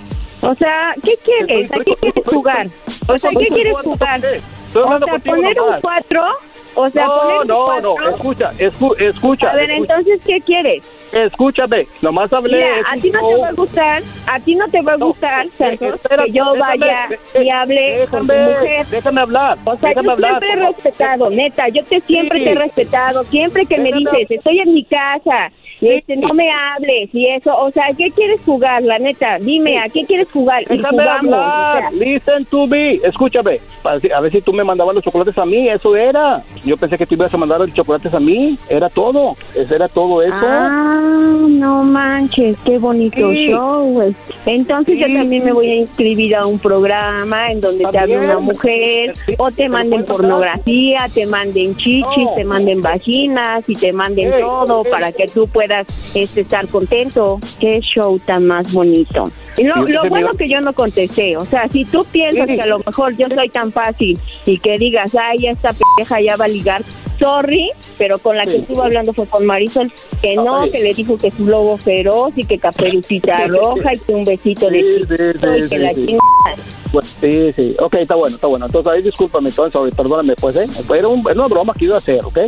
O 0.44 0.56
sea, 0.56 0.94
¿qué 1.04 1.14
quieres? 1.24 1.72
¿A 1.72 1.76
qué 1.80 1.94
quieres 1.96 2.24
jugar? 2.26 2.68
O 3.08 3.18
sea, 3.18 3.32
¿qué 3.32 3.48
quieres 3.48 3.74
jugar? 3.84 4.20
O 4.76 5.00
sea, 5.00 5.18
poner 5.24 5.60
un 5.60 5.66
nomás. 5.68 5.82
4, 5.82 6.24
o 6.76 6.90
sea, 6.90 7.06
no, 7.06 7.16
poner 7.22 7.42
un 7.42 7.48
no, 7.48 7.66
cuatro. 7.66 7.96
no, 8.00 8.10
escucha, 8.10 8.52
escu- 8.58 9.00
escucha. 9.00 9.52
A 9.52 9.56
ver, 9.56 9.70
escucha. 9.72 9.94
entonces, 9.96 10.22
¿qué 10.26 10.42
quieres? 10.42 10.84
Escúchame, 11.12 11.88
nomás 12.02 12.34
hablé. 12.34 12.58
Mira, 12.58 12.76
a 12.92 12.96
ti 12.96 13.12
no 13.12 13.20
te 13.28 13.36
va 13.38 13.48
a 13.50 13.52
gustar, 13.52 14.02
a 14.26 14.40
ti 14.40 14.56
no 14.56 14.68
te 14.70 14.82
va 14.82 14.94
a 14.94 14.98
gustar, 14.98 15.46
Santos, 15.58 15.94
espérate, 15.94 16.26
que 16.26 16.32
yo 16.32 16.54
déjame, 16.54 16.78
vaya 16.80 17.08
y 17.40 17.50
hable 17.52 18.08
con 18.10 18.26
tu 18.28 18.34
mujer. 18.34 18.86
Déjame 18.88 19.22
hablar. 19.22 19.58
O 19.64 19.76
sea, 19.78 19.90
déjame 19.90 20.06
yo 20.08 20.12
hablar. 20.14 20.40
siempre 20.40 20.52
he 20.52 20.68
respetado, 20.68 21.30
neta, 21.30 21.70
yo 21.70 21.84
te 21.84 22.02
siempre 22.02 22.40
Sí. 22.40 22.46
te 22.46 22.52
he 22.52 22.56
respetado, 22.56 23.24
siempre 23.26 23.66
que 23.68 23.78
me 23.78 23.92
dices, 23.94 24.26
estoy 24.32 24.60
en 24.60 24.74
mi 24.74 24.84
casa, 24.86 25.52
no 26.18 26.34
me 26.34 26.50
hables 26.52 27.10
y 27.14 27.28
eso, 27.28 27.56
o 27.58 27.72
sea, 27.72 27.86
¿qué 27.98 28.10
quieres 28.12 28.40
jugar, 28.46 28.84
la 28.84 29.00
neta? 29.00 29.38
Dime, 29.40 29.80
¿a 29.80 29.90
qué 29.90 30.06
quieres 30.06 30.28
jugar? 30.32 30.64
Y 30.64 30.78
Déjame 30.78 31.04
jugamos, 31.04 31.34
o 31.34 31.36
hablar. 31.36 31.80
sea, 31.82 31.92
Listen 31.92 32.46
to 32.46 32.68
me. 32.68 32.94
Escúchame. 33.04 33.60
A 33.84 34.20
ver 34.22 34.32
si 34.32 34.42
tú 34.42 34.54
me 34.54 34.64
mandabas 34.64 34.96
los 34.96 35.04
chocolates 35.04 35.38
a 35.38 35.46
mí. 35.46 35.68
Eso 35.70 35.96
era. 35.96 36.44
Yo 36.64 36.78
pensé 36.78 36.98
que 36.98 37.06
tú 37.06 37.16
ibas 37.16 37.34
a 37.34 37.38
mandar 37.38 37.60
los 37.60 37.74
chocolates 37.74 38.14
a 38.14 38.20
mí. 38.20 38.58
Era 38.70 38.90
todo. 38.90 39.36
Eso 39.56 39.76
era 39.76 39.88
todo 39.88 40.22
eso. 40.22 40.36
Ah, 40.42 41.46
no 41.50 41.84
manches, 41.84 42.56
qué 42.66 42.78
bonito 42.78 43.32
Sí. 43.32 43.48
show. 43.50 43.84
güey. 43.94 44.16
Entonces 44.46 44.98
yo 44.98 45.06
también 45.08 45.44
me 45.44 45.52
voy 45.54 45.70
a 45.70 45.76
inscribir 45.76 46.36
a 46.36 46.46
un 46.46 46.60
programa 46.60 47.52
en 47.52 47.62
donde 47.62 47.86
te 47.92 47.98
hable 47.98 48.20
una 48.20 48.40
mujer, 48.40 49.16
Sí, 49.26 49.34
o 49.38 49.52
te 49.52 49.68
manden 49.70 50.06
pornografía, 50.06 51.08
te 51.14 51.26
manden 51.26 51.76
chichis, 51.76 52.26
No. 52.26 52.34
te 52.36 52.44
manden 52.44 52.82
vaginas 52.82 53.64
y 53.68 53.74
te 53.76 53.92
manden 53.94 54.32
todo 54.40 54.84
para 54.84 55.12
que 55.12 55.26
tú 55.28 55.48
puedas 55.48 55.73
este, 55.82 56.42
estar 56.42 56.68
contento. 56.68 57.40
Qué 57.60 57.80
show 57.82 58.20
tan 58.20 58.46
más 58.48 58.72
bonito. 58.74 59.26
Y 59.58 59.64
lo, 59.64 59.76
lo 59.86 60.10
bueno 60.10 60.32
que 60.38 60.48
yo 60.48 60.62
no 60.62 60.74
contesté, 60.74 61.38
o 61.38 61.46
sea, 61.46 61.68
si 61.70 61.86
tú 61.86 62.04
piensas 62.12 62.48
que 62.48 62.60
a 62.60 62.66
lo 62.66 62.80
mejor 62.80 63.16
yo 63.16 63.28
soy 63.28 63.50
tan 63.50 63.72
fácil 63.72 64.18
y 64.46 64.58
que 64.58 64.80
digas, 64.80 65.16
ay, 65.16 65.46
esta 65.48 65.70
pendeja 65.74 66.22
ya 66.22 66.36
va 66.38 66.46
a 66.46 66.48
ligar, 66.48 66.82
sorry, 67.20 67.70
pero 68.00 68.18
con 68.18 68.36
la 68.36 68.44
que 68.46 68.50
Sí. 68.54 68.58
estuve 68.58 68.82
hablando 68.84 69.14
fue 69.14 69.28
con 69.28 69.46
Marisol, 69.46 69.92
que 70.24 70.36
no, 70.36 70.62
Ay. 70.62 70.72
que 70.72 70.80
le 70.80 70.94
dijo 70.96 71.18
que 71.20 71.28
es 71.28 71.40
un 71.40 71.52
lobo 71.52 71.78
feroz 71.78 72.34
y 72.36 72.46
que 72.46 72.58
caperucita 72.58 73.46
roja 73.48 73.94
y 73.94 74.00
que 74.00 74.12
un 74.16 74.24
besito 74.24 74.70
de 74.72 74.80
Sí, 74.80 74.86
chiquito 75.02 75.16
sí, 75.18 75.24
sí, 75.40 75.64
y 75.66 75.70
que 75.70 75.78
sí, 75.78 75.78
la 75.78 75.90
sí. 75.94 76.06
chingada. 76.08 76.64
Pues, 76.92 77.06
sí, 77.22 77.54
sí. 77.56 77.76
Ok, 77.80 77.94
está 77.96 78.16
bueno, 78.16 78.36
está 78.36 78.48
bueno. 78.48 78.66
Entonces, 78.66 78.92
ahí 78.92 79.02
discúlpame, 79.04 79.50
entonces, 79.50 79.94
perdóname, 79.96 80.34
pues, 80.36 80.56
¿eh? 80.56 80.66
Era, 80.98 81.08
un- 81.08 81.20
era 81.30 81.34
una 81.36 81.48
broma 81.48 81.74
que 81.78 81.86
iba 81.86 81.94
a 81.96 82.00
hacer, 82.00 82.26
¿ok? 82.26 82.40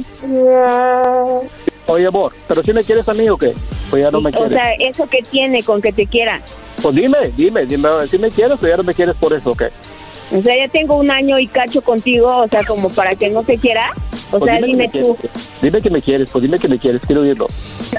Oye, 1.88 2.07
amor, 2.07 2.34
¿pero 2.48 2.64
si 2.64 2.74
me 2.74 2.84
quieres 2.84 3.07
a 3.07 3.14
mí 3.14 3.30
o 3.30 3.38
qué? 3.38 3.53
Pues 3.90 4.03
ya 4.03 4.12
no 4.12 4.20
me 4.22 4.30
o 4.30 4.34
quieres. 4.34 4.49
sea, 4.52 4.74
eso 4.80 5.07
que 5.07 5.22
tiene 5.22 5.64
con 5.64 5.82
que 5.82 5.91
te 5.91 6.07
quiera. 6.07 6.41
Pues 6.82 6.95
dime, 6.95 7.32
dime, 7.38 7.66
dime, 7.66 7.90
si 8.10 8.18
me 8.18 8.30
quieres 8.30 8.62
o 8.62 8.68
ya 8.68 8.78
no 8.78 8.84
me 8.84 8.94
quieres 8.94 9.16
por 9.18 9.34
eso, 9.34 9.52
¿ok? 9.52 9.64
O 10.32 10.41
sea, 10.41 10.57
ya 10.57 10.68
tengo 10.68 10.95
un 10.95 11.12
año 11.12 11.38
y 11.38 11.48
cacho 11.48 11.82
contigo, 11.84 12.28
o 12.28 12.48
sea, 12.48 12.64
como 12.66 12.90
para 12.90 13.16
que 13.16 13.30
no 13.30 13.44
te 13.44 13.57
quiera. 13.57 13.91
O 14.31 14.39
Pues 14.39 14.49
sea, 14.52 14.60
que 14.60 14.65
dime 14.65 14.77
me 14.77 14.89
tú. 14.89 15.15
quieres. 15.15 15.49
Dime 15.61 15.81
que 15.81 15.89
me 15.89 16.02
quieres, 16.02 16.30
pues 16.31 16.41
dime 16.41 16.57
que 16.57 16.68
me 16.68 16.80
quieres, 16.80 17.02
quiero 17.06 17.22
oírlo. 17.22 17.47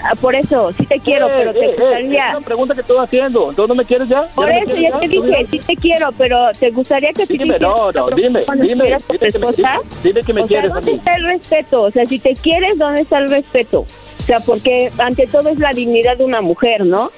Ah, 0.03 0.15
Por 0.21 0.35
eso, 0.35 0.73
sí 0.79 0.85
te 0.87 0.99
quiero, 1.01 1.29
Eh, 1.29 1.33
pero 1.37 1.51
eh, 1.51 1.55
te 1.55 1.65
eh, 1.65 1.69
gustaría... 1.69 2.29
es 2.31 2.37
una 2.37 2.47
pregunta 2.47 2.75
que 2.75 2.81
estoy 2.81 2.99
haciendo. 2.99 3.51
¿Entonces 3.51 3.69
no 3.69 3.75
me 3.75 3.85
quieres 3.85 4.09
ya? 4.09 4.23
Por 4.35 4.51
eso 4.51 4.75
ya 4.75 4.99
te 4.99 5.07
¿No 5.09 5.23
dije, 5.23 5.47
sí 5.51 5.59
te 5.61 5.77
quiero, 5.77 6.11
pero 6.19 6.51
¿te 6.59 6.71
gustaría 6.71 7.13
que 7.13 7.27
tú 7.27 7.33
Dime, 7.35 7.45
quisieras 7.45 7.61
no, 7.63 7.93
no, 7.93 8.07
dime, 8.15 8.41
dime, 8.55 8.67
dime 8.85 8.97
tu 8.99 9.07
que 9.15 9.19
me- 9.21 9.27
esposa? 9.29 9.81
dime 10.03 10.21
que 10.23 10.33
me 10.35 10.43
o 10.43 10.49
sea, 10.49 10.61
quieres 10.61 10.71
a 10.71 10.75
¿dónde 10.75 10.91
mí. 10.93 10.99
está 10.99 11.13
el 11.17 11.25
respeto? 11.25 11.83
O 11.83 11.91
sea, 11.91 12.05
si 12.05 12.19
te 12.19 12.35
quieres, 12.35 12.77
¿dónde 12.79 13.03
está 13.03 13.19
el 13.19 13.29
respeto? 13.31 13.81
O 14.19 14.23
sea, 14.23 14.41
porque 14.41 14.91
ante 14.99 15.27
todo 15.29 15.49
es 15.49 15.59
la 15.59 15.71
dignidad 15.73 16.17
de 16.17 16.25
una 16.25 16.41
mujer, 16.43 16.85
¿no? 16.85 17.11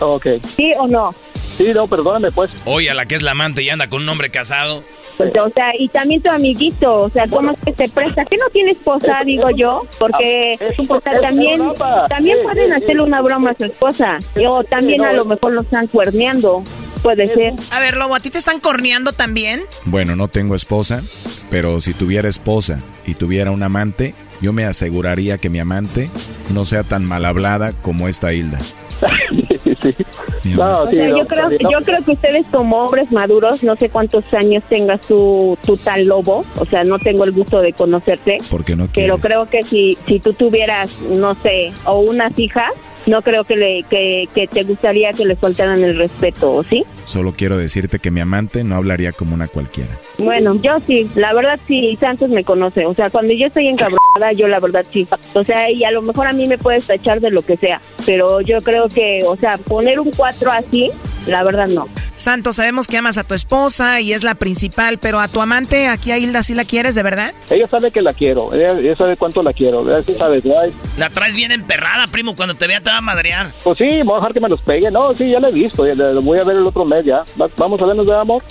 Ok. 0.00 0.26
¿Sí 0.44 0.72
o 0.78 0.86
no? 0.86 1.14
Sí, 1.56 1.70
no, 1.74 1.86
perdóname, 1.86 2.30
pues. 2.32 2.50
Oye, 2.66 2.90
a 2.90 2.94
la 2.94 3.06
que 3.06 3.14
es 3.14 3.22
la 3.22 3.32
amante 3.32 3.62
y 3.62 3.70
anda 3.70 3.88
con 3.88 4.02
un 4.02 4.08
hombre 4.08 4.30
casado. 4.30 4.82
Pues, 5.30 5.40
o 5.44 5.50
sea, 5.50 5.72
y 5.78 5.88
también 5.88 6.22
tu 6.22 6.30
amiguito, 6.30 7.02
o 7.02 7.10
sea, 7.10 7.26
¿cómo 7.28 7.50
es 7.52 7.58
que 7.64 7.72
se 7.74 7.88
presta? 7.92 8.24
¿Que 8.24 8.36
no 8.36 8.46
tiene 8.52 8.72
esposa, 8.72 9.20
Es- 9.20 9.26
digo 9.26 9.48
es 9.48 9.56
yo? 9.58 9.82
Porque, 9.98 10.52
es 10.52 10.78
un 10.78 10.86
o 10.96 11.00
sea, 11.00 11.12
es 11.12 11.20
también, 11.20 11.62
también 12.08 12.38
pueden 12.42 12.72
hacerle 12.72 13.02
una 13.02 13.20
broma 13.22 13.50
a 13.50 13.54
su 13.56 13.64
esposa. 13.64 14.18
O 14.50 14.64
también 14.64 14.98
no, 15.02 15.08
a 15.08 15.12
lo 15.12 15.24
mejor 15.24 15.52
lo 15.52 15.62
están 15.62 15.86
cuerneando. 15.86 16.62
Puede 17.02 17.26
ser. 17.26 17.54
A 17.72 17.80
ver, 17.80 17.96
Lobo, 17.96 18.14
¿a 18.14 18.20
ti 18.20 18.30
te 18.30 18.38
están 18.38 18.60
corneando 18.60 19.12
también? 19.12 19.62
Bueno, 19.86 20.14
no 20.14 20.28
tengo 20.28 20.54
esposa, 20.54 21.02
pero 21.50 21.80
si 21.80 21.94
tuviera 21.94 22.28
esposa 22.28 22.78
y 23.06 23.14
tuviera 23.14 23.50
un 23.50 23.64
amante, 23.64 24.14
yo 24.40 24.52
me 24.52 24.64
aseguraría 24.66 25.36
que 25.38 25.50
mi 25.50 25.58
amante 25.58 26.08
no 26.54 26.64
sea 26.64 26.84
tan 26.84 27.04
mal 27.04 27.24
hablada 27.24 27.72
como 27.82 28.06
esta 28.06 28.32
Hilda. 28.32 28.58
o 29.82 30.86
sea, 30.86 31.08
yo 31.08 31.26
creo, 31.26 31.50
yo 31.50 31.84
creo 31.84 32.04
que 32.04 32.12
ustedes 32.12 32.46
como 32.50 32.84
hombres 32.84 33.10
maduros, 33.10 33.62
no 33.62 33.76
sé 33.76 33.88
cuántos 33.88 34.24
años 34.34 34.62
tengas 34.68 35.00
tu, 35.06 35.58
tu 35.64 35.76
tal 35.76 36.06
lobo, 36.06 36.44
o 36.58 36.64
sea, 36.64 36.84
no 36.84 36.98
tengo 36.98 37.24
el 37.24 37.32
gusto 37.32 37.60
de 37.60 37.72
conocerte, 37.72 38.38
Porque 38.50 38.76
no 38.76 38.88
pero 38.92 39.18
creo 39.18 39.46
que 39.46 39.62
si, 39.62 39.96
si 40.06 40.20
tú 40.20 40.32
tuvieras, 40.32 41.00
no 41.02 41.34
sé, 41.34 41.72
o 41.84 42.00
unas 42.00 42.38
hijas, 42.38 42.72
no 43.06 43.22
creo 43.22 43.44
que, 43.44 43.56
le, 43.56 43.82
que, 43.84 44.28
que 44.34 44.46
te 44.46 44.64
gustaría 44.64 45.12
que 45.12 45.24
le 45.24 45.36
faltaran 45.36 45.82
el 45.82 45.96
respeto, 45.96 46.54
¿o 46.54 46.62
sí? 46.62 46.84
Solo 47.04 47.34
quiero 47.36 47.56
decirte 47.56 47.98
que 47.98 48.10
mi 48.10 48.20
amante 48.20 48.64
no 48.64 48.76
hablaría 48.76 49.12
como 49.12 49.34
una 49.34 49.48
cualquiera. 49.48 49.90
Bueno, 50.18 50.54
yo 50.62 50.78
sí, 50.86 51.10
la 51.14 51.32
verdad 51.34 51.58
sí, 51.66 51.96
Santos 52.00 52.30
me 52.30 52.44
conoce. 52.44 52.86
O 52.86 52.94
sea, 52.94 53.10
cuando 53.10 53.34
yo 53.34 53.46
estoy 53.46 53.68
encabronada, 53.68 54.32
yo 54.34 54.46
la 54.48 54.60
verdad 54.60 54.84
sí. 54.90 55.06
O 55.34 55.44
sea, 55.44 55.70
y 55.70 55.84
a 55.84 55.90
lo 55.90 56.02
mejor 56.02 56.26
a 56.26 56.32
mí 56.32 56.46
me 56.46 56.58
puedes 56.58 56.86
tachar 56.86 57.20
de 57.20 57.30
lo 57.30 57.42
que 57.42 57.56
sea. 57.56 57.80
Pero 58.06 58.40
yo 58.40 58.58
creo 58.58 58.88
que, 58.88 59.20
o 59.26 59.36
sea, 59.36 59.58
poner 59.58 59.98
un 59.98 60.10
4 60.10 60.50
así, 60.52 60.90
la 61.26 61.42
verdad 61.42 61.66
no. 61.66 61.88
Santos, 62.22 62.56
sabemos 62.56 62.86
que 62.86 62.96
amas 62.96 63.18
a 63.18 63.24
tu 63.24 63.34
esposa 63.34 64.00
y 64.00 64.12
es 64.12 64.22
la 64.22 64.34
principal, 64.34 64.98
pero 64.98 65.20
a 65.20 65.28
tu 65.28 65.40
amante, 65.40 65.88
aquí 65.88 66.10
a 66.12 66.18
Hilda, 66.18 66.42
¿sí 66.42 66.54
la 66.54 66.64
quieres 66.64 66.94
de 66.94 67.02
verdad? 67.02 67.32
Ella 67.50 67.68
sabe 67.68 67.90
que 67.90 68.00
la 68.02 68.12
quiero, 68.14 68.52
ella, 68.54 68.78
ella 68.78 68.96
sabe 68.96 69.16
cuánto 69.16 69.42
la 69.42 69.52
quiero, 69.52 69.82
ella 69.88 70.02
sí 70.02 70.14
sabe, 70.14 70.42
ay, 70.60 70.72
La 70.98 71.10
traes 71.10 71.36
bien 71.36 71.52
emperrada, 71.52 72.06
primo. 72.06 72.34
Cuando 72.36 72.54
te 72.54 72.66
vea 72.66 72.80
te 72.80 72.90
va 72.90 72.98
a 72.98 73.02
madrear. 73.02 73.52
Pues 73.62 73.78
sí, 73.78 73.84
voy 74.04 74.12
a 74.14 74.16
dejar 74.16 74.32
que 74.32 74.40
me 74.40 74.48
los 74.48 74.60
pegue. 74.62 74.90
No, 74.90 75.12
sí, 75.12 75.30
ya 75.30 75.40
la 75.40 75.48
he 75.48 75.52
visto. 75.52 75.86
ya 75.86 75.94
la- 75.94 76.12
Lo 76.12 76.22
voy 76.22 76.38
a 76.38 76.44
ver 76.44 76.56
el 76.56 76.66
otro 76.66 76.84
mes 76.84 77.04
ya. 77.04 77.24
Va- 77.40 77.50
Vamos 77.56 77.80
a 77.80 77.86
vernos 77.86 78.06
de 78.06 78.14
amor. 78.16 78.42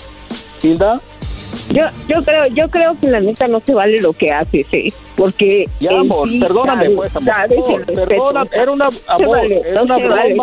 Hilda. 0.62 1.00
Yo, 1.70 1.82
yo 2.08 2.22
creo, 2.24 2.46
yo 2.48 2.68
creo 2.70 2.98
que 3.00 3.06
la 3.08 3.20
neta 3.20 3.46
no 3.46 3.62
se 3.64 3.74
vale 3.74 4.00
lo 4.00 4.12
que 4.12 4.30
hace, 4.32 4.64
sí, 4.70 4.92
porque 5.16 5.66
Ya, 5.80 5.90
amor, 5.90 6.28
sí 6.28 6.40
perdóname, 6.40 6.84
sabes- 6.84 6.96
pues, 6.96 7.16
amor. 7.16 7.34
sabes 7.34 7.58
Amor, 7.58 7.84
sea, 8.50 8.62
era 8.62 8.72
una- 8.72 8.86
amor, 9.06 9.36
vale, 9.38 9.60
era 9.64 9.84
no 9.84 9.96
una 9.96 10.08
vale. 10.08 10.34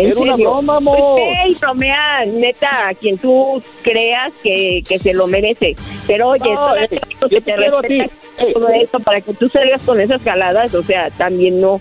En 0.00 0.10
era 0.10 0.20
una 0.20 0.32
serio. 0.32 0.50
broma, 0.52 0.76
amor. 0.76 1.16
Pues, 1.16 2.32
neta, 2.32 2.88
a 2.88 2.94
quien 2.94 3.18
tú 3.18 3.62
creas 3.82 4.32
que, 4.42 4.82
que 4.88 4.98
se 4.98 5.12
lo 5.14 5.26
merece. 5.26 5.76
Pero 6.06 6.28
oye, 6.28 6.52
No, 6.52 6.74
ey, 6.76 6.88
digo 6.90 7.06
yo 7.22 7.28
que 7.28 7.40
te 7.40 7.52
te 7.52 7.54
quiero 7.56 7.78
a 7.78 7.82
ti. 7.82 7.98
respetas 8.00 8.18
Ey, 8.46 8.52
todo 8.52 8.68
esto 8.68 9.00
para 9.00 9.20
que 9.20 9.32
tú 9.34 9.48
salgas 9.48 9.80
con 9.82 10.00
esas 10.00 10.22
jaladas, 10.22 10.74
o 10.74 10.82
sea, 10.82 11.10
también 11.10 11.60
no. 11.60 11.80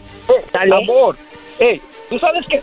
¿sale? 0.51 0.75
Amor, 0.75 1.17
hey, 1.59 1.81
tú 2.09 2.17
sabes 2.19 2.45
que 2.47 2.61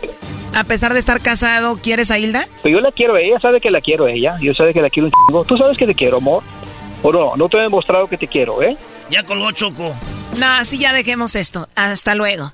A 0.55 0.63
pesar 0.63 0.93
de 0.93 0.99
estar 0.99 1.19
casado, 1.21 1.77
¿quieres 1.81 2.09
a 2.11 2.17
Hilda? 2.19 2.47
Pues 2.61 2.73
yo 2.73 2.79
la 2.79 2.91
quiero, 2.91 3.17
ella 3.17 3.39
sabe 3.39 3.61
que 3.61 3.69
la 3.71 3.81
quiero 3.81 4.05
a 4.05 4.11
ella, 4.11 4.35
yo 4.41 4.53
sabe 4.53 4.73
que 4.73 4.81
la 4.81 4.89
quiero 4.89 5.07
un 5.07 5.11
chingo. 5.27 5.43
Tú 5.45 5.57
sabes 5.57 5.77
que 5.77 5.85
te 5.85 5.95
quiero, 5.95 6.17
amor. 6.17 6.43
O 7.03 7.11
no, 7.11 7.35
no 7.35 7.49
te 7.49 7.57
he 7.57 7.61
demostrado 7.61 8.07
que 8.07 8.17
te 8.17 8.27
quiero, 8.27 8.61
¿eh? 8.63 8.77
Ya 9.09 9.23
colgó 9.23 9.51
Choco. 9.51 9.93
No, 10.39 10.45
así 10.47 10.79
ya 10.79 10.93
dejemos 10.93 11.35
esto. 11.35 11.67
Hasta 11.75 12.15
luego. 12.15 12.53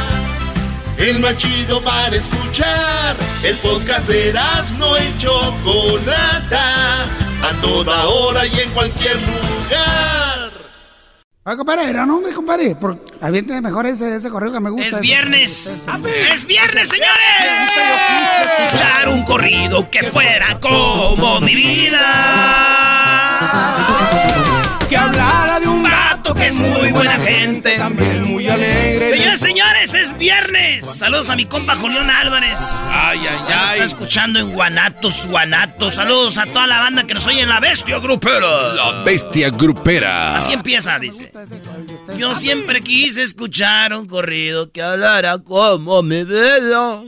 El 1.01 1.19
más 1.19 1.35
chido 1.35 1.81
para 1.81 2.15
escuchar. 2.15 3.15
El 3.43 3.57
podcast 3.57 4.07
de 4.07 4.31
no 4.77 4.95
y 4.97 5.17
Chocolata. 5.17 7.05
A 7.41 7.59
toda 7.59 8.07
hora 8.07 8.45
y 8.45 8.59
en 8.59 8.69
cualquier 8.69 9.15
lugar. 9.15 10.51
Ah, 11.43 11.55
compadre, 11.57 11.89
era 11.89 12.05
no, 12.05 12.17
hombre, 12.17 12.33
compadre. 12.33 12.77
Aviente 13.19 13.59
mejor 13.61 13.87
ese, 13.87 14.15
ese 14.15 14.29
correo 14.29 14.51
que 14.51 14.59
me 14.59 14.69
gusta. 14.69 14.87
Es 14.89 14.99
viernes. 14.99 15.87
Es 16.31 16.45
viernes, 16.45 16.89
señores. 16.89 17.09
Escuchar 18.59 19.09
un 19.09 19.23
corrido 19.23 19.89
que 19.89 20.03
fuera 20.03 20.59
como 20.59 21.41
mi 21.41 21.55
vida. 21.55 21.97
Que 24.87 24.97
un 24.97 25.11
vato 25.13 25.50
que 26.41 26.47
es 26.47 26.55
muy 26.55 26.91
buena 26.91 27.19
gente. 27.19 27.75
También 27.77 28.27
muy 28.27 28.49
alegre. 28.49 29.11
Señores, 29.11 29.39
señores, 29.39 29.93
es 29.93 30.17
viernes. 30.17 30.85
Saludos 30.85 31.29
a 31.29 31.35
mi 31.35 31.45
compa 31.45 31.75
Julián 31.75 32.09
Álvarez. 32.09 32.59
Ay, 32.89 33.19
ay, 33.27 33.39
nos 33.39 33.51
ay. 33.51 33.73
está 33.73 33.83
escuchando 33.83 34.39
en 34.39 34.51
Guanatos, 34.51 35.27
Guanatos. 35.27 35.95
Saludos 35.95 36.37
a 36.37 36.45
toda 36.47 36.67
la 36.67 36.79
banda 36.79 37.03
que 37.05 37.13
nos 37.13 37.25
oye 37.27 37.41
en 37.41 37.49
la 37.49 37.59
bestia 37.59 37.99
grupera. 37.99 38.73
La 38.73 39.03
bestia 39.03 39.49
grupera. 39.51 40.37
Así 40.37 40.53
empieza, 40.53 40.97
dice. 40.97 41.31
Yo 42.17 42.33
siempre 42.33 42.81
quise 42.81 43.21
escuchar 43.21 43.93
un 43.93 44.07
corrido 44.07 44.71
que 44.71 44.81
hablara 44.81 45.37
como 45.39 46.01
mi 46.01 46.23
vida. 46.23 47.03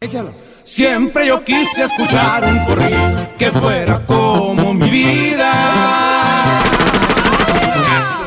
Échalo. 0.00 0.32
Siempre 0.62 1.26
yo 1.26 1.42
quise 1.42 1.84
escuchar 1.84 2.44
un 2.44 2.64
corrido 2.64 3.30
que 3.36 3.50
fuera 3.50 4.06
como 4.06 4.72
mi 4.72 4.88
vida. 4.88 6.09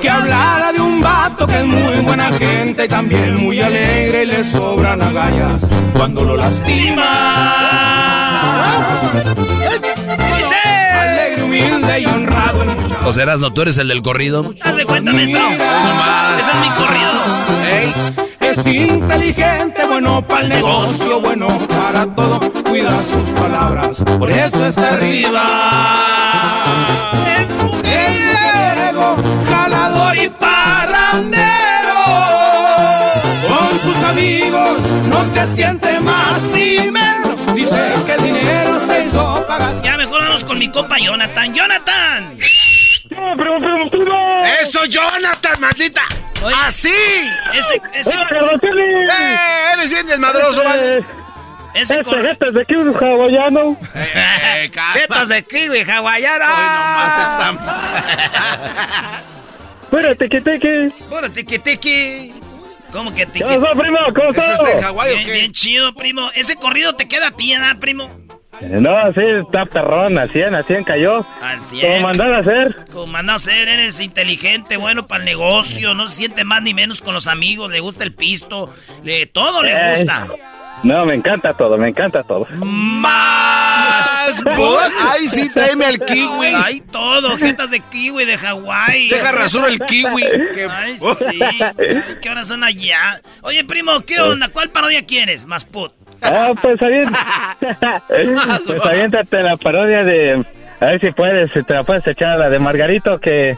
Que 0.03 0.09
hablara 0.09 0.73
de 0.73 0.81
un 0.81 0.99
vato 0.99 1.47
que 1.47 1.59
es 1.59 1.65
muy 1.65 2.01
buena 2.03 2.29
gente 2.33 2.83
y 2.83 2.87
también 2.89 3.41
muy 3.41 3.61
alegre 3.61 4.23
y 4.23 4.25
le 4.27 4.43
sobran 4.43 5.01
agallas 5.01 5.65
cuando 5.95 6.25
lo 6.25 6.35
lastima. 6.35 7.05
Dice. 10.35 10.55
Alegre, 10.93 11.43
humilde 11.43 12.01
y 12.01 12.05
honrado 12.05 12.33
sea, 13.13 13.23
Erasno, 13.23 13.53
tú 13.53 13.61
eres 13.61 13.77
el 13.77 13.87
del 13.87 14.01
corrido. 14.01 14.53
Haz 14.61 14.75
de 14.75 14.85
cuenta, 14.85 15.13
maestro. 15.13 15.39
Ese 15.39 16.51
es 16.51 16.59
mi 16.59 16.69
corrido. 16.75 18.22
Es 18.55 18.67
inteligente, 18.67 19.83
bueno 19.87 20.21
para 20.27 20.41
el 20.41 20.49
negocio, 20.49 21.19
bueno 21.19 21.47
para 21.67 22.05
todo, 22.05 22.39
cuida 22.63 23.03
sus 23.03 23.29
palabras, 23.29 24.03
por 24.19 24.29
eso 24.29 24.67
está 24.67 24.93
arriba. 24.93 25.41
Es 27.35 27.49
mujeriego, 27.63 29.17
jalador 29.49 30.17
y 30.17 30.29
parrandero. 30.29 31.41
Con 33.47 33.79
sus 33.79 34.03
amigos 34.03 34.77
no 35.09 35.23
se 35.23 35.47
siente 35.47 35.99
más 36.01 36.43
ni 36.53 36.91
menos. 36.91 37.55
Dice 37.55 37.93
que 38.05 38.13
el 38.13 38.23
dinero 38.23 38.79
se 38.85 39.05
hizo 39.05 39.43
pagas. 39.47 39.81
Ya 39.81 39.97
mejor 39.97 40.21
vamos 40.21 40.43
con 40.43 40.59
mi 40.59 40.69
compa 40.69 40.99
Jonathan. 40.99 41.55
¡Jonathan! 41.55 42.37
¡Eso, 44.61 44.85
Jonathan, 44.85 45.59
maldita! 45.59 46.03
¡Así! 46.65 46.89
Ese, 47.53 47.81
ese, 47.93 48.11
¡Eh! 48.13 49.07
Eres 49.73 49.89
bien 49.89 50.07
desmadroso, 50.07 50.63
¿vale? 50.63 51.03
ese 51.75 52.03
cor- 52.03 52.21
Jetas 52.21 52.53
de 52.53 52.65
kiwi 52.65 52.93
hawaiano. 52.93 53.77
Eh, 53.95 54.69
calma. 54.73 54.93
Tetas 54.93 55.27
de 55.29 55.43
kiwi 55.43 55.81
hawaiano. 55.89 56.45
Hoy 56.45 56.63
nomás 56.63 57.55
Fuera, 59.89 60.15
teque, 60.15 60.41
teque. 60.41 60.91
Puro 61.09 61.29
tiqui 61.31 61.59
tiqui. 61.59 62.33
¿Cómo 62.91 63.13
que 63.13 63.25
tiqui? 63.25 63.47
¿Qué 63.47 63.59
pasó, 63.59 63.77
primo? 63.79 63.97
¿Cómo 64.15 64.29
¿Ese 64.29 64.39
estás? 64.39 64.59
es 64.59 64.75
de 64.75 64.81
Hawái 64.83 65.11
o 65.11 65.15
Bien, 65.17 65.31
bien 65.31 65.51
chido, 65.51 65.93
primo. 65.95 66.29
Ese 66.35 66.55
corrido 66.55 66.95
te 66.95 67.07
queda 67.07 67.27
a 67.27 67.31
ti, 67.31 67.53
¿verdad, 67.53 67.77
primo? 67.79 68.09
No, 68.61 69.13
sí, 69.13 69.21
está 69.21 69.65
perrón, 69.65 70.17
al 70.17 70.29
100, 70.31 70.55
al 70.55 70.65
100 70.65 70.83
cayó. 70.83 71.25
Al 71.41 71.57
Como 71.57 71.69
100. 71.69 72.01
mandar 72.01 72.33
a 72.33 72.37
hacer. 72.39 72.85
Como 72.91 73.07
manda 73.07 73.35
a 73.35 73.39
ser, 73.39 73.67
eres 73.67 73.99
inteligente, 73.99 74.77
bueno 74.77 75.05
para 75.07 75.19
el 75.21 75.25
negocio, 75.25 75.93
no 75.93 76.07
se 76.07 76.15
siente 76.15 76.43
más 76.43 76.61
ni 76.61 76.73
menos 76.73 77.01
con 77.01 77.13
los 77.13 77.27
amigos, 77.27 77.71
le 77.71 77.79
gusta 77.79 78.03
el 78.03 78.13
pisto, 78.13 78.73
le, 79.03 79.25
todo 79.25 79.63
le 79.63 79.71
Eh. 79.73 79.95
gusta. 79.97 80.27
No, 80.83 81.05
me 81.05 81.15
encanta 81.15 81.53
todo, 81.53 81.77
me 81.77 81.87
encanta 81.89 82.23
todo. 82.23 82.45
¡Más! 82.57 84.43
bot. 84.43 84.91
¡Ay, 85.13 85.29
sí, 85.29 85.49
tráeme 85.49 85.85
al 85.85 85.99
kiwi! 85.99 86.47
Hay 86.47 86.81
todo, 86.81 87.37
jetas 87.37 87.71
de 87.71 87.79
kiwi 87.79 88.25
de 88.25 88.37
Hawái. 88.37 89.07
Deja 89.09 89.31
rasuro 89.31 89.67
el 89.67 89.79
kiwi. 89.79 90.21
que- 90.53 90.67
Ay, 90.69 90.97
sí. 90.99 91.39
Ay, 91.41 92.03
¿Qué 92.21 92.29
horas 92.29 92.47
son 92.49 92.63
allá? 92.63 93.21
Oye, 93.43 93.63
primo, 93.63 93.99
¿qué 94.01 94.19
onda? 94.19 94.49
¿Cuál 94.49 94.71
parodia 94.71 95.05
quieres? 95.05 95.45
Más 95.45 95.63
put. 95.63 95.93
Ah, 96.23 96.51
pues 96.61 96.81
aviéntate. 96.81 97.25
pues 98.65 98.85
aviéntate 98.85 99.43
la 99.43 99.57
parodia 99.57 100.03
de. 100.03 100.43
A 100.79 100.85
ver 100.87 100.99
si 100.99 101.11
puedes, 101.11 101.51
si 101.51 101.63
te 101.63 101.73
la 101.73 101.83
puedes 101.83 102.05
echar 102.07 102.31
a 102.31 102.37
la 102.37 102.49
de 102.49 102.59
Margarito 102.59 103.19
que, 103.19 103.57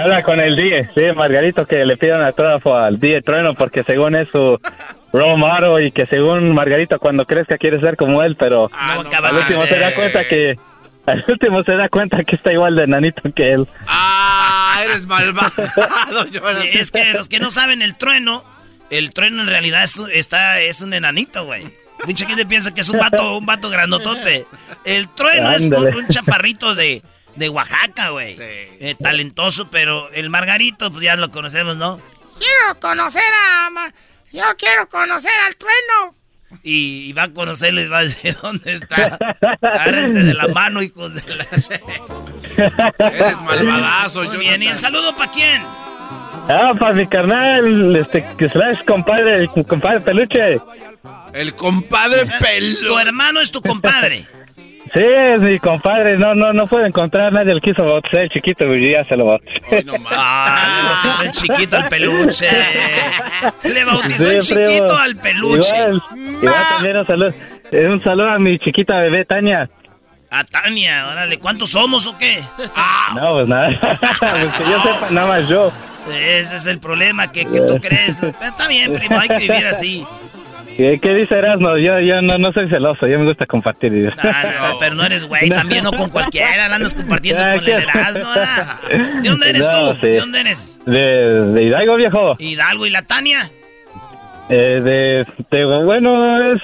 habla 0.00 0.22
con 0.22 0.40
el 0.40 0.56
Die. 0.56 0.88
Sí, 0.94 1.02
Margarito 1.14 1.66
que 1.66 1.84
le 1.84 1.96
pide 1.98 2.14
un 2.14 2.22
autógrafo 2.22 2.74
al 2.74 2.98
Die 2.98 3.20
Trueno 3.20 3.54
porque 3.54 3.82
según 3.82 4.16
es 4.16 4.28
su 4.28 4.58
model 5.12 5.86
y 5.86 5.92
que 5.92 6.06
según 6.06 6.54
Margarito 6.54 6.98
cuando 6.98 7.26
crezca 7.26 7.58
quiere 7.58 7.80
ser 7.80 7.96
como 7.96 8.22
él, 8.22 8.36
pero 8.36 8.70
Ah, 8.72 8.96
no, 9.02 9.26
al 9.26 9.34
último 9.36 9.66
se 9.66 9.78
da 9.78 9.94
cuenta 9.94 10.24
que. 10.24 10.58
Al 11.06 11.24
último 11.26 11.62
se 11.64 11.72
da 11.72 11.88
cuenta 11.88 12.22
que 12.24 12.36
está 12.36 12.52
igual 12.52 12.76
de 12.76 12.86
nanito 12.86 13.22
que 13.34 13.52
él. 13.52 13.66
¡Ah! 13.86 14.78
Eres 14.84 15.06
malvado. 15.06 15.50
Es 16.72 16.90
que 16.90 17.12
los 17.14 17.28
que 17.28 17.40
no 17.40 17.50
saben 17.50 17.82
el 17.82 17.96
trueno, 17.96 18.44
el 18.90 19.12
trueno 19.12 19.42
en 19.42 19.48
realidad 19.48 19.82
es, 19.82 19.96
está, 20.12 20.60
es 20.60 20.80
un 20.80 20.94
enanito, 20.94 21.44
güey. 21.44 21.66
Mucha 22.06 22.26
gente 22.26 22.46
piensa 22.46 22.72
que 22.72 22.80
es 22.80 22.88
un 22.88 22.98
vato, 22.98 23.38
un 23.38 23.46
vato 23.46 23.70
grandotote. 23.70 24.46
El 24.84 25.08
trueno 25.08 25.50
es 25.52 25.62
un, 25.62 26.06
chaparrito 26.08 26.74
de, 26.74 27.02
de 27.34 27.48
Oaxaca, 27.48 28.10
güey. 28.10 28.36
Eh, 28.38 28.94
talentoso, 29.02 29.68
pero 29.70 30.10
el 30.12 30.30
Margarito, 30.30 30.90
pues 30.90 31.02
ya 31.02 31.16
lo 31.16 31.30
conocemos, 31.30 31.76
¿no? 31.76 32.00
Quiero 32.38 32.80
conocer 32.80 33.22
a... 33.22 33.92
Yo 34.32 34.44
quiero 34.56 34.88
conocer 34.88 35.32
al 35.46 35.56
trueno. 35.56 36.14
Y, 36.62 37.12
va 37.12 37.24
a 37.24 37.28
conocerlo 37.32 37.80
y 37.80 37.86
va 37.88 37.98
a 37.98 38.02
decir 38.02 38.36
dónde 38.42 38.74
está. 38.74 39.18
Agárrense 39.60 40.22
de 40.22 40.34
la 40.34 40.48
mano, 40.48 40.82
hijos 40.82 41.14
de 41.14 41.34
la... 41.34 41.44
Eres 42.98 43.40
malvadazo, 43.40 44.24
Muy 44.24 44.38
bien, 44.38 44.62
¿y 44.62 44.68
el 44.68 44.78
saludo 44.78 45.14
para 45.16 45.30
quién? 45.30 45.62
Ah, 46.48 46.72
para 46.78 46.94
mi 46.94 47.06
carnal, 47.06 47.96
este, 47.96 48.24
que 48.38 48.48
slash 48.48 48.84
compadre, 48.86 49.38
el 49.38 49.66
compadre 49.66 50.00
peluche. 50.00 50.56
El 51.34 51.54
compadre 51.54 52.24
peluche. 52.40 52.86
Tu 52.86 52.98
hermano 52.98 53.40
es 53.40 53.52
tu 53.52 53.60
compadre. 53.60 54.26
Sí, 54.94 55.00
es 55.00 55.40
mi 55.40 55.58
compadre, 55.58 56.16
no, 56.16 56.34
no, 56.34 56.54
no 56.54 56.66
puede 56.66 56.86
encontrar 56.86 57.30
nadie, 57.30 57.52
el 57.52 57.60
quiso 57.60 57.84
bautizar 57.84 58.20
el 58.20 58.30
chiquito 58.30 58.64
y 58.74 58.92
ya 58.92 59.04
se 59.04 59.16
lo 59.16 59.26
bautizó. 59.26 59.60
no 59.84 59.94
ah, 60.10 61.02
bautizó 61.02 61.22
el 61.24 61.30
chiquito 61.32 61.76
al 61.76 61.88
peluche. 61.88 62.48
Le 63.64 63.84
bautizó 63.84 64.30
el 64.30 64.38
chiquito 64.38 64.96
al 64.96 65.16
peluche. 65.16 65.76
Igual, 65.76 66.02
igual 66.40 66.54
también 66.70 66.96
un 66.96 67.06
saludo, 67.06 67.34
eh, 67.70 67.86
un 67.86 68.02
saludo 68.02 68.30
a 68.30 68.38
mi 68.38 68.58
chiquita 68.58 68.96
bebé 68.96 69.26
Tania. 69.26 69.68
A 70.30 70.44
Tania, 70.44 71.08
órale, 71.08 71.38
¿cuántos 71.38 71.70
somos 71.70 72.06
o 72.06 72.16
qué? 72.16 72.42
Ah. 72.74 73.12
No, 73.14 73.32
pues 73.32 73.48
nada, 73.48 73.68
pues 73.80 74.54
que 74.54 74.70
yo 74.70 74.82
sepa 74.82 75.10
nada 75.10 75.26
más 75.26 75.48
yo. 75.48 75.70
Ese 76.10 76.56
es 76.56 76.66
el 76.66 76.78
problema 76.78 77.30
que, 77.32 77.44
que 77.44 77.60
tú 77.60 77.78
crees. 77.80 78.22
Está 78.22 78.68
bien, 78.68 78.92
primo, 78.92 79.18
hay 79.18 79.28
que 79.28 79.38
vivir 79.38 79.66
así. 79.66 80.06
¿Qué, 80.78 81.14
dice 81.14 81.36
Erasmo? 81.36 81.76
Yo, 81.76 81.98
yo 81.98 82.22
no, 82.22 82.38
no 82.38 82.52
soy 82.52 82.68
celoso, 82.68 83.08
yo 83.08 83.18
me 83.18 83.26
gusta 83.26 83.46
compartir. 83.46 84.12
Ah, 84.18 84.70
no, 84.70 84.78
pero 84.78 84.94
no 84.94 85.04
eres 85.04 85.24
güey, 85.24 85.48
también 85.48 85.82
no 85.82 85.90
con 85.90 86.08
cualquiera, 86.08 86.66
andas 86.66 86.94
compartiendo 86.94 87.42
con 87.42 87.52
el 87.54 87.68
Erasmo. 87.68 88.30
¿De 89.20 89.28
dónde 89.28 89.50
eres 89.50 89.68
tú? 89.68 90.06
¿De 90.06 90.20
dónde 90.20 90.40
eres? 90.40 90.78
De, 90.86 91.00
de 91.52 91.62
Hidalgo, 91.64 91.96
viejo. 91.96 92.36
¿Hidalgo 92.38 92.86
y 92.86 92.90
la 92.90 93.02
Tania? 93.02 93.50
Eh, 94.48 94.80
de, 94.82 95.26
de, 95.50 95.64
bueno, 95.84 96.52
es 96.54 96.62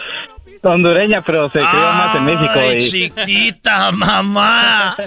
hondureña, 0.71 1.23
pero 1.23 1.49
se 1.51 1.59
crió 1.59 1.67
más 1.69 2.17
en 2.17 2.25
México. 2.25 2.53
Ay, 2.57 2.77
chiquita, 2.79 3.93
mamá. 3.93 4.97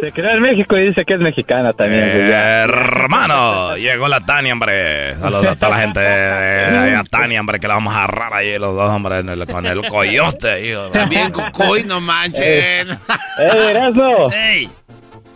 Se 0.00 0.10
crió 0.10 0.30
en 0.30 0.42
México 0.42 0.76
y 0.76 0.88
dice 0.88 1.04
que 1.04 1.14
es 1.14 1.20
mexicana 1.20 1.72
también. 1.72 2.10
Pues 2.10 2.32
hermano, 2.32 3.76
llegó 3.76 4.08
la 4.08 4.20
Tania, 4.20 4.52
hombre. 4.52 5.14
Saludos 5.14 5.46
a 5.46 5.54
toda 5.54 5.70
la 5.70 5.76
gente 5.76 6.00
de 6.00 6.96
a 6.96 7.04
Tania, 7.04 7.38
hombre, 7.38 7.60
que 7.60 7.68
la 7.68 7.74
vamos 7.74 7.94
a 7.94 8.04
agarrar 8.04 8.34
ahí 8.34 8.58
los 8.58 8.74
dos, 8.74 8.90
hombre, 8.90 9.22
con 9.46 9.64
el 9.64 9.86
coyote. 9.86 10.66
Hijo, 10.66 10.90
también 10.90 11.30
con 11.30 11.50
coy, 11.52 11.84
no 11.84 12.00
manchen. 12.00 12.90
¡Eh, 12.90 13.70
Erasmo! 13.70 14.28
Hey. 14.32 14.68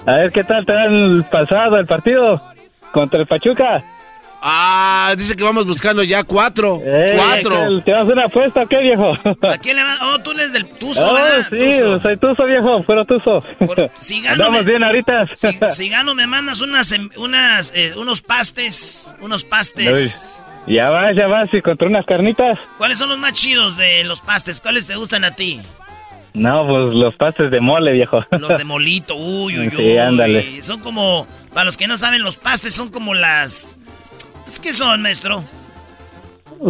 A 0.05 0.12
ver, 0.16 0.32
¿qué 0.32 0.43
tal 0.43 0.66
te 0.66 0.73
da 0.73 0.85
el 0.86 1.24
pasado, 1.31 1.78
el 1.78 1.86
partido 1.86 2.43
contra 2.93 3.20
el 3.20 3.27
Pachuca? 3.27 3.85
Ah, 4.48 5.12
dice 5.18 5.35
que 5.35 5.43
vamos 5.43 5.66
buscando 5.66 6.05
ya 6.05 6.23
cuatro. 6.23 6.81
Eh, 6.85 7.14
cuatro. 7.16 7.82
¿Te 7.82 7.90
vas 7.90 8.01
a 8.01 8.02
hacer 8.05 8.14
una 8.14 8.27
apuesta 8.27 8.62
o 8.62 8.66
qué, 8.68 8.78
viejo? 8.78 9.12
¿A 9.43 9.59
quién 9.59 9.74
le 9.74 9.82
vas? 9.82 9.98
Oh, 10.02 10.20
tú 10.20 10.31
eres 10.31 10.52
del 10.52 10.68
Tuzo, 10.68 11.05
oh, 11.05 11.14
¿verdad? 11.14 11.48
sí, 11.51 11.81
soy 12.01 12.16
Tuzo, 12.16 12.44
viejo, 12.44 12.85
pero 12.86 13.05
Tuzo. 13.05 13.43
Por, 13.59 13.90
si 13.98 14.23
gano, 14.23 14.35
Andamos 14.35 14.64
me, 14.64 14.70
bien 14.70 14.85
ahorita. 14.85 15.27
Si, 15.35 15.48
si, 15.70 15.89
gano, 15.89 16.14
me 16.14 16.28
mandas 16.28 16.60
unas, 16.60 16.93
em, 16.93 17.10
unas 17.16 17.73
eh, 17.74 17.94
unos 17.97 18.23
pastes, 18.23 19.12
unos 19.20 19.43
pastes. 19.43 20.39
Uy, 20.66 20.74
ya 20.74 20.90
vas, 20.90 21.16
ya 21.16 21.27
vas, 21.27 21.52
y 21.52 21.60
contra 21.60 21.89
unas 21.89 22.06
carnitas. 22.06 22.56
¿Cuáles 22.78 22.98
son 22.98 23.09
los 23.09 23.18
más 23.18 23.32
chidos 23.32 23.77
de 23.77 24.05
los 24.05 24.20
pastes? 24.20 24.60
¿Cuáles 24.60 24.86
te 24.86 24.94
gustan 24.94 25.24
a 25.24 25.32
ti? 25.32 25.60
No, 26.35 26.64
pues 26.68 26.94
los 26.94 27.16
pastes 27.16 27.51
de 27.51 27.60
mole, 27.60 27.93
viejo. 27.93 28.24
Los 28.31 28.56
de 28.56 28.62
molito, 28.62 29.16
uy, 29.16 29.59
uy, 29.59 29.68
uy. 29.77 29.77
Sí, 29.77 29.98
ándale. 29.98 30.62
Son 30.62 30.78
como, 30.78 31.27
para 31.52 31.64
los 31.64 31.77
que 31.77 31.89
no 31.89 31.97
saben, 31.97 32.23
los 32.23 32.36
pastes 32.36 32.74
son 32.74 32.90
como 32.90 33.12
las... 33.12 33.77
Pues, 34.47 34.60
¿Qué 34.60 34.73
son, 34.73 35.02
maestro? 35.02 35.43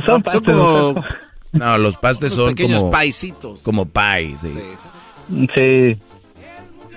Son, 0.06 0.22
pastes, 0.22 0.54
son 0.54 0.94
como... 0.94 1.04
No, 1.52 1.78
los 1.78 1.96
pastes 1.96 2.32
son 2.32 2.54
pequeños 2.54 2.80
como... 2.80 2.90
paisitos. 2.90 3.60
Como 3.60 3.86
pais, 3.86 4.40
sí. 4.40 4.52
Sí. 4.52 5.48
sí. 5.54 5.98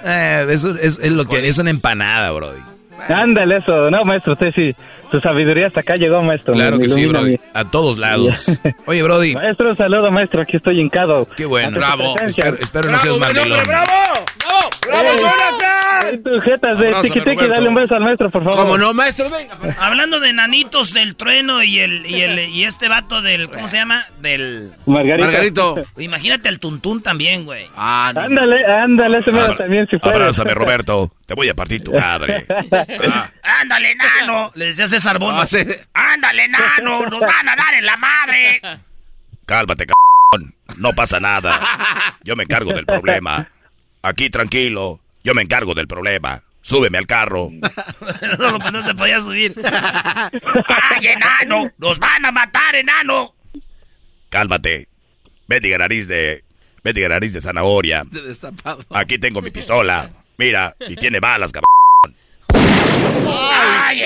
Eh, 0.03 0.47
eso 0.49 0.75
es, 0.75 0.97
es, 0.99 1.11
lo 1.11 1.25
que... 1.25 1.47
Es 1.47 1.57
una 1.57 1.69
empanada, 1.69 2.31
brody. 2.31 2.61
Ándale 3.09 3.57
eso, 3.57 3.91
no, 3.91 4.05
maestro, 4.05 4.33
usted 4.33 4.53
sí, 4.53 4.75
su 5.11 5.19
sabiduría 5.19 5.67
hasta 5.67 5.81
acá 5.81 5.95
llegó, 5.95 6.21
maestro. 6.21 6.53
Claro 6.53 6.79
que 6.79 6.89
sí, 6.89 7.05
Brody, 7.05 7.39
a 7.53 7.65
todos 7.65 7.97
lados. 7.97 8.59
Oye, 8.85 9.03
Brody. 9.03 9.33
Maestro, 9.33 9.69
un 9.69 9.77
saludo, 9.77 10.11
maestro, 10.11 10.41
aquí 10.41 10.57
estoy 10.57 10.79
hincado. 10.79 11.27
Qué 11.35 11.45
bueno. 11.45 11.77
Bravo. 11.77 12.15
Espero, 12.19 12.57
espero 12.59 12.89
no 12.91 12.97
seas 12.99 13.17
mandilón. 13.17 13.59
¡Bravo! 13.65 13.91
¡Bravo! 14.39 14.69
¡Bravo, 14.87 15.09
Jonathan! 15.17 16.23
Tu 16.23 16.41
jetas 16.41 16.79
de 16.79 16.93
tiquitiqui, 17.01 17.47
dale 17.47 17.69
un 17.69 17.75
beso 17.75 17.95
al 17.95 18.03
maestro, 18.03 18.29
por 18.29 18.43
favor. 18.43 18.59
¿Cómo 18.59 18.77
no, 18.77 18.93
maestro? 18.93 19.29
Venga. 19.29 19.75
Hablando 19.79 20.19
de 20.19 20.33
nanitos 20.33 20.93
del 20.93 21.15
trueno 21.15 21.61
y 21.61 21.79
el, 21.79 22.05
y 22.05 22.21
el 22.21 22.39
y 22.49 22.63
este 22.63 22.87
vato 22.87 23.21
del, 23.21 23.49
¿cómo 23.49 23.67
se 23.67 23.77
llama? 23.77 24.05
Del... 24.21 24.71
Margarito. 24.85 25.25
Margarito. 25.25 25.75
Imagínate 25.97 26.49
el 26.49 26.59
tuntún 26.59 27.01
también, 27.03 27.45
güey. 27.45 27.67
Ah, 27.75 28.11
no. 28.15 28.21
Ándale, 28.21 28.65
ándale, 28.65 29.17
ese 29.19 29.29
Abra, 29.29 29.55
también 29.55 29.87
si 29.87 29.97
puede. 29.97 30.15
Abrázame, 30.15 30.53
Roberto. 30.53 31.11
Te 31.25 31.35
voy 31.35 31.49
a 31.49 31.53
partir 31.53 31.83
tu 31.83 31.93
madre. 31.93 32.45
Ah. 33.11 33.29
Ándale, 33.61 33.95
nano. 33.95 34.51
Le 34.55 34.65
decía 34.65 34.87
César 34.99 35.17
Bono. 35.17 35.41
Ah, 35.41 35.47
sí. 35.47 35.65
Ándale, 35.93 36.49
nano. 36.49 37.05
Nos 37.09 37.21
van 37.21 37.47
a 37.47 37.55
dar 37.55 37.73
en 37.73 37.85
la 37.85 37.95
madre. 37.95 38.61
Cálmate, 39.45 39.85
cabrón. 39.85 40.53
No 40.77 40.91
pasa 40.91 41.21
nada. 41.21 41.57
Yo 42.23 42.35
me 42.35 42.43
encargo 42.43 42.73
del 42.73 42.85
problema. 42.85 43.47
Aquí 44.01 44.29
tranquilo. 44.29 44.99
Yo 45.23 45.33
me 45.33 45.41
encargo 45.41 45.73
del 45.73 45.87
problema. 45.87 46.43
Súbeme 46.61 46.97
al 46.97 47.07
carro. 47.07 47.49
no, 48.39 48.57
no, 48.57 48.71
no 48.71 48.81
se 48.81 48.93
podía 48.93 49.21
subir. 49.21 49.55
¡Ay, 50.91 51.07
enano! 51.07 51.71
¡Nos 51.77 51.97
van 51.97 52.25
a 52.25 52.31
matar, 52.31 52.75
enano! 52.75 53.33
Cálmate. 54.29 54.89
Bendiga 55.47 55.77
nariz 55.77 56.09
de. 56.09 56.43
Bendiga 56.83 57.07
nariz 57.07 57.31
de 57.31 57.41
zanahoria. 57.41 58.05
Aquí 58.93 59.17
tengo 59.17 59.41
mi 59.41 59.49
pistola. 59.49 60.09
Mira, 60.37 60.75
y 60.87 60.95
tiene 60.97 61.21
balas, 61.21 61.53
cabrón. 61.53 61.78
¡Ay! 63.27 64.03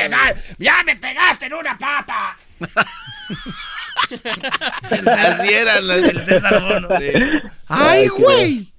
¡Ya 0.57 0.84
me 0.84 0.95
pegaste 0.95 1.45
en 1.48 1.53
una 1.53 1.78
pata! 1.78 2.38
Así 5.18 5.53
era 5.53 5.78
el 5.78 6.22
César 6.22 6.61
Bono. 6.61 6.90
Sí. 6.99 7.11
¡Ay, 7.68 8.07
güey! 8.07 8.74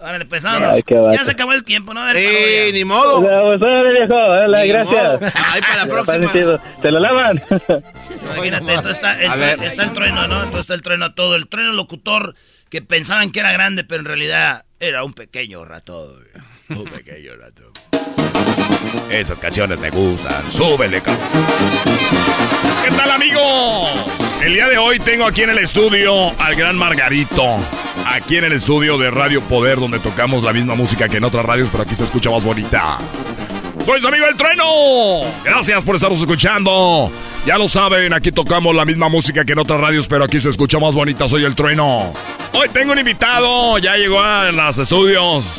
Órale, 0.00 0.26
pues 0.26 0.44
vámonos. 0.44 0.76
Ay, 0.76 0.84
ya 1.12 1.24
se 1.24 1.32
acabó 1.32 1.52
el 1.52 1.64
tiempo, 1.64 1.92
¿no? 1.92 2.00
A 2.00 2.12
ver, 2.12 2.16
sí, 2.18 2.72
ni 2.72 2.84
modo. 2.84 3.20
Dale, 3.20 3.92
viejo. 3.92 4.14
Dale, 4.14 4.62
ni 4.62 4.68
gracias. 4.68 5.20
Modo. 5.20 5.32
Ay, 5.34 5.60
para 5.60 5.76
la 5.76 5.86
próxima. 5.86 6.60
¿Te 6.80 6.92
lo 6.92 7.00
lavan? 7.00 7.42
Imagínate, 8.22 8.74
entonces 8.74 8.92
está 8.92 9.20
el, 9.20 9.62
está 9.64 9.82
el 9.82 9.92
trueno, 9.92 10.28
¿no? 10.28 10.36
Entonces 10.36 10.60
está 10.60 10.74
el 10.74 10.82
trueno 10.82 11.14
todo. 11.14 11.34
El 11.34 11.48
trueno 11.48 11.72
locutor 11.72 12.36
que 12.70 12.80
pensaban 12.80 13.32
que 13.32 13.40
era 13.40 13.50
grande, 13.50 13.82
pero 13.82 14.00
en 14.00 14.06
realidad 14.06 14.66
era 14.78 15.02
un 15.02 15.14
pequeño 15.14 15.64
ratón. 15.64 16.28
Un 16.68 16.84
pequeño 16.84 17.34
ratón. 17.34 17.72
Esas 19.10 19.38
canciones 19.38 19.78
me 19.80 19.90
gustan. 19.90 20.42
Súbele, 20.52 21.00
cabrón. 21.00 21.26
¿Qué 22.84 22.90
tal, 22.90 23.10
amigos? 23.10 23.90
El 24.42 24.54
día 24.54 24.68
de 24.68 24.78
hoy 24.78 24.98
tengo 24.98 25.26
aquí 25.26 25.42
en 25.42 25.50
el 25.50 25.58
estudio 25.58 26.30
al 26.40 26.54
gran 26.54 26.76
Margarito. 26.76 27.56
Aquí 28.06 28.36
en 28.36 28.44
el 28.44 28.52
estudio 28.52 28.96
de 28.96 29.10
Radio 29.10 29.42
Poder, 29.42 29.78
donde 29.80 29.98
tocamos 29.98 30.42
la 30.42 30.52
misma 30.52 30.74
música 30.74 31.08
que 31.08 31.16
en 31.16 31.24
otras 31.24 31.44
radios, 31.44 31.68
pero 31.70 31.82
aquí 31.82 31.94
se 31.94 32.04
escucha 32.04 32.30
más 32.30 32.44
bonita. 32.44 32.98
Soy 33.84 34.00
su 34.00 34.08
amigo 34.08 34.26
El 34.26 34.36
Trueno. 34.36 34.64
Gracias 35.44 35.84
por 35.84 35.96
estarnos 35.96 36.20
escuchando. 36.20 37.10
Ya 37.48 37.56
lo 37.56 37.66
saben, 37.66 38.12
aquí 38.12 38.30
tocamos 38.30 38.74
la 38.74 38.84
misma 38.84 39.08
música 39.08 39.42
que 39.42 39.52
en 39.52 39.58
otras 39.58 39.80
radios, 39.80 40.06
pero 40.06 40.22
aquí 40.22 40.38
se 40.38 40.50
escucha 40.50 40.78
más 40.78 40.94
bonita. 40.94 41.26
Soy 41.26 41.46
El 41.46 41.54
Trueno. 41.54 42.12
Hoy 42.52 42.68
tengo 42.68 42.92
un 42.92 42.98
invitado. 42.98 43.78
Ya 43.78 43.96
llegó 43.96 44.20
a 44.20 44.52
los 44.52 44.76
estudios. 44.76 45.56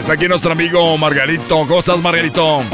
Está 0.00 0.14
aquí 0.14 0.26
nuestro 0.26 0.50
amigo 0.50 0.98
Margarito. 0.98 1.60
¿Cómo 1.68 1.78
estás, 1.78 1.98
Margarito? 1.98 2.64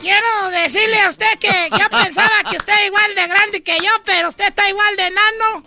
Quiero 0.00 0.50
decirle 0.50 1.00
a 1.00 1.08
usted 1.08 1.36
que 1.40 1.68
yo 1.72 1.90
pensaba 1.90 2.30
que 2.48 2.58
usted 2.58 2.74
era 2.74 2.86
igual 2.86 3.12
de 3.16 3.26
grande 3.26 3.60
que 3.60 3.76
yo, 3.80 3.90
pero 4.04 4.28
usted 4.28 4.46
está 4.46 4.68
igual 4.68 4.96
de 4.96 5.06
enano. 5.08 5.64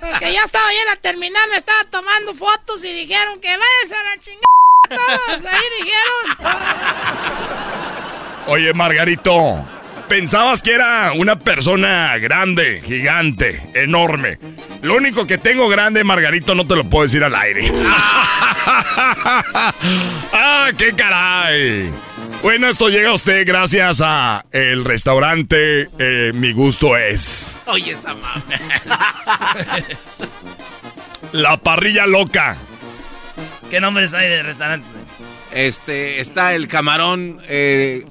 Porque 0.00 0.32
ya 0.32 0.42
estaba 0.42 0.68
bien 0.68 0.88
a 0.88 0.96
terminar, 0.96 1.48
me 1.48 1.58
estaba 1.58 1.84
tomando 1.92 2.34
fotos 2.34 2.82
y 2.82 2.92
dijeron 2.92 3.40
que 3.40 3.56
váyanse 3.56 3.94
a 3.94 4.02
la 4.02 4.18
chingada 4.18 4.48
todos. 4.88 5.44
Ahí 5.44 5.64
dijeron. 5.80 6.58
Oye, 8.48 8.72
Margarito, 8.72 9.64
pensabas 10.08 10.62
que 10.62 10.72
era 10.72 11.12
una 11.12 11.38
persona 11.38 12.16
grande, 12.18 12.82
gigante, 12.84 13.62
enorme. 13.74 14.38
Lo 14.82 14.96
único 14.96 15.26
que 15.26 15.38
tengo 15.38 15.68
grande, 15.68 16.02
Margarito, 16.04 16.54
no 16.54 16.66
te 16.66 16.76
lo 16.76 16.84
puedo 16.84 17.04
decir 17.04 17.22
al 17.22 17.34
aire. 17.34 17.70
¡Ah, 20.32 20.70
qué 20.76 20.92
caray! 20.94 21.90
Bueno, 22.42 22.68
esto 22.68 22.88
llega 22.88 23.10
a 23.10 23.14
usted 23.14 23.46
gracias 23.46 24.00
a 24.04 24.44
el 24.52 24.84
restaurante 24.84 25.88
eh, 25.98 26.32
Mi 26.34 26.52
Gusto 26.52 26.96
Es. 26.96 27.54
Oye, 27.66 27.92
esa. 27.92 28.14
La 31.32 31.56
parrilla 31.56 32.06
loca. 32.06 32.56
¿Qué 33.70 33.80
nombres 33.80 34.14
hay 34.14 34.28
de 34.28 34.42
restaurantes? 34.42 34.90
Este, 35.52 36.20
está 36.20 36.54
el 36.54 36.68
camarón, 36.68 37.40
eh, 37.48 38.04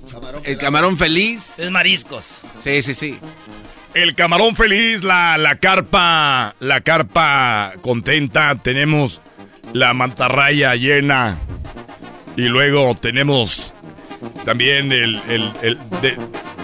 el 0.43 0.57
camarón 0.57 0.97
feliz. 0.97 1.59
Es 1.59 1.69
mariscos. 1.72 2.23
Sí, 2.64 2.81
sí, 2.81 2.93
sí. 2.93 3.19
El 3.93 4.15
camarón 4.15 4.55
feliz, 4.55 5.03
la, 5.03 5.38
la 5.38 5.55
carpa, 5.59 6.55
la 6.59 6.81
carpa 6.81 7.73
contenta, 7.81 8.55
tenemos 8.55 9.22
la 9.73 9.93
mantarraya 9.93 10.76
llena. 10.76 11.38
Y 12.35 12.43
luego 12.43 12.95
tenemos 12.95 13.73
también 14.45 14.91
el, 14.91 15.19
el, 15.27 15.51
el 15.64 15.80
de- 16.01 16.18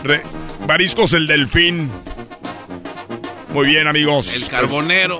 re- 0.03 0.21
mariscos, 0.67 1.13
el 1.13 1.25
delfín. 1.27 1.89
Muy 3.53 3.67
bien, 3.67 3.87
amigos. 3.87 4.43
El 4.43 4.49
carbonero. 4.49 5.19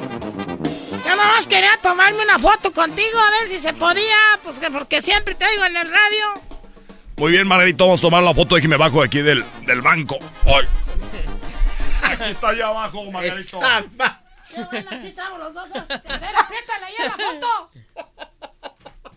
Yo 1.14 1.18
nada 1.18 1.30
más 1.36 1.46
quería 1.46 1.78
tomarme 1.80 2.24
una 2.24 2.40
foto 2.40 2.74
contigo 2.74 3.20
a 3.20 3.30
ver 3.40 3.48
si 3.48 3.60
se 3.60 3.72
podía, 3.74 4.18
pues 4.44 4.58
que 4.58 4.72
porque 4.72 5.00
siempre 5.00 5.36
te 5.36 5.46
oigo 5.46 5.64
en 5.66 5.78
el 5.78 5.88
radio. 5.88 6.42
Muy 7.18 7.34
bien, 7.34 7.48
Margarito, 7.48 7.84
vamos 7.86 8.00
a 8.00 8.02
tomar 8.02 8.24
la 8.24 8.34
foto 8.34 8.56
de 8.56 8.62
que 8.64 8.68
me 8.68 8.78
bajo 8.78 9.00
de 9.02 9.06
aquí 9.06 9.22
del, 9.22 9.46
del 9.68 9.82
banco. 9.84 10.18
Ay. 10.44 10.68
Aquí 12.02 12.24
está 12.32 12.48
allá 12.50 12.66
abajo, 12.66 13.12
Margarito. 13.12 13.60
Qué 13.60 14.64
bueno, 14.72 14.90
aquí 14.92 15.08
estamos 15.08 15.38
los 15.40 15.54
dos. 15.54 15.70
A 15.76 15.84
ver, 15.86 16.36
apriétale 16.36 16.86
ahí 16.86 16.96
a 16.98 17.06
la 17.06 17.12
foto. 17.12 17.72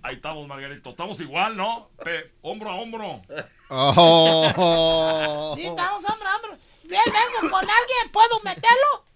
Ahí 0.02 0.16
estamos, 0.16 0.46
Margarito. 0.46 0.90
Estamos 0.90 1.18
igual, 1.20 1.56
¿no? 1.56 1.88
Pe- 2.04 2.30
hombro 2.42 2.72
a 2.72 2.74
hombro. 2.74 3.22
Oh. 3.70 5.54
Sí, 5.56 5.66
estamos 5.66 6.04
hombro 6.04 6.28
a 6.28 6.36
hombro. 6.36 6.58
Bien, 6.84 7.00
vengo 7.06 7.50
con 7.50 7.62
alguien, 7.62 8.12
¿puedo 8.12 8.38
meterlo? 8.40 9.06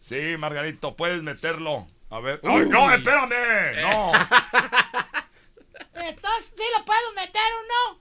Sí, 0.00 0.36
Margarito, 0.38 0.94
puedes 0.96 1.22
meterlo. 1.22 1.88
A 2.14 2.20
ver. 2.20 2.40
¡Ay, 2.44 2.66
no, 2.68 2.94
espérame! 2.94 3.82
No. 3.82 4.12
Entonces, 5.94 6.54
¿sí 6.56 6.62
lo 6.78 6.84
puedo 6.84 7.12
meter 7.16 7.42
o 7.42 7.62
no? 7.66 8.00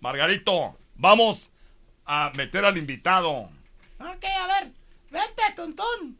Margarito, 0.00 0.76
vamos 0.94 1.50
a 2.04 2.32
meter 2.34 2.66
al 2.66 2.76
invitado. 2.76 3.48
Ok, 3.98 4.24
a 4.24 4.46
ver, 4.46 4.72
vente, 5.10 5.42
tuntún. 5.56 6.18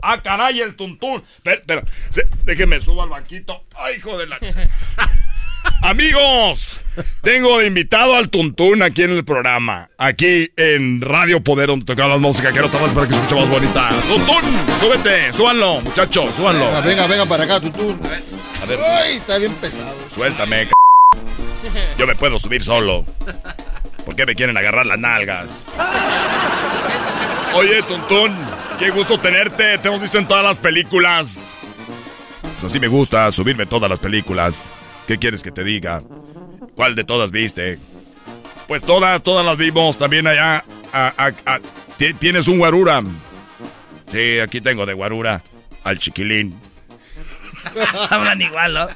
¡Ah, 0.00 0.22
caray, 0.22 0.60
el 0.60 0.76
tuntún! 0.76 1.24
Pero, 1.42 1.62
pero 1.66 1.82
déjeme 2.44 2.80
subo 2.80 3.02
al 3.02 3.08
banquito. 3.08 3.64
¡Ay, 3.74 3.96
hijo 3.96 4.16
de 4.16 4.28
la... 4.28 4.38
Amigos, 5.82 6.80
tengo 7.22 7.60
invitado 7.62 8.14
al 8.16 8.30
Tuntún 8.30 8.82
aquí 8.82 9.02
en 9.02 9.10
el 9.10 9.24
programa. 9.24 9.90
Aquí 9.98 10.50
en 10.56 11.00
Radio 11.00 11.42
Poder, 11.42 11.68
donde 11.68 11.84
tocamos 11.84 12.12
la 12.12 12.18
música. 12.18 12.52
Quiero 12.52 12.68
tomar 12.68 12.90
para 12.90 13.06
que 13.06 13.14
escuche 13.14 13.34
más 13.34 13.48
bonita. 13.48 13.90
Tuntún, 14.08 14.42
súbete, 14.80 15.32
súbanlo, 15.32 15.80
muchachos, 15.82 16.34
súbanlo. 16.34 16.64
Venga, 16.66 16.80
venga, 16.80 17.06
venga 17.06 17.26
para 17.26 17.44
acá, 17.44 17.60
tutú. 17.60 17.96
A 18.62 18.66
ver, 18.66 18.78
Ay, 18.80 19.16
está 19.16 19.36
bien 19.38 19.52
pesado. 19.54 19.94
suéltame, 20.14 20.66
c***. 20.66 20.72
Yo 21.98 22.06
me 22.06 22.14
puedo 22.14 22.38
subir 22.38 22.62
solo. 22.62 23.04
¿Por 24.04 24.16
qué 24.16 24.24
me 24.26 24.34
quieren 24.34 24.56
agarrar 24.56 24.86
las 24.86 24.98
nalgas? 24.98 25.46
Oye, 27.54 27.82
Tuntún, 27.82 28.34
qué 28.78 28.90
gusto 28.90 29.18
tenerte. 29.18 29.78
Te 29.78 29.88
hemos 29.88 30.00
visto 30.00 30.18
en 30.18 30.26
todas 30.26 30.44
las 30.44 30.58
películas. 30.58 31.52
Pues 32.42 32.64
así 32.64 32.80
me 32.80 32.88
gusta, 32.88 33.30
subirme 33.32 33.66
todas 33.66 33.90
las 33.90 33.98
películas. 33.98 34.54
¿Qué 35.06 35.18
quieres 35.18 35.42
que 35.42 35.50
te 35.50 35.64
diga? 35.64 36.02
¿Cuál 36.74 36.94
de 36.94 37.04
todas 37.04 37.30
viste? 37.30 37.78
Pues 38.66 38.82
todas, 38.82 39.22
todas 39.22 39.44
las 39.44 39.56
vimos. 39.58 39.98
También 39.98 40.26
allá. 40.26 40.64
a- 40.92 41.12
a- 41.18 41.32
a- 41.54 41.60
ti- 41.98 42.14
¿Tienes 42.14 42.46
un 42.46 42.58
guarura? 42.58 43.02
Sí, 44.12 44.38
aquí 44.38 44.60
tengo 44.60 44.86
de 44.86 44.92
guarura 44.94 45.42
al 45.82 45.98
chiquilín. 45.98 46.56
Hablan 48.10 48.40
igual, 48.40 48.74
¿no? 48.74 48.88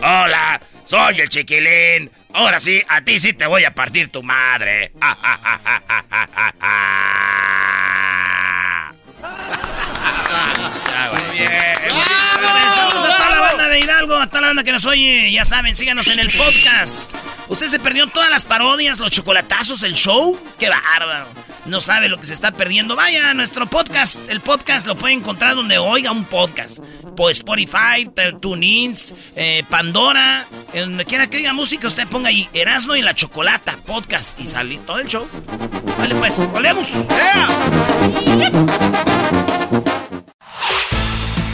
Hola, 0.00 0.60
soy 0.84 1.20
el 1.20 1.28
chiquilín. 1.28 2.08
Ahora 2.32 2.60
sí, 2.60 2.80
a 2.88 3.00
ti 3.02 3.18
sí 3.18 3.32
te 3.32 3.46
voy 3.46 3.64
a 3.64 3.74
partir 3.74 4.08
tu 4.08 4.22
madre. 4.22 4.92
Ah, 5.00 5.16
ah, 5.20 5.60
ah. 6.60 8.92
Muy 11.12 11.38
bien. 11.38 11.50
Pues, 11.90 12.74
Saludos 12.74 13.04
a 13.04 13.16
toda 13.16 13.27
la 13.38 13.46
banda 13.46 13.68
de 13.68 13.80
Hidalgo, 13.80 14.16
a 14.16 14.26
toda 14.26 14.40
la 14.40 14.46
banda 14.48 14.64
que 14.64 14.72
nos 14.72 14.84
oye. 14.84 15.30
Ya 15.30 15.44
saben, 15.44 15.74
síganos 15.74 16.08
en 16.08 16.18
el 16.18 16.30
podcast. 16.30 17.12
¿Usted 17.48 17.68
se 17.68 17.78
perdió 17.78 18.06
todas 18.08 18.30
las 18.30 18.44
parodias, 18.44 18.98
los 18.98 19.10
chocolatazos, 19.10 19.82
el 19.82 19.94
show? 19.94 20.38
¡Qué 20.58 20.68
bárbaro! 20.68 21.26
No 21.66 21.80
sabe 21.80 22.08
lo 22.08 22.18
que 22.18 22.26
se 22.26 22.34
está 22.34 22.50
perdiendo. 22.52 22.96
Vaya 22.96 23.30
a 23.30 23.34
nuestro 23.34 23.66
podcast. 23.66 24.28
El 24.30 24.40
podcast 24.40 24.86
lo 24.86 24.96
puede 24.96 25.14
encontrar 25.14 25.54
donde 25.54 25.78
oiga 25.78 26.10
un 26.10 26.24
podcast. 26.24 26.78
Pues 27.16 27.38
Spotify, 27.38 28.08
TuneIns, 28.40 29.14
eh, 29.36 29.62
Pandora. 29.68 30.46
Donde 30.74 31.04
quiera 31.04 31.28
que 31.28 31.36
oiga 31.36 31.52
música, 31.52 31.86
usted 31.86 32.08
ponga 32.08 32.30
ahí 32.30 32.48
Erasmo 32.52 32.96
y 32.96 33.02
la 33.02 33.14
Chocolata 33.14 33.76
podcast 33.86 34.40
y 34.40 34.46
sale 34.46 34.78
todo 34.78 34.98
el 34.98 35.08
show. 35.08 35.28
Vale, 35.98 36.14
pues, 36.14 36.38
volvemos. 36.52 36.88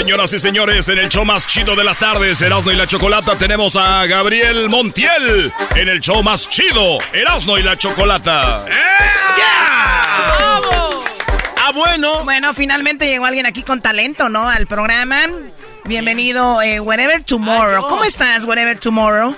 Señoras 0.00 0.32
y 0.32 0.38
señores, 0.38 0.88
en 0.88 0.98
el 0.98 1.10
show 1.10 1.26
más 1.26 1.46
chido 1.46 1.76
de 1.76 1.84
las 1.84 1.98
tardes, 1.98 2.40
Erasmo 2.40 2.72
y 2.72 2.74
la 2.74 2.86
Chocolata, 2.86 3.36
tenemos 3.36 3.76
a 3.76 4.06
Gabriel 4.06 4.70
Montiel 4.70 5.52
en 5.76 5.88
el 5.88 6.00
show 6.00 6.22
más 6.22 6.48
chido, 6.48 6.96
Erasmo 7.12 7.58
y 7.58 7.62
la 7.62 7.76
Chocolata. 7.76 8.64
Ah, 11.54 11.70
bueno. 11.74 12.24
Bueno, 12.24 12.54
finalmente 12.54 13.08
llegó 13.08 13.26
alguien 13.26 13.44
aquí 13.44 13.62
con 13.62 13.82
talento, 13.82 14.30
¿no? 14.30 14.48
Al 14.48 14.66
programa. 14.66 15.20
Bienvenido, 15.84 16.62
eh, 16.62 16.80
Wherever 16.80 17.22
Tomorrow. 17.22 17.86
¿Cómo 17.86 18.04
estás, 18.04 18.46
Wherever 18.46 18.78
Tomorrow? 18.78 19.36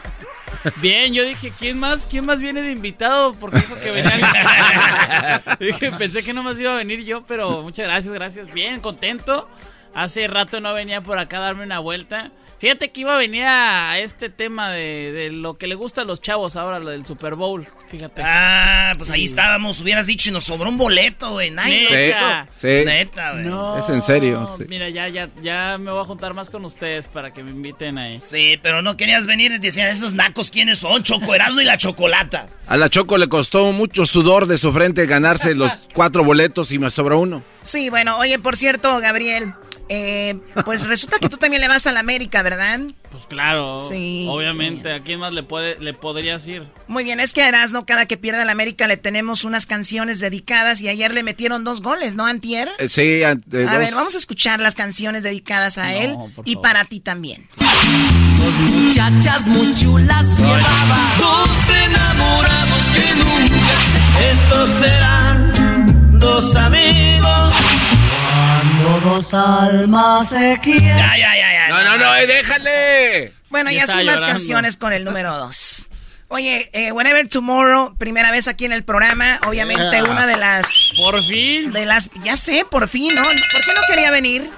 Bien, 0.77 1.13
yo 1.13 1.25
dije, 1.25 1.53
¿quién 1.59 1.77
más, 1.77 2.07
quién 2.09 2.25
más 2.25 2.39
viene 2.39 2.63
de 2.63 2.71
invitado? 2.71 3.35
Porque 3.35 3.57
dijo 3.57 3.75
que 3.83 3.91
venía. 3.91 5.43
dije, 5.59 5.91
pensé 5.99 6.23
que 6.23 6.33
nomás 6.33 6.57
iba 6.61 6.73
a 6.73 6.77
venir 6.77 7.03
yo, 7.03 7.25
pero 7.25 7.63
muchas 7.63 7.87
gracias, 7.87 8.15
gracias. 8.15 8.53
Bien, 8.55 8.81
contento. 8.81 9.49
Hace 9.95 10.27
rato 10.27 10.61
no 10.61 10.73
venía 10.75 11.01
por 11.03 11.19
acá 11.19 11.39
a 11.39 11.41
darme 11.41 11.65
una 11.65 11.79
vuelta. 11.79 12.31
Fíjate 12.59 12.93
que 12.93 13.01
iba 13.01 13.13
a 13.17 13.19
venir 13.19 13.43
a 13.45 13.99
este 13.99 14.31
tema 14.31 14.71
de, 14.71 15.11
de 15.11 15.31
lo 15.33 15.59
que 15.59 15.67
le 15.67 15.75
gusta 15.75 16.03
a 16.03 16.05
los 16.05 16.21
chavos 16.21 16.55
ahora, 16.55 16.79
lo 16.79 16.91
del 16.91 17.05
Super 17.05 17.35
Bowl. 17.35 17.67
Fíjate. 17.89 18.23
Ah, 18.25 18.93
pues 18.97 19.11
ahí 19.11 19.25
estábamos. 19.25 19.81
Hubieras 19.81 20.07
dicho 20.07 20.29
y 20.29 20.33
nos 20.33 20.45
sobró 20.45 20.69
un 20.69 20.79
boleto, 20.79 21.33
güey. 21.33 21.51
No, 21.51 21.65
Neta. 21.65 22.01
eso. 22.01 22.25
Sí. 22.57 22.85
Neta, 22.87 23.33
güey. 23.33 23.45
No, 23.47 23.79
Es 23.79 23.89
en 23.89 24.01
serio, 24.01 24.49
sí. 24.57 24.65
Mira, 24.69 24.89
ya, 24.91 25.09
ya, 25.09 25.29
ya 25.43 25.77
me 25.77 25.91
voy 25.91 26.03
a 26.03 26.05
juntar 26.05 26.35
más 26.35 26.51
con 26.51 26.65
ustedes 26.65 27.09
para 27.09 27.33
que 27.33 27.43
me 27.43 27.51
inviten 27.51 27.99
ahí. 27.99 28.17
Sí, 28.21 28.61
pero 28.63 28.81
no 28.81 28.97
querías 28.97 29.27
venir 29.27 29.51
y 29.51 29.59
decían, 29.59 29.89
esos 29.89 30.15
nacos, 30.15 30.53
¿quiénes 30.53 30.79
son? 30.79 31.03
Choco 31.03 31.35
Erasmo 31.35 31.63
y 31.63 31.65
la 31.65 31.79
Chocolata. 31.79 32.47
A 32.69 32.77
la 32.77 32.89
Choco 32.89 33.19
le 33.19 33.29
costó 33.29 33.73
mucho 33.73 34.07
sudor 34.07 34.47
de 34.47 34.57
su 34.57 34.73
frente 34.73 35.07
ganarse 35.07 35.57
los 35.57 35.73
cuatro 35.95 36.23
boletos 36.23 36.71
y 36.71 36.79
me 36.79 36.91
sobró 36.91 37.19
uno. 37.19 37.43
Sí, 37.63 37.91
bueno, 37.91 38.19
oye, 38.19 38.39
por 38.39 38.57
cierto, 38.57 39.01
Gabriel, 39.01 39.53
eh, 39.95 40.41
pues 40.65 40.87
resulta 40.87 41.19
que 41.19 41.29
tú 41.29 41.37
también 41.37 41.61
le 41.61 41.69
vas 41.69 41.87
a 41.87 41.93
la 41.93 42.01
América, 42.01 42.43
¿verdad? 42.43 42.81
Pues 43.11 43.27
claro, 43.27 43.83
Sí. 43.83 44.27
obviamente. 44.31 44.91
¿A 44.91 45.01
quién 45.01 45.21
más 45.21 45.35
le 45.35 45.43
puede, 45.43 45.79
le 45.81 45.93
podrías 45.93 46.47
ir? 46.47 46.67
Muy 46.89 47.05
bien, 47.05 47.21
es 47.21 47.35
que 47.35 47.43
a 47.43 47.49
Erasmo 47.49 47.85
cada 47.85 48.07
que 48.07 48.17
pierde 48.17 48.43
la 48.47 48.53
América 48.53 48.87
le 48.87 48.97
tenemos 48.97 49.45
unas 49.45 49.67
canciones 49.67 50.19
dedicadas 50.19 50.81
y 50.81 50.89
ayer 50.89 51.13
le 51.13 51.23
metieron 51.23 51.63
dos 51.63 51.83
goles, 51.83 52.17
¿no, 52.17 52.25
Antier? 52.25 52.71
Eh, 52.79 52.89
sí, 52.89 53.23
A 53.23 53.35
dos. 53.35 53.45
ver, 53.51 53.95
vamos 53.95 54.15
a 54.15 54.19
escuchar 54.19 54.61
las 54.61 54.75
canciones 54.75 55.25
dedicadas 55.25 55.77
a 55.77 55.93
él 55.95 56.17
y 56.47 56.57
para 56.57 56.87
ti 56.87 57.01
también. 57.01 57.47
Dos 58.39 58.55
muchachas 58.71 59.47
muy 59.47 59.75
chulas 59.75 60.39
llevaba 60.39 61.15
Dos 61.19 61.51
enamorados 61.71 62.89
que 62.95 63.15
nunca 63.17 63.75
se 63.93 64.31
Estos 64.33 64.71
serán 64.81 66.19
dos 66.19 66.55
amigos 66.57 67.55
Cuando 68.83 69.11
dos 69.11 69.33
almas 69.33 70.29
se 70.29 70.59
quieren 70.61 70.85
Ya, 70.85 71.17
ya, 71.17 71.37
ya, 71.37 71.53
ya. 71.53 71.69
No, 71.69 71.85
no, 71.85 71.99
no, 71.99 72.17
eh, 72.17 72.27
déjale. 72.27 73.33
Bueno, 73.49 73.71
Ya 73.71 73.87
son 73.87 74.05
más 74.05 74.21
canciones 74.21 74.77
con 74.77 74.93
el 74.93 75.05
número 75.05 75.37
dos. 75.37 75.89
Oye, 76.29 76.69
eh, 76.73 76.91
Whenever 76.93 77.29
Tomorrow, 77.29 77.95
primera 77.97 78.33
vez 78.33 78.49
aquí 78.49 78.65
en 78.65 78.73
el 78.73 78.83
programa, 78.83 79.39
obviamente 79.47 79.83
Yeah. 79.83 80.05
una 80.05 80.27
de 80.27 80.37
las... 80.37 80.93
Por 80.97 81.23
fin. 81.23 81.73
De 81.73 81.87
las... 81.87 82.11
Ya 82.25 82.37
sé, 82.37 82.65
por 82.69 82.89
fin, 82.89 83.11
¿no? 83.15 83.23
¿Por 83.23 83.61
qué 83.61 83.73
no 83.75 83.81
quería 83.87 84.11
venir? 84.11 84.51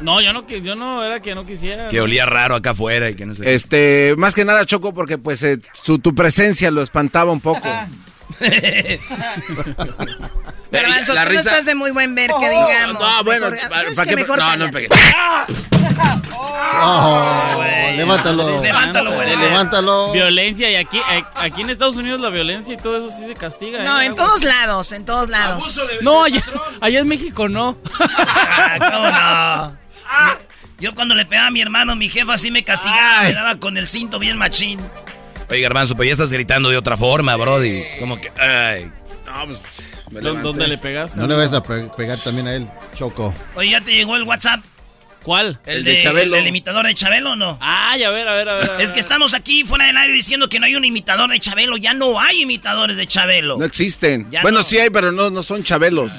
No, 0.00 0.20
yo 0.20 0.32
no, 0.32 0.48
yo 0.48 0.74
no 0.74 1.04
era 1.04 1.20
que 1.20 1.34
no 1.34 1.44
quisiera. 1.44 1.88
Que 1.90 2.00
olía 2.00 2.24
raro 2.24 2.56
acá 2.56 2.70
afuera 2.70 3.10
y 3.10 3.14
que 3.14 3.26
no 3.26 3.34
sé. 3.34 3.54
Este, 3.54 4.14
más 4.16 4.34
que 4.34 4.46
nada 4.46 4.64
Choco 4.64 4.94
porque 4.94 5.18
pues 5.18 5.42
eh, 5.42 5.60
su, 5.74 5.98
tu 5.98 6.14
presencia 6.14 6.70
lo 6.70 6.82
espantaba 6.82 7.30
un 7.30 7.40
poco. 7.40 7.68
Garbanzo, 10.70 11.14
La 11.14 11.22
tú 11.24 11.28
no 11.32 11.38
risa- 11.38 11.50
estás 11.50 11.66
de 11.66 11.74
muy 11.74 11.90
buen 11.90 12.14
ver, 12.14 12.30
que 12.38 12.48
digamos. 12.48 12.94
No, 13.00 13.24
bueno, 13.24 13.50
Mejor- 13.50 13.68
¿para, 13.68 13.80
¿sabes 13.82 13.96
para 13.96 14.08
qué? 14.10 14.16
Mejor 14.16 14.38
No, 14.38 14.56
no 14.56 14.70
pegué. 14.70 14.88
Oh, 16.82 17.62
levántalo. 17.96 18.60
Levántalo, 18.62 19.12
güey. 19.14 19.36
Levántalo. 19.36 20.12
Violencia 20.12 20.70
y 20.70 20.76
aquí, 20.76 20.98
eh, 20.98 21.24
aquí 21.34 21.62
en 21.62 21.70
Estados 21.70 21.96
Unidos 21.96 22.20
la 22.20 22.30
violencia 22.30 22.74
y 22.74 22.76
todo 22.76 22.96
eso 22.98 23.10
sí 23.16 23.26
se 23.26 23.34
castiga. 23.34 23.82
No, 23.82 24.00
¿eh? 24.00 24.06
en 24.06 24.14
todos 24.14 24.42
lados, 24.44 24.92
en 24.92 25.04
todos 25.04 25.28
lados. 25.28 25.80
No, 26.02 26.24
allá, 26.24 26.40
allá 26.80 27.00
en 27.00 27.08
México 27.08 27.48
no. 27.48 27.76
¿Cómo 28.78 29.10
no? 29.10 29.76
Yo 30.80 30.94
cuando 30.94 31.14
le 31.14 31.26
pegaba 31.26 31.48
a 31.48 31.50
mi 31.50 31.60
hermano, 31.60 31.94
mi 31.94 32.08
jefa 32.08 32.34
así 32.34 32.50
me 32.50 32.62
castigaba, 32.64 33.22
me 33.24 33.34
daba 33.34 33.56
con 33.56 33.76
el 33.76 33.86
cinto 33.86 34.18
bien 34.18 34.38
machín. 34.38 34.80
Oye, 35.50 35.60
Garbanzo, 35.60 35.94
pero 35.94 36.06
ya 36.06 36.12
estás 36.12 36.32
gritando 36.32 36.70
de 36.70 36.78
otra 36.78 36.96
forma, 36.96 37.36
Brody. 37.36 37.84
Como 37.98 38.18
que, 38.18 38.32
ay. 38.40 38.90
No, 39.30 39.46
pues, 39.46 39.82
me 40.10 40.20
¿Dó- 40.20 40.28
levanté. 40.28 40.42
¿Dónde 40.42 40.68
le 40.68 40.78
pegaste? 40.78 41.20
No 41.20 41.26
le 41.26 41.34
vas 41.36 41.52
a 41.52 41.62
pe- 41.62 41.88
pegar 41.96 42.18
también 42.18 42.48
a 42.48 42.54
él, 42.54 42.66
Choco. 42.96 43.32
Oye, 43.54 43.70
¿ya 43.70 43.80
te 43.80 43.92
llegó 43.92 44.16
el 44.16 44.24
WhatsApp? 44.24 44.60
¿Cuál? 45.22 45.60
¿El, 45.66 45.84
de, 45.84 45.98
Chabelo? 46.00 46.34
¿El, 46.36 46.46
imitador 46.46 46.86
de 46.86 46.94
Chabelo 46.94 47.32
o 47.32 47.36
no? 47.36 47.58
Ay, 47.60 48.02
a 48.04 48.10
ver, 48.10 48.26
a 48.26 48.34
ver, 48.34 48.48
a 48.48 48.54
ver. 48.56 48.70
Es 48.70 48.76
ver. 48.78 48.92
que 48.94 49.00
estamos 49.00 49.34
aquí 49.34 49.64
fuera 49.64 49.84
del 49.84 49.96
aire 49.98 50.14
diciendo 50.14 50.48
que 50.48 50.58
no 50.58 50.64
hay 50.66 50.74
un 50.76 50.84
imitador 50.84 51.28
de 51.30 51.38
Chabelo. 51.38 51.76
Ya 51.76 51.92
no 51.92 52.18
hay 52.18 52.40
imitadores 52.42 52.96
de 52.96 53.06
Chabelo. 53.06 53.58
No 53.58 53.64
existen. 53.66 54.30
Ya 54.30 54.40
bueno, 54.40 54.58
no. 54.58 54.64
sí 54.64 54.78
hay, 54.78 54.88
pero 54.88 55.12
no, 55.12 55.28
no 55.28 55.42
son 55.42 55.62
chabelos. 55.62 56.12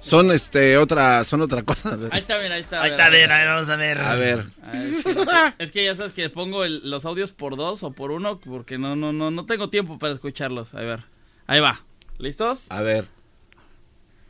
Son 0.00 0.32
este 0.32 0.78
otra, 0.78 1.22
son 1.24 1.42
otra 1.42 1.62
cosa. 1.62 1.98
Ahí 2.10 2.20
está, 2.20 2.38
mira, 2.38 2.54
ahí 2.54 2.62
está. 2.62 2.80
Ahí 2.82 2.90
está, 2.92 3.06
a 3.06 3.10
ver, 3.10 3.30
a 3.30 3.38
ver, 3.38 3.46
vamos 3.48 3.68
a 3.68 3.76
ver. 3.76 3.98
A 4.00 4.14
ver. 4.14 4.46
A 4.66 4.70
ver, 4.70 4.88
es, 4.94 5.04
que, 5.04 5.64
es 5.64 5.70
que 5.70 5.84
ya 5.84 5.94
sabes 5.94 6.12
que 6.14 6.30
pongo 6.30 6.64
el- 6.64 6.88
los 6.88 7.04
audios 7.04 7.32
por 7.32 7.56
dos 7.56 7.82
o 7.82 7.90
por 7.92 8.10
uno 8.12 8.40
porque 8.40 8.78
no, 8.78 8.96
no, 8.96 9.12
no, 9.12 9.30
no 9.30 9.44
tengo 9.44 9.68
tiempo 9.68 9.98
para 9.98 10.14
escucharlos. 10.14 10.72
A 10.72 10.78
ver, 10.80 11.00
ahí 11.46 11.60
va. 11.60 11.82
¿Listos? 12.18 12.66
A 12.70 12.82
ver. 12.82 13.06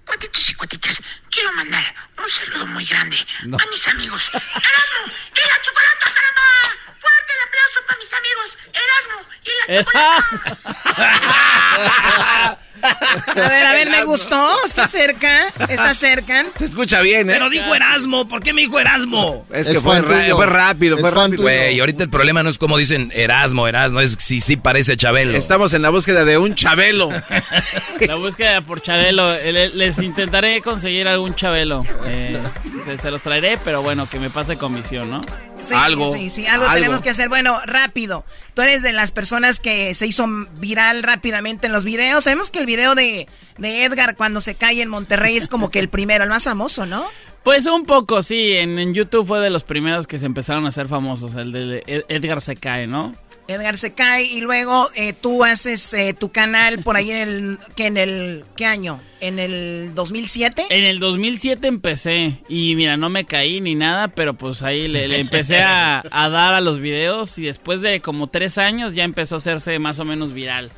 Cuatitos 0.06 0.50
y 0.50 0.54
cuatitas, 0.54 1.02
quiero 1.30 1.52
mandar 1.54 1.84
un 2.22 2.28
saludo 2.28 2.66
muy 2.68 2.84
grande 2.84 3.16
No. 3.44 3.56
a 3.56 3.66
mis 3.70 3.88
amigos. 3.88 4.30
Erasmo 4.34 5.06
y 5.06 5.40
la 5.48 5.60
chocolata, 5.60 6.04
caramba. 6.04 6.42
Fuerte 6.98 7.32
el 7.32 7.40
aplauso 7.48 7.80
para 7.86 7.98
mis 7.98 8.12
amigos. 8.14 8.58
Erasmo 8.72 9.18
y 9.44 9.50
la 9.66 9.74
chocolata. 9.84 10.24
A 12.80 13.34
ver, 13.34 13.66
a 13.66 13.72
ver, 13.72 13.90
me 13.90 14.04
gustó. 14.04 14.64
Está 14.64 14.86
cerca. 14.86 15.52
Está 15.68 15.94
cerca. 15.94 16.46
Se 16.56 16.66
escucha 16.66 17.00
bien, 17.00 17.28
¿eh? 17.28 17.32
Pero 17.32 17.50
dijo 17.50 17.74
Erasmo. 17.74 18.28
¿Por 18.28 18.40
qué 18.42 18.52
me 18.52 18.60
dijo 18.62 18.78
Erasmo? 18.78 19.44
Es 19.52 19.66
que 19.66 19.78
Es 19.78 19.82
fue, 19.82 20.00
ra- 20.00 20.28
fue 20.36 20.46
rápido, 20.46 20.94
Es 20.96 21.00
fue 21.00 21.10
rápido. 21.10 21.42
Güey, 21.42 21.80
ahorita 21.80 22.04
el 22.04 22.10
problema 22.10 22.44
no 22.44 22.50
es 22.50 22.58
como 22.58 22.76
dicen 22.76 23.10
Erasmo, 23.14 23.66
Erasmo, 23.66 24.00
es 24.00 24.16
si 24.20 24.40
sí 24.40 24.56
parece 24.56 24.96
Chabelo. 24.96 25.36
Estamos 25.36 25.74
en 25.74 25.82
la 25.82 25.90
búsqueda 25.90 26.24
de 26.24 26.38
un 26.38 26.54
chabelo. 26.54 27.10
La 28.00 28.14
búsqueda 28.14 28.60
por 28.60 28.80
Chabelo. 28.80 29.34
Le- 29.34 29.70
Les 29.70 29.98
intentaré 29.98 30.62
conseguir 30.62 31.08
algún 31.18 31.34
Chabelo. 31.34 31.84
Eh, 32.06 32.40
se, 32.84 32.98
se 32.98 33.10
los 33.10 33.22
traeré, 33.22 33.58
pero 33.62 33.82
bueno, 33.82 34.08
que 34.08 34.18
me 34.18 34.30
pase 34.30 34.56
comisión, 34.56 35.10
¿no? 35.10 35.20
Sí, 35.60 35.74
Algo, 35.74 36.14
sí, 36.14 36.30
sí, 36.30 36.46
algo, 36.46 36.64
algo. 36.64 36.74
tenemos 36.76 37.02
que 37.02 37.10
hacer. 37.10 37.28
Bueno, 37.28 37.58
rápido. 37.66 38.24
Tú 38.54 38.62
eres 38.62 38.82
de 38.82 38.92
las 38.92 39.10
personas 39.12 39.58
que 39.60 39.92
se 39.94 40.06
hizo 40.06 40.26
viral 40.58 41.02
rápidamente 41.02 41.66
en 41.66 41.72
los 41.72 41.84
videos. 41.84 42.24
Sabemos 42.24 42.50
que 42.50 42.60
el 42.60 42.66
video 42.66 42.94
de, 42.94 43.26
de 43.58 43.84
Edgar 43.84 44.16
cuando 44.16 44.40
se 44.40 44.54
cae 44.54 44.80
en 44.82 44.88
Monterrey 44.88 45.36
es 45.36 45.48
como 45.48 45.70
que 45.70 45.80
el 45.80 45.88
primero, 45.88 46.24
el 46.24 46.30
más 46.30 46.44
famoso, 46.44 46.86
¿no? 46.86 47.04
Pues 47.42 47.66
un 47.66 47.84
poco, 47.86 48.22
sí. 48.22 48.52
En, 48.52 48.78
en 48.78 48.94
YouTube 48.94 49.26
fue 49.26 49.40
de 49.40 49.50
los 49.50 49.64
primeros 49.64 50.06
que 50.06 50.18
se 50.18 50.26
empezaron 50.26 50.64
a 50.66 50.68
hacer 50.68 50.86
famosos. 50.86 51.34
El 51.34 51.50
de 51.52 51.82
Ed- 51.86 52.04
Edgar 52.08 52.40
se 52.40 52.56
cae, 52.56 52.86
¿no? 52.86 53.14
Edgar 53.48 53.78
se 53.78 53.94
cae 53.94 54.24
y 54.24 54.42
luego 54.42 54.88
eh, 54.94 55.14
tú 55.14 55.42
haces 55.42 55.94
eh, 55.94 56.12
tu 56.12 56.30
canal 56.30 56.82
por 56.82 56.96
ahí 56.96 57.10
en 57.10 57.16
el, 57.16 57.58
que 57.76 57.86
en 57.86 57.96
el, 57.96 58.44
¿qué 58.56 58.66
año? 58.66 59.00
¿En 59.20 59.38
el 59.38 59.92
2007? 59.94 60.66
En 60.68 60.84
el 60.84 61.00
2007 61.00 61.66
empecé 61.66 62.42
y 62.46 62.76
mira, 62.76 62.98
no 62.98 63.08
me 63.08 63.24
caí 63.24 63.62
ni 63.62 63.74
nada, 63.74 64.08
pero 64.08 64.34
pues 64.34 64.62
ahí 64.62 64.86
le, 64.86 65.08
le 65.08 65.18
empecé 65.18 65.62
a, 65.62 66.04
a 66.10 66.28
dar 66.28 66.52
a 66.52 66.60
los 66.60 66.78
videos 66.78 67.38
y 67.38 67.44
después 67.44 67.80
de 67.80 68.00
como 68.00 68.26
tres 68.26 68.58
años 68.58 68.92
ya 68.92 69.04
empezó 69.04 69.36
a 69.36 69.38
hacerse 69.38 69.78
más 69.78 69.98
o 69.98 70.04
menos 70.04 70.34
viral. 70.34 70.70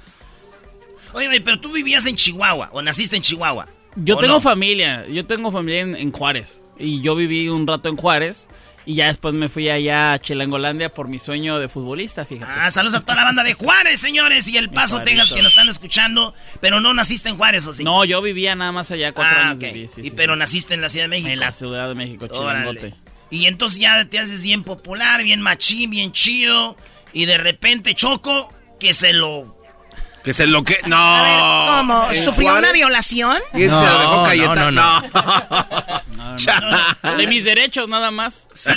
Oye, 1.13 1.41
pero 1.41 1.59
tú 1.59 1.73
vivías 1.73 2.07
en 2.07 2.15
Chihuahua 2.15 2.71
o 2.73 2.83
naciste 2.83 3.17
en 3.17 3.23
Chihuahua. 3.23 3.67
Yo 3.97 4.17
¿O 4.17 4.21
tengo 4.21 4.35
no? 4.35 4.41
familia, 4.41 5.07
yo 5.09 5.27
tengo 5.27 5.51
familia 5.51 5.81
en, 5.81 5.97
en 5.97 6.13
Juárez 6.13 6.63
y 6.79 7.01
yo 7.01 7.17
viví 7.17 7.49
un 7.49 7.67
rato 7.67 7.89
en 7.89 7.97
Juárez 7.97 8.49
y 8.87 8.95
ya 8.95 9.07
después 9.07 9.35
me 9.35 9.49
fui 9.49 9.69
allá 9.71 10.13
a 10.15 10.19
Chilangolandia 10.19 10.91
por 10.91 11.09
mi 11.09 11.19
sueño 11.19 11.59
de 11.59 11.69
futbolista, 11.69 12.25
fíjate. 12.25 12.51
Ah, 12.55 12.71
saludos 12.71 12.95
a 12.95 13.01
toda 13.01 13.17
la 13.17 13.25
banda 13.25 13.43
de 13.45 13.55
Juárez, 13.55 14.01
señores, 14.01 14.49
y 14.49 14.57
El 14.57 14.71
Paso. 14.71 15.03
Texas, 15.03 15.33
que 15.33 15.43
nos 15.43 15.53
están 15.53 15.69
escuchando. 15.69 16.35
Pero 16.61 16.81
no 16.81 16.93
naciste 16.95 17.29
en 17.29 17.37
Juárez, 17.37 17.67
¿o 17.67 17.73
sí? 17.73 17.85
No, 17.85 18.05
yo 18.05 18.21
vivía 18.23 18.55
nada 18.55 18.73
más 18.73 18.91
allá 18.91 19.13
cuatro 19.13 19.37
Ah, 19.39 19.51
años 19.51 19.57
ok. 19.65 19.73
viví, 19.75 19.89
sí, 19.89 20.01
y 20.01 20.05
sí, 20.05 20.13
pero 20.17 20.35
sí. 20.35 20.39
naciste 20.41 20.75
en 20.75 20.81
la 20.81 20.89
Ciudad 20.89 21.05
de 21.05 21.09
México. 21.09 21.31
en 21.31 21.41
la 21.41 21.53
Ciudad 21.53 21.89
de 21.89 21.95
México. 21.95 22.27
Chilangote. 22.27 22.95
Y 23.31 23.47
entonces 23.47 23.79
ya 23.79 24.05
te 24.07 24.19
haces 24.19 24.43
bien 24.43 24.63
popular, 24.65 25.23
bien 25.23 25.41
machín, 25.41 25.91
bien 25.91 26.11
chido. 26.13 26.77
Y 27.13 27.27
de 27.27 27.39
repente 27.39 27.95
Choco, 27.95 28.53
que 28.81 28.93
se 28.95 29.13
lo... 29.13 29.60
Que 30.25 30.35
se 30.35 30.47
lo 30.47 30.63
que. 30.63 30.79
No. 30.87 31.67
¿Cómo? 31.79 32.11
¿En 32.11 32.25
¿Sufrió 32.25 32.57
una 32.57 32.73
violación? 32.73 33.39
¿Quién 33.53 33.75
se 33.75 33.87
lo 33.87 33.99
dejó 34.01 34.55
No, 34.55 34.71
no, 34.71 35.01
No, 35.01 36.37
no. 37.03 37.17
De 37.17 37.27
mis 37.27 37.45
derechos 37.45 37.89
nada 37.89 38.11
más. 38.11 38.47
Sí, 38.53 38.73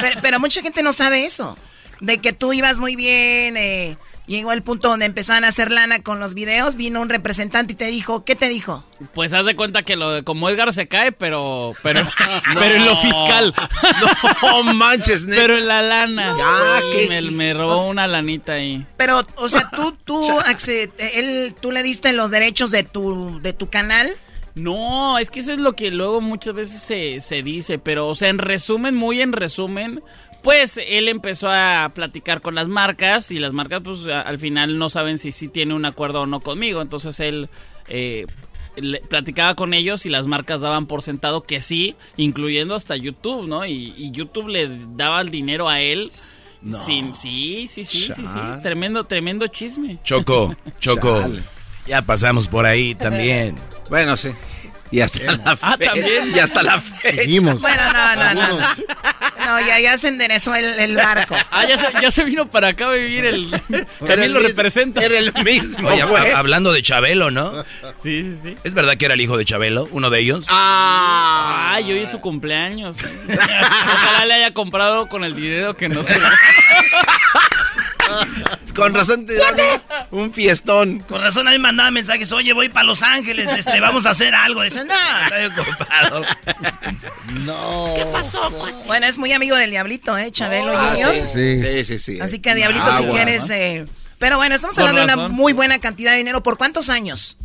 pero, 0.00 0.20
pero 0.22 0.40
mucha 0.40 0.62
gente 0.62 0.82
no 0.82 0.92
sabe 0.92 1.24
eso. 1.24 1.56
De 2.00 2.18
que 2.18 2.32
tú 2.32 2.52
ibas 2.52 2.78
muy 2.78 2.96
bien, 2.96 3.56
eh, 3.56 3.98
llegó 4.30 4.52
el 4.52 4.62
punto 4.62 4.88
donde 4.88 5.06
empezaban 5.06 5.44
a 5.44 5.48
hacer 5.48 5.70
lana 5.70 6.02
con 6.02 6.20
los 6.20 6.34
videos, 6.34 6.76
vino 6.76 7.00
un 7.00 7.08
representante 7.08 7.72
y 7.72 7.76
te 7.76 7.86
dijo, 7.86 8.24
¿qué 8.24 8.36
te 8.36 8.48
dijo? 8.48 8.84
Pues 9.12 9.32
haz 9.32 9.44
de 9.44 9.56
cuenta 9.56 9.82
que 9.82 9.96
lo 9.96 10.10
de 10.12 10.22
como 10.22 10.48
Edgar 10.48 10.72
se 10.72 10.86
cae, 10.86 11.12
pero 11.12 11.72
pero 11.82 12.06
pero 12.54 12.76
en 12.76 12.84
lo 12.84 12.96
fiscal. 12.96 13.54
No 14.42 14.62
manches, 14.74 15.26
neta. 15.26 15.42
Pero 15.42 15.58
en 15.58 15.68
la 15.68 15.82
lana. 15.82 16.36
Ya, 16.36 16.80
Sí, 16.80 17.08
qué 17.08 17.08
me, 17.08 17.30
me 17.30 17.54
robó 17.54 17.86
una 17.86 18.06
lanita 18.06 18.54
ahí. 18.54 18.84
Pero, 18.96 19.22
o 19.36 19.48
sea, 19.48 19.70
tú, 19.70 19.92
tú, 20.04 20.22
él, 20.98 21.54
tú 21.60 21.72
le 21.72 21.82
diste 21.82 22.12
los 22.12 22.30
derechos 22.30 22.70
de 22.70 22.82
tu, 22.82 23.40
de 23.42 23.52
tu 23.52 23.68
canal. 23.68 24.08
No, 24.54 25.18
es 25.18 25.30
que 25.30 25.40
eso 25.40 25.52
es 25.52 25.58
lo 25.58 25.74
que 25.74 25.90
luego 25.90 26.20
muchas 26.20 26.54
veces 26.54 26.80
se, 26.82 27.20
se 27.20 27.42
dice, 27.42 27.78
pero 27.78 28.08
o 28.08 28.14
sea, 28.14 28.28
en 28.28 28.38
resumen, 28.38 28.94
muy 28.94 29.20
en 29.20 29.32
resumen, 29.32 30.02
pues 30.42 30.78
él 30.86 31.08
empezó 31.08 31.48
a 31.50 31.90
platicar 31.94 32.40
con 32.40 32.54
las 32.54 32.68
marcas 32.68 33.30
y 33.30 33.38
las 33.38 33.52
marcas 33.52 33.80
pues 33.84 34.06
a- 34.08 34.22
al 34.22 34.38
final 34.38 34.78
no 34.78 34.90
saben 34.90 35.18
si 35.18 35.32
sí 35.32 35.48
tiene 35.48 35.74
un 35.74 35.84
acuerdo 35.84 36.22
o 36.22 36.26
no 36.26 36.40
conmigo, 36.40 36.80
entonces 36.82 37.18
él 37.20 37.48
eh, 37.88 38.26
le- 38.76 39.00
platicaba 39.00 39.54
con 39.54 39.74
ellos 39.74 40.06
y 40.06 40.08
las 40.08 40.26
marcas 40.26 40.60
daban 40.60 40.86
por 40.86 41.02
sentado 41.02 41.42
que 41.42 41.60
sí, 41.60 41.96
incluyendo 42.16 42.74
hasta 42.74 42.96
YouTube, 42.96 43.46
¿no? 43.48 43.66
Y, 43.66 43.94
y 43.96 44.10
YouTube 44.12 44.48
le 44.48 44.68
daba 44.96 45.20
el 45.20 45.28
dinero 45.30 45.68
a 45.68 45.80
él. 45.80 46.10
Sin, 46.84 47.14
sí, 47.14 47.68
sí, 47.72 47.86
sí, 47.86 48.10
sí, 48.14 48.26
sí, 48.26 48.38
tremendo, 48.62 49.04
tremendo 49.04 49.46
chisme. 49.46 49.96
Choco, 50.04 50.54
Choco. 50.78 51.18
Chale. 51.22 51.42
Ya 51.86 52.02
pasamos 52.02 52.48
por 52.48 52.66
ahí 52.66 52.94
también. 52.94 53.54
Bueno, 53.88 54.16
sí. 54.16 54.28
Y 54.92 55.00
hasta 55.00 55.20
la 55.32 55.56
Ah, 55.62 55.76
fe- 55.76 55.86
también. 55.86 56.32
Y 56.34 56.38
hasta 56.38 56.62
la 56.62 56.80
fecha. 56.80 57.16
Seguimos. 57.22 57.60
Bueno, 57.60 57.82
no, 57.92 58.16
no, 58.16 58.34
no. 58.34 58.58
No, 58.58 58.64
No, 59.50 59.58
ya, 59.66 59.80
ya 59.80 59.98
se 59.98 60.06
enderezó 60.08 60.54
el, 60.54 60.64
el 60.78 60.94
barco. 60.96 61.34
Ah, 61.52 61.64
ya 61.66 61.76
se, 61.78 62.00
ya 62.00 62.10
se 62.12 62.22
vino 62.24 62.46
para 62.46 62.68
acá 62.68 62.86
a 62.86 62.92
vivir 62.92 63.24
el... 63.24 63.50
También 63.98 64.22
el 64.22 64.32
lo 64.32 64.38
representa. 64.40 65.04
Era 65.04 65.18
el 65.18 65.32
mismo, 65.44 65.88
Oye, 65.88 66.04
güey. 66.04 66.30
hablando 66.30 66.72
de 66.72 66.80
Chabelo, 66.82 67.30
¿no? 67.32 67.64
Sí, 68.02 68.22
sí, 68.22 68.38
sí. 68.42 68.56
¿Es 68.62 68.74
verdad 68.74 68.96
que 68.96 69.06
era 69.06 69.14
el 69.14 69.20
hijo 69.20 69.36
de 69.36 69.44
Chabelo, 69.44 69.88
uno 69.90 70.10
de 70.10 70.20
ellos? 70.20 70.46
Ah. 70.48 71.72
Ay, 71.74 71.90
hoy 71.92 71.98
es 72.00 72.10
su 72.10 72.20
cumpleaños. 72.20 72.98
Ojalá 73.28 74.24
le 74.26 74.34
haya 74.34 74.54
comprado 74.54 75.08
con 75.08 75.24
el 75.24 75.34
dinero 75.34 75.76
que 75.76 75.88
nos 75.88 76.06
Con 78.74 78.94
razón 78.94 79.26
te 79.26 79.34
un 80.10 80.32
fiestón. 80.32 81.00
Con 81.00 81.20
razón 81.20 81.46
a 81.48 81.50
mí 81.50 81.58
me 81.58 81.62
mandaba 81.64 81.90
mensajes, 81.90 82.30
oye, 82.32 82.52
voy 82.52 82.68
para 82.68 82.84
Los 82.84 83.02
Ángeles, 83.02 83.50
este, 83.52 83.80
vamos 83.80 84.06
a 84.06 84.10
hacer 84.10 84.34
algo. 84.34 84.62
Dicen, 84.62 84.86
no, 84.88 84.94
estoy 85.36 85.62
ocupado. 85.64 86.22
No. 87.32 87.92
¿Qué 87.96 88.04
pasó? 88.06 88.50
Bueno, 88.86 89.06
es 89.06 89.16
muy 89.16 89.32
amigo 89.32 89.56
del 89.56 89.70
Diablito, 89.70 90.18
¿eh? 90.18 90.32
Chabelo 90.32 90.72
Ah, 90.76 90.94
Junior. 90.96 91.28
Sí. 91.32 91.60
Sí, 91.60 91.84
sí, 91.84 91.98
sí. 91.98 92.20
Así 92.20 92.40
que, 92.40 92.54
Diablito, 92.54 92.90
si 92.92 93.04
Agua, 93.04 93.14
quieres... 93.14 93.48
¿no? 93.48 93.54
eh, 93.54 93.86
Pero 94.18 94.36
bueno, 94.36 94.54
estamos 94.56 94.76
hablando 94.78 95.00
de 95.00 95.04
una 95.14 95.28
muy 95.28 95.52
buena 95.52 95.78
cantidad 95.78 96.12
de 96.12 96.18
dinero. 96.18 96.42
¿Por 96.42 96.58
cuántos 96.58 96.88
años? 96.88 97.36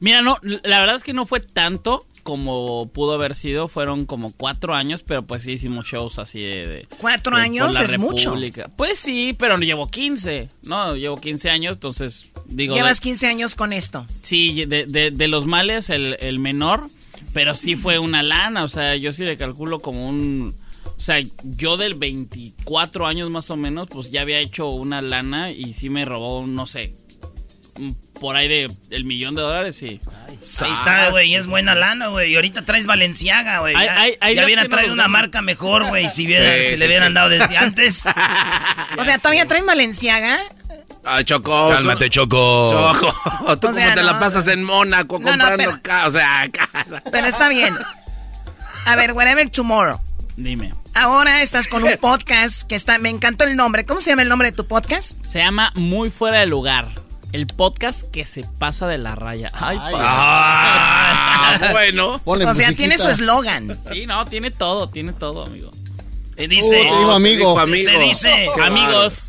Mira, 0.00 0.22
no, 0.22 0.38
la 0.42 0.80
verdad 0.80 0.96
es 0.96 1.02
que 1.02 1.12
no 1.12 1.26
fue 1.26 1.40
tanto 1.40 2.06
como 2.22 2.88
pudo 2.92 3.14
haber 3.14 3.34
sido. 3.34 3.68
Fueron 3.68 4.06
como 4.06 4.32
cuatro 4.32 4.74
años, 4.74 5.02
pero 5.06 5.22
pues 5.22 5.42
sí 5.44 5.52
hicimos 5.52 5.86
shows 5.86 6.18
así 6.18 6.40
de... 6.40 6.66
de- 6.66 6.88
Cuatro 6.98 7.36
años 7.36 7.78
es 7.80 7.98
mucho. 7.98 8.30
República. 8.30 8.70
Pues 8.76 8.98
sí, 8.98 9.34
pero 9.38 9.58
no 9.58 9.64
llevo 9.64 9.86
15. 9.88 10.48
No, 10.62 10.94
llevo 10.96 11.16
15 11.16 11.50
años, 11.50 11.74
entonces 11.74 12.30
digo... 12.46 12.74
Llevas 12.74 13.00
de- 13.00 13.04
15 13.04 13.26
años 13.26 13.54
con 13.54 13.72
esto. 13.72 14.06
Sí, 14.22 14.64
de, 14.66 14.86
de- 14.86 15.10
de 15.10 15.28
los 15.28 15.46
males, 15.46 15.90
el, 15.90 16.16
el 16.20 16.38
menor. 16.38 16.88
pero 17.32 17.54
sí 17.54 17.76
fue 17.76 17.98
una 17.98 18.22
lana, 18.22 18.64
o 18.64 18.68
sea, 18.68 18.94
yo 18.96 19.12
sí 19.12 19.24
le 19.24 19.36
calculo 19.36 19.80
como 19.80 20.08
un... 20.08 20.54
O 20.98 21.00
sea, 21.04 21.16
yo 21.42 21.76
del 21.76 21.94
24 21.94 23.06
años 23.08 23.28
más 23.30 23.50
o 23.50 23.56
menos, 23.56 23.88
pues 23.88 24.10
ya 24.12 24.20
había 24.20 24.38
hecho 24.38 24.68
una 24.68 25.02
lana 25.02 25.50
y 25.50 25.74
sí 25.74 25.88
me 25.90 26.04
robó, 26.04 26.46
no 26.46 26.66
sé, 26.68 26.94
por 28.22 28.36
ahí 28.36 28.46
de 28.46 28.70
el 28.90 29.04
millón 29.04 29.34
de 29.34 29.42
dólares, 29.42 29.74
sí. 29.76 30.00
Ahí 30.28 30.38
está, 30.70 31.10
güey, 31.10 31.34
es 31.34 31.46
buena 31.48 31.74
lana, 31.74 32.06
güey. 32.06 32.30
Y 32.32 32.36
ahorita 32.36 32.64
traes 32.64 32.86
Valenciaga, 32.86 33.58
güey. 33.58 33.74
Ya, 33.74 34.00
hay- 34.00 34.16
hay 34.20 34.36
ya 34.36 34.44
hubiera 34.44 34.62
no 34.62 34.68
traído 34.68 34.92
una 34.94 35.08
marca 35.08 35.42
mejor, 35.42 35.86
güey, 35.88 36.08
si, 36.08 36.26
hubiera- 36.26 36.54
Sí, 36.54 36.62
si 36.66 36.70
sí, 36.70 36.76
le 36.76 36.86
hubieran 36.86 37.08
sí. 37.08 37.14
dado 37.14 37.28
desde 37.28 37.56
antes. 37.58 38.02
O 38.98 39.04
sea, 39.04 39.18
¿todavía 39.18 39.46
traen 39.46 39.66
Valenciaga? 39.66 40.38
Ay, 41.04 41.24
Choco. 41.24 41.70
Cálmate, 41.70 42.08
Choco. 42.10 42.92
Choco, 42.94 43.56
tú 43.60 43.68
O 43.68 43.72
sea, 43.72 43.84
como 43.86 43.94
te 43.96 44.02
no. 44.02 44.12
la 44.12 44.20
pasas 44.20 44.46
en 44.46 44.62
Mónaco 44.62 45.18
No, 45.18 45.36
no, 45.36 45.44
comprando 45.44 45.56
pero- 45.56 45.82
ca- 45.82 46.06
o 46.06 46.10
sea, 46.12 46.48
Pero 47.10 47.26
está 47.26 47.48
bien. 47.48 47.74
A 48.86 48.94
ver, 48.96 49.12
whatever 49.12 49.50
tomorrow. 49.50 50.00
Dime. 50.36 50.72
Ahora 50.94 51.42
estás 51.42 51.66
con 51.68 51.82
un 51.82 51.96
podcast 52.00 52.68
que 52.68 52.74
está... 52.76 52.98
Me 52.98 53.08
encantó 53.08 53.44
el 53.44 53.56
nombre. 53.56 53.84
¿Cómo 53.84 53.98
se 54.00 54.10
llama 54.10 54.22
el 54.22 54.28
nombre 54.28 54.50
de 54.50 54.56
tu 54.56 54.66
podcast? 54.68 55.22
Se 55.24 55.38
llama 55.40 55.72
Muy 55.74 56.10
Fuera 56.10 56.38
de 56.38 56.46
Lugar. 56.46 56.88
El 57.32 57.46
podcast 57.46 58.02
que 58.10 58.26
se 58.26 58.44
pasa 58.58 58.86
de 58.86 58.98
la 58.98 59.14
raya. 59.14 59.50
Ay, 59.54 59.78
pa- 59.78 59.90
Ah, 59.94 61.68
bueno. 61.72 62.20
o 62.24 62.54
sea, 62.54 62.72
tiene 62.74 62.98
su 62.98 63.08
eslogan. 63.08 63.78
Sí, 63.90 64.06
no, 64.06 64.26
tiene 64.26 64.50
todo, 64.50 64.88
tiene 64.88 65.12
todo, 65.12 65.44
amigo. 65.46 65.70
Y 66.36 66.46
dice... 66.46 66.68
Uh, 66.68 66.70
te 66.70 66.98
digo 66.98 67.12
amigo. 67.58 67.66
Se 67.90 67.98
dice... 67.98 68.48
Qué 68.54 68.62
Amigos. 68.62 69.28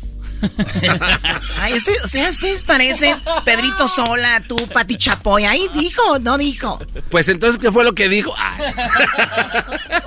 Ay, 1.58 1.72
usted- 1.74 1.94
o 2.04 2.08
sea, 2.08 2.28
ustedes 2.28 2.64
parecen 2.64 3.16
Pedrito 3.46 3.88
Sola, 3.88 4.42
tú, 4.46 4.56
Pati 4.68 4.96
Chapoy. 4.96 5.44
Ahí 5.46 5.68
dijo, 5.74 6.18
no 6.18 6.36
dijo. 6.36 6.78
Pues 7.10 7.28
entonces, 7.28 7.58
¿qué 7.58 7.72
fue 7.72 7.84
lo 7.84 7.94
que 7.94 8.10
dijo? 8.10 8.34
Ah, 8.36 8.58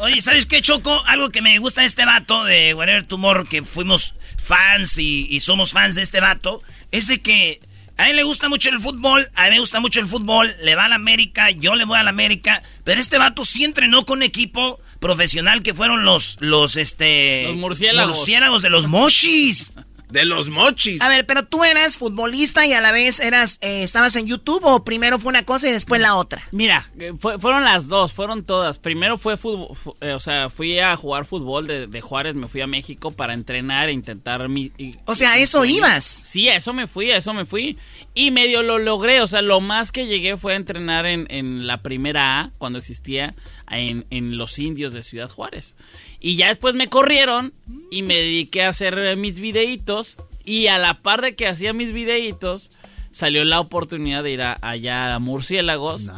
Oye, 0.01 0.21
¿sabes 0.21 0.45
qué, 0.45 0.61
Choco? 0.61 1.01
Algo 1.07 1.29
que 1.31 1.41
me 1.41 1.57
gusta 1.57 1.81
de 1.81 1.87
este 1.87 2.05
vato 2.05 2.43
de 2.43 2.75
Whatever 2.75 3.07
Tomorrow, 3.07 3.45
que 3.47 3.63
fuimos 3.63 4.13
fans 4.37 4.97
y, 4.99 5.27
y 5.31 5.39
somos 5.39 5.71
fans 5.71 5.95
de 5.95 6.03
este 6.03 6.19
vato, 6.21 6.61
es 6.91 7.07
de 7.07 7.19
que 7.21 7.59
a 7.97 8.09
él 8.09 8.15
le 8.15 8.23
gusta 8.23 8.47
mucho 8.47 8.69
el 8.69 8.79
fútbol, 8.79 9.27
a 9.35 9.45
mí 9.45 9.51
me 9.51 9.59
gusta 9.59 9.79
mucho 9.79 9.99
el 9.99 10.07
fútbol, 10.07 10.49
le 10.63 10.75
va 10.75 10.85
a 10.85 10.89
la 10.89 10.95
América, 10.95 11.49
yo 11.51 11.75
le 11.75 11.83
voy 11.85 11.97
a 11.97 12.03
la 12.03 12.11
América, 12.11 12.61
pero 12.83 13.01
este 13.01 13.17
vato 13.17 13.43
sí 13.43 13.63
entrenó 13.63 14.05
con 14.05 14.21
equipo 14.21 14.79
profesional 14.99 15.63
que 15.63 15.73
fueron 15.73 16.05
los, 16.05 16.37
los, 16.39 16.75
este... 16.75 17.43
Los 17.47 17.55
murciélagos. 17.57 18.17
murciélagos 18.17 18.61
de 18.61 18.69
los 18.69 18.87
mochis. 18.87 19.71
De 20.09 20.25
los 20.25 20.49
mochis. 20.49 21.01
A 21.01 21.09
ver, 21.09 21.25
pero 21.25 21.45
tú 21.45 21.63
eras 21.63 21.97
futbolista 21.97 22.65
y 22.65 22.73
a 22.73 22.81
la 22.81 22.91
vez 22.91 23.19
eras, 23.19 23.57
eh, 23.61 23.83
estabas 23.83 24.15
en 24.15 24.25
YouTube 24.27 24.61
o 24.63 24.83
primero 24.83 25.19
fue 25.19 25.29
una 25.29 25.43
cosa 25.43 25.67
y 25.67 25.71
después 25.71 25.99
la 26.01 26.15
otra. 26.15 26.41
Mira, 26.51 26.89
eh, 26.99 27.13
fue- 27.19 27.37
fueron 27.39 27.63
las 27.65 27.87
dos, 27.87 28.13
fueron 28.13 28.43
todas. 28.45 28.79
Primero 28.79 29.17
fue 29.17 29.37
fútbol, 29.37 29.75
fu- 29.75 29.95
eh, 30.01 30.13
o 30.13 30.19
sea, 30.19 30.49
fui 30.49 30.79
a 30.79 30.95
jugar 30.95 31.25
fútbol 31.25 31.67
de, 31.67 31.87
de 31.87 32.01
Juárez, 32.01 32.35
me 32.35 32.47
fui 32.47 32.61
a 32.61 32.67
México 32.67 33.11
para 33.11 33.33
entrenar 33.33 33.89
e 33.89 33.93
intentar 33.93 34.47
mi... 34.49 34.71
y- 34.77 34.95
O 35.05 35.15
sea, 35.15 35.33
¿a 35.33 35.37
eso 35.39 35.65
ibas? 35.65 36.03
Sí, 36.05 36.47
a 36.49 36.55
eso 36.55 36.73
me 36.73 36.87
fui, 36.87 37.11
a 37.11 37.17
eso 37.17 37.33
me 37.33 37.45
fui. 37.45 37.77
Y 38.13 38.31
medio 38.31 38.63
lo 38.63 38.79
logré, 38.79 39.21
o 39.21 39.27
sea, 39.27 39.41
lo 39.41 39.59
más 39.61 39.91
que 39.91 40.07
llegué 40.07 40.37
fue 40.37 40.53
a 40.53 40.55
entrenar 40.55 41.05
en, 41.05 41.27
en 41.29 41.67
la 41.67 41.81
primera 41.83 42.39
A, 42.39 42.51
cuando 42.57 42.79
existía, 42.79 43.35
en, 43.69 44.05
en 44.09 44.37
los 44.37 44.57
indios 44.57 44.93
de 44.93 45.03
Ciudad 45.03 45.29
Juárez. 45.29 45.75
Y 46.19 46.35
ya 46.35 46.47
después 46.47 46.75
me 46.75 46.87
corrieron 46.87 47.53
y 47.91 48.01
me 48.01 48.15
dediqué 48.15 48.63
a 48.63 48.69
hacer 48.69 49.15
mis 49.17 49.39
videitos. 49.39 50.17
Y 50.43 50.67
a 50.67 50.77
la 50.77 50.95
par 51.01 51.21
de 51.21 51.35
que 51.35 51.47
hacía 51.47 51.73
mis 51.73 51.91
videitos, 51.93 52.71
salió 53.11 53.43
la 53.45 53.59
oportunidad 53.59 54.23
de 54.23 54.31
ir 54.31 54.41
a- 54.41 54.57
allá 54.61 55.13
a 55.15 55.19
Murciélagos. 55.19 56.09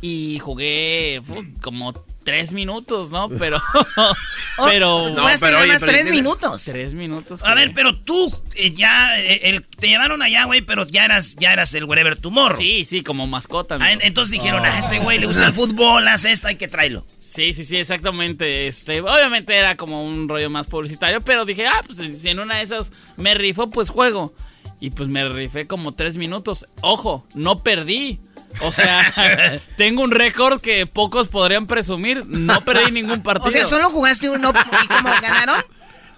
Y 0.00 0.38
jugué 0.38 1.22
como 1.60 1.92
tres 2.24 2.52
minutos, 2.52 3.10
¿no? 3.10 3.28
Pero... 3.38 3.60
pero... 4.56 5.10
No, 5.10 5.24
pero, 5.40 5.58
oye, 5.60 5.68
más 5.72 5.80
pero 5.80 5.92
tres 5.92 6.10
minutos. 6.10 6.64
Tres 6.64 6.94
minutos. 6.94 7.42
A 7.42 7.54
ver, 7.54 7.72
pero 7.74 7.94
tú 7.96 8.32
eh, 8.54 8.70
ya, 8.70 9.20
eh, 9.20 9.40
el- 9.50 9.62
te 9.64 9.88
llevaron 9.88 10.22
allá, 10.22 10.44
güey, 10.44 10.62
pero 10.62 10.86
ya 10.86 11.04
eras, 11.04 11.36
ya 11.36 11.52
eras 11.52 11.74
el 11.74 11.84
Whatever 11.84 12.16
Tomorrow. 12.20 12.56
Sí, 12.56 12.84
sí, 12.88 13.02
como 13.02 13.26
mascota. 13.26 13.76
Ah, 13.80 13.92
entonces 13.92 14.30
dijeron, 14.32 14.64
a 14.64 14.78
este 14.78 15.00
güey 15.00 15.18
le 15.18 15.26
gusta 15.26 15.46
el 15.46 15.52
fútbol, 15.52 16.06
hace 16.08 16.30
esto, 16.32 16.48
hay 16.48 16.56
que 16.56 16.68
traerlo. 16.68 17.04
Sí, 17.34 17.52
sí, 17.52 17.64
sí, 17.64 17.78
exactamente. 17.78 18.68
Este, 18.68 19.00
obviamente 19.00 19.56
era 19.56 19.76
como 19.76 20.04
un 20.04 20.28
rollo 20.28 20.50
más 20.50 20.68
publicitario, 20.68 21.20
pero 21.20 21.44
dije, 21.44 21.66
ah, 21.66 21.80
pues 21.84 21.98
si 22.20 22.28
en 22.28 22.38
una 22.38 22.58
de 22.58 22.62
esas 22.62 22.92
me 23.16 23.34
rifo, 23.34 23.70
pues 23.70 23.90
juego. 23.90 24.32
Y 24.78 24.90
pues 24.90 25.08
me 25.08 25.28
rifé 25.28 25.66
como 25.66 25.92
tres 25.92 26.16
minutos. 26.16 26.66
Ojo, 26.80 27.26
no 27.34 27.58
perdí. 27.58 28.20
O 28.60 28.70
sea, 28.70 29.60
tengo 29.76 30.04
un 30.04 30.12
récord 30.12 30.60
que 30.60 30.86
pocos 30.86 31.26
podrían 31.26 31.66
presumir. 31.66 32.24
No 32.26 32.60
perdí 32.60 32.92
ningún 32.92 33.20
partido. 33.20 33.44
O 33.48 33.50
sea, 33.50 33.66
solo 33.66 33.90
jugaste 33.90 34.30
uno 34.30 34.52
y 34.84 34.86
como 34.86 35.08
ganaron. 35.20 35.60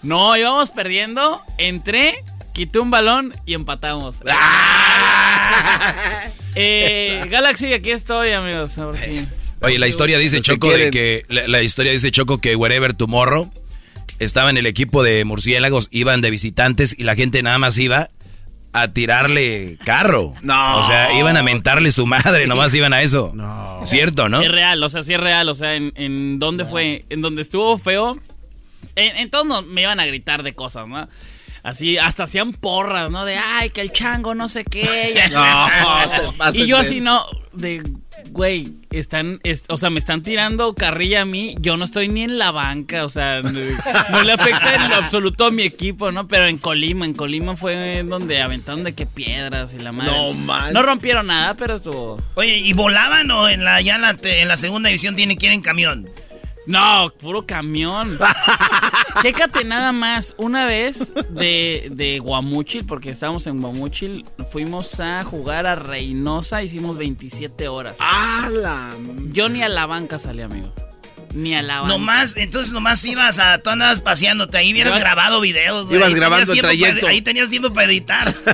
No, 0.02 0.36
íbamos 0.36 0.70
perdiendo. 0.70 1.40
Entré, 1.56 2.22
quité 2.52 2.78
un 2.78 2.90
balón 2.90 3.32
y 3.46 3.54
empatamos. 3.54 4.20
eh, 6.54 7.24
Galaxy, 7.30 7.72
aquí 7.72 7.90
estoy, 7.90 8.32
amigos. 8.32 8.76
Ahora 8.76 8.98
sí. 8.98 9.26
Oye, 9.62 9.78
la 9.78 9.88
historia 9.88 10.18
dice 10.18 10.40
Choco 10.40 10.70
de 10.70 10.90
que 10.90 11.24
la, 11.28 11.48
la 11.48 11.62
historia 11.62 11.92
dice 11.92 12.10
Choco 12.10 12.38
que 12.38 12.56
Wherever 12.56 12.94
Tomorrow 12.94 13.50
estaba 14.18 14.50
en 14.50 14.56
el 14.56 14.66
equipo 14.66 15.02
de 15.02 15.24
murciélagos, 15.24 15.88
iban 15.90 16.20
de 16.20 16.30
visitantes 16.30 16.94
y 16.98 17.04
la 17.04 17.14
gente 17.14 17.42
nada 17.42 17.58
más 17.58 17.78
iba 17.78 18.10
a 18.72 18.88
tirarle 18.88 19.78
carro. 19.84 20.34
No. 20.42 20.80
O 20.80 20.86
sea, 20.86 21.18
iban 21.18 21.36
a 21.36 21.42
mentarle 21.42 21.90
su 21.90 22.06
madre, 22.06 22.46
nomás 22.46 22.74
iban 22.74 22.92
a 22.92 23.02
eso. 23.02 23.32
No. 23.34 23.80
¿Cierto, 23.84 24.28
no? 24.28 24.40
Es 24.42 24.50
real, 24.50 24.82
o 24.82 24.88
sea, 24.90 25.02
sí 25.02 25.14
es 25.14 25.20
real. 25.20 25.48
O 25.48 25.54
sea, 25.54 25.74
en, 25.74 25.92
en 25.96 26.38
donde 26.38 26.64
fue, 26.66 27.06
en 27.08 27.22
donde 27.22 27.42
estuvo 27.42 27.78
feo, 27.78 28.18
en, 28.94 29.16
en 29.16 29.30
todos 29.30 29.64
me 29.66 29.82
iban 29.82 30.00
a 30.00 30.06
gritar 30.06 30.42
de 30.42 30.54
cosas, 30.54 30.86
¿no? 30.88 31.08
Así, 31.62 31.98
hasta 31.98 32.24
hacían 32.24 32.52
porras, 32.52 33.10
¿no? 33.10 33.24
De, 33.24 33.36
ay, 33.36 33.70
que 33.70 33.80
el 33.80 33.92
chango 33.92 34.34
no 34.34 34.48
sé 34.48 34.64
qué. 34.64 35.14
y. 35.16 35.30
No, 35.32 36.52
y 36.54 36.66
yo 36.66 36.76
así, 36.76 37.00
no, 37.00 37.24
de, 37.52 37.82
güey, 38.30 38.68
están, 38.90 39.40
es- 39.44 39.64
o 39.68 39.78
sea, 39.78 39.90
me 39.90 39.98
están 39.98 40.22
tirando 40.22 40.74
carrilla 40.74 41.22
a 41.22 41.24
mí. 41.24 41.56
Yo 41.60 41.76
no 41.76 41.84
estoy 41.84 42.08
ni 42.08 42.22
en 42.22 42.38
la 42.38 42.50
banca, 42.50 43.04
o 43.04 43.08
sea, 43.08 43.40
no, 43.40 43.50
no 44.10 44.22
le 44.22 44.32
afecta 44.32 44.74
en 44.74 44.88
lo 44.88 44.96
absoluto 44.96 45.46
a 45.46 45.50
mi 45.50 45.62
equipo, 45.62 46.10
¿no? 46.12 46.26
Pero 46.28 46.46
en 46.46 46.58
Colima, 46.58 47.04
en 47.04 47.14
Colima 47.14 47.56
fue 47.56 48.02
donde 48.04 48.42
aventaron 48.42 48.84
de 48.84 48.94
que 48.94 49.06
piedras 49.06 49.74
y 49.74 49.78
la 49.80 49.92
madre. 49.92 50.12
No, 50.12 50.32
man. 50.34 50.72
No 50.72 50.82
rompieron 50.82 51.26
nada, 51.28 51.54
pero 51.54 51.76
estuvo... 51.76 52.18
Oye, 52.34 52.58
¿y 52.58 52.72
volaban 52.72 53.30
o 53.30 53.48
en 53.48 53.64
la, 53.64 53.80
ya 53.80 53.96
en 53.96 54.02
la, 54.02 54.16
en 54.22 54.48
la 54.48 54.56
segunda 54.56 54.88
división 54.88 55.16
tienen 55.16 55.36
que 55.36 55.46
ir 55.46 55.52
en 55.52 55.60
camión? 55.62 56.08
No, 56.66 57.12
puro 57.20 57.46
camión. 57.46 58.18
Chécate 59.22 59.64
nada 59.64 59.92
más. 59.92 60.34
Una 60.36 60.66
vez 60.66 61.12
de, 61.30 61.88
de 61.92 62.18
Guamúchil, 62.18 62.84
porque 62.84 63.10
estábamos 63.10 63.46
en 63.46 63.60
Guamúchil, 63.60 64.24
fuimos 64.50 64.98
a 65.00 65.22
jugar 65.24 65.66
a 65.66 65.74
Reynosa, 65.76 66.62
hicimos 66.62 66.98
27 66.98 67.68
horas. 67.68 67.96
¡Hala! 68.00 68.90
Yo 69.32 69.48
ni 69.48 69.62
a 69.62 69.68
la 69.68 69.86
banca 69.86 70.18
salí, 70.18 70.42
amigo. 70.42 70.72
Ni 71.34 71.54
a 71.54 71.60
la 71.62 71.80
banca. 71.80 71.88
Nomás, 71.88 72.36
entonces 72.36 72.72
nomás 72.72 73.04
ibas 73.04 73.38
a, 73.38 73.58
tú 73.58 73.68
andabas 73.70 74.00
paseándote, 74.00 74.56
ahí 74.56 74.72
hubieras 74.72 74.98
grabado 74.98 75.40
videos, 75.40 75.86
güey. 75.86 75.98
Ibas 75.98 76.14
grabando 76.14 76.50
el 76.52 76.60
tiempo 76.60 76.68
para- 76.68 76.78
trayecto. 76.78 77.06
ahí 77.08 77.20
tenías 77.22 77.50
tiempo 77.50 77.72
para 77.72 77.86
editar. 77.86 78.34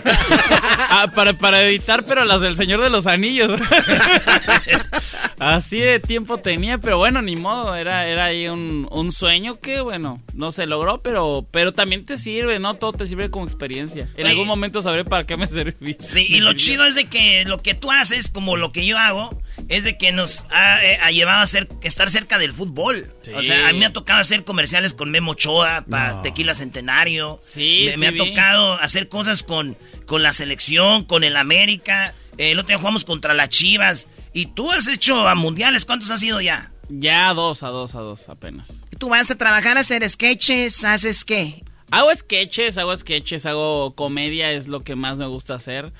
Ah, 0.95 1.07
para, 1.15 1.33
para 1.33 1.63
editar, 1.63 2.05
pero 2.05 2.23
las 2.27 2.43
del 2.43 2.55
Señor 2.55 2.83
de 2.83 2.91
los 2.91 3.07
Anillos. 3.07 3.59
Así 5.39 5.79
de 5.79 5.99
tiempo 5.99 6.39
tenía, 6.39 6.79
pero 6.79 6.99
bueno, 6.99 7.23
ni 7.23 7.37
modo. 7.37 7.75
Era, 7.75 8.07
era 8.07 8.27
ahí 8.27 8.49
un, 8.49 8.89
un 8.91 9.13
sueño 9.13 9.59
que, 9.61 9.81
bueno, 9.81 10.23
no 10.35 10.53
se 10.53 10.67
logró, 10.67 11.03
pero, 11.03 11.47
pero 11.51 11.73
también 11.73 12.05
te 12.05 12.19
sirve, 12.19 12.59
¿no? 12.59 12.75
Todo 12.75 12.93
te 12.93 13.07
sirve 13.07 13.31
como 13.31 13.45
experiencia. 13.47 14.09
En 14.17 14.25
Oye. 14.25 14.31
algún 14.31 14.47
momento 14.47 14.83
sabré 14.83 15.05
para 15.05 15.27
qué 15.27 15.37
me 15.37 15.47
serví. 15.47 15.97
Sí, 15.99 16.27
y 16.29 16.41
lo 16.41 16.53
chido 16.53 16.85
es 16.85 16.95
de 16.95 17.07
que 17.07 17.45
lo 17.45 17.63
que 17.63 17.75
tú 17.75 17.91
haces, 17.91 18.31
como 18.31 18.57
lo 18.57 18.73
que 18.73 18.87
yo 18.87 18.99
hago, 18.99 19.43
es 19.69 19.85
de 19.85 19.97
que 19.97 20.13
nos 20.13 20.45
ha, 20.51 20.85
eh, 20.85 20.99
ha 21.03 21.11
llevado 21.11 21.43
a 21.43 21.47
ser, 21.47 21.69
estar 21.83 22.11
cerca 22.11 22.39
del 22.39 22.53
fútbol. 22.53 23.13
Sí. 23.23 23.33
O 23.33 23.43
sea, 23.43 23.69
a 23.69 23.73
mí 23.73 23.79
me 23.79 23.87
ha 23.87 23.93
tocado 23.93 24.21
hacer 24.21 24.45
comerciales 24.45 24.95
con 24.95 25.11
Memo 25.11 25.33
Ochoa 25.33 25.85
para 25.89 26.23
Tequila 26.23 26.55
Centenario. 26.55 27.39
Sí, 27.43 27.85
me, 27.87 27.93
sí 27.93 27.99
me 27.99 28.09
ha 28.09 28.17
tocado 28.17 28.75
hacer 28.75 29.09
cosas 29.09 29.43
con, 29.43 29.77
con 30.07 30.23
la 30.23 30.33
selección, 30.33 31.05
con 31.05 31.25
el 31.25 31.37
América. 31.37 32.15
Eh, 32.39 32.53
el 32.53 32.59
otro 32.59 32.69
día 32.69 32.79
jugamos 32.79 33.05
contra 33.05 33.35
las 33.35 33.49
Chivas. 33.49 34.09
Y 34.33 34.47
tú 34.47 34.71
has 34.71 34.87
hecho 34.89 35.29
a 35.29 35.35
mundiales, 35.35 35.85
¿cuántos 35.85 36.11
has 36.11 36.23
ido 36.23 36.41
ya? 36.41 36.73
Ya 36.89 37.33
dos, 37.35 37.63
a 37.63 37.69
dos, 37.69 37.95
a 37.95 38.01
dos 38.01 38.29
apenas. 38.29 38.85
Tú 38.99 39.09
vas 39.09 39.31
a 39.31 39.37
trabajar, 39.37 39.77
a 39.77 39.81
hacer 39.81 40.09
sketches, 40.09 40.85
haces 40.85 41.25
qué. 41.25 41.65
Hago 41.91 42.15
sketches, 42.15 42.79
hago 42.79 42.97
sketches, 42.97 43.45
hago 43.45 43.95
comedia, 43.95 44.51
es 44.53 44.69
lo 44.69 44.81
que 44.81 44.97
más 44.97 45.19
me 45.19 45.27
gusta 45.27 45.55
hacer. 45.55 45.93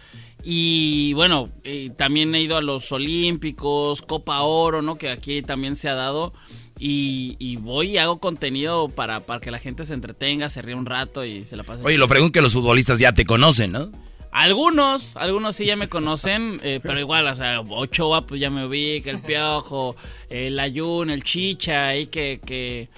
Y 0.43 1.13
bueno, 1.13 1.49
eh, 1.65 1.91
también 1.97 2.35
he 2.35 2.41
ido 2.41 2.57
a 2.57 2.63
los 2.63 2.91
Olímpicos, 2.91 4.03
Copa 4.03 4.41
Oro, 4.41 4.83
¿no? 4.83 4.97
Que 4.97 5.11
aquí 5.11 5.43
también 5.43 5.77
se 5.77 5.89
ha 5.89 5.95
dado. 5.95 6.33
Y, 6.79 7.37
y 7.39 7.57
voy 7.57 7.91
y 7.91 7.99
hago 7.99 8.19
contenido 8.19 8.89
para, 8.89 9.21
para 9.21 9.41
que 9.41 9.51
la 9.51 9.59
gente 9.59 9.87
se 9.87 9.95
entretenga, 9.95 10.49
se 10.49 10.63
ríe 10.63 10.75
un 10.75 10.87
rato 10.87 11.25
y 11.25 11.45
se 11.45 11.57
la 11.57 11.63
pase. 11.63 11.83
Oye, 11.85 11.97
lo 11.97 12.09
fregun 12.09 12.33
que 12.33 12.41
los 12.41 12.55
futbolistas 12.55 12.99
ya 12.99 13.13
te 13.13 13.25
conocen, 13.25 13.73
¿no? 13.73 13.93
Algunos, 14.33 15.15
algunos 15.17 15.57
sí 15.57 15.67
ya 15.67 15.77
me 15.77 15.91
conocen, 15.91 16.59
eh, 16.63 16.81
pero 16.83 16.99
igual, 16.99 17.27
o 17.27 17.37
sea, 17.37 17.61
Ochoa 17.61 18.27
pues 18.27 18.41
ya 18.41 18.49
me 18.49 18.65
ubica, 18.65 19.11
el 19.11 19.21
Piojo, 19.21 19.95
el 20.31 20.59
Ayun, 20.59 21.11
el 21.11 21.23
Chicha, 21.23 21.89
ahí 21.89 22.07
que, 22.07 22.41
que, 22.45 22.89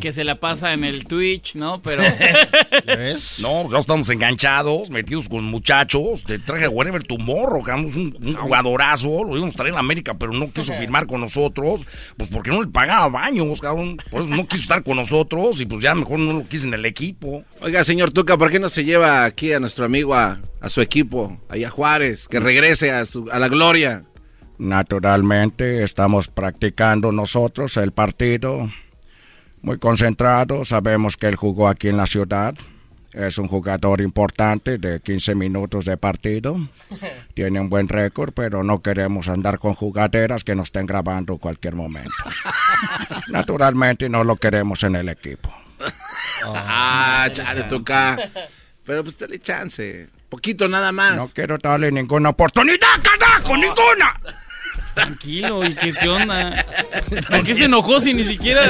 que 0.00 0.12
se 0.12 0.24
la 0.24 0.40
pasa 0.40 0.72
en 0.72 0.82
el 0.82 1.04
Twitch, 1.04 1.54
¿no? 1.54 1.80
Pero... 1.80 2.02
No, 3.38 3.70
ya 3.70 3.78
estamos 3.78 4.08
enganchados, 4.10 4.90
metidos 4.90 5.28
con 5.28 5.44
muchachos. 5.44 6.24
Te 6.24 6.38
traje 6.38 6.64
a 6.64 6.70
Wherever 6.70 7.02
Tomorrow, 7.02 7.62
que 7.62 7.70
éramos 7.70 7.96
un, 7.96 8.16
un 8.20 8.34
jugadorazo. 8.34 9.24
Lo 9.24 9.36
íbamos 9.36 9.54
a 9.54 9.58
traer 9.58 9.74
en 9.74 9.78
América, 9.78 10.14
pero 10.14 10.32
no 10.32 10.50
quiso 10.50 10.72
firmar 10.74 11.06
con 11.06 11.20
nosotros. 11.20 11.86
Pues 12.16 12.30
porque 12.30 12.50
no 12.50 12.62
le 12.62 12.68
pagaba 12.68 13.08
baños, 13.08 13.60
cabrón. 13.60 13.98
Por 14.10 14.22
eso 14.22 14.30
no 14.30 14.46
quiso 14.46 14.62
estar 14.62 14.82
con 14.82 14.96
nosotros 14.96 15.60
y 15.60 15.66
pues 15.66 15.82
ya 15.82 15.94
mejor 15.94 16.18
no 16.18 16.32
lo 16.32 16.44
quise 16.44 16.66
en 16.66 16.74
el 16.74 16.84
equipo. 16.84 17.44
Oiga, 17.60 17.84
señor 17.84 18.12
Tuca, 18.12 18.36
¿por 18.36 18.50
qué 18.50 18.58
no 18.58 18.68
se 18.68 18.84
lleva 18.84 19.24
aquí 19.24 19.52
a 19.52 19.60
nuestro 19.60 19.84
amigo 19.84 20.14
a, 20.14 20.40
a 20.62 20.70
su 20.70 20.80
equipo, 20.80 21.38
allá 21.48 21.66
a 21.66 21.70
Juárez, 21.70 22.28
que 22.28 22.38
regrese 22.38 22.92
a, 22.92 23.04
su, 23.04 23.28
a 23.30 23.38
la 23.40 23.48
gloria? 23.48 24.04
Naturalmente 24.58 25.82
estamos 25.82 26.28
practicando 26.28 27.10
nosotros 27.10 27.76
el 27.76 27.90
partido. 27.90 28.70
Muy 29.60 29.78
concentrados, 29.78 30.68
sabemos 30.68 31.16
que 31.16 31.26
él 31.26 31.34
jugó 31.34 31.68
aquí 31.68 31.88
en 31.88 31.96
la 31.96 32.06
ciudad. 32.06 32.54
Es 33.12 33.38
un 33.38 33.48
jugador 33.48 34.00
importante 34.00 34.78
de 34.78 35.00
15 35.00 35.34
minutos 35.34 35.84
de 35.84 35.96
partido. 35.96 36.56
Tiene 37.34 37.60
un 37.60 37.68
buen 37.68 37.88
récord, 37.88 38.32
pero 38.32 38.62
no 38.62 38.82
queremos 38.82 39.28
andar 39.28 39.58
con 39.58 39.74
jugaderas 39.74 40.44
que 40.44 40.54
nos 40.54 40.68
estén 40.68 40.86
grabando 40.86 41.38
cualquier 41.38 41.74
momento. 41.74 42.12
Naturalmente 43.28 44.08
no 44.08 44.22
lo 44.22 44.36
queremos 44.36 44.84
en 44.84 44.94
el 44.94 45.08
equipo. 45.08 45.52
Ah, 46.44 47.28
chale, 47.32 47.64
Tuca. 47.64 48.16
Pero 48.84 49.02
pues 49.02 49.18
dale 49.18 49.40
chance. 49.40 50.08
Poquito 50.32 50.66
nada 50.66 50.92
más. 50.92 51.14
No 51.14 51.28
quiero 51.28 51.58
darle 51.58 51.92
ninguna 51.92 52.30
oportunidad, 52.30 52.88
carajo, 53.02 53.54
ninguna. 53.54 54.18
Tranquilo, 54.94 55.62
¿y 55.62 55.74
qué, 55.74 55.92
qué 55.92 56.08
onda? 56.08 56.64
¿Por 57.28 57.42
qué 57.44 57.54
se 57.54 57.64
enojó 57.64 58.00
si 58.00 58.14
ni 58.14 58.24
siquiera 58.24 58.62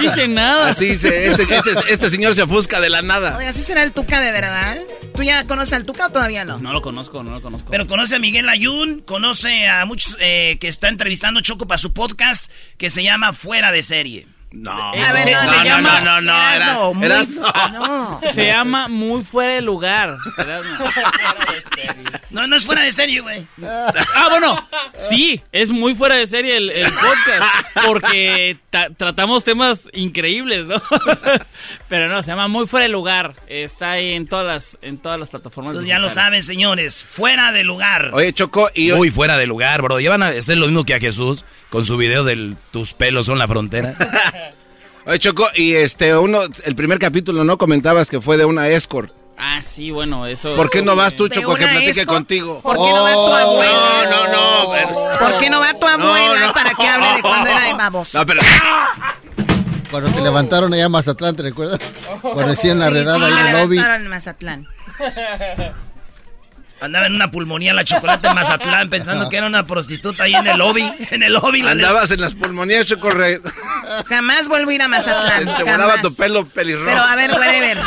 hice 0.00 0.26
nada? 0.26 0.70
Así 0.70 0.96
se, 0.96 1.32
este, 1.32 1.42
este, 1.54 1.70
este 1.90 2.08
señor 2.08 2.34
se 2.34 2.44
ofusca 2.44 2.80
de 2.80 2.88
la 2.88 3.02
nada. 3.02 3.36
Oye, 3.36 3.46
así 3.46 3.62
será 3.62 3.82
el 3.82 3.92
Tuca 3.92 4.22
de 4.22 4.32
verdad. 4.32 4.78
¿Tú 5.14 5.22
ya 5.22 5.46
conoces 5.46 5.74
al 5.74 5.84
Tuca 5.84 6.06
o 6.06 6.10
todavía 6.10 6.46
no? 6.46 6.60
No 6.60 6.72
lo 6.72 6.80
conozco, 6.80 7.22
no 7.22 7.30
lo 7.30 7.42
conozco. 7.42 7.70
Pero 7.70 7.86
conoce 7.86 8.16
a 8.16 8.18
Miguel 8.18 8.48
Ayun, 8.48 9.02
conoce 9.02 9.68
a 9.68 9.84
muchos 9.84 10.16
eh, 10.20 10.56
que 10.58 10.68
está 10.68 10.88
entrevistando 10.88 11.42
Choco 11.42 11.66
para 11.66 11.76
su 11.76 11.92
podcast 11.92 12.50
que 12.78 12.88
se 12.88 13.02
llama 13.02 13.34
Fuera 13.34 13.70
de 13.70 13.82
Serie. 13.82 14.28
No, 14.58 14.72
A 14.72 15.12
ver, 15.12 15.24
Se- 15.24 15.30
no, 15.32 15.40
se 15.40 15.46
no, 15.56 15.64
llama- 15.64 16.00
no, 16.00 16.20
no, 16.20 16.20
no, 16.22 16.32
Erasno, 16.52 16.66
era- 16.66 16.92
muy- 16.94 17.06
eras- 17.06 17.28
no. 17.28 18.20
Se 18.32 18.46
llama 18.46 18.88
Muy 18.88 19.22
Fuera 19.22 19.54
de 19.54 19.62
Lugar. 19.62 20.16
No, 22.30 22.46
no 22.46 22.56
es 22.56 22.66
fuera 22.66 22.82
de 22.82 22.92
serie, 22.92 23.20
güey. 23.20 23.46
Ah, 23.64 24.26
bueno, 24.30 24.68
sí, 24.92 25.40
es 25.52 25.70
muy 25.70 25.94
fuera 25.94 26.16
de 26.16 26.26
serie 26.26 26.56
el, 26.58 26.68
el 26.70 26.92
podcast, 26.92 27.86
porque 27.86 28.58
ta- 28.68 28.88
tratamos 28.90 29.42
temas 29.44 29.88
increíbles, 29.94 30.66
¿no? 30.66 30.76
Pero 31.88 32.08
no, 32.08 32.22
se 32.22 32.30
llama 32.30 32.48
Muy 32.48 32.66
Fuera 32.66 32.82
de 32.84 32.90
Lugar, 32.90 33.34
está 33.46 33.92
ahí 33.92 34.12
en 34.12 34.26
todas 34.26 34.44
las, 34.44 34.78
en 34.82 34.98
todas 34.98 35.18
las 35.18 35.30
plataformas. 35.30 35.70
Entonces 35.72 35.88
ya 35.88 35.98
lo 35.98 36.10
saben, 36.10 36.42
señores. 36.42 37.04
Fuera 37.08 37.52
de 37.52 37.64
lugar. 37.64 38.10
Oye, 38.12 38.32
Choco, 38.34 38.68
y 38.74 38.92
Muy 38.92 39.10
fuera 39.10 39.38
de 39.38 39.46
lugar, 39.46 39.80
bro. 39.80 39.98
Llevan 40.00 40.22
a 40.22 40.28
hacer 40.28 40.58
lo 40.58 40.66
mismo 40.66 40.84
que 40.84 40.94
a 40.94 41.00
Jesús 41.00 41.44
con 41.70 41.84
su 41.86 41.96
video 41.96 42.22
del 42.24 42.56
tus 42.70 42.92
pelos 42.92 43.26
son 43.26 43.38
la 43.38 43.48
frontera. 43.48 43.94
Oye, 45.06 45.18
Choco, 45.20 45.46
y 45.54 45.74
este, 45.74 46.16
uno, 46.16 46.40
el 46.64 46.74
primer 46.74 46.98
capítulo, 46.98 47.44
¿no? 47.44 47.58
Comentabas 47.58 48.08
que 48.08 48.20
fue 48.20 48.36
de 48.36 48.44
una 48.44 48.68
escort. 48.68 49.12
Ah, 49.38 49.60
sí, 49.64 49.90
bueno, 49.90 50.26
eso... 50.26 50.56
¿Por 50.56 50.70
qué 50.70 50.82
no 50.82 50.96
vas 50.96 51.14
tú, 51.14 51.28
¿De 51.28 51.34
Choco, 51.36 51.54
que 51.54 51.66
platique 51.66 51.90
escort? 51.90 52.08
contigo? 52.08 52.60
¿Por 52.62 52.74
qué 52.76 52.92
no 52.92 53.02
va 53.04 53.12
tu 53.12 53.32
abuela? 53.32 54.06
No, 54.10 54.26
no, 54.26 54.32
no. 54.64 54.72
pero- 54.72 55.18
¿Por 55.18 55.38
qué 55.38 55.50
no 55.50 55.60
va 55.60 55.74
tu 55.74 55.86
abuela 55.86 56.40
No, 56.40 56.46
no. 56.48 56.52
para 56.52 56.74
que 56.74 56.86
hable 56.88 57.06
de 57.16 57.22
cuando 57.22 57.50
era 57.50 57.60
de 57.66 57.74
baboso? 57.78 58.18
No, 58.18 58.26
pero... 58.26 58.40
Cuando 59.90 60.10
te 60.10 60.20
levantaron 60.20 60.72
allá 60.74 60.86
en 60.86 60.90
Mazatlán, 60.90 61.36
¿te 61.36 61.42
recuerdas? 61.44 61.78
Cuando 62.22 62.52
hacían 62.52 62.78
la 62.80 62.86
Sí, 62.86 62.92
redada 62.94 63.18
sí, 63.18 63.24
ahí 63.24 63.32
en 63.40 63.46
el 63.46 63.52
lobby. 63.62 63.76
levantaron 63.76 64.02
en 64.04 64.10
Mazatlán. 64.10 64.66
Andaba 66.80 67.06
en 67.06 67.14
una 67.14 67.30
pulmonía 67.30 67.72
la 67.72 67.84
chocolate 67.84 68.28
en 68.28 68.34
Mazatlán 68.34 68.90
pensando 68.90 69.28
que 69.30 69.38
era 69.38 69.46
una 69.46 69.66
prostituta 69.66 70.24
ahí 70.24 70.34
en 70.34 70.46
el 70.46 70.58
lobby. 70.58 70.82
En 71.10 71.22
el 71.22 71.32
lobby. 71.32 71.62
la 71.62 71.70
Andabas 71.70 72.10
en 72.10 72.20
las 72.20 72.34
pulmonías, 72.34 72.84
Choco. 72.86 73.10
re- 73.10 73.40
Jamás 74.06 74.48
vuelvo 74.48 74.70
a 74.70 74.74
ir 74.74 74.82
a 74.82 74.88
Mazatlán. 74.88 75.56
Te 75.56 75.62
volaba 75.64 76.00
tu 76.02 76.14
pelo 76.14 76.46
pelirrojo. 76.46 76.86
Pero 76.86 77.00
a 77.02 77.16
ver, 77.16 77.30
whatever. 77.32 77.78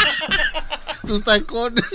Tus 1.05 1.23
tacones. 1.23 1.85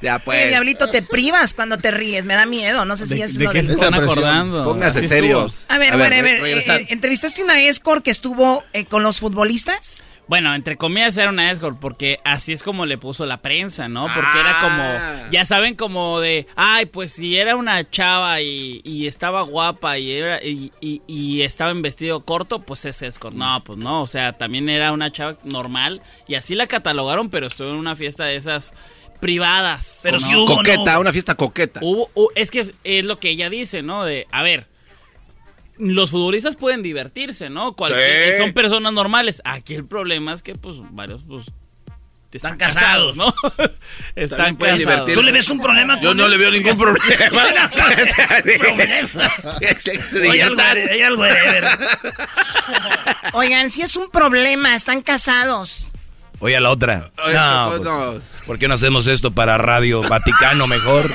Ya, 0.00 0.20
pues. 0.20 0.48
Diablito, 0.48 0.90
te 0.90 1.02
privas 1.02 1.54
cuando 1.54 1.76
te 1.78 1.90
ríes. 1.90 2.24
Me 2.24 2.34
da 2.34 2.46
miedo. 2.46 2.84
No 2.84 2.96
sé 2.96 3.06
si 3.08 3.16
¿De, 3.16 3.24
es 3.24 3.36
de 3.36 3.44
lo 3.44 3.50
qué 3.50 3.62
de... 3.62 3.66
se 3.68 3.72
están 3.74 3.94
acordando? 3.94 4.64
Póngase 4.64 5.00
¿Qué 5.02 5.08
serios. 5.08 5.64
A 5.68 5.78
ver, 5.78 5.92
A 5.92 5.96
ver, 5.96 6.06
whatever. 6.06 6.34
re- 6.36 6.40
regresar. 6.40 6.80
eh, 6.82 6.86
¿Entrevistaste 6.90 7.42
una 7.42 7.60
escort 7.60 8.04
que 8.04 8.10
estuvo 8.12 8.64
eh, 8.72 8.84
con 8.84 9.02
los 9.02 9.18
futbolistas? 9.18 10.04
Bueno, 10.28 10.54
entre 10.54 10.76
comillas 10.76 11.16
era 11.16 11.30
una 11.30 11.50
escort, 11.50 11.78
porque 11.80 12.20
así 12.22 12.52
es 12.52 12.62
como 12.62 12.84
le 12.84 12.98
puso 12.98 13.24
la 13.24 13.38
prensa, 13.40 13.88
¿no? 13.88 14.02
Porque 14.14 14.38
era 14.38 14.60
Ah. 14.60 14.62
como, 15.22 15.30
ya 15.32 15.44
saben, 15.46 15.74
como 15.74 16.20
de, 16.20 16.46
ay, 16.54 16.84
pues 16.86 17.12
si 17.14 17.36
era 17.38 17.56
una 17.56 17.88
chava 17.90 18.40
y, 18.42 18.82
y 18.84 19.06
estaba 19.06 19.40
guapa 19.42 19.96
y, 19.98 20.12
era, 20.12 20.44
y, 20.44 20.70
y- 20.82 21.00
y 21.06 21.40
estaba 21.42 21.70
en 21.70 21.80
vestido 21.80 22.24
corto, 22.26 22.60
pues 22.60 22.84
es 22.84 23.00
escort. 23.00 23.34
No, 23.34 23.60
pues 23.64 23.78
no, 23.78 24.02
o 24.02 24.06
sea, 24.06 24.34
también 24.34 24.68
era 24.68 24.92
una 24.92 25.10
chava 25.10 25.38
normal 25.44 26.02
y 26.26 26.34
así 26.34 26.54
la 26.54 26.66
catalogaron, 26.66 27.30
pero 27.30 27.46
estuvo 27.46 27.70
en 27.70 27.76
una 27.76 27.96
fiesta 27.96 28.24
de 28.24 28.36
esas 28.36 28.74
privadas. 29.22 30.00
Pero 30.02 30.20
¿no? 30.20 30.26
sí 30.26 30.34
hubo, 30.36 30.56
Coqueta, 30.56 30.92
¿no? 30.94 31.00
una 31.00 31.12
fiesta 31.12 31.34
coqueta. 31.34 31.80
Hubo- 31.82 32.10
hu- 32.14 32.30
es 32.34 32.50
que 32.50 32.60
es, 32.60 32.74
es 32.84 33.04
lo 33.04 33.18
que 33.18 33.30
ella 33.30 33.50
dice, 33.50 33.82
¿no? 33.82 34.04
De, 34.04 34.26
a 34.30 34.42
ver, 34.42 34.66
los 35.78 36.10
futbolistas 36.10 36.56
pueden 36.56 36.82
divertirse, 36.82 37.50
¿no? 37.50 37.74
Cualquier- 37.74 38.36
Sí. 38.36 38.42
Son 38.42 38.52
personas 38.52 38.92
normales. 38.92 39.40
Aquí 39.44 39.74
el 39.74 39.84
problema 39.84 40.32
es 40.32 40.42
que, 40.42 40.54
pues, 40.54 40.76
varios, 40.90 41.22
pues, 41.26 41.46
Están 42.32 42.58
casados. 42.58 43.16
¿no? 43.16 43.32
están 44.14 44.56
casados. 44.56 44.78
divertirse. 44.80 45.14
¿Tú 45.14 45.22
le 45.22 45.32
ves 45.32 45.48
un 45.48 45.60
problema 45.60 45.98
Yo 46.00 46.12
no 46.12 46.28
le 46.28 46.36
veo 46.36 46.50
ningún 46.50 46.76
problema. 46.76 47.04
Oigan, 53.32 53.70
si 53.70 53.82
es 53.82 53.96
un 53.96 54.10
problema, 54.10 54.74
están 54.74 55.02
casados. 55.02 55.88
Oye, 56.40 56.56
a 56.56 56.60
la 56.60 56.70
otra. 56.70 57.10
Oye, 57.24 57.34
No, 57.34 57.70
Choco, 57.70 57.76
pues, 57.82 57.88
no. 57.88 58.20
¿por 58.46 58.58
qué 58.58 58.68
no 58.68 58.74
hacemos 58.74 59.06
esto 59.08 59.32
para 59.32 59.58
Radio 59.58 60.02
Vaticano 60.02 60.66
mejor? 60.68 61.06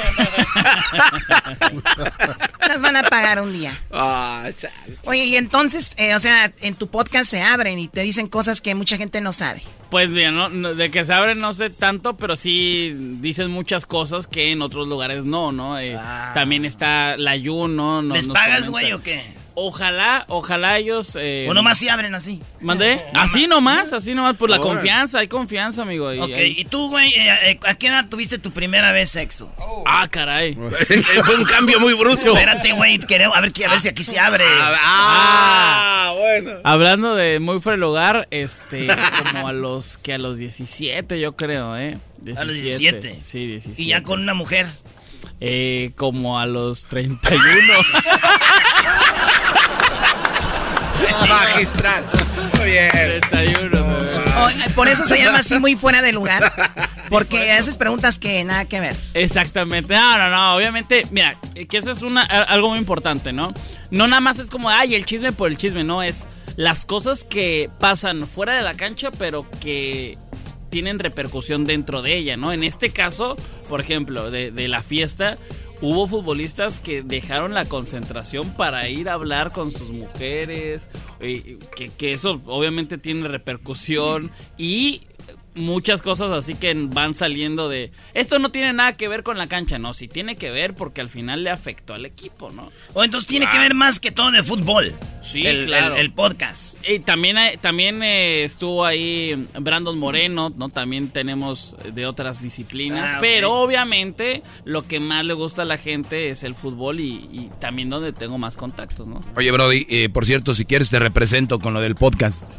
Las 2.67 2.81
van 2.81 2.95
a 2.95 3.03
pagar 3.03 3.41
un 3.41 3.53
día. 3.53 3.79
Ah, 3.91 4.49
chale. 4.57 4.97
Oye, 5.05 5.25
y 5.25 5.35
entonces, 5.35 5.93
eh, 5.97 6.15
o 6.15 6.19
sea, 6.19 6.51
en 6.61 6.75
tu 6.75 6.87
podcast 6.87 7.29
se 7.29 7.41
abren 7.41 7.79
y 7.79 7.87
te 7.87 8.01
dicen 8.01 8.27
cosas 8.27 8.61
que 8.61 8.75
mucha 8.75 8.97
gente 8.97 9.21
no 9.21 9.33
sabe. 9.33 9.63
Pues 9.89 10.09
bien, 10.09 10.35
no, 10.35 10.49
no, 10.49 10.73
de 10.73 10.89
que 10.89 11.05
se 11.05 11.13
abren 11.13 11.39
no 11.39 11.53
sé 11.53 11.69
tanto, 11.69 12.17
pero 12.17 12.35
sí 12.35 12.95
dicen 12.97 13.51
muchas 13.51 13.85
cosas 13.85 14.25
que 14.25 14.51
en 14.51 14.61
otros 14.63 14.87
lugares 14.87 15.23
no, 15.23 15.51
¿no? 15.51 15.77
Eh, 15.77 15.99
También 16.33 16.65
está 16.65 17.15
la 17.17 17.35
Yun, 17.35 17.75
¿no? 17.75 18.01
¿Les 18.01 18.27
pagas, 18.27 18.69
güey, 18.69 18.91
o 18.93 19.03
qué? 19.03 19.21
Ojalá, 19.55 20.25
ojalá 20.29 20.77
ellos... 20.79 21.15
Eh, 21.19 21.45
O 21.49 21.53
nomás 21.53 21.77
sí 21.77 21.87
abren 21.87 22.15
así. 22.15 22.41
¿Mandé? 22.59 23.05
Así 23.13 23.45
nomás, 23.47 23.93
así 23.93 24.15
nomás, 24.15 24.35
por 24.35 24.49
la 24.49 24.57
confianza, 24.57 25.19
hay 25.19 25.27
confianza, 25.27 25.83
amigo. 25.83 26.11
y- 26.13 26.19
Ok, 26.19 26.37
y 26.37 26.65
tú, 26.65 26.89
güey, 26.89 27.09
eh, 27.13 27.51
eh, 27.51 27.59
¿a 27.67 27.75
qué 27.75 27.87
edad 27.87 28.07
tuviste 28.09 28.39
tu 28.39 28.51
primera 28.51 28.91
vez 28.91 29.11
sexo? 29.11 29.51
Ah, 29.85 30.07
caray. 30.09 30.55
Fue 31.25 31.35
un 31.35 31.43
cambio 31.45 31.79
muy 31.79 31.93
brusco. 31.93 32.31
Espérate, 32.33 32.71
güey, 32.73 32.97
queremos- 32.99 33.37
a 33.37 33.41
ver, 33.41 33.51
a 33.67 33.69
ver 33.71 33.79
si 33.79 33.87
aquí 33.89 34.03
se 34.03 34.19
abre. 34.19 34.43
Ah, 34.47 36.13
bueno. 36.17 36.51
Hablando 36.63 37.15
de 37.15 37.39
muy 37.39 37.59
fuera 37.59 37.75
del 37.75 37.83
hogar, 37.83 38.27
este, 38.31 38.87
como 39.31 39.47
a 39.47 39.53
los, 39.53 39.97
que 39.97 40.13
a 40.13 40.17
los 40.17 40.37
17 40.37 41.19
yo 41.19 41.35
creo, 41.35 41.77
¿eh? 41.77 41.97
A 42.37 42.43
los 42.45 42.55
17. 42.55 43.19
Sí, 43.19 43.47
17. 43.47 43.81
Y 43.81 43.87
ya 43.87 44.01
con 44.03 44.21
una 44.21 44.33
mujer. 44.33 44.67
Eh, 45.39 45.91
como 45.95 46.39
a 46.39 46.45
los 46.45 46.85
31. 46.85 47.37
Magistral. 51.27 52.05
Muy 52.57 52.65
bien. 52.65 52.89
31. 52.91 53.83
O, 54.35 54.49
eh, 54.49 54.53
por 54.75 54.87
eso 54.87 55.05
se 55.05 55.17
llama 55.17 55.39
así 55.39 55.59
muy 55.59 55.75
fuera 55.75 56.01
de 56.01 56.11
lugar. 56.11 56.51
Porque 57.09 57.51
haces 57.51 57.77
preguntas 57.77 58.19
que 58.19 58.43
nada 58.43 58.65
que 58.65 58.79
ver. 58.79 58.95
Exactamente. 59.13 59.93
No, 59.93 60.17
no, 60.17 60.29
no. 60.29 60.55
Obviamente, 60.55 61.05
mira, 61.11 61.35
que 61.69 61.77
eso 61.77 61.91
es 61.91 62.01
una, 62.01 62.23
algo 62.23 62.69
muy 62.69 62.79
importante, 62.79 63.33
¿no? 63.33 63.53
No 63.91 64.07
nada 64.07 64.21
más 64.21 64.39
es 64.39 64.49
como, 64.49 64.69
ay, 64.69 64.95
el 64.95 65.05
chisme 65.05 65.31
por 65.31 65.51
el 65.51 65.57
chisme, 65.57 65.83
no. 65.83 66.01
Es 66.01 66.25
las 66.55 66.85
cosas 66.85 67.23
que 67.23 67.69
pasan 67.79 68.27
fuera 68.27 68.55
de 68.55 68.63
la 68.63 68.73
cancha, 68.73 69.11
pero 69.11 69.45
que 69.59 70.17
tienen 70.73 70.97
repercusión 70.97 71.65
dentro 71.65 72.01
de 72.01 72.17
ella, 72.17 72.35
¿no? 72.35 72.51
En 72.51 72.63
este 72.63 72.89
caso, 72.89 73.37
por 73.69 73.79
ejemplo, 73.79 74.31
de, 74.31 74.67
la 74.67 74.81
fiesta, 74.81 75.37
hubo 75.81 76.07
futbolistas 76.07 76.79
que 76.79 77.03
dejaron 77.03 77.53
la 77.53 77.65
concentración 77.65 78.55
para 78.55 78.89
ir 78.89 79.07
a 79.07 79.13
hablar 79.13 79.51
con 79.51 79.69
sus 79.69 79.89
mujeres, 79.89 80.89
eh, 81.19 81.59
que, 81.75 81.89
que 81.89 82.13
eso 82.13 82.41
obviamente 82.47 82.97
tiene 82.97 83.27
repercusión 83.27 84.31
y 84.57 85.03
muchas 85.55 86.01
cosas 86.01 86.31
así 86.31 86.55
que 86.55 86.73
van 86.75 87.13
saliendo 87.13 87.69
de... 87.69 87.91
Esto 88.13 88.39
no 88.39 88.49
tiene 88.49 88.73
nada 88.73 88.93
que 88.93 89.07
ver 89.07 89.23
con 89.23 89.37
la 89.37 89.47
cancha, 89.47 89.77
no, 89.79 89.93
sí 89.93 90.07
tiene 90.07 90.35
que 90.35 90.49
ver 90.51 90.73
porque 90.75 91.01
al 91.01 91.09
final 91.09 91.43
le 91.43 91.49
afectó 91.49 91.93
al 91.93 92.05
equipo, 92.05 92.49
¿no? 92.51 92.71
O 92.93 93.03
entonces 93.03 93.27
tiene 93.27 93.47
que 93.49 93.57
ver 93.59 93.73
más 93.73 93.99
que 93.99 94.11
todo 94.11 94.31
de 94.31 94.43
fútbol. 94.43 94.93
Sí, 95.21 95.45
el, 95.45 95.65
claro. 95.67 95.95
el- 95.95 96.01
el 96.01 96.11
podcast. 96.11 96.77
Y 96.87 96.99
también, 96.99 97.37
hay- 97.37 97.57
también 97.57 98.03
eh, 98.03 98.43
estuvo 98.43 98.85
ahí 98.85 99.33
Brandon 99.59 99.97
Moreno, 99.97 100.51
¿no? 100.55 100.69
También 100.69 101.09
tenemos 101.09 101.75
de 101.93 102.05
otras 102.05 102.41
disciplinas. 102.41 103.11
Ah. 103.15 103.17
Pero 103.21 103.51
obviamente 103.53 104.43
lo 104.65 104.87
que 104.87 104.99
más 104.99 105.23
le 105.25 105.33
gusta 105.33 105.61
a 105.61 105.65
la 105.65 105.77
gente 105.77 106.29
es 106.29 106.43
el 106.43 106.55
fútbol 106.55 106.99
y, 106.99 107.29
y 107.31 107.49
también 107.59 107.89
donde 107.89 108.11
tengo 108.13 108.37
más 108.37 108.57
contactos, 108.57 109.07
¿no? 109.07 109.21
Oye, 109.35 109.51
Brody, 109.51 109.85
eh, 109.89 110.09
por 110.09 110.25
cierto, 110.25 110.53
si 110.53 110.65
quieres 110.65 110.89
te 110.89 110.99
represento 110.99 111.59
con 111.59 111.73
lo 111.73 111.79
del 111.81 111.95
podcast. 111.95 112.49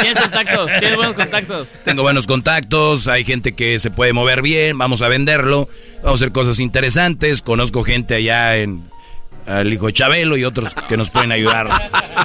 ¿Tienes 0.00 0.18
contactos? 0.22 0.70
¿Tienes 0.78 0.91
buenos 0.96 1.14
contactos? 1.16 1.68
Tengo 1.84 2.02
buenos 2.02 2.26
contactos, 2.26 3.08
hay 3.08 3.24
gente 3.24 3.52
que 3.52 3.78
se 3.78 3.90
puede 3.90 4.12
mover 4.12 4.42
bien, 4.42 4.78
vamos 4.78 5.02
a 5.02 5.08
venderlo, 5.08 5.68
vamos 6.02 6.20
a 6.20 6.24
hacer 6.24 6.32
cosas 6.32 6.60
interesantes, 6.60 7.42
conozco 7.42 7.82
gente 7.82 8.14
allá 8.14 8.56
en 8.56 8.90
el 9.46 9.72
hijo 9.72 9.86
de 9.86 9.92
Chabelo 9.92 10.36
y 10.36 10.44
otros 10.44 10.74
que 10.88 10.96
nos 10.96 11.10
pueden 11.10 11.32
ayudar. 11.32 11.68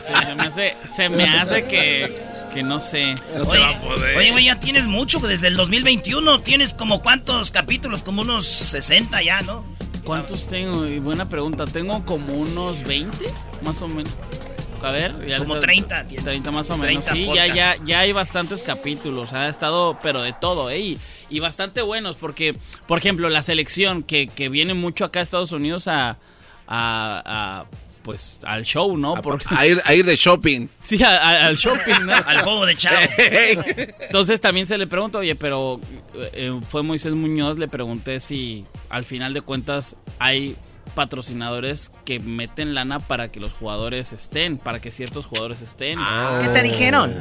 Sí, 0.08 0.14
se 0.26 0.36
me 0.36 0.44
hace, 0.44 0.76
se 0.96 1.10
me 1.10 1.24
hace 1.24 1.64
que, 1.68 2.16
que 2.54 2.64
no 2.64 2.80
sé. 2.80 3.16
oye, 3.40 4.16
Oye, 4.18 4.32
güey, 4.32 4.46
ya 4.46 4.60
tienes 4.60 4.86
mucho 4.86 5.20
desde 5.20 5.48
el 5.48 5.56
2021. 5.56 6.42
Tienes 6.42 6.74
como 6.74 7.02
cuántos 7.02 7.52
capítulos, 7.52 8.04
como 8.04 8.22
unos 8.22 8.48
60 8.48 9.22
ya, 9.24 9.42
¿no? 9.42 9.64
¿Cuántos 10.04 10.48
tengo? 10.48 10.86
Y 10.86 11.00
buena 11.00 11.28
pregunta. 11.28 11.66
Tengo 11.66 12.04
como 12.06 12.34
unos 12.34 12.84
20, 12.84 13.26
más 13.64 13.82
o 13.82 13.88
menos. 13.88 14.14
A 14.84 14.92
ver, 14.92 15.14
ya 15.28 15.38
Como 15.40 15.56
les- 15.56 15.64
30 15.64 16.04
tienes. 16.06 16.24
30 16.26 16.52
más 16.52 16.70
o 16.70 16.78
menos. 16.78 17.06
30 17.06 17.14
Sí, 17.14 17.22
ya, 17.26 17.28
podcasts. 17.48 17.56
ya, 17.56 17.78
ya 17.86 18.00
hay 18.00 18.12
bastantes 18.12 18.64
capítulos. 18.64 19.34
Ha 19.34 19.50
estado, 19.50 19.98
pero 20.04 20.22
de 20.22 20.34
todo, 20.34 20.70
¿eh? 20.70 20.80
Y, 20.80 20.98
y 21.30 21.40
bastante 21.40 21.82
buenos, 21.82 22.16
porque, 22.18 22.56
por 22.88 22.98
ejemplo, 23.00 23.30
la 23.30 23.44
selección 23.44 24.04
que, 24.04 24.28
que 24.28 24.50
viene 24.50 24.74
mucho 24.74 25.06
acá 25.06 25.20
a 25.20 25.24
Estados 25.24 25.52
Unidos 25.52 25.88
a, 25.88 26.12
a, 26.68 27.24
a, 27.26 27.66
pues, 28.04 28.40
al 28.44 28.64
show, 28.64 28.96
¿no? 28.98 29.16
Porque- 29.16 29.46
A 29.56 29.66
ir, 29.66 29.82
a 29.84 29.94
ir 29.94 30.06
de 30.06 30.16
shopping. 30.16 30.68
Sí, 30.84 31.04
a- 31.04 31.18
a- 31.18 31.48
al 31.48 31.58
shopping, 31.58 32.06
¿no? 32.06 32.14
Al 32.14 32.42
juego 32.44 32.66
de 32.66 32.78
chavo. 32.78 32.98
Entonces 34.00 34.40
también 34.40 34.68
se 34.68 34.78
le 34.78 34.88
pregunta, 34.88 35.18
oye, 35.18 35.36
pero 35.36 35.82
eh, 36.34 36.58
fue 36.70 36.84
Moisés 36.84 37.14
Muñoz, 37.14 37.58
le 37.58 37.68
pregunté 37.68 38.20
si 38.20 38.66
al 38.90 39.04
final 39.04 39.34
de 39.34 39.42
cuentas 39.42 39.96
hay 40.20 40.56
patrocinadores 40.98 41.92
que 42.06 42.20
meten 42.20 42.74
lana 42.74 43.00
para 43.00 43.32
que 43.32 43.40
los 43.40 43.52
jugadores 43.52 44.14
estén, 44.14 44.58
para 44.58 44.82
que 44.82 44.90
ciertos 44.90 45.28
jugadores 45.28 45.62
estén. 45.62 46.00
¿Qué 46.42 46.50
te 46.50 46.64
dijeron? 46.64 47.14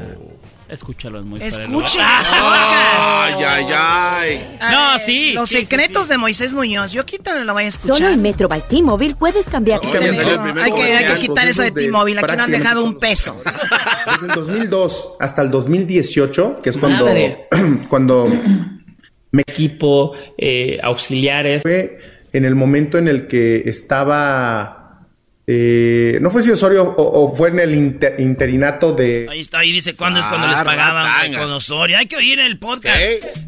Escúchalo, 0.67 1.21
es 1.21 1.27
muy 1.27 1.43
Escuchen 1.43 2.01
podcast. 2.01 2.27
Ay, 2.27 3.35
ay, 3.45 3.67
ay. 3.71 4.59
No, 4.73 4.99
sí. 4.99 5.33
Los 5.35 5.51
sí, 5.51 5.57
sí, 5.57 5.61
secretos 5.61 6.09
de 6.09 6.17
Moisés 6.17 6.55
Muñoz. 6.55 6.91
Yo 6.91 7.05
quítalo, 7.05 7.45
lo 7.45 7.53
voy 7.53 7.65
a 7.65 7.67
escuchar. 7.67 7.99
Solo 7.99 8.09
en 8.09 8.23
Metro 8.23 8.49
by 8.49 8.67
T-Mobile 8.67 9.15
puedes 9.15 9.47
cambiar 9.51 9.81
tu 9.81 9.89
Eso, 9.89 9.99
teléfono. 9.99 10.63
hay, 10.63 10.73
que, 10.73 10.83
hay 10.97 11.05
que 11.13 11.19
quitar 11.19 11.47
eso 11.47 11.61
de 11.61 11.71
T-Mobile. 11.71 12.21
Aquí 12.21 12.35
no 12.35 12.45
han 12.45 12.51
dejado 12.51 12.83
un 12.83 12.99
peso. 12.99 13.39
Desde 14.11 14.27
el 14.27 14.33
2002 14.33 15.17
hasta 15.21 15.43
el 15.43 15.51
2018, 15.51 16.63
que 16.63 16.71
es 16.71 16.79
cuando, 16.79 17.07
cuando 17.91 18.27
mi 19.33 19.43
equipo, 19.47 20.15
eh, 20.39 20.79
auxiliares. 20.83 21.61
fue 21.61 22.16
en 22.37 22.45
el 22.45 22.55
momento 22.55 22.99
en 22.99 23.09
el 23.09 23.27
que 23.27 23.63
estaba, 23.67 25.07
eh, 25.47 26.19
no 26.21 26.31
fue 26.31 26.43
si 26.43 26.51
Osorio 26.51 26.83
o, 26.85 27.25
o 27.25 27.37
fue 27.37 27.49
en 27.51 27.61
el 27.61 27.75
inter- 27.75 28.17
interinato 28.19 28.93
de... 28.93 29.27
Ahí 29.31 29.41
está, 29.41 29.59
ahí 29.61 29.73
dice 29.73 29.95
cuándo 29.97 30.19
es 30.21 30.27
cuando 30.27 30.47
les 30.49 30.61
pagaban 30.63 31.05
ratanga. 31.07 31.41
con 31.41 31.53
Osorio. 31.53 31.99
Hay 31.99 32.07
que 32.07 32.17
oír 32.17 32.39
el 32.41 32.59
podcast. 32.59 33.01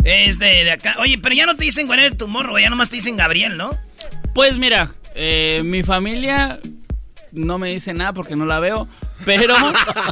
Es 0.05 0.39
de, 0.39 0.65
de 0.65 0.71
acá. 0.73 0.97
Oye, 1.01 1.19
pero 1.23 1.35
ya 1.35 1.47
no 1.47 1.57
te 1.57 1.65
dicen 1.65 1.87
cuál 1.87 2.01
es 2.01 2.17
tu 2.17 2.29
morro, 2.29 2.59
ya 2.59 2.71
nomás 2.71 2.89
te 2.91 2.97
dicen 2.97 3.17
Gabriel, 3.17 3.57
¿no? 3.57 3.71
Pues 4.35 4.57
mira, 4.57 4.91
eh, 5.15 5.63
mi 5.65 5.83
familia 5.83 6.61
no 7.33 7.59
me 7.59 7.71
dice 7.71 7.93
nada 7.93 8.13
porque 8.15 8.37
no 8.37 8.47
la 8.47 8.59
veo, 8.61 8.89
pero 9.25 9.55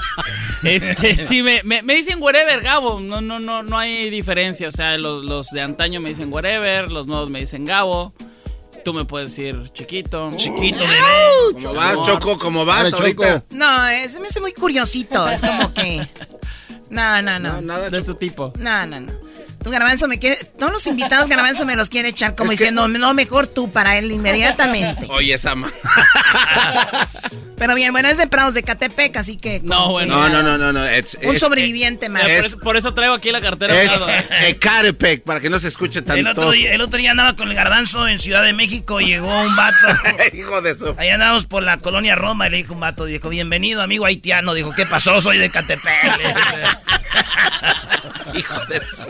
este, 0.64 1.26
sí 1.26 1.42
me, 1.42 1.62
me, 1.64 1.82
me 1.82 1.94
dicen 1.94 2.20
whatever, 2.22 2.60
Gabo, 2.60 3.00
no, 3.00 3.20
no, 3.20 3.38
no, 3.38 3.62
no 3.62 3.78
hay 3.78 4.10
diferencia, 4.10 4.68
o 4.68 4.72
sea, 4.72 4.98
los, 4.98 5.24
los 5.24 5.48
de 5.48 5.60
antaño 5.62 6.00
me 6.00 6.10
dicen 6.10 6.32
whatever, 6.32 6.90
los 6.90 7.06
nuevos 7.06 7.30
me 7.30 7.40
dicen 7.40 7.64
Gabo, 7.64 8.12
tú 8.86 8.94
me 8.94 9.04
puedes 9.04 9.30
decir 9.30 9.68
chiquito. 9.72 10.30
Chiquito, 10.36 10.78
bebé. 10.78 11.60
¿Cómo 11.60 11.74
vas, 11.74 12.00
Choco? 12.04 12.38
¿Cómo 12.38 12.64
vas 12.64 12.92
ahorita? 12.92 13.42
No, 13.50 13.88
eh, 13.88 14.08
se 14.08 14.20
me 14.20 14.28
hace 14.28 14.40
muy 14.40 14.52
curiosito. 14.52 15.28
Es 15.28 15.42
como 15.42 15.74
que. 15.74 16.08
No, 16.88 17.20
no, 17.20 17.40
no. 17.40 17.60
nada 17.62 17.90
de 17.90 18.00
tu 18.00 18.14
tipo. 18.14 18.52
No, 18.60 18.86
no, 18.86 19.00
no. 19.00 19.12
Tú, 19.66 19.72
Garbanzo, 19.72 20.06
me 20.06 20.20
quiere. 20.20 20.36
Todos 20.60 20.72
los 20.72 20.86
invitados, 20.86 21.26
Garbanzo, 21.26 21.66
me 21.66 21.74
los 21.74 21.88
quiere 21.90 22.10
echar 22.10 22.36
como 22.36 22.52
Es 22.52 22.58
que- 22.60 22.66
diciendo, 22.66 22.86
no, 22.86 23.14
mejor 23.14 23.48
tú 23.48 23.68
para 23.72 23.98
él 23.98 24.12
inmediatamente. 24.12 25.06
Oye, 25.10 25.34
esa 25.34 25.56
ma- 25.56 25.72
Pero 27.58 27.74
bien, 27.74 27.90
bueno, 27.90 28.06
es 28.06 28.16
de 28.18 28.28
Prados 28.28 28.54
de 28.54 28.62
Catepec, 28.62 29.16
así 29.16 29.36
que. 29.38 29.60
No, 29.64 29.90
bueno. 29.90 30.14
No, 30.14 30.28
no, 30.28 30.42
no, 30.42 30.56
no, 30.56 30.72
no. 30.72 30.84
Un 31.24 31.38
sobreviviente 31.40 32.08
más. 32.08 32.22
Por 32.22 32.30
es- 32.30 32.46
eso, 32.46 32.58
por 32.58 32.76
eso 32.76 32.94
traigo 32.94 33.14
aquí 33.14 33.32
la 33.32 33.40
cartera. 33.40 33.82
Es 33.82 33.90
al 33.90 34.00
lado. 34.06 34.12
Ecatepec, 34.46 35.24
para 35.24 35.40
que 35.40 35.50
no 35.50 35.58
se 35.58 35.66
escuche 35.66 36.00
tan 36.02 36.16
El 36.18 36.28
otro, 36.28 36.52
día, 36.52 36.72
el 36.72 36.80
otro 36.80 36.98
día 36.98 37.10
andaba 37.10 37.34
con 37.34 37.48
el 37.48 37.54
garbanzo 37.56 38.06
en 38.06 38.20
Ciudad 38.20 38.44
de 38.44 38.52
México 38.52 39.00
y 39.00 39.06
llegó 39.06 39.40
un 39.40 39.56
vato. 39.56 39.88
Hijo 40.32 40.62
de 40.62 40.70
eso. 40.72 40.94
Ahí 40.96 41.08
andábamos 41.08 41.46
por 41.46 41.64
la 41.64 41.78
colonia 41.78 42.14
Roma 42.14 42.46
y 42.46 42.50
le 42.50 42.56
dijo 42.58 42.74
un 42.74 42.80
vato, 42.80 43.04
dijo, 43.04 43.30
bienvenido 43.30 43.82
amigo 43.82 44.04
haitiano. 44.06 44.54
Dijo, 44.54 44.72
¿qué 44.76 44.86
pasó? 44.86 45.20
Soy 45.20 45.38
de 45.38 45.50
Catepec. 45.50 45.92
Hijo 48.34 48.66
de 48.66 48.76
eso. 48.76 49.06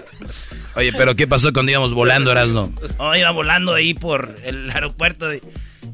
Oye, 0.75 0.93
pero 0.93 1.15
¿qué 1.17 1.27
pasó 1.27 1.53
cuando 1.53 1.71
íbamos 1.73 1.95
volando, 1.95 2.31
Erasno? 2.33 2.73
Oh, 2.99 3.15
iba 3.15 3.31
volando 3.31 3.75
ahí 3.75 3.95
por 3.95 4.35
el 4.45 4.71
aeropuerto. 4.71 5.27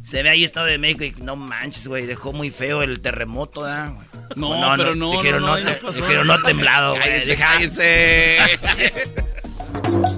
se 0.02 0.22
ve 0.22 0.30
ahí 0.30 0.44
Estado 0.44 0.66
de 0.66 0.78
México 0.78 1.04
y 1.04 1.12
no 1.22 1.36
manches, 1.36 1.86
güey, 1.86 2.06
dejó 2.06 2.32
muy 2.32 2.50
feo 2.50 2.82
el 2.82 3.00
terremoto, 3.00 3.64
¿ah? 3.64 3.94
No, 4.36 4.72
pero 4.76 4.94
no, 4.94 5.12
Dijeron 5.12 5.42
no, 5.42 5.58
no, 5.58 5.64
no, 5.64 5.70
no 5.82 5.90
te- 5.90 5.96
dijeron 6.00 6.26
no 6.26 6.42
temblado, 6.42 6.94
güey. 6.96 7.02
Cállense, 7.02 7.36
cállense. 7.36 8.38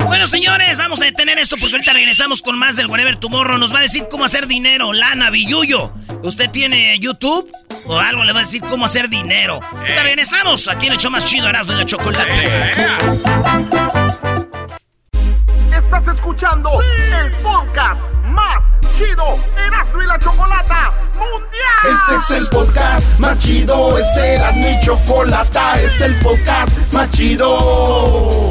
Bueno, 0.06 0.26
señores, 0.26 0.78
vamos 0.78 1.00
a 1.02 1.06
detener 1.06 1.38
esto 1.38 1.56
porque 1.58 1.74
ahorita 1.74 1.92
regresamos 1.92 2.42
con 2.42 2.58
más 2.58 2.76
del 2.76 2.86
Whatever 2.86 3.16
Tomorrow. 3.16 3.58
Nos 3.58 3.72
va 3.72 3.78
a 3.78 3.82
decir 3.82 4.06
cómo 4.10 4.24
hacer 4.24 4.46
dinero, 4.46 4.92
lana, 4.92 5.30
billuyo. 5.30 5.92
¿Usted 6.22 6.50
tiene 6.50 6.98
YouTube? 6.98 7.50
O 7.86 7.98
algo 7.98 8.24
le 8.24 8.32
va 8.32 8.40
a 8.40 8.42
decir 8.42 8.62
cómo 8.62 8.86
hacer 8.86 9.08
dinero. 9.08 9.60
Ahorita 9.72 10.02
regresamos 10.02 10.68
aquí 10.68 10.86
en 10.86 10.92
el 10.94 10.98
show 10.98 11.10
más 11.10 11.24
chido, 11.24 11.48
Erasmo 11.48 11.72
y 11.72 11.76
la 11.76 11.86
Chocolate. 11.86 12.72
Estás 15.72 16.08
escuchando 16.16 16.70
el 16.80 17.30
podcast 17.42 18.00
más 18.26 18.62
chido 18.96 19.38
Erasmo 19.66 20.02
y 20.02 20.06
la 20.06 20.18
Chocolata 20.18 20.92
Mundial. 21.14 21.84
Este 21.84 22.34
es 22.34 22.42
el 22.42 22.48
podcast 22.48 23.18
más 23.18 23.38
chido, 23.38 23.98
es 23.98 24.16
Erasmo 24.16 24.68
y 24.68 24.84
Chocolata, 24.84 25.74
este 25.80 25.86
es 25.86 26.02
el 26.02 26.14
podcast 26.20 26.92
más 26.92 27.10
chido. 27.10 28.50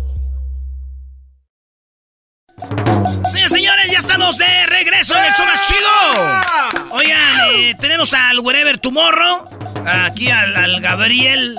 Señores, 3.31 3.51
señores, 3.51 3.91
ya 3.91 3.99
estamos 3.99 4.37
de 4.37 4.65
regreso 4.67 5.17
en 5.17 5.25
el 5.25 5.33
show 5.33 5.45
más 5.45 5.67
chido. 5.67 6.91
Oigan, 6.91 7.55
eh, 7.55 7.75
tenemos 7.79 8.13
al 8.13 8.39
Wherever 8.39 8.77
Tomorrow, 8.77 9.45
aquí 9.85 10.29
al, 10.29 10.55
al 10.55 10.79
Gabriel. 10.81 11.57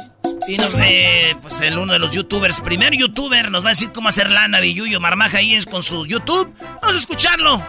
Y 0.49 0.57
nos 0.57 0.75
eh, 0.79 1.37
pues 1.41 1.61
el 1.61 1.79
uno 1.79 1.93
de 1.93 1.99
los 1.99 2.13
youtubers, 2.13 2.61
primer 2.61 2.95
youtuber, 2.95 3.51
nos 3.51 3.65
va 3.65 3.69
a 3.69 3.73
decir 3.73 3.93
cómo 3.93 4.09
hacer 4.09 4.31
lana, 4.31 4.61
Billuyo 4.61 4.99
Marmaja 5.01 5.39
ahí 5.39 5.55
es 5.55 5.67
con 5.67 5.83
su 5.83 6.07
YouTube. 6.07 6.53
Vamos 6.81 6.97
a 6.97 6.99
escucharlo. 6.99 7.65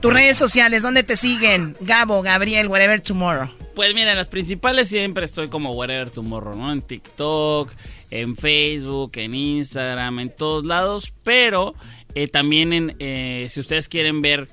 Tus 0.00 0.12
redes 0.12 0.36
sociales, 0.36 0.82
¿dónde 0.82 1.02
te 1.02 1.16
siguen? 1.16 1.76
Gabo, 1.80 2.22
Gabriel, 2.22 2.68
whatever 2.68 3.00
tomorrow. 3.00 3.50
Pues 3.74 3.94
mira, 3.94 4.12
en 4.12 4.16
las 4.16 4.28
principales 4.28 4.88
siempre 4.88 5.26
estoy 5.26 5.48
como 5.48 5.72
Whatever 5.72 6.08
Tomorrow, 6.08 6.56
¿no? 6.56 6.72
En 6.72 6.80
TikTok, 6.80 7.70
en 8.10 8.34
Facebook, 8.34 9.12
en 9.16 9.34
Instagram, 9.34 10.18
en 10.20 10.34
todos 10.34 10.64
lados. 10.64 11.12
Pero 11.22 11.74
eh, 12.16 12.28
también 12.28 12.72
en, 12.72 12.96
eh, 12.98 13.46
si 13.50 13.60
ustedes 13.60 13.90
quieren 13.90 14.22
ver 14.22 14.48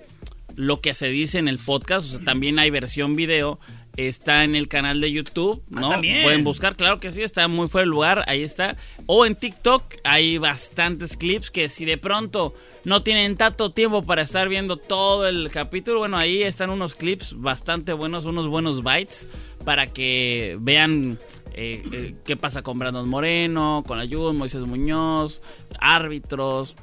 lo 0.57 0.81
que 0.81 0.93
se 0.93 1.07
dice 1.07 1.39
en 1.39 1.47
el 1.47 1.59
podcast, 1.59 2.07
o 2.07 2.09
sea, 2.09 2.19
también 2.19 2.59
hay 2.59 2.69
versión 2.69 3.15
video. 3.15 3.57
Está 3.95 4.43
en 4.43 4.55
el 4.55 4.67
canal 4.67 4.99
de 4.99 5.11
YouTube, 5.11 5.63
¿no? 5.69 5.89
también. 5.89 6.23
Pueden 6.23 6.43
buscar, 6.43 6.75
claro 6.75 6.99
que 6.99 7.11
sí, 7.13 7.21
está 7.21 7.47
muy 7.47 7.69
fuera 7.69 7.83
el 7.83 7.89
lugar, 7.91 8.25
ahí 8.27 8.43
está. 8.43 8.75
O 9.05 9.25
en 9.25 9.35
TikTok 9.35 9.83
hay 10.03 10.39
bastantes 10.39 11.15
clips 11.15 11.51
que 11.51 11.69
si 11.69 11.85
de 11.85 11.97
pronto 11.97 12.53
no 12.83 13.01
tienen 13.01 13.37
tanto 13.37 13.71
tiempo 13.71 14.03
para 14.03 14.23
estar 14.23 14.49
viendo 14.49 14.75
todo 14.75 15.25
el 15.25 15.49
capítulo, 15.49 15.99
bueno, 15.99 16.17
ahí 16.17 16.43
están 16.43 16.69
unos 16.69 16.95
clips 16.95 17.39
bastante 17.39 17.93
buenos, 17.93 18.25
unos 18.25 18.47
buenos 18.47 18.83
bytes 18.83 19.29
para 19.63 19.87
que 19.87 20.57
vean 20.59 21.17
eh, 21.53 21.83
eh, 21.91 22.15
qué 22.25 22.35
pasa 22.35 22.63
con 22.63 22.79
Brandon 22.79 23.07
Moreno, 23.07 23.83
con 23.85 23.99
Ayud, 23.99 24.33
Moisés 24.33 24.61
Muñoz, 24.61 25.41
árbitros, 25.79 26.75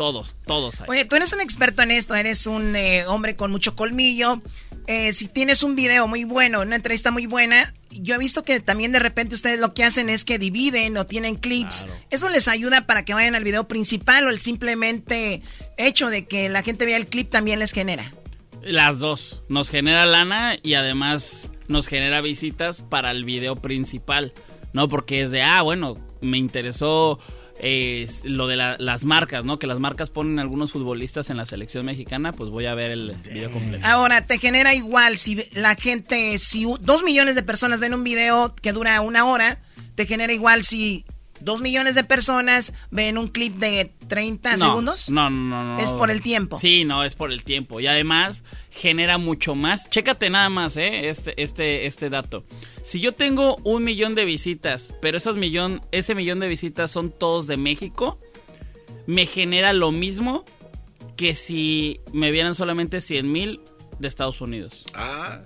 todos, 0.00 0.34
todos. 0.46 0.76
Oye, 0.88 1.04
tú 1.04 1.16
eres 1.16 1.30
un 1.34 1.42
experto 1.42 1.82
en 1.82 1.90
esto, 1.90 2.14
eres 2.14 2.46
un 2.46 2.74
eh, 2.74 3.04
hombre 3.04 3.36
con 3.36 3.50
mucho 3.50 3.76
colmillo. 3.76 4.40
Eh, 4.86 5.12
si 5.12 5.28
tienes 5.28 5.62
un 5.62 5.76
video 5.76 6.08
muy 6.08 6.24
bueno, 6.24 6.62
una 6.62 6.76
entrevista 6.76 7.10
muy 7.10 7.26
buena, 7.26 7.74
yo 7.90 8.14
he 8.14 8.18
visto 8.18 8.42
que 8.42 8.60
también 8.60 8.92
de 8.92 8.98
repente 8.98 9.34
ustedes 9.34 9.60
lo 9.60 9.74
que 9.74 9.84
hacen 9.84 10.08
es 10.08 10.24
que 10.24 10.38
dividen 10.38 10.96
o 10.96 11.04
tienen 11.04 11.36
clips. 11.36 11.86
¿Eso 12.08 12.30
les 12.30 12.48
ayuda 12.48 12.86
para 12.86 13.04
que 13.04 13.12
vayan 13.12 13.34
al 13.34 13.44
video 13.44 13.68
principal 13.68 14.26
o 14.26 14.30
el 14.30 14.40
simplemente 14.40 15.42
hecho 15.76 16.08
de 16.08 16.26
que 16.26 16.48
la 16.48 16.62
gente 16.62 16.86
vea 16.86 16.96
el 16.96 17.06
clip 17.06 17.28
también 17.28 17.58
les 17.58 17.72
genera? 17.72 18.10
Las 18.62 19.00
dos. 19.00 19.42
Nos 19.50 19.68
genera 19.68 20.06
lana 20.06 20.56
y 20.62 20.74
además 20.74 21.50
nos 21.68 21.88
genera 21.88 22.22
visitas 22.22 22.80
para 22.80 23.10
el 23.10 23.26
video 23.26 23.56
principal. 23.56 24.32
¿No? 24.72 24.88
Porque 24.88 25.20
es 25.20 25.30
de, 25.30 25.42
ah, 25.42 25.60
bueno, 25.60 25.96
me 26.22 26.38
interesó 26.38 27.18
eh, 27.62 28.08
lo 28.24 28.46
de 28.46 28.56
la- 28.56 28.76
las 28.78 29.04
marcas, 29.04 29.44
¿no? 29.44 29.58
Que 29.58 29.66
las 29.66 29.78
marcas 29.78 30.08
ponen 30.10 30.38
algunos 30.38 30.72
futbolistas 30.72 31.28
en 31.30 31.36
la 31.36 31.44
selección 31.46 31.84
mexicana, 31.84 32.32
pues 32.32 32.48
voy 32.50 32.64
a 32.66 32.74
ver 32.74 32.90
el 32.90 33.14
video 33.30 33.50
completo. 33.50 33.86
Ahora, 33.86 34.26
te 34.26 34.38
genera 34.38 34.74
igual 34.74 35.18
si 35.18 35.38
la 35.52 35.74
gente, 35.74 36.38
si 36.38 36.64
dos 36.80 37.02
millones 37.02 37.34
de 37.34 37.42
personas 37.42 37.78
ven 37.80 37.92
un 37.94 38.02
video 38.02 38.54
que 38.54 38.72
dura 38.72 39.00
una 39.02 39.26
hora, 39.26 39.58
te 39.94 40.06
genera 40.06 40.32
igual 40.32 40.64
si 40.64 41.04
dos 41.40 41.60
millones 41.60 41.94
de 41.94 42.04
personas 42.04 42.74
ven 42.90 43.18
un 43.18 43.28
clip 43.28 43.56
de 43.56 43.92
30 44.08 44.52
No, 44.52 44.58
segundos. 44.58 45.10
No, 45.10 45.30
no, 45.30 45.38
no, 45.38 45.76
no. 45.76 45.78
Es 45.82 45.92
por 45.92 46.10
el 46.10 46.20
tiempo. 46.22 46.56
Sí, 46.56 46.84
no, 46.84 47.04
es 47.04 47.14
por 47.14 47.32
el 47.32 47.42
tiempo. 47.44 47.80
Y 47.80 47.86
además 47.86 48.44
genera 48.70 49.18
mucho 49.18 49.54
más. 49.54 49.88
Chécate 49.90 50.30
nada 50.30 50.48
más, 50.48 50.76
¿eh? 50.76 51.08
Este, 51.08 51.40
este, 51.42 51.86
este 51.86 52.10
dato. 52.10 52.44
Si 52.82 53.00
yo 53.00 53.14
tengo 53.14 53.56
un 53.64 53.84
millón 53.84 54.14
de 54.14 54.24
visitas, 54.24 54.94
pero 55.00 55.16
esas 55.16 55.36
millón, 55.36 55.82
ese 55.92 56.14
millón 56.14 56.40
de 56.40 56.48
visitas 56.48 56.90
son 56.90 57.10
todos 57.10 57.46
de 57.46 57.56
México, 57.56 58.18
me 59.06 59.26
genera 59.26 59.72
lo 59.72 59.92
mismo 59.92 60.44
que 61.16 61.34
si 61.34 62.00
me 62.12 62.30
vieran 62.30 62.54
solamente 62.54 63.00
100 63.00 63.30
mil 63.30 63.60
de 63.98 64.08
Estados 64.08 64.40
Unidos. 64.40 64.84
Ah. 64.94 65.42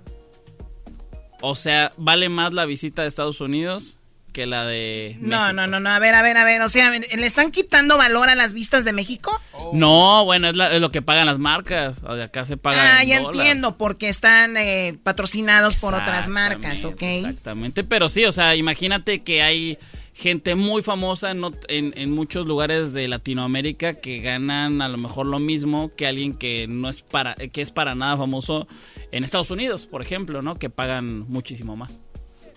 O 1.41 1.55
sea, 1.55 1.91
vale 1.97 2.29
más 2.29 2.53
la 2.53 2.65
visita 2.65 3.01
de 3.01 3.07
Estados 3.09 3.41
Unidos 3.41 3.99
que 4.35 4.45
la 4.45 4.65
de... 4.65 5.15
No, 5.21 5.53
no, 5.53 5.65
no, 5.65 5.79
no, 5.79 5.89
a 5.89 5.97
ver, 5.99 6.13
a 6.13 6.21
ver, 6.21 6.35
a 6.35 6.43
ver, 6.43 6.61
o 6.61 6.67
sea, 6.67 6.91
¿le 6.91 7.25
están 7.25 7.51
quitando 7.51 7.97
valor 7.97 8.27
a 8.27 8.35
las 8.35 8.51
vistas 8.51 8.83
de 8.83 8.91
México? 8.91 9.31
No, 9.71 10.25
bueno, 10.25 10.49
es, 10.49 10.57
la- 10.57 10.73
es 10.73 10.81
lo 10.81 10.91
que 10.91 11.01
pagan 11.01 11.25
las 11.25 11.39
marcas. 11.39 12.03
O 12.03 12.15
sea, 12.15 12.25
acá 12.25 12.43
se 12.43 12.57
paga. 12.57 12.97
Ah, 12.99 13.03
ya 13.05 13.21
dólar. 13.21 13.33
entiendo, 13.35 13.77
porque 13.77 14.09
están 14.09 14.57
eh, 14.57 14.97
patrocinados 15.03 15.77
por 15.77 15.93
otras 15.93 16.27
marcas, 16.27 16.83
¿ok? 16.83 17.01
Exactamente, 17.01 17.85
pero 17.85 18.09
sí, 18.09 18.25
o 18.25 18.33
sea, 18.33 18.57
imagínate 18.57 19.23
que 19.23 19.41
hay 19.41 19.77
gente 20.13 20.55
muy 20.55 20.83
famosa 20.83 21.31
en, 21.31 21.41
en, 21.69 21.93
en 21.95 22.11
muchos 22.11 22.45
lugares 22.45 22.91
de 22.91 23.07
Latinoamérica 23.07 23.93
que 23.93 24.19
ganan 24.19 24.81
a 24.81 24.89
lo 24.89 24.97
mejor 24.97 25.25
lo 25.27 25.39
mismo 25.39 25.91
que 25.95 26.07
alguien 26.07 26.33
que 26.33 26.67
no 26.67 26.89
es 26.89 27.01
para 27.03 27.35
que 27.35 27.61
es 27.61 27.71
para 27.71 27.95
nada 27.95 28.15
famoso 28.17 28.65
en 29.11 29.23
Estados 29.25 29.51
Unidos, 29.51 29.85
por 29.87 30.01
ejemplo, 30.01 30.41
¿no? 30.41 30.55
Que 30.55 30.69
pagan 30.69 31.25
muchísimo 31.29 31.75
más. 31.75 32.01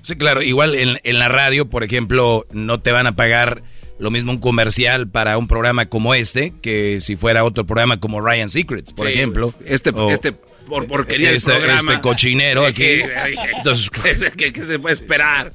Sí, 0.03 0.17
claro, 0.17 0.43
igual 0.43 0.75
en, 0.75 1.01
en 1.03 1.19
la 1.19 1.29
radio, 1.29 1.69
por 1.69 1.85
ejemplo, 1.85 2.47
no 2.53 2.79
te 2.79 2.93
van 2.93 3.07
a 3.07 3.17
pagar 3.17 3.63
lo 3.99 4.11
mismo 4.11 4.31
un 4.33 4.39
comercial 4.39 5.09
para 5.09 5.37
un 5.39 5.49
programa 5.49 5.87
como 5.89 6.15
este 6.15 6.55
que 6.63 7.01
si 7.01 7.17
fuera 7.17 7.43
otro 7.45 7.67
programa 7.67 7.99
como 8.01 8.21
Ryan 8.21 8.49
Secrets, 8.49 8.93
por 8.93 9.09
Sí, 9.09 9.15
ejemplo. 9.15 9.53
Este, 9.67 9.91
O- 9.91 10.11
este 10.11 10.33
por 10.33 10.87
porquería 10.87 11.31
este, 11.33 11.51
de 11.53 11.57
programa. 11.59 11.93
este 11.95 12.03
cochinero 12.03 12.65
aquí. 12.67 13.01
Entonces, 13.57 13.91
¿Qué, 14.37 14.53
qué- 14.53 14.63
se 14.63 14.79
puede 14.79 14.95
esperar? 14.95 15.53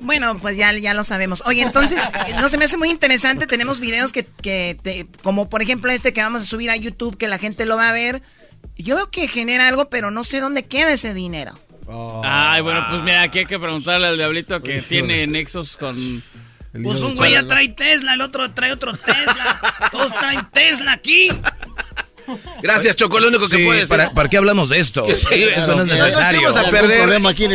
Bueno, 0.00 0.38
pues 0.38 0.56
ya, 0.56 0.72
ya 0.76 0.94
lo 0.94 1.04
sabemos. 1.04 1.42
Oye, 1.46 1.62
entonces, 1.62 2.02
no 2.36 2.48
se 2.48 2.58
me 2.58 2.64
hace 2.66 2.76
muy 2.76 2.90
interesante. 2.90 3.46
Tenemos 3.46 3.80
videos 3.80 4.12
que, 4.12 4.24
que 4.24 4.78
te- 4.82 5.06
como 5.22 5.48
por 5.48 5.62
ejemplo 5.62 5.90
este 5.90 6.12
que 6.12 6.20
vamos 6.22 6.42
a 6.42 6.44
subir 6.44 6.70
a 6.70 6.76
YouTube, 6.76 7.16
que 7.16 7.28
la 7.28 7.38
gente 7.38 7.66
lo 7.66 7.76
va 7.76 7.88
a 7.88 7.92
ver. 7.92 8.22
Yo 8.76 8.96
veo 8.96 9.10
que 9.10 9.28
genera 9.28 9.68
algo, 9.68 9.88
pero 9.90 10.10
no 10.10 10.24
sé 10.24 10.40
dónde 10.40 10.62
queda 10.62 10.92
ese 10.92 11.14
dinero. 11.14 11.52
Ay, 12.24 12.62
bueno, 12.62 12.86
pues 12.90 13.02
mira, 13.02 13.22
aquí 13.22 13.40
hay 13.40 13.46
que 13.46 13.58
preguntarle 13.58 14.08
al 14.08 14.16
diablito 14.16 14.62
que 14.62 14.82
tiene 14.82 15.26
nexos 15.26 15.76
con... 15.76 16.22
Pues 16.82 17.02
un 17.02 17.16
güey 17.16 17.32
ya 17.32 17.46
trae 17.46 17.68
Tesla, 17.68 18.14
el 18.14 18.22
otro 18.22 18.50
trae 18.52 18.72
otro 18.72 18.94
Tesla. 18.94 19.60
Todos 19.90 20.14
traen 20.14 20.40
Tesla 20.52 20.92
aquí. 20.92 21.28
Gracias, 22.62 22.96
Choco, 22.96 23.20
lo 23.20 23.28
único 23.28 23.48
que 23.48 23.64
puedes 23.64 23.88
¿para, 23.88 24.10
¿para 24.12 24.28
qué 24.28 24.36
hablamos 24.36 24.68
de 24.68 24.78
esto? 24.78 25.06
Eso 25.06 25.28
no 25.74 25.82
es 25.82 25.88
necesario. 25.88 26.40
No 26.42 26.56
a 26.56 26.70
perder 26.70 27.08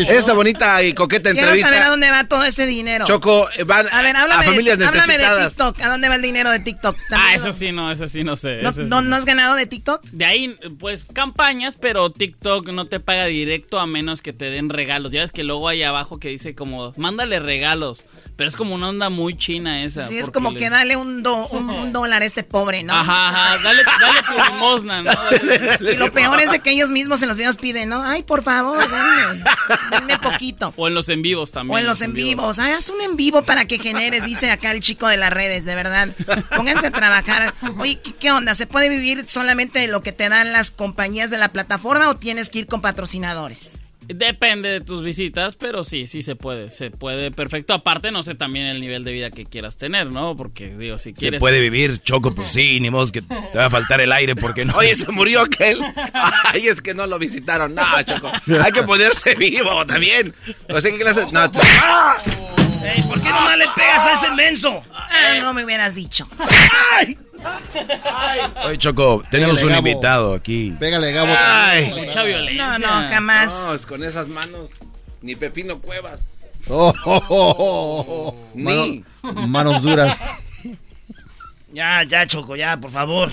esta 0.10 0.34
bonita 0.34 0.81
y 0.84 0.94
coqueta 0.94 1.31
Quiero 1.31 1.48
saber 1.48 1.64
a 1.64 1.68
entrevista. 1.68 1.89
dónde 1.89 2.11
va 2.11 2.23
todo 2.27 2.44
ese 2.44 2.65
dinero. 2.65 3.06
Choco, 3.06 3.48
eh, 3.57 3.64
van 3.64 3.88
a, 3.91 4.02
ver, 4.02 4.15
a 4.15 4.22
háblame, 4.23 4.45
familias 4.45 4.77
de, 4.77 4.85
háblame 4.85 5.14
de 5.14 5.19
necesitadas. 5.19 5.49
TikTok. 5.49 5.81
¿A 5.81 5.89
dónde 5.89 6.10
va 6.10 6.15
el 6.15 6.22
dinero 6.22 6.52
de 6.52 6.60
TikTok? 6.60 6.95
Ah, 7.11 7.34
eso 7.35 7.53
sí, 7.53 7.72
no, 7.72 7.91
eso 7.91 8.07
sí, 8.07 8.23
no 8.23 8.35
sé. 8.35 8.61
¿No, 8.61 8.72
sí 8.72 8.81
no- 8.85 9.02
no 9.02 9.15
has 9.15 9.26
ganado 9.26 9.56
de 9.56 9.65
TikTok? 9.65 10.03
De 10.11 10.26
ahí, 10.26 10.56
pues, 10.80 11.06
campañas, 11.14 11.77
pero 11.80 12.11
TikTok 12.11 12.69
no 12.69 12.85
te 12.85 12.99
paga 12.99 13.26
directo 13.26 13.80
a 13.80 13.88
menos 13.88 14.22
que 14.22 14.34
te 14.34 14.49
den 14.49 14.69
regalos. 14.69 15.11
Ya 15.11 15.22
ves 15.22 15.31
que 15.31 15.44
luego 15.44 15.68
hay 15.68 15.84
abajo 15.84 16.19
que 16.19 16.30
dice 16.30 16.56
como, 16.56 16.94
mándale 16.98 17.39
regalos. 17.39 18.06
Pero 18.38 18.47
es 18.49 18.55
como 18.55 18.76
una 18.76 18.88
onda 18.89 19.09
muy 19.09 19.35
china 19.35 19.84
esa. 19.84 20.07
Sí, 20.07 20.18
es 20.18 20.30
como 20.30 20.51
le- 20.51 20.57
que 20.59 20.69
dale 20.69 20.95
un, 20.95 21.23
do- 21.23 21.47
un, 21.47 21.69
un 21.72 21.91
dólar 21.91 22.22
a 22.22 22.26
este 22.26 22.43
pobre, 22.43 22.84
¿no? 22.84 22.93
Ajá, 22.93 23.30
ajá, 23.30 23.57
dale, 23.64 23.81
dale 23.99 24.22
tu 24.22 24.53
limosna, 24.53 25.01
¿no? 25.01 25.11
Y 25.91 25.97
lo 25.97 26.11
peor 26.14 26.39
es 26.39 26.51
de 26.51 26.59
que 26.59 26.69
ellos 26.69 26.91
mismos 26.91 27.19
en 27.23 27.30
los 27.30 27.38
videos 27.38 27.57
piden, 27.57 27.89
¿no? 27.89 28.03
Ay, 28.03 28.22
por 28.23 28.43
favor, 28.43 28.77
denme, 28.80 29.43
denme 29.89 30.19
poquito. 30.19 30.72
O 30.77 30.88
en 30.88 30.93
los 30.93 31.09
en 31.09 31.23
vivos 31.23 31.51
también. 31.51 31.76
O 31.76 31.80
en 31.80 31.88
los 31.88 31.99
en 32.03 32.14
vivos. 32.14 32.59
Ay, 32.59 32.73
haz 32.73 32.89
un 32.91 33.01
en 33.01 33.15
vivo 33.18 33.41
para 33.41 33.65
que 33.65 33.80
generes, 33.80 34.23
dice 34.23 34.51
acá 34.51 34.69
el 34.72 34.81
chico 34.81 35.07
de 35.07 35.18
las 35.18 35.34
redes, 35.34 35.65
de 35.65 35.73
verdad. 35.76 36.09
Pónganse 36.55 36.88
a 36.88 36.91
trabajar. 36.91 37.55
Oye, 37.80 37.99
¿qué, 38.03 38.14
qué 38.14 38.31
onda? 38.31 38.53
¿Se 38.53 38.68
puede 38.68 38.88
vivir 38.89 39.23
solamente 39.27 39.80
de 39.80 39.88
lo 39.88 40.03
que 40.03 40.11
te 40.11 40.30
dan 40.30 40.53
las 40.53 40.69
compañías 40.69 41.31
de 41.31 41.39
la 41.39 41.49
plataforma 41.49 42.07
o 42.09 42.15
tienes 42.15 42.51
que 42.51 42.59
ir 42.59 42.68
con 42.68 42.81
patrocinadores? 42.81 43.80
Depende 44.09 44.69
de 44.69 44.81
tus 44.81 45.03
visitas, 45.03 45.55
pero 45.57 45.84
sí, 45.84 46.07
sí 46.07 46.23
se 46.23 46.35
puede. 46.35 46.71
Se 46.71 46.91
puede 46.91 47.29
perfecto. 47.29 47.73
Aparte, 47.73 48.09
no 48.11 48.23
sé 48.23 48.35
también 48.35 48.65
el 48.65 48.79
nivel 48.79 49.03
de 49.03 49.11
vida 49.11 49.31
que 49.31 49.45
quieras 49.45 49.75
tener, 49.77 50.07
¿no? 50.07 50.38
Porque, 50.38 50.69
digo, 50.69 50.97
si 50.97 51.09
Se 51.09 51.13
quieres... 51.13 51.39
puede 51.41 51.59
vivir, 51.59 52.01
Choco, 52.01 52.34
pues 52.34 52.49
sí, 52.49 52.79
ni 52.79 52.89
modo 52.89 53.05
que 53.11 53.21
te 53.21 53.57
va 53.57 53.65
a 53.65 53.69
faltar 53.69 53.99
el 53.99 54.11
aire 54.13 54.35
porque 54.35 54.63
no. 54.63 54.75
Oye, 54.77 54.95
se 54.95 55.11
murió 55.11 55.41
aquel. 55.41 55.81
Ay, 56.53 56.67
es 56.67 56.81
que 56.81 56.93
no 56.93 57.05
lo 57.05 57.19
visitaron. 57.19 57.75
No, 57.75 57.84
Choco. 58.03 58.31
Hay 58.63 58.71
que 58.71 58.84
ponerse 58.84 59.35
vivo 59.35 59.85
también. 59.85 60.34
O 60.69 60.79
sea, 60.79 60.91
¿qué 60.91 60.99
clase? 60.99 61.25
No, 61.31 61.51
¡Ah! 61.81 62.17
Ey, 62.84 63.03
¿por 63.03 63.21
qué 63.21 63.29
nomás 63.29 63.57
le 63.57 63.65
pegas 63.75 64.05
a 64.05 64.13
ese 64.13 64.31
menso? 64.31 64.84
No 65.41 65.53
me 65.53 65.65
hubieras 65.65 65.95
dicho. 65.95 66.27
Oye, 68.65 68.77
Choco, 68.77 69.23
tenemos 69.30 69.57
Pégale, 69.59 69.68
un 69.68 69.73
Gabo. 69.76 69.88
invitado 69.88 70.34
aquí. 70.34 70.76
Pégale, 70.80 71.11
Gabo. 71.11 71.34
Ay. 71.38 71.93
Mucha 72.05 72.23
violencia. 72.23 72.77
No, 72.77 72.80
no, 72.80 73.09
jamás. 73.09 73.51
No, 73.68 73.73
es 73.73 73.85
con 73.85 74.03
esas 74.03 74.27
manos. 74.27 74.72
Ni 75.22 75.35
Pepino 75.35 75.80
Cuevas. 75.80 76.22
Oh, 76.69 76.93
oh, 77.05 77.23
oh, 77.30 77.55
oh, 77.57 78.05
oh. 78.07 78.35
Ni. 78.53 79.03
Mano- 79.22 79.47
manos 79.47 79.81
duras. 79.81 80.18
Ya, 81.72 82.03
ya, 82.03 82.26
Choco, 82.27 82.55
ya, 82.55 82.77
por 82.77 82.91
favor. 82.91 83.31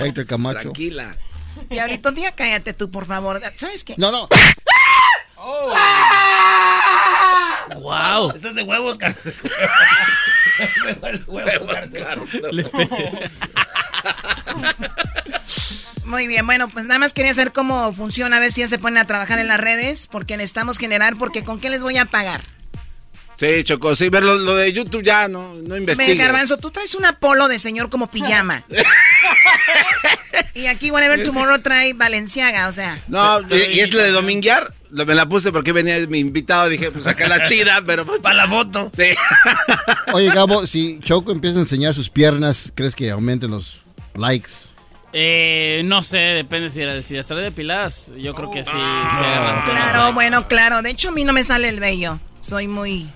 Héctor 0.00 0.26
Camacho. 0.26 0.60
Tranquila. 0.60 1.16
Diablito, 1.70 2.10
día 2.12 2.32
cállate 2.32 2.74
tú, 2.74 2.90
por 2.90 3.06
favor. 3.06 3.40
¿Sabes 3.56 3.82
qué? 3.82 3.94
No, 3.96 4.10
no. 4.12 4.28
¡Wow! 7.76 8.32
Estás 8.34 8.56
de 8.56 8.64
huevos, 8.64 8.98
car... 8.98 9.14
huevos. 11.26 11.76
Muy 16.04 16.26
bien, 16.26 16.44
bueno, 16.46 16.68
pues 16.68 16.84
nada 16.86 16.98
más 16.98 17.12
quería 17.12 17.32
saber 17.34 17.52
cómo 17.52 17.92
funciona, 17.92 18.38
a 18.38 18.40
ver 18.40 18.50
si 18.52 18.62
ya 18.62 18.68
se 18.68 18.78
ponen 18.78 18.98
a 18.98 19.06
trabajar 19.06 19.38
en 19.38 19.48
las 19.48 19.60
redes, 19.60 20.08
porque 20.08 20.36
necesitamos 20.36 20.78
generar, 20.78 21.16
porque 21.16 21.44
¿con 21.44 21.60
qué 21.60 21.70
les 21.70 21.82
voy 21.82 21.96
a 21.98 22.06
pagar? 22.06 22.42
Sí, 23.38 23.64
Choco, 23.64 23.94
sí, 23.94 24.08
ver 24.08 24.22
lo, 24.22 24.34
lo 24.36 24.54
de 24.54 24.72
YouTube 24.72 25.02
ya 25.02 25.28
no, 25.28 25.54
no 25.54 25.74
Ve, 25.74 25.78
investigues. 25.80 26.18
Garbanzo, 26.18 26.56
tú 26.56 26.70
traes 26.70 26.94
un 26.94 27.04
Apolo 27.04 27.48
de 27.48 27.58
señor 27.58 27.90
como 27.90 28.10
pijama. 28.10 28.64
y 30.54 30.66
aquí 30.66 30.90
Whatever 30.90 31.22
Tomorrow 31.22 31.58
trae 31.60 31.92
Valenciaga, 31.92 32.68
o 32.68 32.72
sea. 32.72 32.98
No, 33.08 33.40
y, 33.50 33.76
y 33.76 33.80
es 33.80 33.92
la 33.92 34.04
de 34.04 34.10
dominguear. 34.12 34.72
lo- 34.90 35.04
Me 35.04 35.14
la 35.14 35.26
puse 35.26 35.52
porque 35.52 35.72
venía 35.72 35.98
mi 36.08 36.18
invitado. 36.20 36.68
Dije, 36.68 36.90
pues 36.90 37.06
acá 37.06 37.28
la 37.28 37.42
chida, 37.42 37.82
pero 37.86 38.06
pues. 38.06 38.20
Para 38.20 38.34
la 38.36 38.48
foto. 38.48 38.90
Sí. 38.96 39.04
Oye, 40.14 40.30
Gabo, 40.30 40.66
si 40.66 40.98
Choco 41.00 41.32
empieza 41.32 41.58
a 41.58 41.62
enseñar 41.62 41.92
sus 41.94 42.08
piernas, 42.08 42.72
¿crees 42.74 42.94
que 42.94 43.10
aumenten 43.10 43.50
los 43.50 43.80
likes? 44.14 44.50
Eh, 45.12 45.82
no 45.84 46.02
sé, 46.02 46.18
depende 46.18 46.70
si, 46.70 46.80
era, 46.82 47.00
si 47.02 47.16
estaré 47.16 47.40
depiladas. 47.42 48.10
Yo 48.18 48.34
creo 48.34 48.50
que 48.50 48.64
sí. 48.64 48.70
Se 48.70 48.76
agarra. 49.26 49.64
Claro, 49.64 50.12
bueno, 50.14 50.48
claro. 50.48 50.82
De 50.82 50.90
hecho, 50.90 51.08
a 51.08 51.12
mí 51.12 51.24
no 51.24 51.32
me 51.32 51.44
sale 51.44 51.68
el 51.68 51.80
vello. 51.80 52.18
Soy 52.40 52.68
muy 52.68 53.10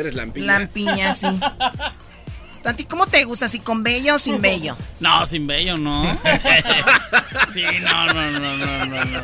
Eres 0.00 0.14
lampiña. 0.14 0.46
lampiña, 0.58 1.14
sí. 1.14 1.26
¿A 2.64 2.74
ti 2.74 2.84
cómo 2.84 3.06
te 3.06 3.24
gusta? 3.24 3.48
¿Si 3.48 3.58
con 3.60 3.82
vello 3.82 4.16
o 4.16 4.18
sin 4.18 4.40
vello? 4.42 4.76
No, 5.00 5.24
sin 5.26 5.46
vello, 5.46 5.76
no. 5.78 6.02
sí, 7.54 7.62
no, 7.82 8.06
no, 8.12 8.30
no, 8.32 8.56
no, 8.56 8.86
no. 8.86 9.04
no. 9.04 9.20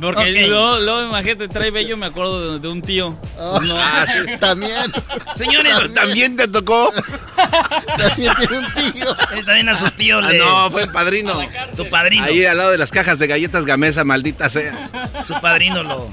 Porque 0.00 0.22
Ok. 0.22 0.48
luego, 0.48 0.78
luego, 0.80 1.02
imagínate, 1.08 1.46
trae 1.46 1.70
vello, 1.70 1.96
me 1.96 2.06
acuerdo 2.06 2.54
de, 2.54 2.58
de 2.60 2.68
un 2.68 2.82
tío. 2.82 3.10
No. 3.38 3.76
Ah, 3.78 4.04
sí. 4.12 4.30
También. 4.40 4.92
Señores, 5.36 5.76
¿También 5.94 6.36
te 6.36 6.48
tocó? 6.48 6.92
También 7.98 8.32
tiene 8.38 8.58
un 8.58 8.92
tío. 8.92 9.16
también 9.44 9.68
a 9.68 9.74
su 9.76 9.88
tío 9.92 10.18
Ah, 10.18 10.22
le... 10.32 10.38
no, 10.38 10.70
fue 10.70 10.82
el 10.82 10.90
padrino. 10.90 11.38
Tu 11.76 11.88
padrino. 11.88 12.24
Ahí 12.24 12.44
al 12.44 12.56
lado 12.56 12.70
de 12.72 12.78
las 12.78 12.90
cajas 12.90 13.18
de 13.20 13.26
galletas 13.28 13.64
Gamesa, 13.66 14.04
maldita 14.04 14.48
sea. 14.50 14.90
Su 15.22 15.34
padrino 15.40 15.82
lo... 15.84 16.10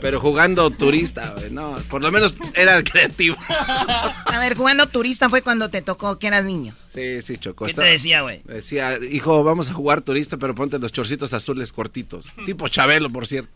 Pero 0.00 0.20
jugando 0.20 0.70
turista, 0.70 1.34
güey, 1.36 1.50
no. 1.50 1.76
Por 1.88 2.02
lo 2.02 2.10
menos 2.12 2.34
era 2.54 2.82
creativo. 2.82 3.36
A 3.48 4.38
ver, 4.40 4.56
jugando 4.56 4.86
turista 4.88 5.28
fue 5.28 5.42
cuando 5.42 5.68
te 5.70 5.82
tocó 5.82 6.18
que 6.18 6.26
eras 6.28 6.44
niño. 6.44 6.74
Sí, 6.94 7.22
sí, 7.22 7.36
Choco. 7.38 7.64
¿Qué 7.64 7.70
estaba- 7.70 7.86
te 7.86 7.92
decía, 7.92 8.22
güey? 8.22 8.42
Decía, 8.44 8.98
hijo, 9.10 9.42
vamos 9.44 9.70
a 9.70 9.72
jugar 9.72 10.02
turista, 10.02 10.36
pero 10.36 10.54
ponte 10.54 10.78
los 10.78 10.92
chorcitos 10.92 11.32
azules 11.32 11.72
cortitos. 11.72 12.26
Tipo 12.46 12.68
Chabelo, 12.68 13.10
por 13.10 13.26
cierto. 13.26 13.50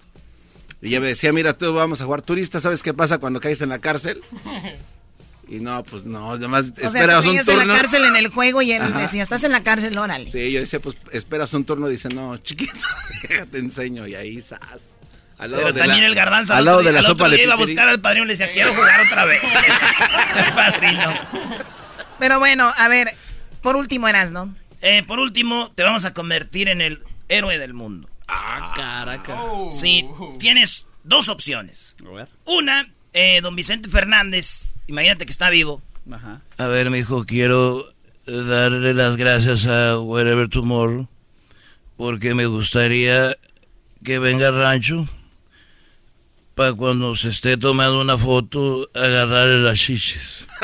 Y 0.82 0.90
ya 0.90 1.00
me 1.00 1.06
decía, 1.06 1.32
mira, 1.32 1.56
tú 1.56 1.72
vamos 1.72 2.00
a 2.00 2.04
jugar 2.04 2.22
turista, 2.22 2.60
¿sabes 2.60 2.82
qué 2.82 2.92
pasa 2.94 3.18
cuando 3.18 3.40
caes 3.40 3.60
en 3.62 3.70
la 3.70 3.78
cárcel? 3.78 4.20
Y 5.48 5.60
no, 5.60 5.84
pues 5.84 6.04
no, 6.04 6.32
además 6.32 6.72
O 6.82 6.86
esperas 6.88 7.24
un 7.24 7.30
veías 7.30 7.46
en 7.46 7.54
turno. 7.54 7.72
la 7.72 7.78
cárcel 7.78 8.04
en 8.04 8.16
el 8.16 8.26
juego 8.30 8.62
y 8.62 8.72
él 8.72 8.82
Ajá. 8.82 8.98
decía, 9.02 9.22
estás 9.22 9.44
en 9.44 9.52
la 9.52 9.62
cárcel, 9.62 9.96
órale. 9.96 10.28
Sí, 10.28 10.50
yo 10.50 10.58
decía, 10.58 10.80
pues 10.80 10.96
esperas 11.12 11.54
un 11.54 11.64
turno, 11.64 11.86
dice, 11.86 12.08
no, 12.08 12.36
chiquito, 12.38 12.72
te 13.52 13.58
enseño, 13.58 14.08
y 14.08 14.16
ahí, 14.16 14.42
zas. 14.42 14.60
Al 15.38 15.50
lado 15.50 15.62
Pero 15.64 15.72
de 15.74 15.80
también 15.80 16.00
la- 16.02 16.06
el 16.08 16.14
garbanzo 16.14 16.54
al 16.54 16.64
lado 16.64 16.82
de 16.82 16.92
la 16.92 17.02
sopa 17.02 17.28
de 17.28 17.42
iba 17.42 17.54
a 17.54 17.56
buscar 17.56 17.88
al 17.88 18.00
padrino 18.00 18.24
y 18.24 18.28
le 18.28 18.32
decía, 18.32 18.50
quiero 18.52 18.72
jugar 18.72 19.00
otra 19.06 19.24
vez. 19.26 19.40
padrino. 20.54 21.12
Pero 22.18 22.38
bueno, 22.38 22.72
a 22.76 22.88
ver, 22.88 23.08
por 23.62 23.76
último 23.76 24.08
eras, 24.08 24.30
¿no? 24.32 24.54
Eh, 24.82 25.02
por 25.06 25.18
último, 25.18 25.72
te 25.74 25.82
vamos 25.82 26.04
a 26.04 26.14
convertir 26.14 26.68
en 26.68 26.80
el 26.80 27.00
héroe 27.28 27.58
del 27.58 27.74
mundo. 27.74 28.08
Ah, 28.28 28.72
caraca. 28.74 29.36
Sí, 29.72 30.06
tienes 30.38 30.86
dos 31.04 31.28
opciones. 31.28 31.96
A 32.06 32.10
ver. 32.14 32.28
Una, 32.46 32.88
eh, 33.12 33.40
don 33.42 33.54
Vicente 33.56 33.88
Fernández, 33.90 34.76
imagínate 34.86 35.26
que 35.26 35.32
está 35.32 35.50
vivo. 35.50 35.82
Ajá. 36.10 36.40
A 36.56 36.66
ver, 36.66 36.88
mijo, 36.90 37.24
quiero 37.26 37.84
darle 38.26 38.94
las 38.94 39.16
gracias 39.16 39.66
a 39.66 39.98
Wherever 39.98 40.48
Tomorrow 40.48 41.08
porque 41.96 42.34
me 42.34 42.46
gustaría 42.46 43.36
que 44.04 44.18
venga 44.18 44.48
al 44.48 44.56
rancho 44.58 45.08
para 46.56 46.72
cuando 46.72 47.14
se 47.14 47.28
esté 47.28 47.58
tomando 47.58 48.00
una 48.00 48.16
foto 48.16 48.88
agarrarle 48.94 49.60
las 49.60 49.78
chiches. 49.78 50.48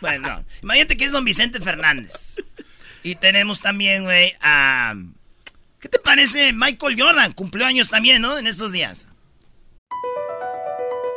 Bueno, 0.00 0.44
imagínate 0.62 0.96
que 0.96 1.06
es 1.06 1.12
don 1.12 1.24
Vicente 1.24 1.58
Fernández. 1.60 2.36
Y 3.02 3.16
tenemos 3.16 3.60
también, 3.60 4.04
güey, 4.04 4.32
a... 4.40 4.94
¿Qué 5.80 5.88
te 5.88 5.98
parece 5.98 6.52
Michael 6.52 6.94
Jordan? 6.96 7.32
Cumplió 7.32 7.66
años 7.66 7.88
también, 7.88 8.22
¿no? 8.22 8.38
En 8.38 8.46
estos 8.46 8.70
días. 8.70 9.06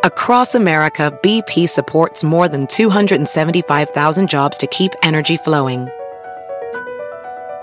Across 0.03 0.55
America, 0.55 1.11
BP 1.21 1.69
supports 1.69 2.23
more 2.23 2.49
than 2.49 2.65
275,000 2.65 4.27
jobs 4.27 4.57
to 4.57 4.65
keep 4.67 4.91
energy 5.03 5.37
flowing. 5.37 5.87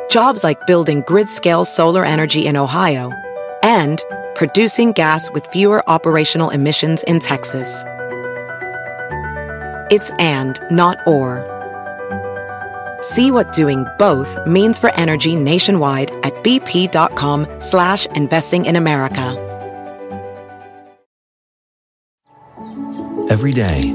Jobs 0.08 0.44
like 0.44 0.64
building 0.68 1.02
grid 1.06 1.28
scale 1.28 1.64
solar 1.64 2.04
energy 2.04 2.46
in 2.46 2.56
Ohio 2.56 3.10
and 3.64 4.04
producing 4.38 4.92
gas 4.92 5.28
with 5.32 5.44
fewer 5.48 5.82
operational 5.90 6.50
emissions 6.50 7.02
in 7.02 7.18
Texas. 7.18 7.82
It's 9.90 10.12
and, 10.20 10.60
not 10.70 10.96
or. 11.08 11.44
See 13.02 13.32
what 13.32 13.52
doing 13.52 13.84
both 13.98 14.38
means 14.46 14.78
for 14.78 14.94
energy 14.94 15.34
nationwide 15.34 16.12
at 16.22 16.32
bp.com 16.44 17.48
slash 17.60 18.06
investing 18.14 18.66
in 18.66 18.76
America. 18.76 19.34
Every 23.28 23.52
day, 23.52 23.90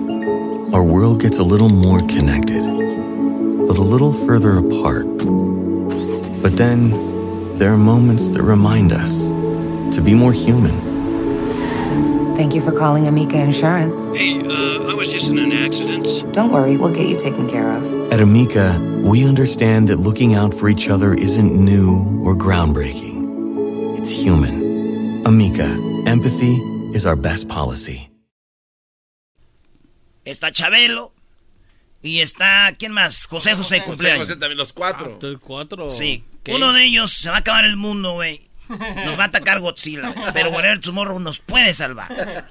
our 0.73 0.83
world 0.83 1.21
gets 1.21 1.39
a 1.39 1.43
little 1.43 1.69
more 1.69 2.01
connected, 2.01 2.63
but 2.63 3.77
a 3.77 3.81
little 3.81 4.11
further 4.11 4.57
apart. 4.57 5.05
But 6.41 6.57
then, 6.57 7.55
there 7.55 7.71
are 7.71 7.77
moments 7.77 8.27
that 8.31 8.43
remind 8.43 8.91
us 8.91 9.32
to 9.95 10.01
be 10.01 10.13
more 10.13 10.33
human. 10.33 10.93
Thank 12.35 12.55
you 12.55 12.61
for 12.61 12.71
calling 12.71 13.07
Amica 13.07 13.39
Insurance. 13.39 14.05
Hey, 14.17 14.39
uh, 14.39 14.89
I 14.89 14.93
was 14.95 15.11
just 15.11 15.29
in 15.29 15.37
an 15.37 15.51
accident. 15.51 16.25
Don't 16.33 16.51
worry, 16.51 16.77
we'll 16.77 16.93
get 16.93 17.07
you 17.07 17.15
taken 17.15 17.47
care 17.47 17.71
of. 17.71 18.11
At 18.11 18.19
Amica, 18.19 18.79
we 19.03 19.23
understand 19.27 19.87
that 19.89 19.99
looking 19.99 20.33
out 20.33 20.53
for 20.53 20.67
each 20.67 20.89
other 20.89 21.13
isn't 21.13 21.53
new 21.53 22.21
or 22.25 22.35
groundbreaking. 22.35 23.97
It's 23.97 24.11
human. 24.11 25.25
Amica, 25.25 25.77
empathy 26.07 26.55
is 26.93 27.05
our 27.05 27.15
best 27.15 27.47
policy. 27.47 28.09
Está 30.25 30.51
Chabelo. 30.51 31.11
Y 32.01 32.19
está, 32.19 32.75
¿quién 32.77 32.91
más? 32.91 33.27
José 33.27 33.53
José 33.53 33.79
José 33.79 33.83
cumpleaños. 33.83 34.27
José 34.27 34.35
también, 34.35 34.57
los 34.57 34.73
cuatro. 34.73 35.17
¿El 35.21 35.39
cuatro? 35.39 35.89
Sí. 35.89 36.23
¿Qué? 36.43 36.53
Uno 36.53 36.73
de 36.73 36.83
ellos 36.85 37.13
se 37.13 37.29
va 37.29 37.37
a 37.37 37.39
acabar 37.39 37.63
el 37.63 37.77
mundo, 37.77 38.13
güey. 38.13 38.41
Nos 38.69 39.17
va 39.19 39.23
a 39.23 39.27
atacar 39.27 39.59
Godzilla. 39.59 40.13
Pero 40.33 40.49
Whatever 40.49 40.79
Tomorrow 40.79 41.19
nos 41.19 41.39
puede 41.39 41.73
salvar. 41.73 42.45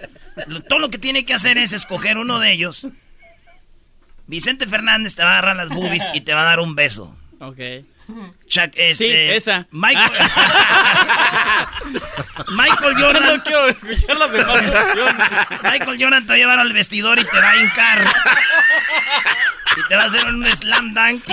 Todo 0.69 0.79
lo 0.79 0.91
que 0.91 0.99
tiene 0.99 1.25
que 1.25 1.35
hacer 1.35 1.59
es 1.59 1.73
escoger 1.73 2.19
uno 2.19 2.39
de 2.39 2.53
ellos. 2.53 2.87
Vicente 4.27 4.67
Fernández 4.67 5.15
te 5.15 5.23
va 5.23 5.31
a 5.31 5.39
agarrar 5.39 5.57
las 5.57 5.69
boobies 5.69 6.11
y 6.15 6.21
te 6.21 6.35
va 6.35 6.43
a 6.43 6.47
dar 6.47 6.61
un 6.61 6.75
beso. 6.75 7.17
Ok. 7.41 7.59
Chuck, 8.49 8.73
este, 8.75 8.95
Sí, 8.95 9.07
esa. 9.11 9.67
Michael, 9.71 10.11
Michael 12.49 12.95
Jordan. 12.99 13.37
No 13.37 13.43
quiero 13.43 13.69
escuchar 13.69 14.17
las 14.17 14.33
demás 14.33 14.57
opciones. 14.57 15.29
Michael 15.63 16.03
Jordan 16.03 16.27
te 16.27 16.29
va 16.29 16.35
a 16.35 16.39
llevar 16.39 16.59
al 16.59 16.73
vestidor 16.73 17.19
y 17.19 17.25
te 17.25 17.41
va 17.41 17.51
a 17.51 17.57
hincar. 17.57 18.07
Y 19.77 19.89
te 19.89 19.97
va 19.97 20.03
a 20.03 20.07
hacer 20.07 20.27
un 20.27 20.47
slam 20.55 20.95
dunk. 20.95 21.25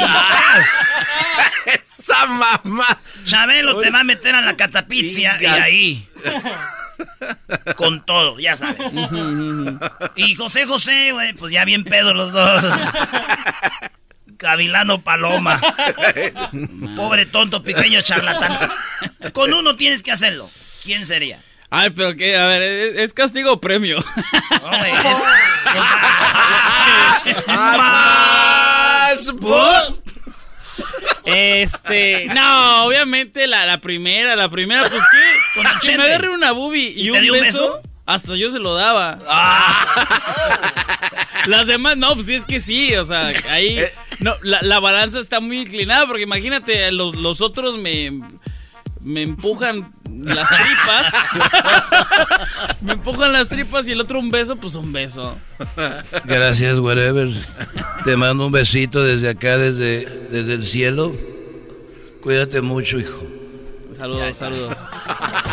¡Esa 1.66 2.26
mamá! 2.26 3.00
Chabelo 3.26 3.80
te 3.80 3.90
va 3.90 4.00
a 4.02 4.04
meter 4.04 4.36
a 4.36 4.42
la 4.42 4.56
catapixia 4.56 5.38
y 5.42 5.46
ahí. 5.46 6.08
Con 7.76 8.06
todo, 8.06 8.40
ya 8.40 8.56
sabes. 8.58 8.92
Y 10.16 10.36
José 10.36 10.66
José, 10.66 11.12
güey, 11.12 11.34
pues 11.34 11.52
ya 11.52 11.66
bien 11.66 11.84
pedo 11.84 12.14
los 12.14 12.32
dos. 12.32 12.64
Gavilano 14.40 15.02
Paloma. 15.02 15.62
Pobre 16.96 17.28
tonto, 17.28 17.62
pequeño 17.62 18.02
charlatán. 18.02 18.72
Con 19.34 19.54
uno 19.54 19.76
tienes 19.76 20.02
que 20.02 20.12
hacerlo. 20.12 20.50
¿Quién 20.84 21.06
sería? 21.06 21.40
Ay, 21.70 21.92
pero 21.92 22.16
que, 22.16 22.36
a 22.36 22.46
ver, 22.48 22.62
¿es, 22.64 22.98
es 22.98 23.14
castigo 23.14 23.52
o 23.54 23.62
premio? 23.62 24.04
No, 24.62 24.68
güey, 24.70 24.92
es- 24.92 25.22
¡Más! 27.48 29.20
Este, 31.26 32.26
no, 32.34 32.86
obviamente 32.86 33.46
la, 33.46 33.66
la 33.66 33.80
primera, 33.80 34.36
la 34.36 34.50
primera, 34.50 34.90
pues 34.90 35.04
qué, 35.12 35.62
Con 35.62 35.68
que 35.82 35.98
me 35.98 36.04
agarre 36.06 36.30
una 36.30 36.54
boobie 36.54 36.90
y, 36.96 37.08
¿Y 37.08 37.10
un, 37.12 37.18
te 37.18 37.22
dio 37.24 37.34
un 37.34 37.42
beso, 37.42 37.62
beso? 37.62 37.82
hasta 38.06 38.36
yo 38.36 38.50
se 38.52 38.60
lo 38.60 38.74
daba. 38.76 39.20
Las 41.46 41.68
demás, 41.68 41.98
no, 41.98 42.16
pues 42.16 42.28
sí, 42.28 42.36
es 42.36 42.46
que 42.46 42.60
sí, 42.60 42.96
o 42.96 43.06
sea, 43.06 43.28
ahí, 43.50 43.80
no, 44.20 44.36
la, 44.44 44.62
la 44.62 44.80
balanza 44.80 45.20
está 45.20 45.40
muy 45.40 45.60
inclinada, 45.62 46.06
porque 46.08 46.24
imagínate, 46.24 46.92
los, 46.92 47.16
los 47.16 47.42
otros 47.42 47.78
me, 47.78 48.20
me 49.02 49.22
empujan 49.22 49.94
las 50.12 50.48
tripas, 50.50 51.14
me 52.82 52.94
empujan 52.94 53.32
las 53.32 53.48
tripas 53.48 53.88
y 53.88 53.92
el 53.92 54.02
otro 54.02 54.20
un 54.20 54.30
beso, 54.30 54.56
pues 54.56 54.76
un 54.76 54.92
beso. 54.92 55.38
Gracias, 56.26 56.80
whatever. 56.80 57.30
Te 58.04 58.16
mando 58.16 58.46
un 58.46 58.52
besito 58.52 59.04
desde 59.04 59.30
acá, 59.30 59.58
desde, 59.58 60.06
desde 60.32 60.54
el 60.54 60.66
cielo. 60.66 61.16
Cuídate 62.22 62.62
mucho, 62.62 63.00
hijo. 63.00 63.24
Saludos, 63.96 64.36
saludos. 64.38 64.78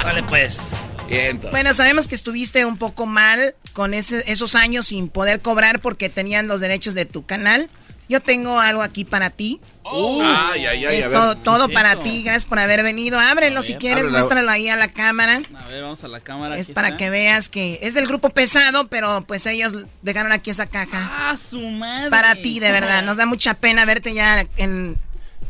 Vale, 0.05 0.23
pues. 0.25 0.73
Bien. 1.09 1.41
Bueno, 1.53 1.73
sabemos 1.75 2.09
que 2.09 2.17
estuviste 2.17 2.65
un 2.65 2.79
poco 2.79 3.07
mal 3.07 3.55
con 3.73 3.95
ese- 3.95 4.25
esos 4.31 4.57
años 4.57 4.87
sin 4.89 5.09
poder 5.09 5.41
cobrar 5.41 5.81
porque 5.81 6.09
tenían 6.09 6.49
los 6.49 6.61
derechos 6.61 6.95
de 6.95 7.05
tu 7.07 7.25
canal. 7.25 7.71
Yo 8.09 8.21
tengo 8.21 8.61
algo 8.61 8.83
aquí 8.83 9.05
para 9.05 9.31
ti. 9.31 9.61
Ay, 9.85 10.67
ay, 10.67 10.85
ay, 10.85 10.99
es 10.99 11.11
todo, 11.11 11.37
todo 11.37 11.67
¿Qué 11.67 11.75
es 11.75 11.81
para 11.81 12.03
ti, 12.03 12.23
gracias 12.23 12.47
por 12.47 12.59
haber 12.59 12.83
venido. 12.83 13.19
Ábrelo 13.21 13.63
si 13.63 13.75
quieres, 13.75 13.99
Ábrelo. 14.05 14.19
muéstralo 14.19 14.51
ahí 14.51 14.69
a 14.69 14.77
la 14.77 14.89
cámara. 14.89 15.43
A 15.55 15.69
ver, 15.69 15.83
vamos 15.83 16.03
a 16.03 16.09
la 16.09 16.21
cámara. 16.21 16.57
Es 16.59 16.71
para 16.71 16.89
está. 16.89 16.97
que 16.99 17.11
veas 17.11 17.49
que 17.49 17.79
es 17.83 17.95
del 17.95 18.07
grupo 18.07 18.31
pesado, 18.31 18.89
pero 18.89 19.25
pues 19.27 19.47
ellos 19.47 19.75
dejaron 20.03 20.33
aquí 20.33 20.51
esa 20.51 20.67
caja. 20.67 21.09
¡Ah, 21.11 21.37
su 21.37 21.61
madre! 21.61 22.11
Para 22.11 22.35
ti, 22.37 22.59
de 22.61 22.73
verdad. 22.73 23.03
Nos 23.05 23.17
da 23.17 23.27
mucha 23.27 23.55
pena 23.55 23.85
verte 23.85 24.13
ya 24.15 24.47
en, 24.57 24.97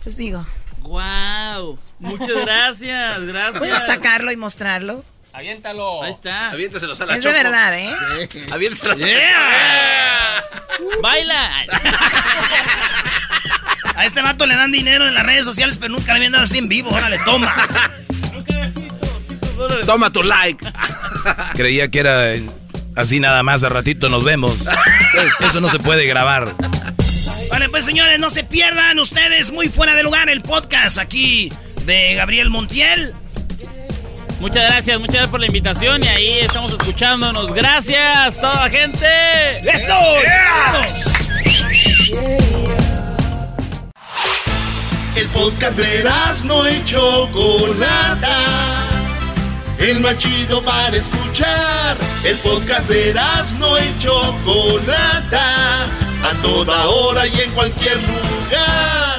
pues 0.03 0.17
digo, 0.17 0.47
Wow. 0.83 1.79
Muchas 1.99 2.29
gracias, 2.45 3.21
gracias. 3.27 3.59
¿Puedes 3.59 3.87
sacarlo 3.87 4.31
y 4.33 4.37
mostrarlo? 4.37 5.05
Aviéntalo. 5.37 6.03
Ahí 6.03 6.13
está. 6.13 6.49
Aviéntaselos 6.49 6.99
a 6.99 7.05
la 7.05 7.17
Es 7.17 7.23
de 7.23 7.31
verdad, 7.31 7.79
¿eh? 7.79 7.95
Aviéntaselos 8.51 9.03
a 9.03 9.07
Yeah. 9.07 10.43
Baila. 11.03 11.51
A 13.95 14.07
este 14.07 14.23
vato 14.23 14.47
le 14.47 14.57
dan 14.57 14.73
dinero 14.73 15.07
en 15.07 15.15
las 15.15 15.27
redes 15.27 15.45
sociales, 15.45 15.77
pero 15.77 15.93
nunca 15.93 16.13
le 16.13 16.19
habían 16.21 16.33
dado 16.33 16.45
así 16.45 16.57
en 16.57 16.69
vivo. 16.69 16.89
Órale, 16.89 17.19
toma. 17.27 17.55
Toma 19.85 20.11
tu 20.11 20.23
like. 20.23 20.65
Creía 21.55 21.91
que 21.91 21.99
era 21.99 22.33
así 22.95 23.21
nada 23.21 23.43
más, 23.43 23.63
a 23.63 23.69
ratito 23.69 24.09
nos 24.09 24.25
vemos. 24.25 24.57
Eso 25.41 25.61
no 25.61 25.69
se 25.69 25.79
puede 25.79 26.07
grabar. 26.07 26.55
Vale, 27.51 27.69
pues 27.69 27.85
señores, 27.85 28.19
no 28.19 28.31
se 28.31 28.43
pierdan 28.43 28.99
ustedes 28.99 29.51
muy 29.53 29.69
fuera 29.69 29.95
de 29.95 30.03
lugar 30.03 30.31
el 30.31 30.41
podcast 30.41 30.97
aquí 30.97 31.53
de 31.85 32.15
Gabriel 32.15 32.49
Montiel. 32.49 33.13
Muchas 34.41 34.65
gracias, 34.65 35.01
muchas 35.01 35.15
gracias 35.15 35.31
por 35.31 35.41
la 35.41 35.47
invitación 35.47 36.05
y 36.05 36.09
ahí 36.09 36.41
estamos 36.41 36.73
escuchándonos. 36.73 37.53
Gracias, 37.53 38.37
toda 38.37 38.65
la 38.65 38.71
gente. 38.71 39.07
¡Eso! 39.61 39.97
El 45.17 45.27
podcast 45.29 45.79
de 45.79 46.05
no 46.45 46.69
y 46.69 46.85
Chocolata. 46.85 48.37
El 49.79 50.01
más 50.01 50.19
chido 50.19 50.63
para 50.63 50.95
escuchar. 50.95 51.97
El 52.23 52.37
podcast 52.39 52.89
de 52.89 53.15
no 53.59 53.79
y 53.79 53.99
Chocolata. 53.99 55.85
A 56.23 56.43
toda 56.43 56.87
hora 56.87 57.27
y 57.27 57.41
en 57.41 57.51
cualquier 57.53 57.97
lugar. 57.97 59.16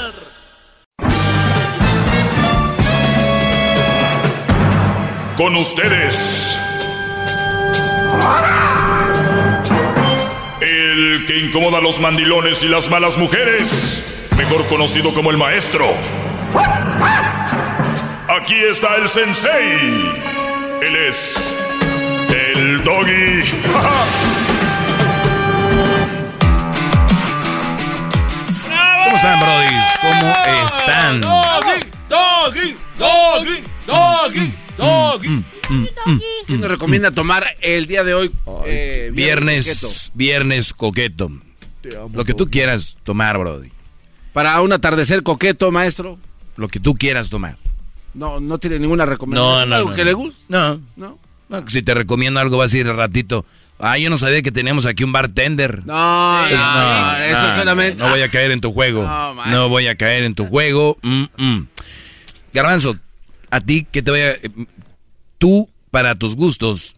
Con 5.38 5.56
ustedes. 5.56 6.60
El 10.60 11.26
que 11.28 11.38
incomoda 11.38 11.78
a 11.78 11.82
los 11.82 12.00
mandilones 12.00 12.64
y 12.64 12.68
las 12.68 12.90
malas 12.90 13.18
mujeres. 13.18 14.28
Mejor 14.36 14.66
conocido 14.66 15.14
como 15.14 15.30
el 15.30 15.38
maestro. 15.38 15.94
Aquí 18.28 18.56
está 18.56 18.96
el 18.96 19.08
sensei. 19.08 20.12
Él 20.82 20.96
es 21.08 21.56
el 22.30 22.84
doggy. 22.84 23.44
¿Cómo 29.04 29.16
están, 29.16 29.40
brodis? 29.40 29.86
¿Cómo 30.02 30.36
están? 30.66 31.22
Doggy, 31.22 31.92
doggy, 32.10 32.78
doggy, 32.98 33.64
doggy, 33.86 34.67
doggy. 34.78 35.44
¿Quién 36.46 36.60
nos 36.62 36.70
recomienda 36.70 37.12
tomar 37.12 37.46
el 37.62 37.88
día 37.88 38.04
de 38.04 38.14
hoy? 38.14 38.32
eh, 38.66 39.10
Viernes, 39.14 40.12
viernes 40.14 40.74
coqueto. 40.74 41.32
Lo 42.14 42.26
que 42.26 42.34
tú 42.34 42.50
quieras 42.50 42.98
tomar, 43.04 43.38
brody. 43.38 43.72
Para 44.34 44.60
un 44.62 44.72
atardecer 44.74 45.24
coqueto, 45.24 45.72
maestro. 45.72 46.18
Lo 46.56 46.68
que 46.68 46.80
tú 46.80 46.96
quieras 46.96 47.30
tomar. 47.30 47.58
No, 48.14 48.40
no 48.40 48.58
tiene 48.58 48.80
ninguna 48.80 49.06
recomendación. 49.06 49.60
No, 49.62 49.66
no, 49.66 49.76
¿Algo 49.76 49.90
no, 49.92 49.96
que 49.96 50.02
no. 50.02 50.06
le 50.06 50.14
guste? 50.14 50.40
No. 50.50 50.82
No. 50.96 51.18
Si 51.68 51.82
te 51.82 51.94
recomiendo 51.94 52.40
algo 52.40 52.58
vas 52.58 52.74
a 52.74 52.78
ir 52.78 52.88
al 52.88 52.98
ratito. 52.98 53.46
Ah, 53.80 53.98
yo 54.00 54.10
no 54.10 54.18
sabía 54.18 54.42
que 54.42 54.52
teníamos 54.52 54.86
aquí 54.88 55.04
un 55.04 55.12
bartender. 55.12 55.86
No, 55.86 56.46
Pues 56.48 56.60
no, 56.60 56.74
no, 56.82 57.18
eso 57.20 57.56
solamente. 57.56 58.04
No, 58.04 58.10
voy 58.10 58.22
a 58.22 58.30
caer 58.30 58.52
en 58.52 58.60
tu 58.60 58.74
juego. 58.74 59.04
No, 59.48 59.70
voy 59.70 59.88
a 59.88 59.96
caer 59.96 60.24
en 60.24 60.34
tu 60.34 60.46
juego. 60.48 60.98
Mm, 61.04 61.24
mm. 61.38 61.68
Garbanzo, 62.54 62.98
a 63.52 63.62
ti 63.62 63.86
que 63.90 64.02
te 64.02 64.12
voy 64.12 64.22
a... 64.22 64.36
Tú, 65.38 65.70
para 65.92 66.16
tus 66.16 66.36
gustos, 66.36 66.96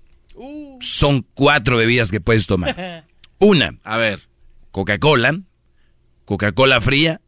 son 0.81 1.25
cuatro 1.33 1.77
bebidas 1.77 2.11
que 2.11 2.21
puedes 2.21 2.47
tomar. 2.47 3.05
Una. 3.39 3.77
A 3.83 3.97
ver. 3.97 4.27
Coca-Cola. 4.71 5.39
Coca-Cola 6.25 6.79
fría. 6.81 7.21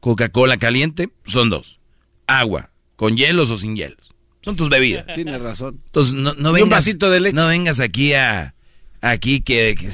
Coca-Cola 0.00 0.58
caliente. 0.58 1.08
Son 1.24 1.50
dos. 1.50 1.80
Agua. 2.26 2.70
Con 2.96 3.16
hielos 3.16 3.50
o 3.50 3.58
sin 3.58 3.76
hielos. 3.76 4.14
Son 4.42 4.56
tus 4.56 4.68
bebidas. 4.68 5.06
Tienes 5.14 5.40
razón. 5.40 5.80
Entonces, 5.86 6.14
no, 6.14 6.34
no 6.34 6.48
Y 6.50 6.62
un 6.62 6.68
vengas, 6.68 6.70
vasito 6.80 7.10
de 7.10 7.20
leche. 7.20 7.34
No 7.34 7.46
vengas 7.48 7.80
aquí 7.80 8.12
a... 8.12 8.54
Aquí 9.00 9.40
que... 9.40 9.74
que- 9.78 9.90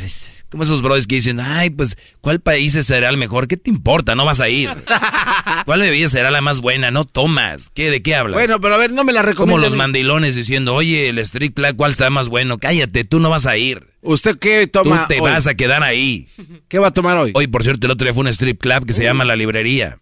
como 0.51 0.62
esos 0.64 0.82
brothers 0.82 1.06
que 1.06 1.14
dicen, 1.16 1.40
ay, 1.40 1.70
pues, 1.70 1.97
¿cuál 2.20 2.40
país 2.40 2.72
será 2.72 3.09
el 3.09 3.16
mejor? 3.16 3.48
¿Qué 3.48 3.56
te 3.56 3.70
importa? 3.70 4.14
No 4.14 4.24
vas 4.24 4.40
a 4.40 4.48
ir. 4.48 4.68
¿Cuál 5.64 5.81
bebida 5.81 6.09
será 6.09 6.31
la 6.31 6.40
más 6.40 6.60
buena? 6.60 6.90
No 6.90 7.05
tomas. 7.05 7.70
¿Qué, 7.74 7.90
¿De 7.90 8.02
qué 8.02 8.14
hablas? 8.14 8.35
Bueno, 8.35 8.60
pero 8.60 8.74
a 8.74 8.78
ver, 8.78 8.93
no 8.93 9.05
me 9.05 9.12
la 9.12 9.20
Como 9.20 9.31
recomienda. 9.31 9.66
los 9.66 9.77
mandilones 9.77 10.35
diciendo, 10.35 10.74
oye, 10.74 11.09
el 11.09 11.18
Street 11.18 11.52
Club, 11.55 11.77
¿cuál 11.77 11.93
está 11.93 12.10
más 12.10 12.28
bueno? 12.28 12.59
Cállate, 12.59 13.05
tú 13.05 13.20
no 13.20 13.31
vas 13.31 13.47
a 13.47 13.56
ir. 13.56 13.86
¿Usted 14.02 14.39
qué 14.39 14.66
toma 14.66 15.02
Tú 15.02 15.14
te 15.14 15.20
hoy? 15.20 15.31
vas 15.31 15.47
a 15.47 15.55
quedar 15.55 15.82
ahí. 15.82 16.27
¿Qué 16.68 16.78
va 16.78 16.89
a 16.89 16.93
tomar 16.93 17.16
hoy? 17.16 17.31
Hoy, 17.35 17.47
por 17.47 17.62
cierto, 17.62 17.86
el 17.86 17.93
otro 17.93 18.05
día 18.06 18.14
fue 18.14 18.22
un 18.22 18.28
strip 18.28 18.60
club 18.60 18.86
que 18.86 18.93
se 18.93 19.05
llama 19.05 19.24
La 19.24 19.36
Librería. 19.36 19.98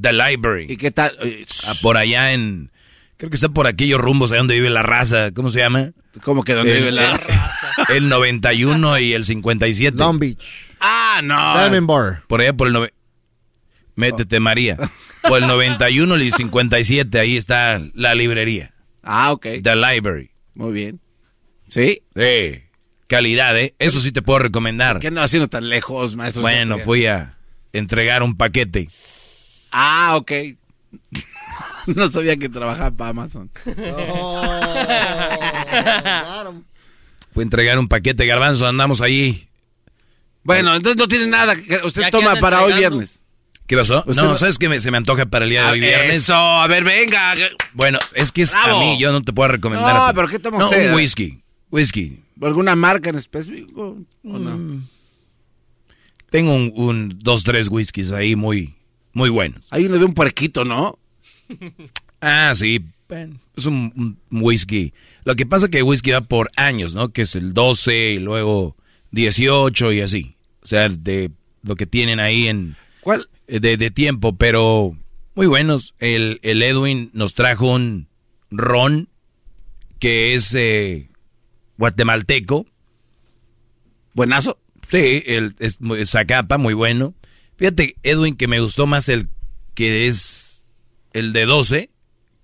The 0.00 0.12
Library. 0.12 0.66
¿Y 0.68 0.76
qué 0.76 0.90
tal? 0.90 1.16
Ah, 1.66 1.74
por 1.82 1.96
allá 1.96 2.32
en... 2.32 2.70
Creo 3.16 3.28
que 3.28 3.34
está 3.36 3.48
por 3.50 3.66
aquellos 3.66 4.00
rumbos, 4.00 4.30
ahí 4.32 4.38
donde 4.38 4.54
vive 4.54 4.70
la 4.70 4.82
raza. 4.82 5.30
¿Cómo 5.32 5.50
se 5.50 5.58
llama? 5.58 5.90
¿Cómo 6.22 6.42
que 6.44 6.54
donde 6.54 6.72
vive 6.74 6.90
la 6.90 7.14
el- 7.16 7.20
El 7.96 8.08
91 8.08 8.98
y 8.98 9.12
el 9.12 9.24
57. 9.24 9.96
Long 9.96 10.18
Beach. 10.18 10.38
Ah, 10.80 11.20
no. 11.22 11.58
Diamond 11.58 11.86
Bar. 11.86 12.22
Por 12.26 12.40
allá 12.40 12.52
por 12.52 12.68
el... 12.68 12.74
nove- 12.74 12.92
Métete, 13.96 14.40
María. 14.40 14.76
Por 15.22 15.42
el 15.42 15.46
91 15.48 16.16
y 16.18 16.22
el 16.26 16.32
57, 16.32 17.18
ahí 17.20 17.36
está 17.36 17.80
la 17.94 18.14
librería. 18.14 18.72
Ah, 19.02 19.32
ok. 19.32 19.46
The 19.62 19.76
Library. 19.76 20.30
Muy 20.54 20.72
bien. 20.72 21.00
¿Sí? 21.68 22.02
Sí. 22.16 22.62
Calidad, 23.06 23.58
¿eh? 23.58 23.74
Eso 23.78 24.00
sí 24.00 24.12
te 24.12 24.22
puedo 24.22 24.38
recomendar. 24.38 24.98
¿Qué 25.00 25.08
ando 25.08 25.20
haciendo 25.20 25.48
tan 25.48 25.68
lejos, 25.68 26.16
maestro? 26.16 26.42
Bueno, 26.42 26.78
fui 26.78 27.06
a 27.06 27.36
entregar 27.72 28.22
un 28.22 28.36
paquete. 28.36 28.88
Ah, 29.72 30.14
ok. 30.16 30.32
no 31.86 32.10
sabía 32.10 32.36
que 32.36 32.48
trabajaba 32.48 32.90
para 32.92 33.10
Amazon. 33.10 33.50
A 37.40 37.42
entregar 37.42 37.78
un 37.78 37.88
paquete, 37.88 38.26
garbanzo, 38.26 38.66
andamos 38.66 39.00
ahí. 39.00 39.48
Bueno, 40.42 40.74
entonces 40.74 40.96
no 40.98 41.08
tiene 41.08 41.26
nada. 41.26 41.56
que 41.56 41.80
Usted 41.84 42.10
toma 42.10 42.36
para 42.36 42.62
hoy 42.62 42.72
viernes. 42.74 43.22
¿Qué 43.66 43.76
pasó? 43.76 44.02
No, 44.06 44.14
no- 44.24 44.36
¿sabes 44.36 44.58
qué 44.58 44.68
me- 44.68 44.80
se 44.80 44.90
me 44.90 44.96
antoja 44.96 45.26
para 45.26 45.44
el 45.44 45.50
día 45.50 45.64
de 45.66 45.70
hoy 45.72 45.78
Ah, 45.78 45.86
viernes? 45.86 46.16
Eso, 46.16 46.34
a 46.34 46.66
ver, 46.66 46.82
venga. 46.82 47.34
Bueno, 47.72 47.98
es 48.14 48.32
que 48.32 48.42
es 48.42 48.52
Bravo. 48.52 48.78
a 48.78 48.80
mí, 48.80 48.98
yo 48.98 49.12
no 49.12 49.22
te 49.22 49.32
puedo 49.32 49.48
recomendar. 49.48 49.94
No, 49.94 50.06
a 50.06 50.12
pero 50.12 50.26
¿qué 50.26 50.38
toma 50.40 50.58
No, 50.58 50.64
usted? 50.64 50.88
un 50.90 50.96
whisky. 50.96 51.40
Whisky. 51.70 52.20
¿Alguna 52.42 52.74
marca 52.74 53.10
en 53.10 53.16
específico? 53.16 53.96
¿O 54.24 54.38
no? 54.38 54.58
Mm. 54.58 54.88
Tengo 56.30 56.54
un, 56.54 56.72
un- 56.74 57.18
dos, 57.18 57.44
tres 57.44 57.68
whiskies 57.68 58.10
ahí 58.12 58.34
muy, 58.34 58.74
muy 59.12 59.30
buenos. 59.30 59.66
Hay 59.70 59.86
uno 59.86 59.98
de 59.98 60.04
un 60.04 60.14
puerquito, 60.14 60.64
¿no? 60.64 60.98
Ah, 62.20 62.52
sí. 62.54 62.84
Es 63.56 63.66
un, 63.66 63.92
un 64.30 64.42
whisky. 64.42 64.92
Lo 65.24 65.34
que 65.36 65.46
pasa 65.46 65.66
es 65.66 65.70
que 65.70 65.78
el 65.78 65.84
whisky 65.84 66.10
va 66.12 66.20
por 66.22 66.50
años, 66.56 66.94
¿no? 66.94 67.12
Que 67.12 67.22
es 67.22 67.34
el 67.36 67.52
12 67.54 68.12
y 68.12 68.18
luego 68.18 68.76
18 69.10 69.92
y 69.92 70.00
así. 70.00 70.36
O 70.62 70.66
sea, 70.66 70.88
de 70.88 71.30
lo 71.62 71.76
que 71.76 71.86
tienen 71.86 72.20
ahí 72.20 72.48
en... 72.48 72.76
¿Cuál? 73.00 73.28
De, 73.46 73.76
de 73.76 73.90
tiempo, 73.90 74.36
pero 74.36 74.96
muy 75.34 75.46
buenos. 75.46 75.94
El, 75.98 76.38
el 76.42 76.62
Edwin 76.62 77.10
nos 77.12 77.34
trajo 77.34 77.72
un 77.74 78.08
ron 78.50 79.08
que 79.98 80.34
es 80.34 80.54
eh, 80.54 81.08
guatemalteco. 81.78 82.66
Buenazo. 84.14 84.58
Sí, 84.88 85.22
el, 85.26 85.54
es 85.58 85.80
muy- 85.80 86.04
Zacapa, 86.06 86.58
muy 86.58 86.74
bueno. 86.74 87.14
Fíjate, 87.56 87.94
Edwin, 88.02 88.36
que 88.36 88.48
me 88.48 88.60
gustó 88.60 88.86
más 88.86 89.08
el 89.08 89.28
que 89.74 90.06
es 90.08 90.66
el 91.12 91.32
de 91.32 91.44
12 91.46 91.90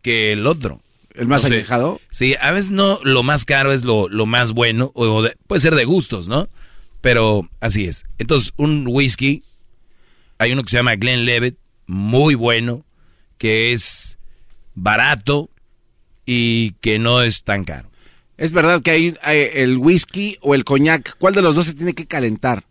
que 0.07 0.31
el 0.31 0.47
otro. 0.47 0.81
¿El 1.15 1.27
más 1.27 1.45
añejado? 1.47 2.01
Sí, 2.13 2.37
a 2.41 2.53
veces 2.53 2.71
no 2.71 3.01
lo 3.03 3.25
más 3.25 3.45
caro 3.45 3.73
es 3.73 3.83
lo, 3.83 4.09
lo 4.09 4.25
más 4.25 4.53
bueno, 4.53 4.93
o 4.95 5.21
de- 5.23 5.35
puede 5.49 5.59
ser 5.61 5.75
de 5.75 5.85
gustos, 5.85 6.29
¿no? 6.29 6.49
Pero 7.01 7.49
así 7.59 7.87
es. 7.87 8.05
Entonces, 8.19 8.53
un 8.57 8.85
whisky, 8.89 9.43
hay 10.39 10.53
uno 10.53 10.63
que 10.63 10.71
se 10.71 10.77
llama 10.77 10.95
Glenlivet, 10.95 11.57
muy 11.89 12.37
bueno, 12.37 12.85
que 13.37 13.73
es 13.73 14.17
barato 14.77 15.51
y 16.25 16.71
que 16.81 17.01
no 17.01 17.23
es 17.23 17.43
tan 17.43 17.65
caro. 17.65 17.91
Es 18.37 18.53
verdad 18.53 18.81
que 18.81 18.93
hay, 18.93 19.15
hay 19.23 19.49
el 19.55 19.79
whisky 19.79 20.39
o 20.41 20.55
el 20.55 20.63
coñac. 20.63 21.17
¿Cuál 21.19 21.35
de 21.35 21.43
los 21.43 21.57
dos 21.57 21.65
se 21.67 21.75
tiene 21.75 21.95
que 21.95 22.07
calentar? 22.07 22.63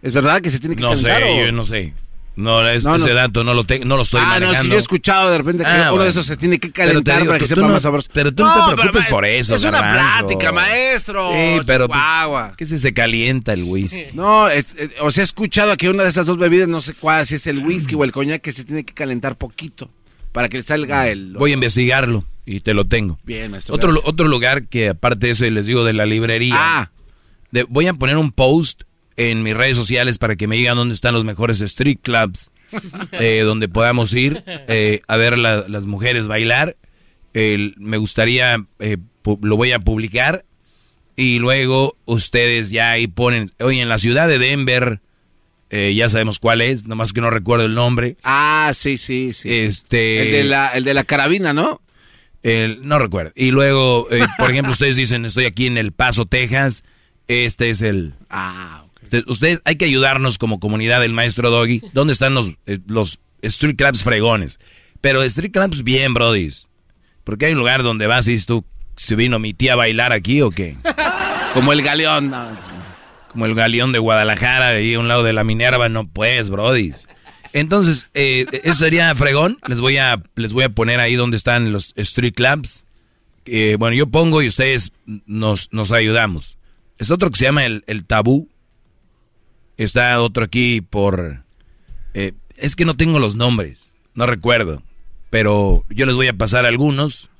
¿Es 0.00 0.14
verdad 0.14 0.40
que 0.40 0.50
se 0.50 0.58
tiene 0.58 0.74
que 0.76 0.80
No 0.82 0.96
sé, 0.96 1.08
calentar? 1.08 1.30
o- 1.30 1.44
yo 1.46 1.52
no 1.52 1.64
sé. 1.64 1.92
No, 2.36 2.68
es- 2.68 2.84
No, 2.84 2.90
no. 2.90 2.96
ese 3.04 3.14
dato 3.14 3.42
no 3.44 3.54
lo, 3.54 3.64
te- 3.64 3.84
no 3.86 3.96
lo 3.96 4.02
estoy 4.02 4.20
ah, 4.20 4.24
no, 4.24 4.30
manejando. 4.46 4.56
es 4.56 4.60
que 4.62 4.68
yo 4.68 4.74
he 4.74 4.78
escuchado 4.78 5.30
de 5.30 5.38
repente 5.38 5.64
que 5.64 5.70
Ah, 5.70 5.74
uno 5.84 5.90
bueno. 5.92 6.04
de 6.04 6.10
esos 6.10 6.26
se 6.26 6.36
tiene 6.36 6.58
que 6.60 6.70
calentar 6.70 7.16
digo, 7.20 7.28
para 7.30 7.38
que 7.38 7.46
sepa 7.46 7.62
no- 7.62 7.68
más 7.68 7.82
sabroso. 7.82 8.10
pero 8.12 8.30
tú 8.32 8.44
no 8.44 8.68
te 8.70 8.76
preocupes 8.76 9.06
por 9.06 9.24
eso, 9.24 9.54
Es 9.56 9.64
una 9.64 9.78
plática, 9.80 10.52
maestro. 10.52 11.30
Sí, 11.32 11.60
pero 11.66 11.88
pues, 11.88 11.98
Chihuahua. 11.98 12.54
¿qué 12.56 12.66
si 12.66 12.78
se 12.78 12.92
calienta 12.92 13.52
el 13.54 13.64
whisky? 13.64 14.02
No, 14.14 14.48
es- 14.48 14.66
es- 14.76 14.90
o 15.00 15.10
sea, 15.10 15.22
he 15.22 15.24
escuchado 15.24 15.76
que 15.76 15.88
una 15.88 16.02
de 16.02 16.10
esas 16.10 16.26
dos 16.26 16.36
bebidas, 16.38 16.68
no 16.68 16.80
sé 16.82 16.92
cuál, 16.94 17.26
si 17.26 17.36
es 17.36 17.46
el 17.46 17.58
whisky 17.60 17.94
o 17.94 18.04
el 18.04 18.12
coñac, 18.12 18.42
que 18.42 18.52
se 18.52 18.64
tiene 18.64 18.84
que 18.84 18.92
calentar 18.92 19.36
poquito 19.36 19.90
para 20.32 20.48
que 20.50 20.62
salga 20.62 21.08
el... 21.08 21.32
Voy 21.38 21.52
a 21.52 21.54
investigarlo 21.54 22.24
y 22.44 22.60
te 22.60 22.74
lo 22.74 22.84
tengo. 22.84 23.18
Bien, 23.24 23.50
maestro. 23.50 23.74
Otro, 23.74 23.88
gracias. 23.92 24.08
otro 24.12 24.28
lugar 24.28 24.66
que 24.66 24.90
aparte 24.90 25.26
de 25.28 25.32
ese 25.32 25.50
les 25.50 25.64
digo 25.64 25.84
de 25.84 25.94
la 25.94 26.04
librería. 26.04 26.54
Ah. 26.58 26.90
de- 27.50 27.62
voy 27.64 27.86
a 27.86 27.94
poner 27.94 28.18
un 28.18 28.30
post 28.32 28.82
en 29.16 29.42
mis 29.42 29.54
redes 29.56 29.76
sociales 29.76 30.18
para 30.18 30.36
que 30.36 30.46
me 30.46 30.56
digan 30.56 30.76
dónde 30.76 30.94
están 30.94 31.14
los 31.14 31.24
mejores 31.24 31.60
street 31.60 31.98
clubs 32.02 32.50
eh, 33.12 33.40
donde 33.44 33.68
podamos 33.68 34.12
ir 34.14 34.42
eh, 34.46 35.00
a 35.08 35.16
ver 35.16 35.38
la- 35.38 35.66
las 35.68 35.86
mujeres 35.86 36.26
bailar. 36.28 36.76
El- 37.32 37.74
me 37.78 37.96
gustaría, 37.96 38.56
eh, 38.78 38.96
lo 39.42 39.56
voy 39.56 39.72
a 39.72 39.78
publicar 39.78 40.44
y 41.16 41.38
luego 41.38 41.96
ustedes 42.04 42.70
ya 42.70 42.90
ahí 42.90 43.06
ponen, 43.06 43.52
oye, 43.60 43.80
en 43.80 43.88
la 43.88 43.98
ciudad 43.98 44.28
de 44.28 44.38
Denver, 44.38 45.00
eh, 45.70 45.94
ya 45.96 46.08
sabemos 46.08 46.38
cuál 46.38 46.60
es, 46.60 46.86
nomás 46.86 47.12
que 47.12 47.20
no 47.20 47.30
recuerdo 47.30 47.64
el 47.66 47.74
nombre. 47.74 48.16
Ah, 48.22 48.70
sí, 48.74 48.98
sí, 48.98 49.32
sí. 49.32 49.50
Este, 49.52 50.22
El 50.26 50.32
de 50.32 50.44
la, 50.44 50.68
el 50.68 50.84
de 50.84 50.94
la 50.94 51.04
carabina, 51.04 51.52
¿no? 51.52 51.80
el- 52.42 52.86
no 52.86 52.98
recuerdo. 53.00 53.32
Y 53.34 53.50
luego, 53.50 54.06
eh, 54.12 54.20
por 54.38 54.50
ejemplo, 54.50 54.70
ustedes 54.72 54.94
dicen, 54.96 55.24
estoy 55.24 55.46
aquí 55.46 55.66
en 55.66 55.78
El 55.78 55.90
Paso, 55.92 56.26
Texas. 56.26 56.84
Este 57.28 57.70
es 57.70 57.82
el... 57.82 58.14
Ah, 58.30 58.84
Ustedes, 59.26 59.60
hay 59.64 59.76
que 59.76 59.84
ayudarnos 59.84 60.38
como 60.38 60.60
comunidad 60.60 61.00
del 61.00 61.12
maestro 61.12 61.50
Doggy. 61.50 61.82
¿Dónde 61.92 62.12
están 62.12 62.34
los, 62.34 62.52
eh, 62.66 62.78
los 62.86 63.20
street 63.42 63.76
clubs 63.76 64.04
fregones? 64.04 64.58
Pero 65.00 65.22
street 65.22 65.52
clubs 65.52 65.84
bien, 65.84 66.14
brodis. 66.14 66.68
Porque 67.24 67.46
hay 67.46 67.52
un 67.52 67.58
lugar 67.58 67.82
donde 67.82 68.06
vas 68.06 68.28
y 68.28 68.32
dices 68.32 68.46
tú, 68.46 68.64
¿se 68.96 69.16
vino 69.16 69.38
mi 69.38 69.54
tía 69.54 69.74
a 69.74 69.76
bailar 69.76 70.12
aquí 70.12 70.42
o 70.42 70.50
qué? 70.50 70.76
Como 71.54 71.72
el 71.72 71.82
galeón. 71.82 72.30
no. 72.30 72.56
Como 73.28 73.44
el 73.46 73.54
galeón 73.54 73.92
de 73.92 73.98
Guadalajara, 73.98 74.68
ahí 74.68 74.94
a 74.94 74.98
un 74.98 75.08
lado 75.08 75.22
de 75.22 75.34
la 75.34 75.44
Minerva, 75.44 75.90
no 75.90 76.08
pues, 76.08 76.48
brodis. 76.48 77.06
Entonces, 77.52 78.06
eh, 78.14 78.46
eso 78.64 78.84
sería 78.84 79.14
fregón. 79.14 79.58
Les 79.66 79.80
voy 79.80 79.98
a, 79.98 80.22
les 80.36 80.52
voy 80.52 80.64
a 80.64 80.70
poner 80.70 81.00
ahí 81.00 81.16
donde 81.16 81.36
están 81.36 81.72
los 81.72 81.92
street 81.96 82.34
clubs. 82.34 82.84
Eh, 83.44 83.76
bueno, 83.78 83.96
yo 83.96 84.06
pongo 84.06 84.42
y 84.42 84.48
ustedes 84.48 84.92
nos, 85.26 85.72
nos 85.72 85.92
ayudamos. 85.92 86.56
Es 86.98 87.10
otro 87.10 87.30
que 87.30 87.38
se 87.38 87.44
llama 87.44 87.64
el, 87.64 87.84
el 87.86 88.04
tabú. 88.04 88.48
Está 89.76 90.20
otro 90.20 90.44
aquí 90.44 90.80
por... 90.80 91.42
eh, 92.14 92.32
es 92.56 92.76
que 92.76 92.84
no 92.84 92.96
tengo 92.96 93.18
los 93.18 93.34
nombres, 93.36 93.94
no 94.14 94.26
recuerdo. 94.26 94.82
Pero 95.30 95.84
yo 95.90 96.06
les 96.06 96.16
voy 96.16 96.28
a 96.28 96.32
pasar 96.32 96.64
algunos. 96.66 97.30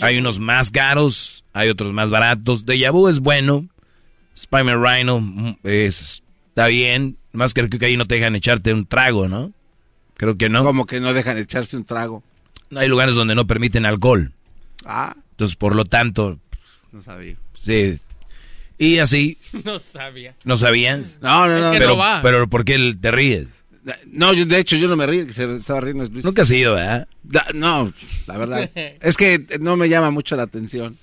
Hay 0.00 0.18
unos 0.18 0.38
más 0.38 0.70
caros, 0.70 1.44
hay 1.52 1.68
otros 1.68 1.92
más 1.92 2.10
baratos. 2.10 2.64
Deja 2.64 2.90
vu 2.90 3.08
es 3.08 3.20
bueno. 3.20 3.66
Spider 4.34 4.78
Rhino 4.78 5.20
mm, 5.20 5.56
es, 5.64 6.22
está 6.48 6.68
bien. 6.68 7.18
Más 7.32 7.52
creo 7.52 7.68
que 7.68 7.84
ahí 7.84 7.96
no 7.96 8.06
te 8.06 8.14
dejan 8.14 8.36
echarte 8.36 8.72
un 8.72 8.86
trago, 8.86 9.28
¿no? 9.28 9.52
Creo 10.16 10.38
que 10.38 10.48
no. 10.48 10.64
Como 10.64 10.86
que 10.86 11.00
no 11.00 11.12
dejan 11.12 11.36
echarse 11.38 11.76
un 11.76 11.84
trago. 11.84 12.22
No 12.70 12.80
hay 12.80 12.88
lugares 12.88 13.14
donde 13.16 13.34
no 13.34 13.46
permiten 13.46 13.84
alcohol. 13.84 14.32
Ah, 14.86 15.14
Entonces, 15.32 15.56
por 15.56 15.74
lo 15.74 15.84
tanto, 15.84 16.38
no 16.92 17.02
sabía. 17.02 17.36
sí. 17.54 17.98
Y 18.78 18.98
así, 18.98 19.38
No 19.64 19.78
sabía. 19.78 20.34
¿no 20.44 20.56
sabías? 20.56 21.18
No, 21.20 21.46
no, 21.46 21.58
no. 21.60 21.66
Es 21.66 21.72
que 21.72 21.78
Pero, 21.78 21.90
no 21.90 21.96
va. 21.96 22.20
pero 22.22 22.48
¿por 22.48 22.64
qué 22.64 22.94
te 23.00 23.10
ríes? 23.10 23.48
No, 24.06 24.32
yo, 24.32 24.46
de 24.46 24.58
hecho 24.58 24.76
yo 24.76 24.88
no 24.88 24.96
me 24.96 25.06
río, 25.06 25.26
que 25.26 25.34
se 25.34 25.52
estaba 25.56 25.80
riendo 25.82 26.04
es 26.04 26.10
Luis. 26.10 26.24
Nunca 26.24 26.42
has 26.42 26.50
ido, 26.50 26.74
¿verdad? 26.74 27.06
Da- 27.22 27.46
no, 27.54 27.92
la 28.26 28.38
verdad. 28.38 28.70
es 28.74 29.16
que 29.16 29.44
no 29.60 29.76
me 29.76 29.88
llama 29.90 30.10
mucho 30.10 30.36
la 30.36 30.44
atención. 30.44 30.96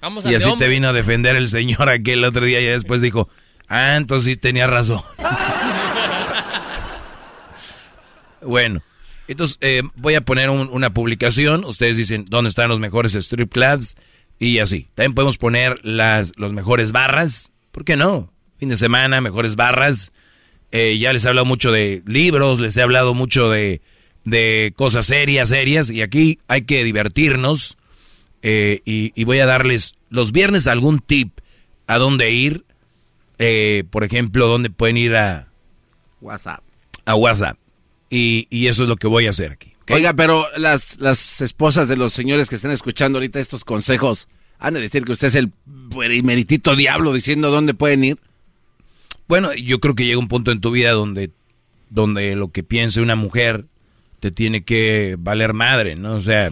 Vamos 0.00 0.26
Y 0.26 0.34
así 0.34 0.50
te 0.58 0.68
vino 0.68 0.88
a 0.88 0.92
defender 0.92 1.36
el 1.36 1.48
señor 1.48 1.88
aquel 1.88 2.24
otro 2.24 2.44
día 2.44 2.60
y 2.60 2.64
después 2.66 3.00
dijo, 3.00 3.28
ah, 3.68 3.94
entonces 3.96 4.32
sí 4.32 4.36
tenía 4.36 4.66
razón. 4.66 5.00
bueno, 8.42 8.82
entonces 9.28 9.56
eh, 9.60 9.82
voy 9.96 10.14
a 10.16 10.20
poner 10.20 10.50
un- 10.50 10.68
una 10.70 10.92
publicación, 10.92 11.64
ustedes 11.64 11.96
dicen 11.96 12.26
dónde 12.28 12.48
están 12.48 12.68
los 12.68 12.80
mejores 12.80 13.14
strip 13.14 13.52
clubs 13.52 13.94
y 14.44 14.58
así. 14.58 14.88
También 14.94 15.14
podemos 15.14 15.38
poner 15.38 15.80
las 15.84 16.32
los 16.36 16.52
mejores 16.52 16.92
barras, 16.92 17.52
¿por 17.72 17.84
qué 17.84 17.96
no? 17.96 18.32
Fin 18.58 18.68
de 18.68 18.76
semana, 18.76 19.20
mejores 19.20 19.56
barras. 19.56 20.12
Eh, 20.70 20.98
ya 20.98 21.12
les 21.12 21.24
he 21.24 21.28
hablado 21.28 21.44
mucho 21.44 21.70
de 21.72 22.02
libros, 22.06 22.60
les 22.60 22.76
he 22.76 22.82
hablado 22.82 23.14
mucho 23.14 23.50
de, 23.50 23.80
de 24.24 24.72
cosas 24.76 25.06
serias, 25.06 25.50
serias, 25.50 25.90
y 25.90 26.02
aquí 26.02 26.40
hay 26.48 26.62
que 26.62 26.84
divertirnos. 26.84 27.76
Eh, 28.42 28.80
y, 28.84 29.12
y 29.14 29.24
voy 29.24 29.38
a 29.38 29.46
darles 29.46 29.94
los 30.10 30.32
viernes 30.32 30.66
algún 30.66 30.98
tip 30.98 31.38
a 31.86 31.98
dónde 31.98 32.30
ir. 32.30 32.64
Eh, 33.38 33.84
por 33.90 34.04
ejemplo, 34.04 34.46
dónde 34.46 34.70
pueden 34.70 34.96
ir 34.96 35.16
a, 35.16 35.48
WhatsApp. 36.20 36.62
a 37.04 37.14
WhatsApp. 37.14 37.58
Y, 38.10 38.46
y 38.50 38.66
eso 38.68 38.82
es 38.84 38.88
lo 38.88 38.96
que 38.96 39.06
voy 39.06 39.26
a 39.26 39.30
hacer 39.30 39.52
aquí. 39.52 39.73
Oiga, 39.90 40.14
pero 40.14 40.46
las, 40.56 40.98
las 40.98 41.40
esposas 41.40 41.88
de 41.88 41.96
los 41.96 42.12
señores 42.12 42.48
que 42.48 42.56
están 42.56 42.70
escuchando 42.70 43.18
ahorita 43.18 43.38
estos 43.38 43.64
consejos, 43.64 44.28
han 44.58 44.74
de 44.74 44.80
decir 44.80 45.04
que 45.04 45.12
usted 45.12 45.28
es 45.28 45.34
el 45.34 45.52
meritito 46.22 46.74
diablo 46.74 47.12
diciendo 47.12 47.50
dónde 47.50 47.74
pueden 47.74 48.04
ir. 48.04 48.18
Bueno, 49.28 49.52
yo 49.54 49.80
creo 49.80 49.94
que 49.94 50.06
llega 50.06 50.18
un 50.18 50.28
punto 50.28 50.52
en 50.52 50.60
tu 50.60 50.70
vida 50.70 50.92
donde, 50.92 51.30
donde 51.90 52.34
lo 52.36 52.48
que 52.48 52.62
piense 52.62 53.00
una 53.00 53.16
mujer 53.16 53.66
te 54.20 54.30
tiene 54.30 54.64
que 54.64 55.16
valer 55.18 55.52
madre, 55.52 55.96
¿no? 55.96 56.14
O 56.14 56.20
sea, 56.20 56.50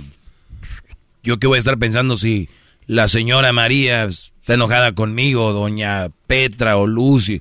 yo 1.22 1.38
qué 1.38 1.46
voy 1.46 1.56
a 1.56 1.58
estar 1.58 1.78
pensando 1.78 2.16
si 2.16 2.48
la 2.86 3.08
señora 3.08 3.52
María 3.52 4.04
está 4.04 4.54
enojada 4.54 4.92
conmigo, 4.94 5.52
doña 5.52 6.10
Petra 6.26 6.76
o 6.76 6.86
Lucy. 6.86 7.40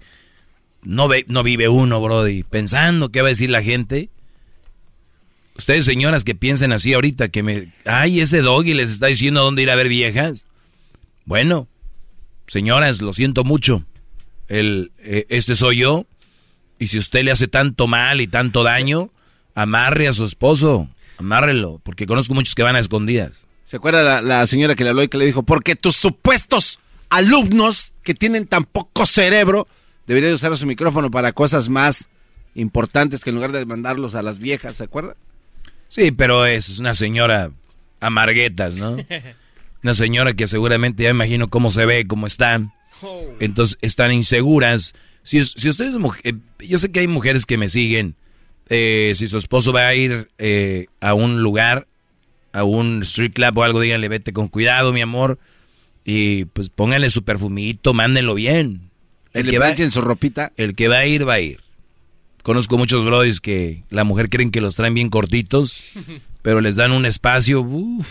No, 0.83 1.07
ve, 1.07 1.25
no 1.27 1.43
vive 1.43 1.67
uno, 1.67 2.01
Brody, 2.01 2.43
pensando 2.43 3.09
qué 3.09 3.21
va 3.21 3.27
a 3.27 3.29
decir 3.29 3.49
la 3.49 3.61
gente. 3.61 4.09
Ustedes, 5.61 5.85
señoras, 5.85 6.23
que 6.23 6.33
piensen 6.33 6.71
así 6.71 6.91
ahorita, 6.91 7.29
que 7.29 7.43
me... 7.43 7.71
Ay, 7.85 8.19
ese 8.19 8.41
doggy 8.41 8.73
les 8.73 8.89
está 8.89 9.05
diciendo 9.05 9.43
dónde 9.43 9.61
ir 9.61 9.69
a 9.69 9.75
ver 9.75 9.89
viejas. 9.89 10.47
Bueno, 11.23 11.67
señoras, 12.47 12.99
lo 12.99 13.13
siento 13.13 13.43
mucho. 13.43 13.85
El, 14.47 14.91
eh, 14.97 15.27
este 15.29 15.55
soy 15.55 15.77
yo. 15.77 16.07
Y 16.79 16.87
si 16.87 16.97
usted 16.97 17.23
le 17.23 17.29
hace 17.29 17.47
tanto 17.47 17.85
mal 17.85 18.21
y 18.21 18.27
tanto 18.27 18.63
daño, 18.63 19.11
amarre 19.53 20.07
a 20.07 20.13
su 20.13 20.25
esposo. 20.25 20.89
Amárrelo, 21.19 21.79
porque 21.83 22.07
conozco 22.07 22.33
muchos 22.33 22.55
que 22.55 22.63
van 22.63 22.75
a 22.75 22.79
escondidas. 22.79 23.45
¿Se 23.63 23.77
acuerda 23.77 24.19
la, 24.23 24.47
señora 24.47 24.73
que 24.73 24.83
le 24.83 24.89
habló 24.89 25.07
que 25.07 25.19
le 25.19 25.27
dijo, 25.27 25.43
porque 25.43 25.75
tus 25.75 25.95
supuestos 25.95 26.79
alumnos 27.09 27.93
que 28.01 28.15
tienen 28.15 28.47
tan 28.47 28.63
poco 28.63 29.05
cerebro 29.05 29.67
deberían 30.07 30.33
usar 30.33 30.57
su 30.57 30.65
micrófono 30.65 31.11
para 31.11 31.33
cosas 31.33 31.69
más 31.69 32.09
importantes 32.55 33.23
que 33.23 33.29
en 33.29 33.35
lugar 33.35 33.51
de 33.51 33.63
mandarlos 33.67 34.15
a 34.15 34.23
las 34.23 34.39
viejas, 34.39 34.77
¿se 34.77 34.85
acuerda? 34.85 35.15
Sí, 35.91 36.11
pero 36.11 36.45
es 36.45 36.79
una 36.79 36.95
señora 36.95 37.51
amarguetas, 37.99 38.75
¿no? 38.75 38.95
Una 39.83 39.93
señora 39.93 40.33
que 40.33 40.47
seguramente 40.47 41.03
ya 41.03 41.09
imagino 41.09 41.49
cómo 41.49 41.69
se 41.69 41.85
ve, 41.85 42.07
cómo 42.07 42.27
están. 42.27 42.71
Entonces 43.41 43.77
están 43.81 44.13
inseguras. 44.13 44.93
Si, 45.23 45.43
si 45.43 45.67
ustedes, 45.67 45.95
eh, 46.23 46.35
yo 46.59 46.77
sé 46.77 46.91
que 46.91 47.01
hay 47.01 47.07
mujeres 47.07 47.45
que 47.45 47.57
me 47.57 47.67
siguen. 47.67 48.15
eh, 48.69 49.11
si 49.15 49.27
su 49.27 49.37
esposo 49.37 49.73
va 49.73 49.87
a 49.87 49.95
ir 49.95 50.29
eh, 50.37 50.85
a 51.01 51.13
un 51.13 51.41
lugar, 51.41 51.87
a 52.53 52.63
un 52.63 53.01
street 53.01 53.33
club 53.33 53.57
o 53.57 53.63
algo, 53.63 53.81
díganle, 53.81 54.07
vete 54.07 54.31
con 54.31 54.47
cuidado, 54.47 54.93
mi 54.93 55.01
amor. 55.01 55.39
Y 56.05 56.45
pues 56.45 56.69
pónganle 56.69 57.09
su 57.09 57.23
perfumito, 57.23 57.93
mándenlo 57.93 58.35
bien. 58.35 58.91
El 59.33 59.47
le 59.47 59.57
planchen 59.57 59.91
su 59.91 60.01
ropita. 60.01 60.53
El 60.55 60.73
que 60.75 60.87
va 60.87 60.99
a 60.99 61.05
ir, 61.05 61.27
va 61.27 61.33
a 61.33 61.39
ir. 61.41 61.59
Conozco 62.43 62.77
muchos 62.77 63.05
brodis 63.05 63.39
que 63.39 63.83
la 63.89 64.03
mujer 64.03 64.29
creen 64.29 64.51
que 64.51 64.61
los 64.61 64.75
traen 64.75 64.93
bien 64.93 65.09
cortitos, 65.09 65.83
pero 66.41 66.61
les 66.61 66.75
dan 66.75 66.91
un 66.91 67.05
espacio, 67.05 67.61
uf, 67.61 68.07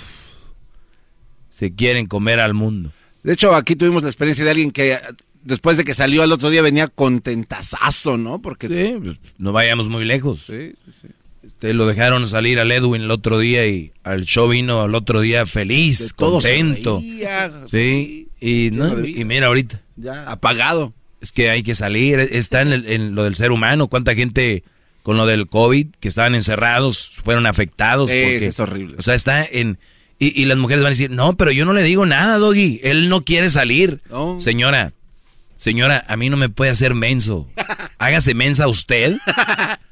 se 1.48 1.74
quieren 1.74 2.06
comer 2.06 2.40
al 2.40 2.54
mundo. 2.54 2.92
De 3.22 3.32
hecho, 3.34 3.54
aquí 3.54 3.76
tuvimos 3.76 4.02
la 4.02 4.08
experiencia 4.08 4.44
de 4.44 4.50
alguien 4.52 4.70
que 4.70 4.92
eh, 4.92 4.98
después 5.42 5.76
de 5.76 5.84
que 5.84 5.94
salió 5.94 6.22
al 6.22 6.32
otro 6.32 6.48
día 6.50 6.62
venía 6.62 6.88
contentazazo, 6.88 8.16
¿no? 8.16 8.40
Porque 8.40 8.68
Sí, 8.68 8.96
pues, 9.02 9.18
no 9.38 9.52
vayamos 9.52 9.88
muy 9.88 10.04
lejos. 10.04 10.44
Sí, 10.46 10.72
sí, 10.84 10.92
sí. 11.02 11.08
Este, 11.42 11.72
lo 11.74 11.86
dejaron 11.86 12.26
salir 12.28 12.58
al 12.60 12.70
Edwin 12.70 13.02
el 13.02 13.10
otro 13.10 13.38
día 13.38 13.66
y 13.66 13.92
al 14.04 14.24
show 14.24 14.48
vino 14.48 14.82
al 14.82 14.94
otro 14.94 15.20
día 15.22 15.46
feliz, 15.46 15.98
De 15.98 16.10
todo 16.16 16.40
se 16.40 16.56
contento. 16.58 16.98
reía, 17.00 17.52
sí, 17.70 18.28
y, 18.40 18.70
no, 18.72 19.04
y 19.04 19.24
mira 19.24 19.46
ahorita. 19.48 19.80
ya 19.96 20.30
apagado. 20.30 20.92
Es 21.20 21.32
que 21.32 21.50
hay 21.50 21.62
que 21.62 21.74
salir, 21.74 22.18
está 22.18 22.62
en, 22.62 22.72
el- 22.72 22.90
en 22.90 23.14
lo 23.14 23.24
del 23.24 23.36
ser 23.36 23.52
humano. 23.52 23.88
¿Cuánta 23.88 24.14
gente 24.14 24.62
con 25.02 25.16
lo 25.16 25.26
del 25.26 25.48
COVID 25.48 25.88
que 26.00 26.08
estaban 26.08 26.34
encerrados 26.34 27.12
fueron 27.24 27.46
afectados? 27.46 28.10
Sí, 28.10 28.20
porque, 28.22 28.46
es 28.46 28.60
horrible. 28.60 28.96
O 28.98 29.02
sea, 29.02 29.14
está 29.14 29.44
en... 29.44 29.78
Y, 30.18 30.38
y 30.40 30.44
las 30.44 30.58
mujeres 30.58 30.82
van 30.82 30.88
a 30.88 30.96
decir, 30.96 31.10
no, 31.10 31.36
pero 31.36 31.50
yo 31.50 31.64
no 31.64 31.72
le 31.72 31.82
digo 31.82 32.04
nada, 32.04 32.36
Doggy. 32.38 32.80
Él 32.82 33.08
no 33.08 33.24
quiere 33.24 33.48
salir. 33.48 34.00
No. 34.10 34.38
Señora, 34.38 34.92
señora, 35.56 36.04
a 36.08 36.16
mí 36.16 36.28
no 36.28 36.36
me 36.36 36.48
puede 36.50 36.70
hacer 36.70 36.94
menso. 36.94 37.48
Hágase 37.98 38.34
mensa 38.34 38.68
usted. 38.68 39.16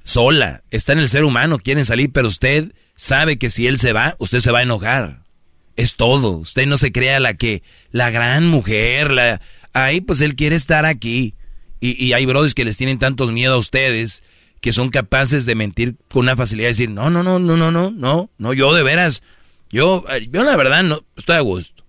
sola. 0.04 0.62
Está 0.70 0.92
en 0.92 0.98
el 1.00 1.08
ser 1.08 1.24
humano, 1.24 1.58
quieren 1.58 1.84
salir, 1.84 2.10
pero 2.12 2.28
usted 2.28 2.72
sabe 2.96 3.38
que 3.38 3.50
si 3.50 3.66
él 3.66 3.78
se 3.78 3.92
va, 3.92 4.16
usted 4.18 4.38
se 4.40 4.50
va 4.50 4.60
a 4.60 4.62
enojar. 4.62 5.22
Es 5.76 5.94
todo. 5.94 6.30
Usted 6.32 6.66
no 6.66 6.76
se 6.76 6.90
crea 6.92 7.20
la 7.20 7.34
que, 7.34 7.62
la 7.92 8.10
gran 8.10 8.46
mujer, 8.48 9.10
la, 9.12 9.40
ahí 9.72 10.00
pues 10.00 10.20
él 10.20 10.36
quiere 10.36 10.56
estar 10.56 10.84
aquí. 10.84 11.34
Y, 11.80 12.04
y 12.04 12.12
hay 12.12 12.26
brothers 12.26 12.54
que 12.54 12.64
les 12.64 12.76
tienen 12.76 12.98
tantos 12.98 13.30
miedo 13.30 13.54
a 13.54 13.58
ustedes 13.58 14.22
que 14.60 14.72
son 14.72 14.90
capaces 14.90 15.46
de 15.46 15.54
mentir 15.54 15.96
con 16.10 16.22
una 16.22 16.36
facilidad 16.36 16.68
y 16.68 16.72
decir, 16.72 16.90
no, 16.90 17.10
no, 17.10 17.22
no, 17.22 17.38
no, 17.38 17.56
no, 17.56 17.70
no, 17.70 17.90
no, 17.90 18.30
no, 18.38 18.52
yo 18.52 18.74
de 18.74 18.82
veras, 18.82 19.22
yo, 19.70 20.04
yo 20.30 20.42
la 20.42 20.56
verdad 20.56 20.82
no, 20.82 21.04
estoy 21.16 21.36
a 21.36 21.40
gusto. 21.40 21.84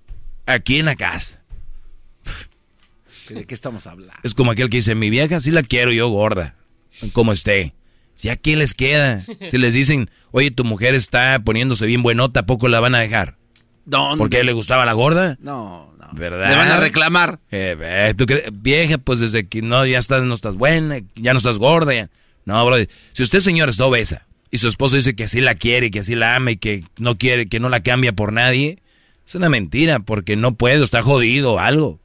Aquí 0.45 0.77
en 0.77 0.85
la 0.85 0.95
casa. 0.95 1.41
¿De 3.29 3.45
qué 3.45 3.53
estamos 3.53 3.85
hablando? 3.85 4.15
Es 4.23 4.33
como 4.33 4.51
aquel 4.51 4.69
que 4.69 4.77
dice, 4.77 4.95
mi 4.95 5.09
vieja 5.09 5.39
sí 5.39 5.51
la 5.51 5.63
quiero 5.63 5.91
yo 5.91 6.09
gorda, 6.09 6.55
como 7.13 7.31
esté. 7.31 7.73
¿Ya 8.17 8.35
qué 8.35 8.55
les 8.55 8.73
queda? 8.73 9.23
Si 9.49 9.57
les 9.57 9.73
dicen, 9.73 10.09
oye, 10.31 10.51
tu 10.51 10.65
mujer 10.65 10.93
está 10.93 11.39
poniéndose 11.39 11.85
bien 11.85 12.03
buenota, 12.03 12.41
¿a 12.41 12.45
poco 12.45 12.67
la 12.67 12.79
van 12.79 12.95
a 12.95 12.99
dejar? 12.99 13.37
¿Dónde? 13.85 14.17
¿Porque 14.17 14.43
le 14.43 14.53
gustaba 14.53 14.85
la 14.85 14.93
gorda? 14.93 15.37
No. 15.39 15.88
¿Verdad? 16.13 16.49
Le 16.49 16.55
van 16.55 16.71
a 16.71 16.79
reclamar. 16.79 17.39
Eh, 17.51 17.75
ve, 17.77 18.13
¿tú 18.15 18.25
crees? 18.25 18.45
Vieja, 18.51 18.97
pues 18.97 19.19
desde 19.19 19.47
que 19.47 19.61
no, 19.61 19.85
ya 19.85 19.97
estás, 19.99 20.23
no 20.23 20.33
estás 20.33 20.55
buena, 20.55 20.99
ya 21.15 21.33
no 21.33 21.37
estás 21.37 21.57
gorda. 21.57 21.93
ya- 21.93 22.09
No, 22.45 22.65
bro. 22.65 22.77
Si 23.13 23.23
usted, 23.23 23.39
señor, 23.39 23.69
está 23.69 23.85
obesa 23.85 24.25
y 24.51 24.57
su 24.57 24.67
esposo 24.67 24.95
dice 24.95 25.15
que 25.15 25.25
así 25.25 25.41
la 25.41 25.55
quiere, 25.55 25.91
que 25.91 25.99
así 25.99 26.15
la 26.15 26.35
ama 26.35 26.51
y 26.51 26.57
que 26.57 26.83
no 26.97 27.17
quiere, 27.17 27.47
que 27.47 27.59
no 27.59 27.69
la 27.69 27.81
cambia 27.83 28.13
por 28.13 28.33
nadie, 28.33 28.79
es 29.27 29.35
una 29.35 29.49
mentira 29.49 29.99
porque 29.99 30.35
no 30.35 30.55
puede, 30.55 30.83
está 30.83 31.01
jodido 31.01 31.53
o 31.53 31.59
algo. 31.59 31.99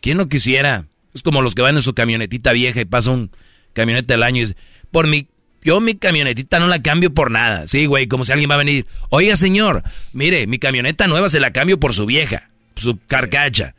¿Quién 0.00 0.16
no 0.16 0.28
quisiera? 0.28 0.86
Es 1.14 1.22
como 1.22 1.42
los 1.42 1.54
que 1.54 1.62
van 1.62 1.76
en 1.76 1.82
su 1.82 1.92
camionetita 1.94 2.52
vieja 2.52 2.80
y 2.80 2.84
pasa 2.86 3.10
un 3.10 3.30
camioneta 3.74 4.14
del 4.14 4.22
año 4.22 4.38
y 4.38 4.40
dice, 4.40 4.56
por 4.90 5.06
mi, 5.06 5.26
yo 5.62 5.80
mi 5.80 5.94
camionetita 5.94 6.58
no 6.58 6.68
la 6.68 6.80
cambio 6.82 7.12
por 7.12 7.30
nada. 7.30 7.66
Sí, 7.68 7.84
güey, 7.86 8.06
como 8.06 8.24
si 8.24 8.32
alguien 8.32 8.50
va 8.50 8.54
a 8.54 8.58
venir, 8.58 8.86
oiga 9.10 9.36
señor, 9.36 9.82
mire, 10.14 10.46
mi 10.46 10.58
camioneta 10.58 11.06
nueva 11.06 11.28
se 11.28 11.40
la 11.40 11.52
cambio 11.52 11.78
por 11.78 11.92
su 11.94 12.06
vieja, 12.06 12.49
su 12.80 12.98
carcacha. 13.06 13.74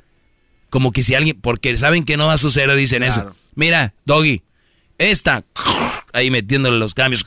Como 0.69 0.91
que 0.91 1.03
si 1.03 1.15
alguien, 1.15 1.39
porque 1.41 1.75
saben 1.77 2.05
que 2.05 2.17
no 2.17 2.27
va 2.27 2.33
a 2.33 2.37
suceder, 2.37 2.73
dicen 2.75 3.03
eso. 3.03 3.35
Mira, 3.55 3.93
Doggy, 4.05 4.43
esta, 4.97 5.43
ahí 6.13 6.29
metiéndole 6.31 6.77
los 6.77 6.93
cambios, 6.93 7.25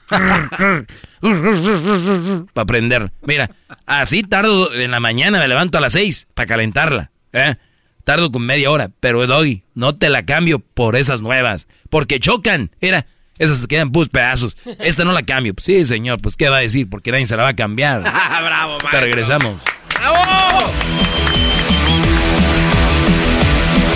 para 2.53 2.67
prender. 2.67 3.13
Mira, 3.23 3.51
así 3.85 4.23
tardo 4.23 4.73
en 4.73 4.91
la 4.93 5.01
mañana, 5.01 5.39
me 5.39 5.49
levanto 5.49 5.79
a 5.79 5.81
las 5.81 5.93
seis 5.93 6.27
para 6.35 6.47
calentarla. 6.47 7.11
¿eh? 7.33 7.57
Tardo 8.05 8.31
con 8.31 8.47
media 8.47 8.71
hora, 8.71 8.91
pero 9.01 9.27
Doggy, 9.27 9.65
no 9.75 9.97
te 9.97 10.09
la 10.09 10.25
cambio 10.25 10.59
por 10.59 10.97
esas 10.97 11.21
nuevas, 11.21 11.67
porque 11.91 12.21
chocan. 12.21 12.71
Era, 12.81 13.07
esas 13.39 13.59
se 13.59 13.67
quedan 13.67 13.91
pus 13.93 14.09
pedazos. 14.09 14.57
Esta 14.79 15.05
no 15.05 15.13
la 15.13 15.23
cambio. 15.23 15.55
Sí, 15.59 15.85
señor, 15.85 16.21
pues 16.23 16.37
¿qué 16.37 16.49
va 16.49 16.59
a 16.59 16.61
decir? 16.61 16.89
Porque 16.89 17.11
nadie 17.11 17.27
se 17.27 17.37
la 17.37 17.43
va 17.43 17.51
a 17.51 17.57
cambiar. 17.57 18.01
¡Bravo, 18.03 18.73
Ahorita 18.75 19.01
regresamos. 19.01 19.63
¡Bravo! 19.99 20.73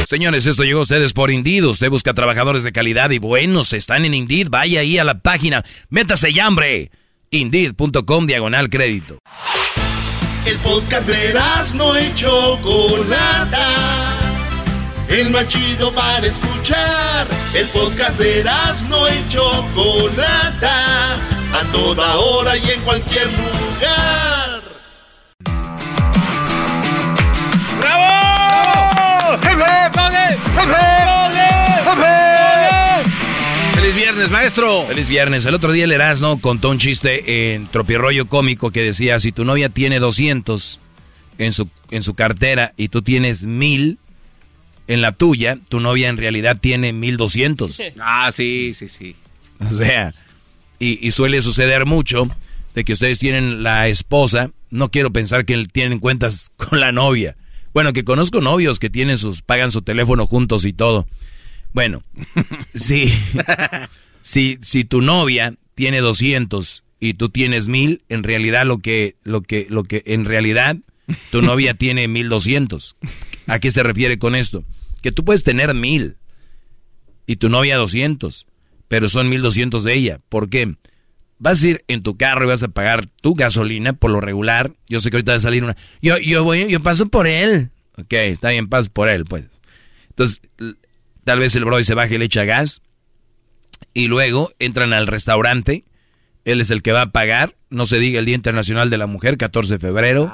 Señores, 0.09 0.47
esto 0.47 0.65
llegó 0.65 0.79
a 0.79 0.83
ustedes 0.85 1.13
por 1.13 1.31
Indeed. 1.31 1.67
Usted 1.67 1.91
busca 1.91 2.15
trabajadores 2.15 2.63
de 2.63 2.73
calidad 2.73 3.11
y 3.11 3.19
buenos. 3.19 3.75
Están 3.75 4.07
en 4.07 4.15
Indeed. 4.15 4.49
Vaya 4.49 4.81
ahí 4.81 4.97
a 4.97 5.05
la 5.05 5.21
página. 5.21 5.67
Métase 5.91 6.31
y 6.31 6.41
hambre. 6.41 6.91
Indeed.com 7.29 8.25
diagonal 8.25 8.71
crédito. 8.71 9.19
El 10.47 10.57
podcast 10.61 11.07
de 11.07 11.35
no 11.75 12.01
y 12.01 12.15
Chocolata. 12.15 13.67
El 15.11 15.29
más 15.29 15.47
chido 15.47 15.93
para 15.93 16.27
escuchar. 16.27 17.27
El 17.53 17.67
podcast 17.67 18.19
de 18.19 18.45
no 18.89 19.07
y 19.11 19.29
Chocolata. 19.29 21.17
A 21.53 21.65
toda 21.71 22.17
hora 22.17 22.57
y 22.57 22.71
en 22.71 22.81
cualquier 22.81 23.27
lugar. 23.27 24.38
¡Feliz 33.75 33.95
viernes, 33.95 34.31
maestro! 34.31 34.87
Feliz 34.87 35.09
viernes. 35.09 35.47
El 35.47 35.55
otro 35.55 35.73
día 35.73 35.85
el 35.85 35.93
Erasmo 35.93 36.41
contó 36.41 36.71
un 36.71 36.79
chiste 36.79 37.55
en 37.55 37.67
Tropirollo 37.69 38.29
Cómico 38.29 38.71
que 38.71 38.83
decía, 38.83 39.19
si 39.21 39.33
tu 39.33 39.45
novia 39.45 39.69
tiene 39.69 39.99
200 39.99 40.81
en 41.39 41.53
su, 41.53 41.69
en 41.91 42.03
su 42.03 42.15
cartera 42.15 42.73
y 42.77 42.89
tú 42.89 43.03
tienes 43.03 43.45
1000 43.45 43.99
en 44.89 45.01
la 45.03 45.13
tuya, 45.13 45.59
tu 45.69 45.81
novia 45.81 46.09
en 46.09 46.17
realidad 46.17 46.59
tiene 46.61 46.93
1200. 46.93 47.81
Ah, 48.01 48.31
sí, 48.33 48.75
sí, 48.75 48.89
sí. 48.89 49.15
O 49.61 49.71
sea, 49.71 50.13
y, 50.79 51.07
y 51.07 51.11
suele 51.11 51.43
suceder 51.43 51.87
mucho 51.87 52.29
de 52.75 52.85
que 52.85 52.93
ustedes 52.93 53.19
tienen 53.19 53.63
la 53.63 53.89
esposa, 53.89 54.51
no 54.71 54.91
quiero 54.91 55.13
pensar 55.13 55.45
que 55.45 55.67
tienen 55.67 55.99
cuentas 55.99 56.51
con 56.57 56.81
la 56.81 56.93
novia. 56.93 57.37
Bueno, 57.79 57.93
que 57.93 58.03
conozco 58.03 58.41
novios 58.41 58.81
que 58.81 58.91
tienen 58.91 59.19
sus, 59.19 59.41
pagan 59.41 59.71
su 59.71 59.83
teléfono 59.83 60.27
juntos 60.27 60.65
y 60.65 60.73
todo. 60.73 61.07
Bueno, 61.73 62.03
sí, 62.75 63.09
si, 64.21 64.59
si 64.63 64.83
tu 64.83 65.01
novia 65.01 65.55
tiene 65.77 66.01
200 66.01 66.83
y 66.99 67.15
tú 67.15 67.29
tienes 67.29 67.69
1000, 67.69 68.03
en 68.09 68.25
realidad 68.25 68.67
lo 68.67 68.79
que, 68.79 69.15
lo 69.23 69.43
que, 69.43 69.69
lo 69.71 69.85
que, 69.85 70.03
en 70.07 70.25
realidad 70.25 70.77
tu 71.31 71.41
novia 71.41 71.75
tiene 71.79 72.09
1200. 72.09 72.97
¿A 73.47 73.61
qué 73.61 73.71
se 73.71 73.85
refiere 73.85 74.19
con 74.19 74.35
esto? 74.35 74.65
Que 75.01 75.13
tú 75.13 75.25
puedes 75.25 75.45
tener 75.45 75.73
1000 75.73 76.17
y 77.29 77.37
tu 77.37 77.49
novia 77.49 77.77
200, 77.77 78.49
pero 78.89 79.09
son 79.09 79.29
1200 79.29 79.85
de 79.85 79.95
ella. 79.95 80.21
¿Por 80.29 80.51
qué? 80.51 80.75
Vas 81.39 81.63
a 81.63 81.69
ir 81.69 81.85
en 81.87 82.03
tu 82.03 82.17
carro 82.17 82.45
y 82.45 82.49
vas 82.49 82.63
a 82.63 82.69
pagar 82.69 83.07
tu 83.07 83.35
gasolina 83.35 83.93
por 83.93 84.11
lo 84.11 84.21
regular. 84.21 84.73
Yo 84.89 85.01
sé 85.01 85.11
que 85.11 85.17
ahorita 85.17 85.33
va 85.33 85.37
a 85.37 85.41
salir 85.41 85.63
una. 85.63 85.77
Yo, 86.03 86.19
yo 86.19 86.43
voy, 86.45 86.69
yo 86.69 86.81
paso 86.81 87.09
por 87.09 87.27
él. 87.27 87.71
Ok, 87.97 88.13
está 88.13 88.51
bien, 88.51 88.69
paso 88.69 88.91
por 88.91 89.09
él, 89.09 89.25
pues. 89.25 89.47
Entonces, 90.11 90.41
tal 91.25 91.39
vez 91.39 91.55
el 91.55 91.65
brody 91.65 91.85
se 91.85 91.95
baje 91.95 92.17
y 92.17 92.19
le 92.19 92.25
echa 92.25 92.45
gas. 92.45 92.83
Y 93.95 94.09
luego 94.09 94.51
entran 94.59 94.93
al 94.93 95.07
restaurante. 95.07 95.85
Él 96.45 96.61
es 96.61 96.71
el 96.71 96.83
que 96.83 96.93
va 96.93 97.03
a 97.03 97.13
pagar. 97.13 97.57
No 97.71 97.87
se 97.87 97.99
diga 97.99 98.19
el 98.19 98.25
Día 98.25 98.35
Internacional 98.35 98.91
de 98.91 98.99
la 98.99 99.07
Mujer, 99.07 99.37
14 99.37 99.75
de 99.75 99.79
febrero. 99.79 100.33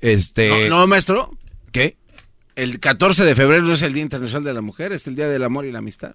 Este. 0.00 0.68
No, 0.68 0.80
no, 0.80 0.86
maestro. 0.86 1.30
¿Qué? 1.70 1.96
El 2.56 2.80
14 2.80 3.24
de 3.24 3.34
febrero 3.34 3.62
no 3.62 3.72
es 3.72 3.82
el 3.82 3.94
Día 3.94 4.02
Internacional 4.02 4.44
de 4.44 4.52
la 4.52 4.60
Mujer, 4.60 4.92
es 4.92 5.06
el 5.06 5.16
Día 5.16 5.28
del 5.28 5.44
Amor 5.44 5.64
y 5.64 5.72
la 5.72 5.78
Amistad. 5.78 6.14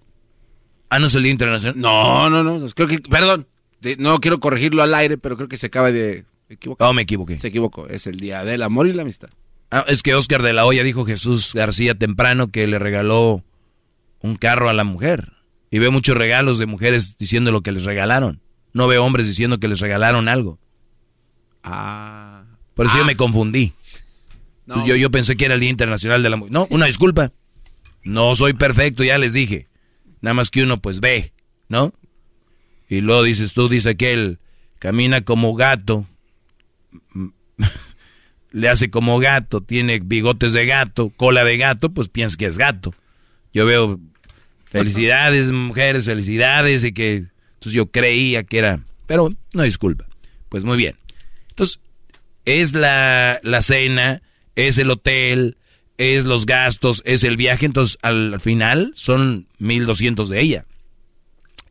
Ah, 0.90 0.98
no 0.98 1.06
es 1.06 1.14
el 1.14 1.24
Día 1.24 1.32
Internacional. 1.32 1.80
No, 1.80 2.30
no, 2.30 2.42
no. 2.42 2.68
Creo 2.70 2.86
que, 2.86 2.98
perdón, 3.00 3.48
de- 3.80 3.96
no 3.96 4.18
quiero 4.20 4.40
corregirlo 4.40 4.82
al 4.82 4.94
aire, 4.94 5.18
pero 5.18 5.36
creo 5.36 5.48
que 5.48 5.58
se 5.58 5.66
acaba 5.66 5.90
de 5.92 6.24
equivocar. 6.48 6.88
Oh, 6.88 6.92
me 6.92 7.02
equivoqué. 7.02 7.38
Se 7.38 7.48
equivocó. 7.48 7.86
Es 7.88 8.06
el 8.06 8.18
Día 8.20 8.44
del 8.44 8.62
Amor 8.62 8.86
y 8.88 8.92
la 8.92 9.02
Amistad. 9.02 9.28
Ah, 9.70 9.84
es 9.88 10.02
que 10.02 10.14
Oscar 10.14 10.42
de 10.42 10.52
la 10.54 10.64
Hoya 10.64 10.82
dijo 10.82 11.04
Jesús 11.04 11.52
García 11.54 11.94
temprano 11.94 12.48
que 12.48 12.66
le 12.66 12.78
regaló 12.78 13.44
un 14.20 14.36
carro 14.36 14.68
a 14.68 14.72
la 14.72 14.84
mujer. 14.84 15.32
Y 15.70 15.78
veo 15.78 15.92
muchos 15.92 16.16
regalos 16.16 16.56
de 16.58 16.64
mujeres 16.66 17.18
diciendo 17.18 17.52
lo 17.52 17.60
que 17.60 17.72
les 17.72 17.84
regalaron. 17.84 18.40
No 18.72 18.86
veo 18.88 19.04
hombres 19.04 19.26
diciendo 19.26 19.60
que 19.60 19.68
les 19.68 19.80
regalaron 19.80 20.28
algo. 20.28 20.58
Ah. 21.62 22.44
Por 22.74 22.86
eso 22.86 22.96
yo 22.98 23.04
me 23.04 23.16
confundí. 23.16 23.74
No. 24.66 24.86
Yo, 24.86 24.96
yo 24.96 25.10
pensé 25.10 25.36
que 25.36 25.46
era 25.46 25.54
el 25.54 25.60
Día 25.60 25.70
Internacional 25.70 26.22
de 26.22 26.30
la 26.30 26.36
Mujer. 26.36 26.52
No, 26.52 26.66
una 26.70 26.86
disculpa. 26.86 27.32
No 28.04 28.34
soy 28.36 28.52
perfecto, 28.54 29.02
ya 29.02 29.18
les 29.18 29.32
dije. 29.32 29.66
Nada 30.20 30.34
más 30.34 30.50
que 30.50 30.62
uno 30.62 30.80
pues 30.80 31.00
ve, 31.00 31.32
¿no? 31.68 31.92
Y 32.88 33.00
luego 33.00 33.22
dices 33.22 33.52
tú, 33.54 33.68
dice 33.68 33.96
que 33.96 34.12
él 34.12 34.38
camina 34.78 35.22
como 35.22 35.54
gato. 35.54 36.06
Le 38.50 38.68
hace 38.68 38.90
como 38.90 39.18
gato, 39.18 39.60
tiene 39.60 40.00
bigotes 40.02 40.54
de 40.54 40.64
gato, 40.64 41.10
cola 41.10 41.44
de 41.44 41.58
gato, 41.58 41.90
pues 41.90 42.08
piensas 42.08 42.38
que 42.38 42.46
es 42.46 42.56
gato. 42.56 42.94
Yo 43.52 43.66
veo 43.66 44.00
felicidades, 44.64 45.50
mujeres, 45.52 46.06
felicidades, 46.06 46.82
y 46.84 46.92
que 46.92 47.16
entonces 47.16 47.72
yo 47.72 47.90
creía 47.90 48.44
que 48.44 48.58
era, 48.58 48.80
pero 49.06 49.30
no 49.52 49.62
disculpa. 49.62 50.06
Pues 50.48 50.64
muy 50.64 50.78
bien. 50.78 50.96
Entonces, 51.50 51.80
es 52.46 52.72
la, 52.72 53.38
la 53.42 53.60
cena, 53.60 54.22
es 54.56 54.78
el 54.78 54.90
hotel, 54.90 55.58
es 55.98 56.24
los 56.24 56.46
gastos, 56.46 57.02
es 57.04 57.24
el 57.24 57.36
viaje, 57.36 57.66
entonces 57.66 57.98
al, 58.00 58.32
al 58.32 58.40
final 58.40 58.92
son 58.94 59.46
1200 59.58 60.30
de 60.30 60.40
ella. 60.40 60.64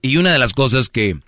Y 0.08 0.16
una 0.16 0.32
de 0.32 0.40
las 0.40 0.54
cosas 0.54 0.88
que 0.88 1.20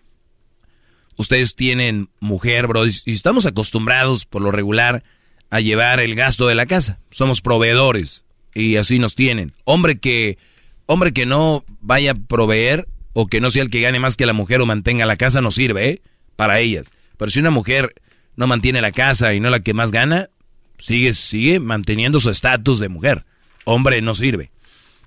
ustedes 1.17 1.55
tienen 1.55 2.09
mujer, 2.21 2.65
bro, 2.65 2.87
y 2.87 3.11
estamos 3.11 3.45
acostumbrados 3.45 4.25
por 4.25 4.41
lo 4.41 4.51
regular 4.51 5.03
a 5.49 5.59
llevar 5.59 5.99
el 5.99 6.15
gasto 6.15 6.47
de 6.47 6.55
la 6.55 6.65
casa. 6.65 6.99
Somos 7.11 7.41
proveedores 7.41 8.23
y 8.55 8.77
así 8.77 8.97
nos 8.97 9.15
tienen. 9.15 9.53
Hombre 9.65 9.99
que 9.99 10.37
hombre 10.85 11.11
que 11.11 11.25
no 11.25 11.65
vaya 11.81 12.11
a 12.11 12.15
proveer 12.15 12.87
o 13.11 13.27
que 13.27 13.41
no 13.41 13.49
sea 13.49 13.63
el 13.63 13.69
que 13.69 13.81
gane 13.81 13.99
más 13.99 14.15
que 14.15 14.25
la 14.25 14.31
mujer 14.31 14.61
o 14.61 14.65
mantenga 14.65 15.05
la 15.05 15.17
casa 15.17 15.41
no 15.41 15.51
sirve, 15.51 15.89
¿eh? 15.89 16.01
Para 16.37 16.59
ellas. 16.59 16.91
Pero 17.17 17.31
si 17.31 17.41
una 17.41 17.51
mujer 17.51 17.93
no 18.37 18.47
mantiene 18.47 18.79
la 18.79 18.93
casa 18.93 19.33
y 19.33 19.41
no 19.41 19.49
la 19.49 19.59
que 19.59 19.73
más 19.73 19.91
gana, 19.91 20.29
sigue 20.77 21.13
sigue 21.13 21.59
manteniendo 21.59 22.21
su 22.21 22.29
estatus 22.29 22.79
de 22.79 22.87
mujer. 22.87 23.25
Hombre 23.65 24.01
no 24.01 24.13
sirve. 24.13 24.51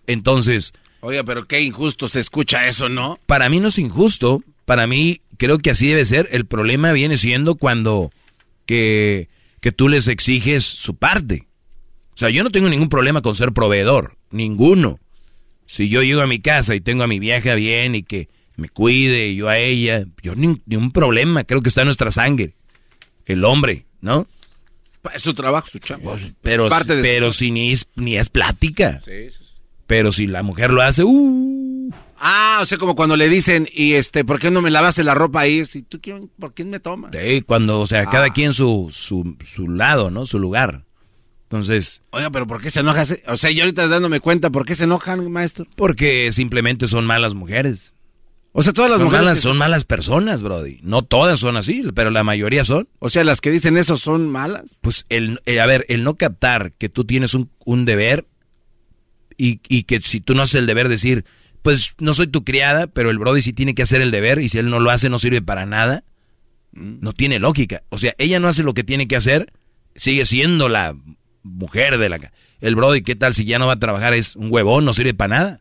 Entonces, 0.07 0.75
Oiga, 1.05 1.25
pero 1.25 1.47
qué 1.47 1.61
injusto 1.61 2.09
se 2.09 2.21
escucha 2.21 2.67
eso, 2.69 2.89
¿no? 2.89 3.19
para 3.27 3.49
mí 3.49 3.59
no 3.61 3.69
es 3.69 3.79
injusto 3.79 4.43
para 4.65 4.87
mí, 4.87 5.21
creo 5.39 5.59
que 5.59 5.71
así 5.71 5.89
debe 5.89 6.05
ser. 6.05 6.29
El 6.31 6.47
problema 6.47 6.93
viene 6.93 7.17
siendo 7.19 7.57
cuando 7.57 8.13
que, 8.65 9.29
que 9.61 9.73
tú 9.73 9.89
les 9.89 10.07
exiges 10.07 10.65
su 10.65 10.95
parte. 10.95 11.49
O 12.15 12.17
sea, 12.17 12.31
yo 12.31 12.45
no 12.45 12.51
tengo 12.51 12.69
ningún 12.69 12.89
problema 12.89 13.21
con 13.23 13.35
ser 13.35 13.51
proveedor, 13.53 14.17
ninguno. 14.31 15.01
Si 15.67 15.89
yo 15.89 16.03
llego 16.03 16.21
a 16.23 16.27
mi 16.29 16.41
casa 16.41 16.77
y 16.77 16.81
tengo 16.81 17.03
a 17.03 17.09
mi 17.09 17.19
vieja 17.19 17.55
bien 17.55 17.97
y 17.97 18.05
que 18.05 18.29
me 18.57 18.69
cuide 18.69 19.29
y 19.31 19.37
yo 19.37 19.49
a 19.49 19.59
ella, 19.59 20.05
yo 20.23 20.37
ni, 20.37 20.57
ni 20.65 20.77
un 20.77 20.93
problema, 20.93 21.43
creo 21.43 21.61
que 21.61 21.71
está 21.71 21.81
en 21.81 21.87
nuestra 21.87 22.13
sangre. 22.13 22.55
El 23.27 23.45
hombre, 23.45 23.85
¿no? 24.01 24.29
Es 25.13 25.23
su 25.23 25.35
trabajo, 25.35 25.67
su 25.73 25.81
chamba. 25.81 26.17
Pero, 26.41 26.67
Es 26.67 26.71
parte 26.71 26.95
de 26.97 27.03
pero 27.03 27.33
su- 27.33 27.39
si 27.39 27.51
ni 27.51 27.73
es, 27.73 27.89
ni 27.97 28.17
es 28.17 28.31
plática. 28.31 29.03
Sí, 29.05 29.31
sí. 29.37 29.42
Pero 29.93 30.11
si 30.11 30.27
la 30.27 30.43
mujer 30.43 30.71
lo 30.71 30.81
hace, 30.81 31.05
uh, 31.05 31.91
Ah, 32.19 32.61
o 32.63 32.65
sea, 32.65 32.79
como 32.79 32.95
cuando 32.97 33.15
le 33.19 33.29
dicen, 33.29 33.69
y 33.75 33.93
este, 33.93 34.25
¿por 34.25 34.39
qué 34.39 34.51
no 34.51 34.63
me 34.63 34.71
lavaste 34.71 35.05
la 35.05 35.13
ropa 35.15 35.41
ahí? 35.41 35.67
Si 35.67 35.83
tú, 35.83 36.01
quién- 36.01 36.31
¿por 36.39 36.55
quién 36.55 36.71
me 36.71 36.81
tomas? 36.81 37.11
eh, 37.15 37.43
cuando, 37.45 37.79
o 37.81 37.87
sea, 37.87 38.07
cada 38.07 38.27
Ah. 38.27 38.33
quien 38.33 38.55
su, 38.55 38.89
su, 38.91 39.37
su 39.45 39.69
lado, 39.69 40.11
¿no? 40.11 40.25
Su 40.25 40.39
lugar. 40.39 40.87
Entonces, 41.43 42.01
Oiga, 42.11 42.31
pero 42.31 42.47
¿por 42.47 42.63
qué 42.63 42.71
se 42.71 42.81
enoja? 42.81 43.05
O 43.27 43.37
sea, 43.37 43.51
yo 43.51 43.65
ahorita 43.65 43.87
dándome 43.89 44.21
cuenta, 44.21 44.49
¿por 44.49 44.65
qué 44.65 44.77
se 44.77 44.85
enojan, 44.85 45.31
maestro? 45.31 45.67
porque 45.77 46.33
simplemente 46.33 46.87
son 46.87 47.05
malas 47.05 47.35
mujeres. 47.35 47.93
O 48.53 48.63
sea, 48.63 48.73
todas 48.73 48.91
las 48.91 48.99
son 48.99 49.07
mujeres 49.07 49.25
malas, 49.27 49.41
son 49.41 49.59
malas 49.59 49.85
personas, 49.85 50.43
Brody. 50.43 50.79
No 50.83 51.03
todas 51.03 51.39
son 51.41 51.59
así, 51.59 51.83
pero 51.95 52.09
la 52.11 52.25
mayoría 52.25 52.65
son. 52.65 52.89
O 52.99 53.11
sea, 53.11 53.25
las 53.25 53.43
que 53.43 53.51
dicen 53.51 53.77
eso 53.77 53.99
son 53.99 54.31
malas. 54.31 54.65
Pues 54.81 55.05
el, 55.11 55.41
el- 55.45 55.59
a 55.61 55.67
ver, 55.67 55.85
el 55.89 56.03
no 56.05 56.15
captar 56.17 56.73
que 56.79 56.89
tú 56.89 57.05
tienes 57.05 57.35
un, 57.35 57.51
un 57.67 57.85
deber 57.85 58.27
y, 59.43 59.61
y 59.69 59.83
que 59.85 60.01
si 60.01 60.21
tú 60.21 60.35
no 60.35 60.43
haces 60.43 60.57
el 60.57 60.67
deber 60.67 60.89
decir, 60.89 61.25
pues 61.63 61.95
no 61.99 62.15
soy 62.15 62.27
tu 62.29 62.45
criada, 62.45 62.87
pero 62.87 63.11
el 63.11 63.19
Brody 63.19 63.43
sí 63.43 63.53
tiene 63.53 63.75
que 63.75 63.83
hacer 63.83 64.01
el 64.01 64.11
deber 64.11 64.41
y 64.41 64.49
si 64.49 64.59
él 64.59 64.71
no 64.71 64.79
lo 64.79 64.91
hace 64.91 65.09
no 65.09 65.19
sirve 65.19 65.43
para 65.43 65.67
nada. 65.67 66.05
No 66.73 67.13
tiene 67.13 67.39
lógica. 67.39 67.83
O 67.91 67.99
sea, 67.99 68.15
ella 68.19 68.41
no 68.41 68.49
hace 68.49 68.63
lo 68.63 68.73
que 68.73 68.85
tiene 68.85 69.07
que 69.07 69.17
hacer, 69.17 69.53
sigue 69.95 70.25
siendo 70.27 70.69
la 70.69 70.97
mujer 71.43 71.99
de 71.99 72.09
la... 72.09 72.33
El 72.61 72.77
Brody, 72.77 73.03
¿qué 73.03 73.17
tal 73.17 73.35
si 73.35 73.45
ya 73.45 73.59
no 73.59 73.67
va 73.67 73.75
a 73.75 73.79
trabajar? 73.79 74.15
Es 74.15 74.37
un 74.37 74.51
huevón, 74.51 74.85
no 74.85 74.93
sirve 74.93 75.13
para 75.13 75.37
nada. 75.37 75.61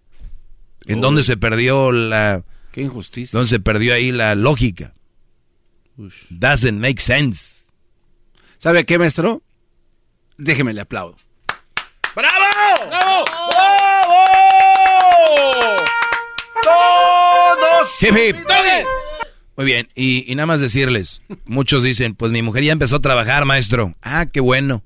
¿En 0.85 1.01
dónde 1.01 1.23
se 1.23 1.37
perdió 1.37 1.91
la... 1.91 2.43
Qué 2.71 2.81
injusticia. 2.81 3.35
¿Dónde 3.35 3.49
se 3.49 3.59
perdió 3.59 3.93
ahí 3.93 4.11
la 4.11 4.35
lógica? 4.35 4.93
Doesn't 6.29 6.79
make 6.79 7.01
sense. 7.01 7.65
¿Sabe 8.59 8.85
qué, 8.85 8.97
maestro? 8.97 9.41
Déjeme 10.37 10.73
le 10.73 10.81
aplaudo. 10.81 11.17
¡Bravo! 12.15 12.89
¡Bravo! 12.89 13.25
¡Bravo! 13.51 14.21
¡Todos! 16.63 18.03
Hip, 18.03 18.15
hip. 18.17 18.35
Muy 19.57 19.65
bien, 19.65 19.87
y, 19.95 20.31
y 20.31 20.35
nada 20.35 20.47
más 20.47 20.61
decirles, 20.61 21.21
muchos 21.45 21.83
dicen, 21.83 22.15
pues 22.15 22.31
mi 22.31 22.41
mujer 22.41 22.63
ya 22.63 22.71
empezó 22.71 22.95
a 22.97 23.01
trabajar, 23.01 23.45
maestro. 23.45 23.93
Ah, 24.01 24.25
qué 24.25 24.39
bueno. 24.39 24.83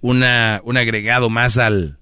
Una, 0.00 0.60
un 0.64 0.76
agregado 0.76 1.28
más 1.28 1.58
al, 1.58 1.98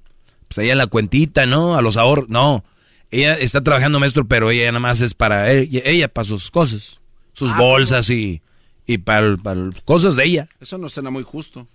pues 0.49 0.59
ahí 0.59 0.71
a 0.71 0.75
la 0.75 0.87
cuentita, 0.87 1.47
¿no? 1.47 1.75
A 1.77 1.83
los 1.83 1.97
ahorros. 1.97 2.29
No, 2.29 2.65
ella 3.11 3.35
está 3.35 3.63
trabajando, 3.63 3.99
maestro, 3.99 4.27
pero 4.27 4.51
ella 4.51 4.67
nada 4.71 4.81
más 4.81 5.01
es 5.01 5.15
para 5.15 5.51
ella, 5.51 5.81
ella 5.85 6.09
para 6.09 6.27
sus 6.27 6.51
cosas, 6.51 7.01
sus 7.33 7.51
Ah, 7.53 7.57
bolsas 7.59 8.11
y, 8.11 8.43
y 8.87 8.99
para, 8.99 9.37
para 9.39 9.71
cosas 9.85 10.17
de 10.17 10.25
ella. 10.25 10.49
Eso 10.61 10.77
no 10.79 10.89
suena 10.89 11.11
muy 11.11 11.23
justo. 11.23 11.67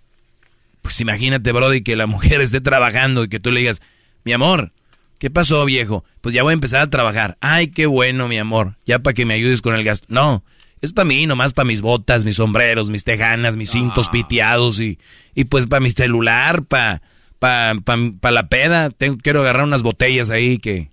Pues 0.82 1.00
imagínate, 1.02 1.52
Brody, 1.52 1.82
que 1.82 1.96
la 1.96 2.08
mujer 2.08 2.42
esté 2.42 2.62
trabajando 2.62 3.24
y 3.24 3.30
que 3.30 3.40
tú 3.40 3.52
le 3.52 3.62
digas, 3.62 3.82
mi 4.24 4.34
amor, 4.34 4.74
¿qué 5.18 5.30
pasó, 5.30 5.66
viejo? 5.66 6.04
Pues 6.22 6.34
ya 6.34 6.44
voy 6.44 6.52
a 6.52 6.54
empezar 6.54 6.82
a 6.82 6.90
trabajar. 6.90 7.38
Ay, 7.42 7.68
qué 7.68 7.86
bueno, 7.86 8.28
mi 8.28 8.38
amor. 8.38 8.78
Ya 8.86 9.00
para 9.00 9.14
que 9.14 9.26
me 9.26 9.34
ayudes 9.34 9.62
con 9.62 9.76
el 9.76 9.84
gasto. 9.84 10.06
No, 10.10 10.44
es 10.82 10.94
para 10.94 11.06
mí, 11.06 11.26
nomás 11.26 11.54
para 11.54 11.66
mis 11.66 11.82
botas, 11.82 12.26
mis 12.26 12.38
sombreros, 12.38 12.90
mis 12.90 13.04
tejanas, 13.04 13.58
mis 13.58 13.72
cintos 13.72 14.10
piteados 14.10 14.80
y, 14.80 14.98
y 15.36 15.46
pues 15.46 15.68
para 15.68 15.82
mi 15.82 15.92
celular, 15.92 16.64
para 16.64 17.02
pa, 17.40 17.74
pa, 17.84 17.98
pa 18.20 18.32
la 18.32 18.48
peda. 18.48 18.90
Tengo, 18.90 19.18
quiero 19.18 19.42
agarrar 19.42 19.64
unas 19.66 19.82
botellas 19.82 20.30
ahí 20.30 20.58
que, 20.58 20.90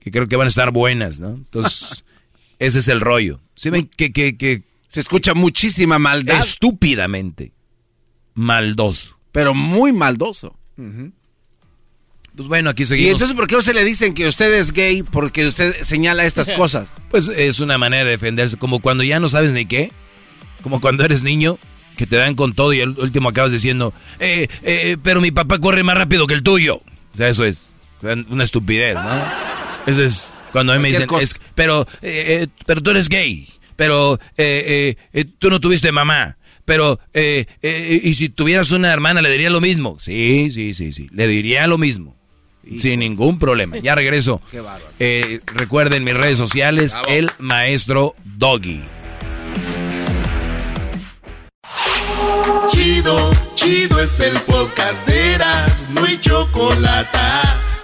que 0.00 0.10
creo 0.10 0.28
que 0.28 0.36
van 0.36 0.46
a 0.46 0.48
estar 0.48 0.70
buenas, 0.70 1.18
¿no? 1.20 1.30
Entonces, 1.30 2.04
ese 2.58 2.80
es 2.80 2.88
el 2.88 3.00
rollo. 3.00 3.40
¿Sí 3.54 3.70
ven 3.70 3.88
que, 3.96 4.12
que, 4.12 4.36
que 4.36 4.64
Se 4.88 5.00
escucha 5.00 5.34
muchísima 5.34 5.98
maldad. 5.98 6.40
estúpidamente 6.40 7.52
maldoso? 8.34 9.18
Pero 9.32 9.54
muy 9.54 9.92
maldoso. 9.92 10.56
Pues 12.34 12.48
bueno, 12.48 12.70
aquí 12.70 12.84
¿Y 12.84 12.86
seguimos. 12.86 13.12
entonces 13.12 13.36
por 13.36 13.46
qué 13.46 13.56
usted 13.56 13.74
le 13.74 13.84
dicen 13.84 14.14
que 14.14 14.26
usted 14.26 14.52
es 14.54 14.72
gay? 14.72 15.02
Porque 15.02 15.46
usted 15.46 15.82
señala 15.82 16.24
estas 16.24 16.50
cosas. 16.56 16.88
Pues 17.10 17.28
es 17.28 17.60
una 17.60 17.76
manera 17.78 18.04
de 18.04 18.10
defenderse, 18.12 18.56
como 18.56 18.80
cuando 18.80 19.02
ya 19.04 19.20
no 19.20 19.28
sabes 19.28 19.52
ni 19.52 19.66
qué, 19.66 19.92
como 20.62 20.80
cuando 20.80 21.04
eres 21.04 21.22
niño, 21.24 21.58
que 21.96 22.06
te 22.06 22.16
dan 22.16 22.34
con 22.34 22.54
todo 22.54 22.72
y 22.72 22.80
el 22.80 22.90
último 22.98 23.28
acabas 23.28 23.52
diciendo, 23.52 23.92
eh, 24.18 24.48
eh, 24.62 24.96
pero 25.02 25.20
mi 25.20 25.30
papá 25.30 25.58
corre 25.58 25.82
más 25.82 25.96
rápido 25.98 26.26
que 26.26 26.34
el 26.34 26.42
tuyo. 26.42 26.76
O 26.76 27.16
sea, 27.16 27.28
eso 27.28 27.44
es 27.44 27.74
una 28.30 28.44
estupidez, 28.44 28.94
¿no? 28.94 29.24
Eso 29.86 30.02
es 30.02 30.34
cuando 30.52 30.72
a 30.72 30.76
mí 30.76 30.82
me 30.82 30.88
dicen, 30.88 31.06
es- 31.20 31.36
pero, 31.54 31.82
eh, 32.00 32.42
eh, 32.42 32.46
pero 32.64 32.82
tú 32.82 32.90
eres 32.90 33.10
gay, 33.10 33.46
pero 33.76 34.18
eh, 34.38 34.96
eh, 35.12 35.24
tú 35.38 35.50
no 35.50 35.60
tuviste 35.60 35.92
mamá. 35.92 36.38
Pero, 36.64 37.00
eh, 37.12 37.46
eh, 37.62 38.00
y 38.02 38.14
si 38.14 38.28
tuvieras 38.28 38.70
una 38.70 38.92
hermana, 38.92 39.20
¿le 39.22 39.30
diría 39.30 39.50
lo 39.50 39.60
mismo? 39.60 39.98
Sí, 39.98 40.50
sí, 40.50 40.74
sí, 40.74 40.92
sí, 40.92 41.08
le 41.12 41.26
diría 41.26 41.66
lo 41.66 41.78
mismo. 41.78 42.16
Sin 42.78 43.00
ningún 43.00 43.40
problema. 43.40 43.78
Ya 43.78 43.96
regreso. 43.96 44.40
Qué 44.50 44.60
bárbaro. 44.60 44.86
Eh, 45.00 45.40
recuerden 45.46 46.04
mis 46.04 46.14
redes 46.14 46.38
sociales, 46.38 46.92
Bravo. 46.92 47.08
el 47.08 47.30
maestro 47.38 48.14
Doggy. 48.36 48.80
Chido, 52.70 53.30
chido 53.54 54.00
es 54.00 54.20
el 54.20 54.34
podcast 54.40 55.06
de 55.06 55.34
Eras, 55.34 55.86
no 55.90 56.04
hay 56.04 56.18
chocolate. 56.20 57.18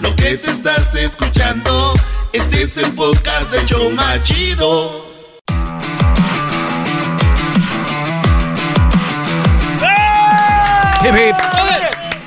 Lo 0.01 0.15
que 0.17 0.37
te 0.37 0.51
estás 0.51 0.95
escuchando, 0.95 1.93
este 2.33 2.63
es 2.63 2.77
el 2.77 2.93
podcast 2.93 3.51
de 3.53 3.65
Choma 3.67 4.23
Chido. 4.23 5.08
Hip 11.09 11.15
hip. 11.15 11.37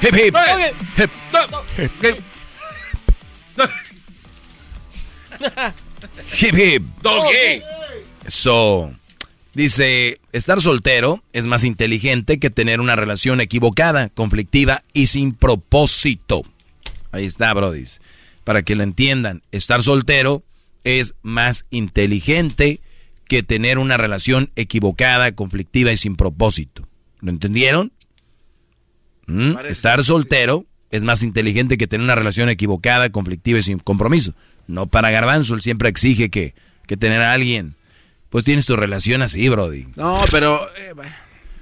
Hip 0.01 0.15
hip. 0.15 0.35
Hip. 0.97 1.11
Hip 6.33 6.55
hip. 6.57 6.83
Doggy. 7.03 7.61
So, 8.25 8.91
dice, 9.53 10.19
estar 10.31 10.61
soltero 10.61 11.23
es 11.31 11.45
más 11.45 11.63
inteligente 11.63 12.39
que 12.39 12.49
tener 12.49 12.79
una 12.79 12.95
relación 12.95 13.39
equivocada, 13.39 14.09
conflictiva 14.09 14.81
y 14.93 15.05
sin 15.05 15.35
propósito. 15.35 16.41
Ahí 17.11 17.25
está, 17.25 17.53
Brody. 17.53 17.83
Para 18.43 18.63
que 18.63 18.73
lo 18.73 18.81
entiendan, 18.81 19.43
estar 19.51 19.83
soltero 19.83 20.41
es 20.83 21.13
más 21.21 21.67
inteligente 21.69 22.81
que 23.27 23.43
tener 23.43 23.77
una 23.77 23.97
relación 23.97 24.49
equivocada, 24.55 25.33
conflictiva 25.33 25.91
y 25.91 25.97
sin 25.97 26.15
propósito. 26.15 26.87
¿Lo 27.19 27.29
entendieron? 27.29 27.91
¿Mm? 29.27 29.57
Estar 29.67 30.03
soltero 30.03 30.65
es 30.89 31.03
más 31.03 31.23
inteligente 31.23 31.77
que 31.77 31.87
tener 31.87 32.03
una 32.03 32.15
relación 32.15 32.49
equivocada, 32.49 33.09
conflictiva 33.11 33.59
y 33.59 33.63
sin 33.63 33.79
compromiso. 33.79 34.33
No 34.67 34.87
para 34.87 35.11
Garbanzo, 35.11 35.53
él 35.55 35.61
siempre 35.61 35.89
exige 35.89 36.29
que, 36.29 36.53
que 36.87 36.97
tener 36.97 37.21
a 37.21 37.31
alguien. 37.33 37.75
Pues 38.29 38.43
tienes 38.43 38.65
tu 38.65 38.75
relación 38.75 39.21
así, 39.21 39.47
Brody. 39.49 39.87
No, 39.95 40.19
pero 40.31 40.59
eh, 40.77 40.93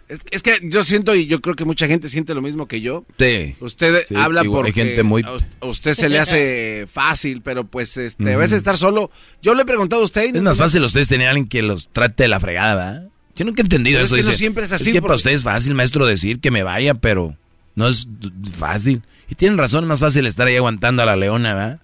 es, 0.07 0.19
es 0.31 0.41
que 0.43 0.57
yo 0.63 0.83
siento 0.83 1.15
y 1.15 1.25
yo 1.27 1.41
creo 1.41 1.55
que 1.55 1.65
mucha 1.65 1.87
gente 1.87 2.09
siente 2.09 2.33
lo 2.35 2.41
mismo 2.41 2.67
que 2.67 2.81
yo. 2.81 3.05
Sí. 3.19 3.55
Usted 3.59 4.05
Sí, 4.07 4.15
habla 4.15 4.43
igual 4.43 4.61
porque 4.65 4.73
gente 4.73 5.01
muy- 5.03 5.23
a 5.23 5.33
us- 5.33 5.43
a 5.61 5.65
usted 5.67 5.93
se 5.95 6.09
le 6.09 6.19
hace 6.19 6.87
fácil, 6.91 7.41
pero 7.41 7.65
pues 7.65 7.97
este, 7.97 8.23
a 8.29 8.31
Ujú. 8.31 8.39
veces 8.39 8.57
estar 8.57 8.77
solo. 8.77 9.09
Yo 9.41 9.53
le 9.55 9.63
he 9.63 9.65
preguntado 9.65 10.01
a 10.01 10.05
usted. 10.05 10.23
y 10.25 10.27
Es 10.27 10.33
no 10.35 10.41
más 10.43 10.57
fácil 10.59 10.83
ustedes 10.83 11.07
tener 11.07 11.27
a 11.27 11.31
alguien 11.31 11.47
que 11.47 11.61
los 11.63 11.89
trate 11.89 12.23
de 12.23 12.29
la 12.29 12.39
fregada. 12.39 13.07
Yo 13.35 13.45
nunca 13.45 13.61
he 13.61 13.65
entendido 13.65 13.97
Pero 13.97 14.05
eso. 14.05 14.15
es 14.17 14.25
que 14.25 14.31
no 14.31 14.37
siempre 14.37 14.65
es 14.65 14.71
así, 14.71 14.91
que 14.91 15.01
para 15.01 15.15
ustedes 15.15 15.37
es 15.37 15.43
fácil, 15.43 15.73
maestro, 15.73 16.05
decir 16.05 16.39
que 16.39 16.51
me 16.51 16.61
vaya, 16.63 16.95
pero 16.95 17.35
no 17.79 17.87
es 17.87 18.09
fácil. 18.51 19.03
Y 19.29 19.35
tienen 19.35 19.57
razón, 19.57 19.85
es 19.85 19.87
más 19.87 20.01
fácil 20.01 20.27
estar 20.27 20.45
ahí 20.45 20.57
aguantando 20.57 21.01
a 21.01 21.05
la 21.05 21.15
leona, 21.15 21.53
¿verdad? 21.53 21.81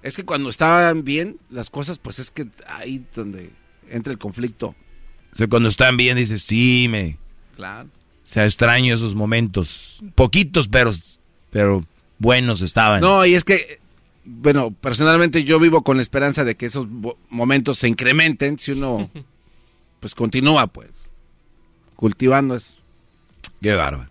Es 0.00 0.14
que 0.14 0.24
cuando 0.24 0.48
estaban 0.48 1.02
bien 1.02 1.38
las 1.50 1.70
cosas, 1.70 1.98
pues 1.98 2.20
es 2.20 2.30
que 2.30 2.46
ahí 2.68 3.04
donde 3.16 3.50
entra 3.90 4.12
el 4.12 4.18
conflicto. 4.20 4.76
O 5.32 5.34
sea, 5.34 5.48
cuando 5.48 5.68
están 5.68 5.96
bien 5.96 6.16
dices, 6.16 6.42
sí, 6.42 6.86
me... 6.88 7.18
Claro. 7.56 7.86
O 7.88 8.30
sea, 8.30 8.44
extraño 8.44 8.94
esos 8.94 9.16
momentos. 9.16 9.98
Poquitos, 10.14 10.68
pero, 10.68 10.92
pero 11.50 11.84
buenos 12.18 12.60
estaban. 12.60 13.00
No, 13.00 13.26
y 13.26 13.34
es 13.34 13.42
que, 13.42 13.80
bueno, 14.24 14.70
personalmente 14.70 15.42
yo 15.42 15.58
vivo 15.58 15.82
con 15.82 15.96
la 15.96 16.02
esperanza 16.02 16.44
de 16.44 16.56
que 16.56 16.66
esos 16.66 16.86
momentos 17.28 17.78
se 17.78 17.88
incrementen 17.88 18.56
si 18.56 18.70
uno, 18.70 19.10
pues 20.00 20.14
continúa, 20.14 20.68
pues, 20.68 21.10
cultivando 21.96 22.54
eso. 22.54 22.74
Qué 23.60 23.72
bárbaro. 23.72 24.10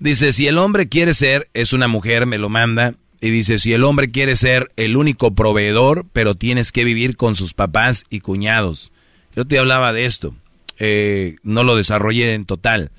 Dice, 0.00 0.32
si 0.32 0.46
el 0.46 0.58
hombre 0.58 0.88
quiere 0.88 1.12
ser, 1.12 1.48
es 1.54 1.72
una 1.72 1.88
mujer, 1.88 2.26
me 2.26 2.38
lo 2.38 2.48
manda. 2.48 2.94
Y 3.20 3.30
dice, 3.30 3.58
si 3.58 3.72
el 3.72 3.82
hombre 3.82 4.10
quiere 4.10 4.36
ser 4.36 4.70
el 4.76 4.96
único 4.96 5.34
proveedor, 5.34 6.06
pero 6.12 6.36
tienes 6.36 6.70
que 6.70 6.84
vivir 6.84 7.16
con 7.16 7.34
sus 7.34 7.52
papás 7.52 8.04
y 8.10 8.20
cuñados. 8.20 8.92
Yo 9.34 9.44
te 9.44 9.58
hablaba 9.58 9.92
de 9.92 10.04
esto, 10.04 10.34
eh, 10.78 11.36
no 11.42 11.64
lo 11.64 11.74
desarrollé 11.74 12.34
en 12.34 12.44
total. 12.44 12.92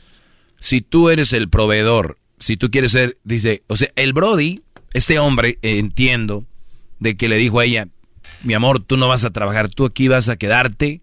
Si 0.59 0.81
tú 0.81 1.09
eres 1.09 1.31
el 1.31 1.49
proveedor, 1.49 2.17
si 2.39 2.57
tú 2.57 2.69
quieres 2.69 2.91
ser, 2.91 3.15
dice, 3.23 3.63
o 3.67 3.77
sea, 3.77 3.89
el 3.95 4.11
Brody, 4.11 4.61
este 4.93 5.19
hombre, 5.19 5.57
entiendo, 5.61 6.45
de 6.99 7.15
que 7.15 7.29
le 7.29 7.37
dijo 7.37 7.59
a 7.59 7.65
ella, 7.65 7.87
mi 8.43 8.53
amor, 8.53 8.81
tú 8.81 8.97
no 8.97 9.07
vas 9.07 9.23
a 9.23 9.31
trabajar, 9.31 9.69
tú 9.69 9.85
aquí 9.85 10.09
vas 10.09 10.27
a 10.27 10.37
quedarte, 10.37 11.01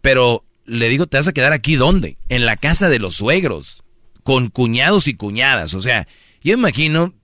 pero 0.00 0.44
le 0.64 0.88
digo, 0.88 1.06
¿te 1.06 1.16
vas 1.16 1.28
a 1.28 1.32
quedar 1.32 1.52
aquí 1.52 1.76
dónde? 1.76 2.18
En 2.28 2.44
la 2.44 2.56
casa 2.56 2.88
de 2.88 2.98
los 2.98 3.14
suegros, 3.14 3.84
con 4.26 4.48
cuñados 4.50 5.06
y 5.06 5.14
cuñadas, 5.14 5.72
o 5.74 5.80
sea, 5.80 6.06
yo 6.42 6.52
imagino 6.52 7.14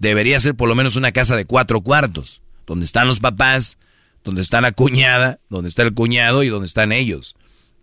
debería 0.00 0.38
ser 0.40 0.56
por 0.56 0.68
lo 0.68 0.74
menos 0.74 0.96
una 0.96 1.12
casa 1.12 1.36
de 1.36 1.44
cuatro 1.46 1.80
cuartos, 1.80 2.42
donde 2.66 2.84
están 2.84 3.06
los 3.06 3.20
papás, 3.20 3.78
donde 4.24 4.42
está 4.42 4.60
la 4.60 4.72
cuñada, 4.72 5.38
donde 5.48 5.68
está 5.68 5.82
el 5.82 5.94
cuñado 5.94 6.42
y 6.42 6.48
donde 6.48 6.66
están 6.66 6.90
ellos. 6.90 7.36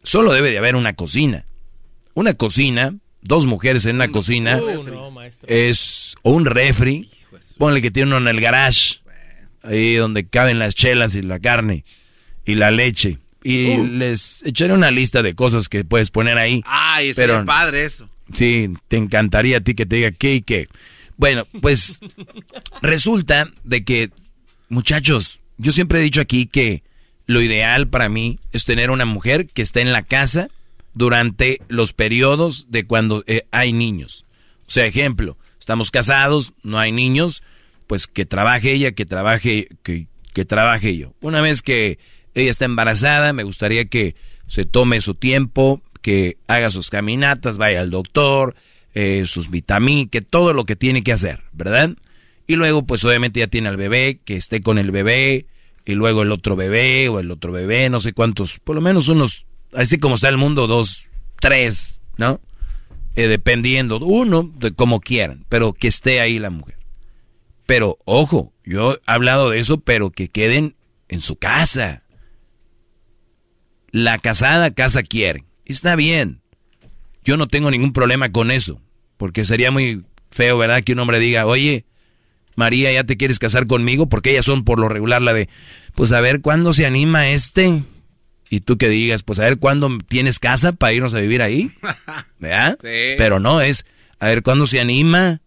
Solo 0.03 0.33
debe 0.33 0.51
de 0.51 0.57
haber 0.57 0.75
una 0.75 0.93
cocina. 0.93 1.45
Una 2.13 2.33
cocina, 2.33 2.93
dos 3.21 3.45
mujeres 3.45 3.85
en 3.85 3.95
una 3.95 4.11
cocina, 4.11 4.59
es 5.47 6.15
o 6.23 6.31
un 6.31 6.45
refri, 6.45 7.09
ponle 7.57 7.81
que 7.81 7.89
tiene 7.89 8.09
uno 8.15 8.17
en 8.29 8.35
el 8.35 8.41
garage, 8.41 8.99
ahí 9.63 9.95
donde 9.95 10.27
caben 10.27 10.59
las 10.59 10.75
chelas 10.75 11.15
y 11.15 11.21
la 11.21 11.39
carne 11.39 11.85
y 12.45 12.55
la 12.55 12.69
leche. 12.69 13.17
Y 13.43 13.77
Uh. 13.77 13.87
les 13.87 14.43
echaré 14.43 14.73
una 14.73 14.91
lista 14.91 15.23
de 15.23 15.33
cosas 15.35 15.69
que 15.69 15.83
puedes 15.85 16.11
poner 16.11 16.37
ahí. 16.37 16.61
Ay, 16.65 17.13
pero 17.15 17.43
padre 17.45 17.85
eso. 17.85 18.07
Sí, 18.33 18.73
te 18.87 18.97
encantaría 18.97 19.57
a 19.57 19.61
ti 19.61 19.73
que 19.75 19.85
te 19.85 19.97
diga 19.97 20.11
qué 20.11 20.35
y 20.35 20.41
qué. 20.41 20.67
Bueno, 21.17 21.45
pues 21.61 21.99
resulta 22.81 23.47
de 23.63 23.83
que, 23.83 24.09
muchachos, 24.69 25.41
yo 25.57 25.71
siempre 25.71 25.99
he 25.99 26.03
dicho 26.03 26.21
aquí 26.21 26.47
que 26.47 26.83
lo 27.27 27.41
ideal 27.41 27.87
para 27.87 28.09
mí 28.09 28.39
es 28.51 28.65
tener 28.65 28.91
una 28.91 29.05
mujer 29.05 29.47
que 29.47 29.61
esté 29.61 29.81
en 29.81 29.93
la 29.93 30.03
casa 30.03 30.49
durante 30.93 31.61
los 31.67 31.93
periodos 31.93 32.67
de 32.69 32.85
cuando 32.85 33.23
eh, 33.27 33.43
hay 33.51 33.73
niños. 33.73 34.25
O 34.67 34.71
sea, 34.71 34.85
ejemplo, 34.85 35.37
estamos 35.59 35.91
casados, 35.91 36.53
no 36.63 36.79
hay 36.79 36.91
niños, 36.91 37.43
pues 37.87 38.07
que 38.07 38.25
trabaje 38.25 38.73
ella, 38.73 38.93
que 38.93 39.05
trabaje, 39.05 39.67
que, 39.83 40.07
que 40.33 40.45
trabaje 40.45 40.97
yo. 40.97 41.13
Una 41.21 41.41
vez 41.41 41.61
que 41.61 41.99
ella 42.33 42.51
está 42.51 42.65
embarazada, 42.65 43.33
me 43.33 43.43
gustaría 43.43 43.85
que 43.85 44.15
se 44.47 44.65
tome 44.65 45.01
su 45.01 45.15
tiempo, 45.15 45.81
que 46.01 46.37
haga 46.47 46.71
sus 46.71 46.89
caminatas, 46.89 47.57
vaya 47.57 47.81
al 47.81 47.91
doctor, 47.91 48.55
eh, 48.93 49.23
sus 49.25 49.49
vitaminas, 49.49 50.09
que 50.11 50.21
todo 50.21 50.53
lo 50.53 50.65
que 50.65 50.75
tiene 50.75 51.03
que 51.03 51.13
hacer, 51.13 51.43
¿verdad? 51.53 51.91
Y 52.47 52.55
luego, 52.55 52.85
pues 52.85 53.03
obviamente 53.05 53.39
ya 53.39 53.47
tiene 53.47 53.69
al 53.69 53.77
bebé, 53.77 54.19
que 54.25 54.35
esté 54.35 54.61
con 54.61 54.77
el 54.77 54.91
bebé, 54.91 55.45
y 55.85 55.93
luego 55.93 56.21
el 56.21 56.31
otro 56.31 56.55
bebé 56.55 57.09
o 57.09 57.19
el 57.19 57.31
otro 57.31 57.51
bebé, 57.51 57.89
no 57.89 57.99
sé 57.99 58.13
cuántos, 58.13 58.59
por 58.59 58.75
lo 58.75 58.81
menos 58.81 59.07
unos, 59.07 59.45
así 59.73 59.97
como 59.97 60.15
está 60.15 60.29
el 60.29 60.37
mundo, 60.37 60.67
dos, 60.67 61.09
tres, 61.39 61.99
¿no? 62.17 62.39
Eh, 63.15 63.27
dependiendo, 63.27 63.97
uno, 63.99 64.49
de 64.57 64.71
como 64.71 65.01
quieran, 65.01 65.45
pero 65.49 65.73
que 65.73 65.87
esté 65.87 66.21
ahí 66.21 66.39
la 66.39 66.49
mujer. 66.49 66.77
Pero, 67.65 67.97
ojo, 68.05 68.53
yo 68.63 68.93
he 68.93 68.97
hablado 69.05 69.49
de 69.49 69.59
eso, 69.59 69.79
pero 69.79 70.11
que 70.11 70.29
queden 70.29 70.75
en 71.09 71.21
su 71.21 71.37
casa. 71.37 72.03
La 73.91 74.17
casada 74.19 74.73
casa 74.73 75.03
quiere. 75.03 75.43
Está 75.71 75.95
bien. 75.95 76.41
Yo 77.23 77.37
no 77.37 77.47
tengo 77.47 77.71
ningún 77.71 77.93
problema 77.93 78.31
con 78.31 78.51
eso. 78.51 78.81
Porque 79.17 79.45
sería 79.45 79.71
muy 79.71 80.03
feo, 80.31 80.57
¿verdad? 80.57 80.83
Que 80.83 80.93
un 80.93 80.99
hombre 80.99 81.19
diga, 81.19 81.45
oye, 81.45 81.85
María, 82.55 82.91
¿ya 82.91 83.03
te 83.03 83.17
quieres 83.17 83.39
casar 83.39 83.67
conmigo? 83.67 84.09
Porque 84.09 84.31
ellas 84.31 84.45
son 84.45 84.63
por 84.63 84.79
lo 84.79 84.89
regular 84.89 85.21
la 85.21 85.33
de, 85.33 85.49
pues 85.95 86.11
a 86.11 86.21
ver 86.21 86.41
cuándo 86.41 86.73
se 86.73 86.85
anima 86.85 87.29
este. 87.29 87.83
Y 88.49 88.61
tú 88.61 88.77
que 88.77 88.89
digas, 88.89 89.23
pues 89.23 89.39
a 89.39 89.43
ver 89.43 89.59
cuándo 89.59 89.89
tienes 90.07 90.39
casa 90.39 90.73
para 90.73 90.93
irnos 90.93 91.13
a 91.13 91.19
vivir 91.19 91.41
ahí. 91.41 91.71
¿Verdad? 92.39 92.77
Sí. 92.81 93.15
Pero 93.17 93.39
no, 93.39 93.61
es 93.61 93.85
a 94.19 94.27
ver 94.27 94.43
cuándo 94.43 94.67
se 94.67 94.79
anima. 94.79 95.41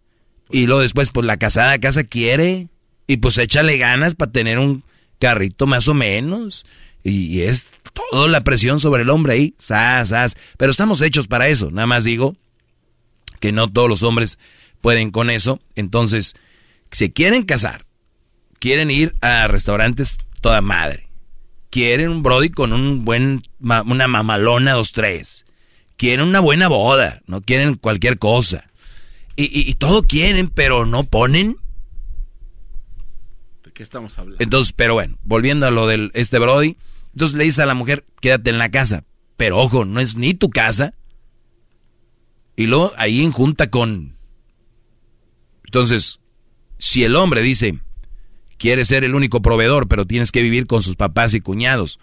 Y 0.50 0.66
luego 0.66 0.82
después, 0.82 1.10
pues 1.10 1.26
la 1.26 1.36
casada 1.36 1.78
casa 1.78 2.04
quiere. 2.04 2.68
Y 3.06 3.18
pues 3.18 3.36
échale 3.38 3.76
ganas 3.76 4.14
para 4.14 4.32
tener 4.32 4.58
un 4.58 4.82
carrito 5.18 5.66
más 5.66 5.88
o 5.88 5.94
menos. 5.94 6.64
Y, 7.02 7.26
y 7.26 7.42
es 7.42 7.66
toda 7.94 8.28
la 8.28 8.42
presión 8.42 8.80
sobre 8.80 9.02
el 9.02 9.10
hombre 9.10 9.32
ahí. 9.34 9.54
Sas, 9.58 10.10
sas. 10.10 10.36
Pero 10.58 10.70
estamos 10.70 11.00
hechos 11.00 11.26
para 11.26 11.48
eso. 11.48 11.70
Nada 11.70 11.86
más 11.86 12.04
digo 12.04 12.36
que 13.40 13.52
no 13.52 13.70
todos 13.72 13.88
los 13.88 14.02
hombres 14.02 14.38
pueden 14.80 15.10
con 15.10 15.30
eso. 15.30 15.60
Entonces, 15.74 16.34
se 16.90 17.12
quieren 17.12 17.44
casar, 17.44 17.86
quieren 18.58 18.90
ir 18.90 19.14
a 19.20 19.48
restaurantes 19.48 20.18
toda 20.40 20.60
madre. 20.60 21.08
Quieren 21.70 22.10
un 22.10 22.22
brody 22.22 22.50
con 22.50 22.72
un 22.72 23.04
buen, 23.04 23.42
una 23.60 24.06
mamalona, 24.08 24.72
dos, 24.74 24.92
tres. 24.92 25.44
Quieren 25.96 26.26
una 26.28 26.40
buena 26.40 26.68
boda, 26.68 27.22
no 27.26 27.40
quieren 27.40 27.74
cualquier 27.74 28.18
cosa. 28.18 28.70
Y, 29.36 29.44
y- 29.44 29.68
y 29.68 29.74
todo 29.74 30.02
quieren, 30.02 30.48
pero 30.48 30.86
no 30.86 31.02
ponen. 31.04 31.56
¿De 33.64 33.72
qué 33.72 33.82
estamos 33.82 34.18
hablando? 34.18 34.42
Entonces, 34.42 34.72
pero 34.72 34.94
bueno, 34.94 35.18
volviendo 35.24 35.66
a 35.66 35.70
lo 35.70 35.86
del 35.86 36.10
este 36.14 36.38
Brody, 36.38 36.76
entonces 37.14 37.38
le 37.38 37.44
dice 37.44 37.62
a 37.62 37.66
la 37.66 37.74
mujer, 37.74 38.04
quédate 38.20 38.50
en 38.50 38.58
la 38.58 38.72
casa. 38.72 39.04
Pero 39.36 39.58
ojo, 39.58 39.84
no 39.84 40.00
es 40.00 40.16
ni 40.16 40.34
tu 40.34 40.50
casa. 40.50 40.94
Y 42.56 42.66
luego 42.66 42.92
ahí 42.96 43.22
en 43.22 43.30
junta 43.30 43.70
con... 43.70 44.16
Entonces, 45.64 46.20
si 46.78 47.04
el 47.04 47.14
hombre 47.14 47.42
dice, 47.42 47.78
quiere 48.58 48.84
ser 48.84 49.04
el 49.04 49.14
único 49.14 49.42
proveedor, 49.42 49.86
pero 49.86 50.06
tienes 50.06 50.32
que 50.32 50.42
vivir 50.42 50.66
con 50.66 50.82
sus 50.82 50.96
papás 50.96 51.34
y 51.34 51.40
cuñados. 51.40 52.00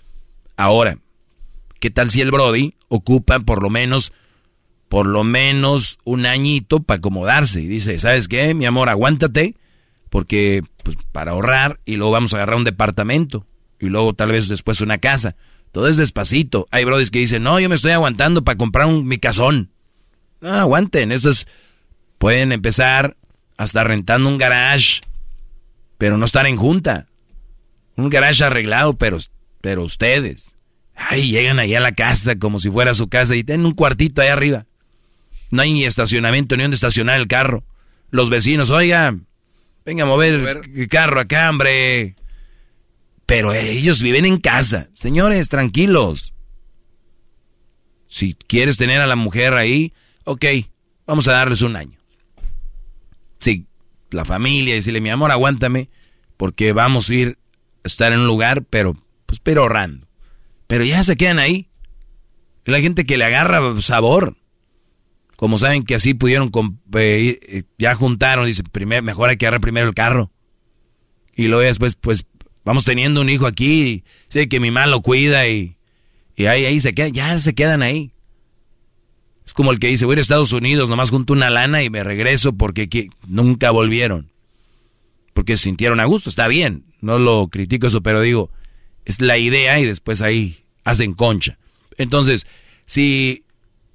Ahora, 0.56 0.98
¿qué 1.82 1.90
tal 1.90 2.10
si 2.10 2.22
el 2.22 2.32
Brody 2.32 2.76
ocupa 2.88 3.40
por 3.42 3.62
lo 3.62 3.70
menos, 3.70 4.14
por 4.88 5.06
lo 5.06 5.26
menos 5.26 6.00
un 6.06 6.26
añito 6.26 6.84
para 6.84 7.00
acomodarse? 7.00 7.62
Y 7.62 7.68
dice, 7.68 8.00
¿sabes 8.00 8.30
qué, 8.30 8.54
mi 8.54 8.66
amor? 8.66 8.88
Aguántate, 8.88 9.56
porque 10.10 10.64
pues, 10.84 10.96
para 11.12 11.32
ahorrar 11.32 11.82
y 11.84 11.98
luego 11.98 12.14
vamos 12.14 12.34
a 12.34 12.38
agarrar 12.38 12.56
un 12.56 12.64
departamento 12.64 13.46
y 13.82 13.88
luego 13.88 14.14
tal 14.14 14.32
vez 14.32 14.48
después 14.48 14.80
una 14.82 15.00
casa. 15.00 15.36
Todo 15.72 15.88
es 15.88 15.98
despacito. 15.98 16.68
Hay 16.72 16.86
brodis 16.86 17.12
que 17.12 17.20
dicen, 17.20 17.44
no, 17.44 17.60
yo 17.60 17.68
me 17.68 17.76
estoy 17.76 17.92
aguantando 17.92 18.44
para 18.44 18.58
comprar 18.58 18.86
un, 18.86 19.08
mi 19.08 19.18
casón. 19.18 19.72
No, 20.40 20.54
aguanten, 20.54 21.12
eso 21.12 21.30
es... 21.30 21.48
Pueden 22.18 22.52
empezar 22.52 23.18
hasta 23.58 23.84
rentando 23.84 24.30
un 24.30 24.38
garage, 24.38 25.02
pero 25.98 26.18
no 26.18 26.26
estar 26.26 26.46
en 26.46 26.56
junta. 26.56 27.08
Un 27.96 28.10
garage 28.10 28.44
arreglado, 28.44 28.94
pero, 28.94 29.18
pero 29.60 29.84
ustedes. 29.84 30.56
Ay, 30.96 31.32
llegan 31.32 31.58
ahí 31.58 31.74
a 31.74 31.80
la 31.80 31.94
casa 31.94 32.36
como 32.38 32.60
si 32.60 32.70
fuera 32.70 32.94
su 32.94 33.08
casa 33.08 33.36
y 33.36 33.44
tienen 33.44 33.66
un 33.66 33.74
cuartito 33.74 34.22
ahí 34.22 34.28
arriba. 34.28 34.68
No 35.50 35.64
hay 35.64 35.74
ni 35.74 35.86
estacionamiento 35.86 36.56
ni 36.56 36.64
donde 36.64 36.76
estacionar 36.76 37.20
el 37.20 37.28
carro. 37.28 37.64
Los 38.12 38.30
vecinos, 38.30 38.70
oigan, 38.70 39.26
venga 39.86 40.04
a 40.04 40.08
mover 40.08 40.62
el 40.76 40.88
carro 40.90 41.22
acá, 41.22 41.50
hombre. 41.50 42.16
Pero 43.32 43.54
ellos 43.54 44.02
viven 44.02 44.26
en 44.26 44.42
casa. 44.42 44.90
Señores, 44.92 45.48
tranquilos. 45.48 46.34
Si 48.10 48.34
quieres 48.34 48.76
tener 48.76 49.00
a 49.00 49.08
la 49.08 49.16
mujer 49.16 49.54
ahí, 49.54 49.94
ok, 50.26 50.44
vamos 51.08 51.30
a 51.30 51.32
darles 51.32 51.62
un 51.62 51.78
año. 51.78 51.98
Sí, 53.40 53.68
la 54.10 54.26
familia, 54.26 54.76
decirle, 54.76 55.00
mi 55.00 55.12
amor, 55.12 55.32
aguántame, 55.32 55.90
porque 56.36 56.74
vamos 56.74 57.10
a 57.10 57.14
ir 57.14 57.40
a 57.86 57.88
estar 57.88 58.12
en 58.12 58.20
un 58.20 58.28
lugar, 58.28 58.66
pero, 58.66 58.98
pues, 59.26 59.40
pero 59.40 59.62
ahorrando. 59.62 60.10
Pero 60.68 60.84
ya 60.84 61.02
se 61.06 61.16
quedan 61.16 61.40
ahí. 61.40 61.70
La 62.66 62.82
gente 62.82 63.06
que 63.06 63.16
le 63.16 63.24
agarra 63.24 63.80
sabor. 63.80 64.36
Como 65.38 65.58
saben 65.58 65.86
que 65.86 65.96
así 65.96 66.14
pudieron, 66.14 66.52
eh, 66.96 67.40
eh, 67.44 67.64
ya 67.78 67.96
juntaron, 67.96 68.46
dice, 68.46 68.64
primer, 68.64 69.04
mejor 69.04 69.30
hay 69.30 69.38
que 69.38 69.46
agarrar 69.46 69.62
primero 69.62 69.88
el 69.88 69.96
carro. 69.96 70.34
Y 71.34 71.48
luego 71.48 71.62
después, 71.62 71.96
pues, 71.96 72.26
vamos 72.64 72.86
teniendo 72.86 73.22
un 73.22 73.30
hijo 73.30 73.48
aquí, 73.48 74.04
sé 74.28 74.48
que 74.50 74.60
mi 74.60 74.72
mamá 74.72 74.88
lo 74.88 75.02
cuida 75.02 75.48
y, 75.48 75.78
y 76.36 76.46
ahí, 76.46 76.66
ahí 76.66 76.80
se 76.80 76.94
quedan, 76.94 77.14
ya 77.14 77.38
se 77.40 77.54
quedan 77.54 77.82
ahí. 77.82 78.12
Es 79.46 79.54
como 79.54 79.72
el 79.72 79.80
que 79.80 79.88
dice, 79.88 80.06
voy 80.06 80.14
a 80.14 80.16
ir 80.16 80.20
a 80.20 80.22
Estados 80.22 80.54
Unidos, 80.54 80.90
nomás 80.90 81.10
junto 81.10 81.34
una 81.34 81.50
lana 81.50 81.84
y 81.84 81.90
me 81.90 82.04
regreso 82.04 82.54
porque 82.54 82.84
aquí 82.84 83.10
nunca 83.28 83.72
volvieron. 83.72 84.32
Porque 85.34 85.58
se 85.58 85.64
sintieron 85.64 86.00
a 86.00 86.06
gusto, 86.06 86.30
está 86.30 86.48
bien, 86.48 86.86
no 87.00 87.18
lo 87.18 87.48
critico 87.48 87.88
eso, 87.88 88.02
pero 88.02 88.22
digo, 88.22 88.52
es 89.06 89.22
la 89.22 89.38
idea 89.38 89.80
y 89.80 89.86
después 89.86 90.22
ahí 90.22 90.64
hacen 90.84 91.14
concha. 91.14 91.58
Entonces, 91.98 92.46
si 92.86 93.44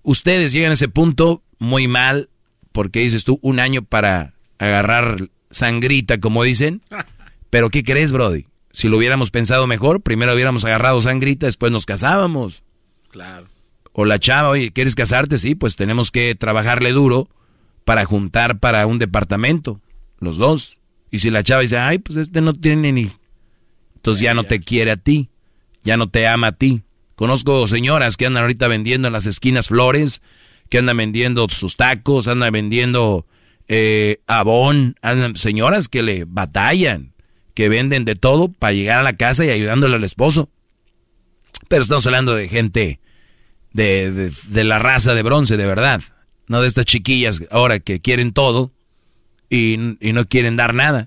ustedes 0.03 0.53
llegan 0.53 0.71
a 0.71 0.75
ese 0.75 0.89
punto, 0.89 1.43
muy 1.59 1.89
mal, 1.89 2.31
porque 2.73 3.01
dices 3.01 3.25
tú, 3.25 3.39
un 3.43 3.61
año 3.61 3.83
para 3.83 4.35
agarrar 4.59 5.31
sangrita, 5.51 6.19
como 6.19 6.43
dicen, 6.43 6.83
pero 7.51 7.71
¿qué 7.71 7.85
crees, 7.85 8.13
Brody? 8.13 8.47
Si 8.77 8.89
lo 8.91 8.99
hubiéramos 8.99 9.31
pensado 9.31 9.67
mejor, 9.67 10.03
primero 10.03 10.35
hubiéramos 10.35 10.67
agarrado 10.67 11.01
sangrita, 11.01 11.47
después 11.47 11.73
nos 11.73 11.87
casábamos. 11.87 12.63
Claro. 13.09 13.47
O 13.93 14.05
la 14.05 14.19
chava, 14.19 14.51
oye, 14.51 14.71
¿quieres 14.71 14.95
casarte? 14.95 15.39
Sí, 15.39 15.55
pues 15.55 15.77
tenemos 15.77 16.11
que 16.11 16.35
trabajarle 16.35 16.93
duro 16.93 17.31
para 17.87 18.05
juntar 18.05 18.59
para 18.59 18.87
un 18.87 18.99
departamento, 18.99 19.81
los 20.19 20.37
dos. 20.37 20.77
Y 21.11 21.21
si 21.21 21.31
la 21.31 21.43
chava 21.43 21.63
dice, 21.63 21.79
ay, 21.79 22.01
pues 22.01 22.19
este 22.19 22.43
no 22.43 22.53
tiene 22.53 22.93
ni... 22.93 23.11
Entonces 23.95 24.21
ya 24.21 24.35
no 24.35 24.45
te 24.45 24.61
quiere 24.61 24.91
a 24.91 24.99
ti, 24.99 25.31
ya 25.83 25.97
no 25.97 26.11
te 26.11 26.27
ama 26.27 26.49
a 26.49 26.53
ti. 26.53 26.83
Conozco 27.15 27.67
señoras 27.67 28.19
que 28.19 28.27
andan 28.27 28.43
ahorita 28.43 28.69
vendiendo 28.69 29.09
en 29.09 29.15
las 29.15 29.25
esquinas 29.25 29.69
flores, 29.69 30.21
que 30.69 30.77
andan 30.77 30.99
vendiendo 30.99 31.49
sus 31.49 31.77
tacos, 31.77 32.29
andan 32.29 32.53
vendiendo 32.53 33.25
eh, 33.69 34.19
abón, 34.27 34.97
andan 35.01 35.35
señoras 35.35 35.89
que 35.89 36.03
le 36.03 36.27
batallan, 36.27 37.15
que 37.57 37.71
venden 37.71 38.05
de 38.05 38.17
todo 38.17 38.49
para 38.49 38.75
llegar 38.75 39.01
a 39.01 39.03
la 39.03 39.17
casa 39.17 39.47
y 39.47 39.49
ayudándole 39.49 39.97
al 39.97 40.05
esposo. 40.05 40.51
Pero 41.69 41.83
estamos 41.83 42.07
hablando 42.07 42.35
de 42.35 42.49
gente 42.49 43.01
de, 43.73 44.31
de, 44.47 44.65
la 44.65 44.79
raza 44.79 45.15
de 45.15 45.23
bronce, 45.23 45.57
de 45.57 45.65
verdad. 45.65 46.03
No 46.49 46.61
de 46.61 46.69
estas 46.69 46.85
chiquillas 46.85 47.43
ahora 47.51 47.81
que 47.81 48.01
quieren 48.01 48.35
todo 48.35 48.73
y, 49.49 49.97
y 50.07 50.13
no 50.13 50.27
quieren 50.27 50.57
dar 50.57 50.75
nada. 50.75 51.07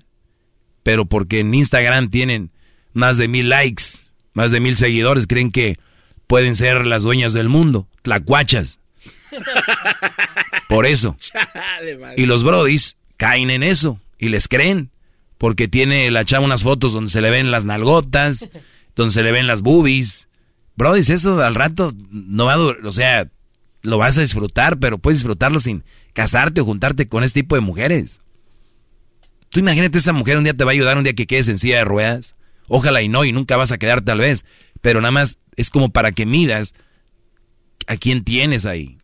Pero 0.82 1.06
porque 1.06 1.38
en 1.38 1.54
Instagram 1.54 2.10
tienen 2.10 2.50
más 2.94 3.16
de 3.16 3.28
mil 3.28 3.48
likes, 3.48 3.84
más 4.32 4.50
de 4.50 4.58
mil 4.58 4.76
seguidores, 4.76 5.28
creen 5.28 5.52
que 5.52 5.78
pueden 6.26 6.56
ser 6.56 6.84
las 6.84 7.04
dueñas 7.04 7.32
del 7.32 7.48
mundo, 7.48 7.86
tlacuachas. 8.02 8.80
Por 10.68 10.84
eso. 10.84 11.16
Y 12.16 12.26
los 12.26 12.42
brodis 12.42 12.96
caen 13.16 13.50
en 13.50 13.62
eso 13.62 14.00
y 14.18 14.30
les 14.30 14.48
creen. 14.48 14.90
Porque 15.40 15.68
tiene 15.68 16.10
la 16.10 16.26
chava 16.26 16.44
unas 16.44 16.64
fotos 16.64 16.92
donde 16.92 17.10
se 17.10 17.22
le 17.22 17.30
ven 17.30 17.50
las 17.50 17.64
nalgotas, 17.64 18.50
donde 18.94 19.14
se 19.14 19.22
le 19.22 19.32
ven 19.32 19.46
las 19.46 19.62
boobies. 19.62 20.28
Brodis, 20.76 21.08
eso 21.08 21.42
al 21.42 21.54
rato 21.54 21.94
no 22.10 22.44
va 22.44 22.52
a 22.52 22.56
durar. 22.58 22.84
O 22.84 22.92
sea, 22.92 23.26
lo 23.80 23.96
vas 23.96 24.18
a 24.18 24.20
disfrutar, 24.20 24.78
pero 24.78 24.98
puedes 24.98 25.20
disfrutarlo 25.20 25.58
sin 25.58 25.82
casarte 26.12 26.60
o 26.60 26.66
juntarte 26.66 27.08
con 27.08 27.24
este 27.24 27.40
tipo 27.40 27.54
de 27.54 27.62
mujeres. 27.62 28.20
Tú 29.48 29.60
imagínate 29.60 29.96
esa 29.96 30.12
mujer 30.12 30.36
un 30.36 30.44
día 30.44 30.52
te 30.52 30.64
va 30.64 30.72
a 30.72 30.74
ayudar, 30.74 30.98
un 30.98 31.04
día 31.04 31.14
que 31.14 31.26
quedes 31.26 31.48
en 31.48 31.56
silla 31.56 31.78
de 31.78 31.84
ruedas. 31.84 32.36
Ojalá 32.68 33.00
y 33.00 33.08
no, 33.08 33.24
y 33.24 33.32
nunca 33.32 33.56
vas 33.56 33.72
a 33.72 33.78
quedar 33.78 34.02
tal 34.02 34.18
vez. 34.18 34.44
Pero 34.82 35.00
nada 35.00 35.12
más 35.12 35.38
es 35.56 35.70
como 35.70 35.88
para 35.88 36.12
que 36.12 36.26
midas 36.26 36.74
a 37.86 37.96
quién 37.96 38.24
tienes 38.24 38.66
ahí. 38.66 38.98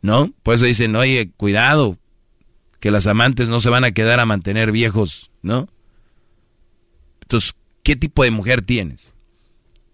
¿No? 0.00 0.32
Pues 0.44 0.60
dicen, 0.60 0.94
oye, 0.94 1.32
cuidado, 1.36 1.98
que 2.80 2.90
las 2.90 3.06
amantes 3.06 3.48
no 3.48 3.60
se 3.60 3.70
van 3.70 3.84
a 3.84 3.92
quedar 3.92 4.20
a 4.20 4.26
mantener 4.26 4.72
viejos, 4.72 5.30
¿no? 5.42 5.68
Entonces, 7.22 7.54
¿qué 7.82 7.94
tipo 7.94 8.24
de 8.24 8.30
mujer 8.30 8.62
tienes? 8.62 9.14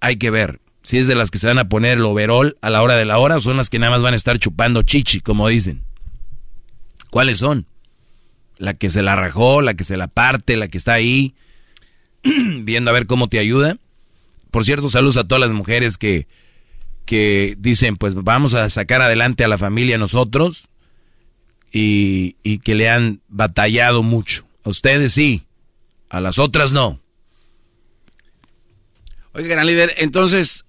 Hay 0.01 0.17
que 0.17 0.31
ver 0.31 0.61
si 0.83 0.99
es 0.99 1.09
de 1.09 1.17
las 1.17 1.33
que 1.33 1.39
se 1.39 1.49
van 1.49 1.59
a 1.59 1.69
poner 1.69 1.99
el 1.99 2.05
overol 2.05 2.57
a 2.63 2.71
la 2.71 2.81
hora 2.83 2.95
de 2.95 3.05
la 3.05 3.19
hora 3.19 3.37
o 3.37 3.41
son 3.41 3.57
las 3.57 3.69
que 3.69 3.81
nada 3.81 3.91
más 3.91 4.03
van 4.03 4.15
a 4.15 4.17
estar 4.17 4.39
chupando 4.39 4.83
chichi, 4.83 5.21
como 5.21 5.49
dicen. 5.49 5.83
¿Cuáles 7.11 7.39
son? 7.39 7.67
La 8.57 8.75
que 8.75 8.89
se 8.89 9.03
la 9.03 9.17
rajó, 9.17 9.63
la 9.63 9.75
que 9.75 9.85
se 9.85 9.97
la 9.97 10.07
parte, 10.07 10.57
la 10.57 10.69
que 10.69 10.79
está 10.79 10.95
ahí 10.95 11.35
viendo 12.23 12.91
a 12.91 12.95
ver 12.95 13.07
cómo 13.07 13.29
te 13.29 13.41
ayuda. 13.41 13.79
Por 14.53 14.65
cierto, 14.65 14.89
saludos 14.89 15.17
a 15.17 15.27
todas 15.27 15.41
las 15.41 15.53
mujeres 15.53 15.99
que 15.99 16.29
que 17.05 17.55
dicen, 17.59 17.97
pues 17.97 18.15
vamos 18.15 18.55
a 18.55 18.69
sacar 18.69 19.01
adelante 19.01 19.45
a 19.45 19.49
la 19.49 19.59
familia 19.59 19.97
nosotros 19.97 20.69
y, 21.79 22.59
que 22.59 22.75
le 22.75 22.89
han 22.89 23.21
batallado 23.29 24.03
mucho. 24.03 24.47
A 24.65 24.71
ustedes 24.71 25.13
sí, 25.13 25.47
a 26.09 26.21
las 26.21 26.39
otras 26.39 26.73
no. 26.73 27.01
Oye, 29.33 29.49
gran 29.49 29.67
líder, 29.67 29.95
entonces 29.99 30.65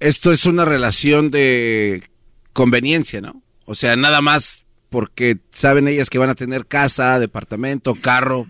esto 0.00 0.32
es 0.32 0.44
una 0.46 0.64
relación 0.64 1.30
de 1.30 2.10
conveniencia, 2.52 3.20
¿no? 3.20 3.42
O 3.64 3.74
sea, 3.74 3.96
nada 3.96 4.20
más 4.20 4.66
porque 4.90 5.38
saben 5.50 5.88
ellas 5.88 6.10
que 6.10 6.18
van 6.18 6.30
a 6.30 6.34
tener 6.34 6.66
casa, 6.66 7.18
departamento, 7.18 7.94
carro, 7.94 8.46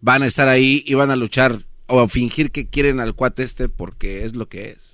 van 0.00 0.22
a 0.22 0.26
estar 0.26 0.48
ahí 0.48 0.82
y 0.86 0.94
van 0.94 1.10
a 1.10 1.16
luchar 1.16 1.58
o 1.86 2.00
a 2.00 2.08
fingir 2.08 2.50
que 2.50 2.66
quieren 2.66 2.98
al 2.98 3.14
cuate 3.14 3.42
este 3.42 3.68
porque 3.68 4.24
es 4.24 4.34
lo 4.34 4.48
que 4.48 4.70
es 4.70 4.86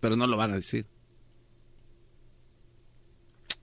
pero 0.00 0.16
no 0.16 0.28
lo 0.28 0.36
van 0.36 0.52
a 0.52 0.56
decir. 0.56 0.86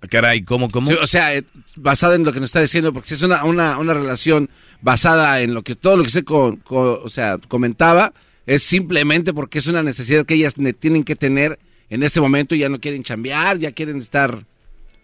Caray, 0.10 0.44
¿cómo, 0.44 0.70
cómo? 0.70 0.92
o 0.92 1.08
sea, 1.08 1.36
eh, 1.36 1.44
basada 1.76 2.16
en 2.16 2.24
lo 2.24 2.34
que 2.34 2.40
nos 2.40 2.50
está 2.50 2.62
diciendo, 2.62 2.92
porque 2.94 3.10
si 3.10 3.14
es 3.16 3.22
una, 3.22 3.44
una, 3.46 3.78
una 3.78 3.94
relación 3.94 4.50
basada 4.82 5.42
en 5.42 5.54
lo 5.54 5.64
que 5.64 5.76
todo 5.76 5.98
lo 5.98 6.04
que 6.04 6.08
usted 6.08 6.26
o 6.30 7.10
sea, 7.10 7.38
comentaba, 7.48 8.14
es 8.46 8.64
simplemente 8.64 9.34
porque 9.34 9.60
es 9.60 9.68
una 9.68 9.84
necesidad 9.84 10.26
que 10.26 10.34
ellas 10.36 10.56
tienen 10.80 11.04
que 11.04 11.16
tener 11.16 11.60
en 11.90 12.04
este 12.04 12.22
momento 12.22 12.56
y 12.56 12.60
ya 12.60 12.70
no 12.70 12.80
quieren 12.80 13.04
chambear, 13.04 13.60
ya 13.60 13.72
quieren 13.72 14.00
estar... 14.00 14.46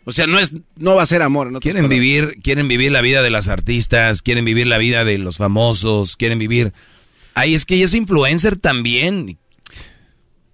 O 0.05 0.11
sea, 0.11 0.25
no 0.25 0.39
es 0.39 0.53
no 0.75 0.95
va 0.95 1.03
a 1.03 1.05
ser 1.05 1.21
amor. 1.21 1.51
No 1.51 1.59
quieren 1.59 1.87
vivir, 1.87 2.37
quieren 2.41 2.67
vivir 2.67 2.91
la 2.91 3.01
vida 3.01 3.21
de 3.21 3.29
las 3.29 3.47
artistas, 3.47 4.21
quieren 4.21 4.43
vivir 4.43 4.65
la 4.65 4.79
vida 4.79 5.05
de 5.05 5.17
los 5.17 5.37
famosos, 5.37 6.17
quieren 6.17 6.39
vivir... 6.39 6.73
Ay, 7.35 7.53
es 7.53 7.65
que 7.65 7.75
ella 7.75 7.85
es 7.85 7.93
influencer 7.93 8.55
también. 8.55 9.37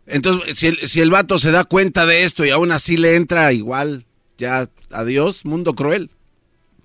Entonces, 0.08 0.60
si 0.60 0.68
el, 0.68 0.88
si 0.88 1.00
el 1.00 1.10
vato 1.10 1.40
se 1.40 1.52
da 1.52 1.64
cuenta 1.64 2.06
de 2.06 2.24
esto 2.24 2.46
y 2.46 2.50
aún 2.50 2.72
así 2.72 2.98
le 2.98 3.16
entra 3.16 3.54
igual, 3.54 4.06
ya, 4.38 4.70
adiós, 4.92 5.46
mundo 5.46 5.74
cruel. 5.74 6.12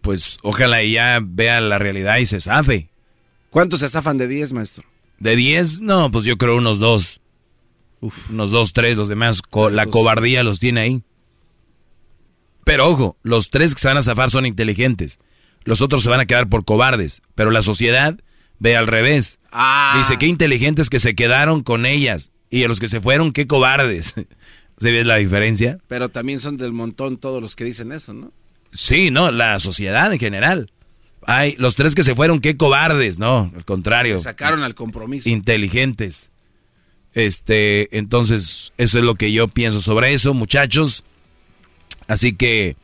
Pues 0.01 0.39
ojalá 0.43 0.83
y 0.83 0.93
ya 0.93 1.21
vea 1.23 1.61
la 1.61 1.79
realidad 1.79 2.19
y 2.19 2.27
se 2.27 2.41
zafe. 2.41 2.91
¿Cuántos 3.51 3.81
se 3.81 3.89
zafan 3.89 4.17
de 4.17 4.29
10, 4.29 4.53
maestro? 4.53 4.85
¿De 5.19 5.37
10? 5.37 5.83
No, 5.83 6.11
pues 6.11 6.25
yo 6.25 6.39
creo 6.39 6.57
unos 6.57 6.79
dos. 6.79 7.21
unos 8.31 8.51
dos, 8.51 8.73
tres, 8.73 8.97
los 8.97 9.09
demás, 9.09 9.43
la 9.73 9.87
cobardía 9.87 10.43
los 10.43 10.59
tiene 10.59 10.81
ahí. 10.81 11.03
Pero 12.65 12.89
ojo, 12.89 13.17
los 13.23 13.51
tres 13.51 13.75
que 13.75 13.81
se 13.81 13.89
van 13.89 13.97
a 13.97 14.03
zafar 14.03 14.31
son 14.31 14.47
inteligentes. 14.47 15.19
Los 15.65 15.83
otros 15.83 16.03
se 16.03 16.11
van 16.11 16.21
a 16.21 16.27
quedar 16.27 16.49
por 16.49 16.65
cobardes. 16.65 17.23
Pero 17.35 17.51
la 17.51 17.63
sociedad 17.63 18.19
ve 18.59 18.77
al 18.77 18.87
revés. 18.87 19.39
Ah. 19.53 19.97
Dice, 19.99 20.19
qué 20.19 20.27
inteligentes 20.27 20.89
que 20.89 21.01
se 21.01 21.15
quedaron 21.15 21.63
con 21.63 21.85
ellas. 21.85 22.31
Y 22.49 22.65
a 22.65 22.69
los 22.69 22.81
que 22.81 22.89
se 22.89 23.01
fueron, 23.01 23.33
qué 23.33 23.47
cobardes. 23.47 24.15
¿Se 24.81 24.91
ve 24.91 25.05
la 25.05 25.17
diferencia? 25.17 25.79
Pero 25.89 26.09
también 26.09 26.41
son 26.41 26.57
del 26.57 26.73
montón 26.73 27.19
todos 27.19 27.43
los 27.43 27.55
que 27.55 27.65
dicen 27.65 27.93
eso, 27.93 28.15
¿no? 28.15 28.33
Sí, 28.73 29.11
no, 29.11 29.31
la 29.31 29.59
sociedad 29.61 30.13
en 30.13 30.19
general. 30.19 30.71
Hay 31.27 31.55
los 31.59 31.75
tres 31.75 31.95
que 31.95 32.03
se 32.03 32.15
fueron, 32.15 32.41
qué 32.41 32.57
cobardes, 32.57 33.19
no, 33.19 33.53
al 33.55 33.65
contrario. 33.65 34.19
sacaron 34.21 34.63
al 34.63 34.75
compromiso. 34.75 35.29
Inteligentes. 35.29 36.31
Este, 37.13 37.97
entonces, 37.97 38.73
eso 38.79 38.99
es 38.99 39.05
lo 39.05 39.17
que 39.17 39.33
yo 39.33 39.49
pienso 39.49 39.81
sobre 39.81 40.15
eso, 40.15 40.33
muchachos. 40.33 41.05
Así 42.09 42.33
que 42.33 42.77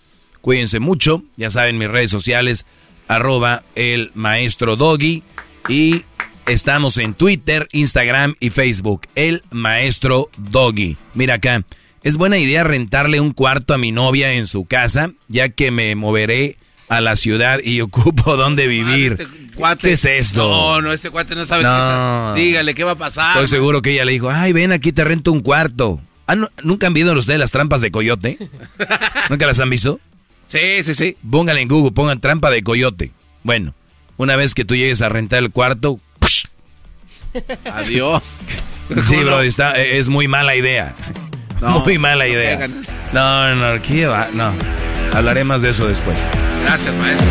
cuídense 0.42 0.81
mucho. 0.81 1.23
Ya 1.36 1.50
saben, 1.50 1.78
mis 1.78 1.89
redes 1.89 2.10
sociales, 2.10 2.66
arroba 3.08 3.62
el 3.75 4.10
maestro 4.15 4.76
doggy. 4.76 5.23
Y 5.68 6.05
Estamos 6.47 6.97
en 6.99 7.15
Twitter, 7.15 7.66
Instagram 7.73 8.36
y 8.39 8.50
Facebook. 8.50 9.08
El 9.16 9.42
maestro 9.50 10.31
Doggy. 10.39 10.97
Mira 11.12 11.34
acá. 11.34 11.65
Es 12.07 12.18
buena 12.18 12.39
idea 12.39 12.62
rentarle 12.62 13.18
un 13.18 13.33
cuarto 13.33 13.75
a 13.75 13.78
mi 13.78 13.91
novia 13.91 14.35
en 14.35 14.47
su 14.47 14.65
casa, 14.65 15.10
ya 15.26 15.49
que 15.49 15.73
me 15.73 15.93
moveré 15.97 16.57
a 16.89 17.01
la 17.01 17.17
ciudad 17.17 17.59
y 17.60 17.81
ocupo 17.81 18.36
dónde 18.36 18.68
vivir. 18.68 19.17
Ah, 19.60 19.73
este 19.73 19.89
¿Qué 19.89 19.93
es 19.94 20.05
esto? 20.05 20.49
No, 20.49 20.83
no, 20.83 20.93
este 20.93 21.10
cuate 21.10 21.35
no 21.35 21.44
sabe 21.44 21.62
qué 21.62 21.68
está. 21.68 22.35
Dígale, 22.36 22.75
¿qué 22.76 22.85
va 22.85 22.93
a 22.93 22.97
pasar? 22.97 23.31
Estoy 23.31 23.49
seguro 23.49 23.83
que 23.83 23.91
ella 23.91 24.05
le 24.05 24.12
dijo, 24.12 24.31
ay, 24.31 24.52
ven 24.52 24.70
aquí, 24.70 24.93
te 24.93 25.02
rento 25.02 25.33
un 25.33 25.41
cuarto. 25.41 26.01
Ah, 26.28 26.36
¿Nunca 26.62 26.86
han 26.86 26.94
visto 26.94 27.12
ustedes 27.12 27.41
las 27.41 27.51
trampas 27.51 27.81
de 27.81 27.91
coyote? 27.91 28.39
¿Nunca 29.28 29.44
las 29.49 29.59
han 29.59 29.68
visto? 29.68 29.99
Sí, 30.47 30.85
sí, 30.85 30.94
sí. 30.94 31.17
Pónganle 31.28 31.62
en 31.62 31.68
Google, 31.68 31.91
pongan 31.91 32.20
trampa 32.20 32.52
de 32.52 32.62
coyote. 32.62 33.10
Bueno, 33.43 33.75
una 34.17 34.36
vez 34.36 34.55
que 34.55 34.65
tú 34.65 34.76
llegues 34.76 35.02
a 35.02 35.09
rentar 35.09 35.41
el 35.41 35.51
cuarto, 35.51 35.99
Adiós. 37.73 38.36
Sí, 39.09 39.17
bro, 39.17 39.41
está, 39.43 39.76
es 39.76 40.09
muy 40.09 40.28
mala 40.28 40.55
idea. 40.55 40.94
Muy 41.60 41.99
mala 41.99 42.26
idea. 42.26 42.68
No, 43.12 43.55
no, 43.55 43.81
¿qué 43.83 44.07
va? 44.07 44.28
No. 44.33 44.55
Hablaré 45.12 45.44
más 45.44 45.62
de 45.62 45.70
eso 45.70 45.86
después. 45.86 46.26
Gracias, 46.60 46.94
maestro. 46.97 47.28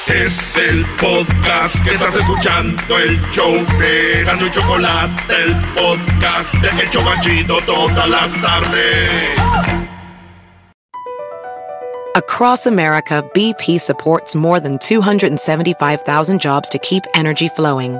Es 0.08 0.56
el 0.56 0.86
podcast 0.98 1.84
que 1.84 1.96
estás 1.96 2.16
escuchando, 2.16 2.98
el 2.98 3.20
show 3.32 3.52
de 3.80 4.24
Gano 4.24 4.46
y 4.46 4.52
Chocolate, 4.52 5.34
el 5.44 5.56
podcast 5.74 6.54
de 6.54 6.70
El 6.84 6.90
Chocachito 6.92 7.58
todas 7.66 8.08
las 8.08 8.40
tardes. 8.42 9.32
Across 12.16 12.68
America, 12.68 13.24
BP 13.34 13.82
supports 13.82 14.36
more 14.36 14.60
than 14.62 14.78
275,000 14.78 16.40
jobs 16.40 16.70
to 16.70 16.78
keep 16.80 17.04
energy 17.14 17.50
flowing. 17.50 18.00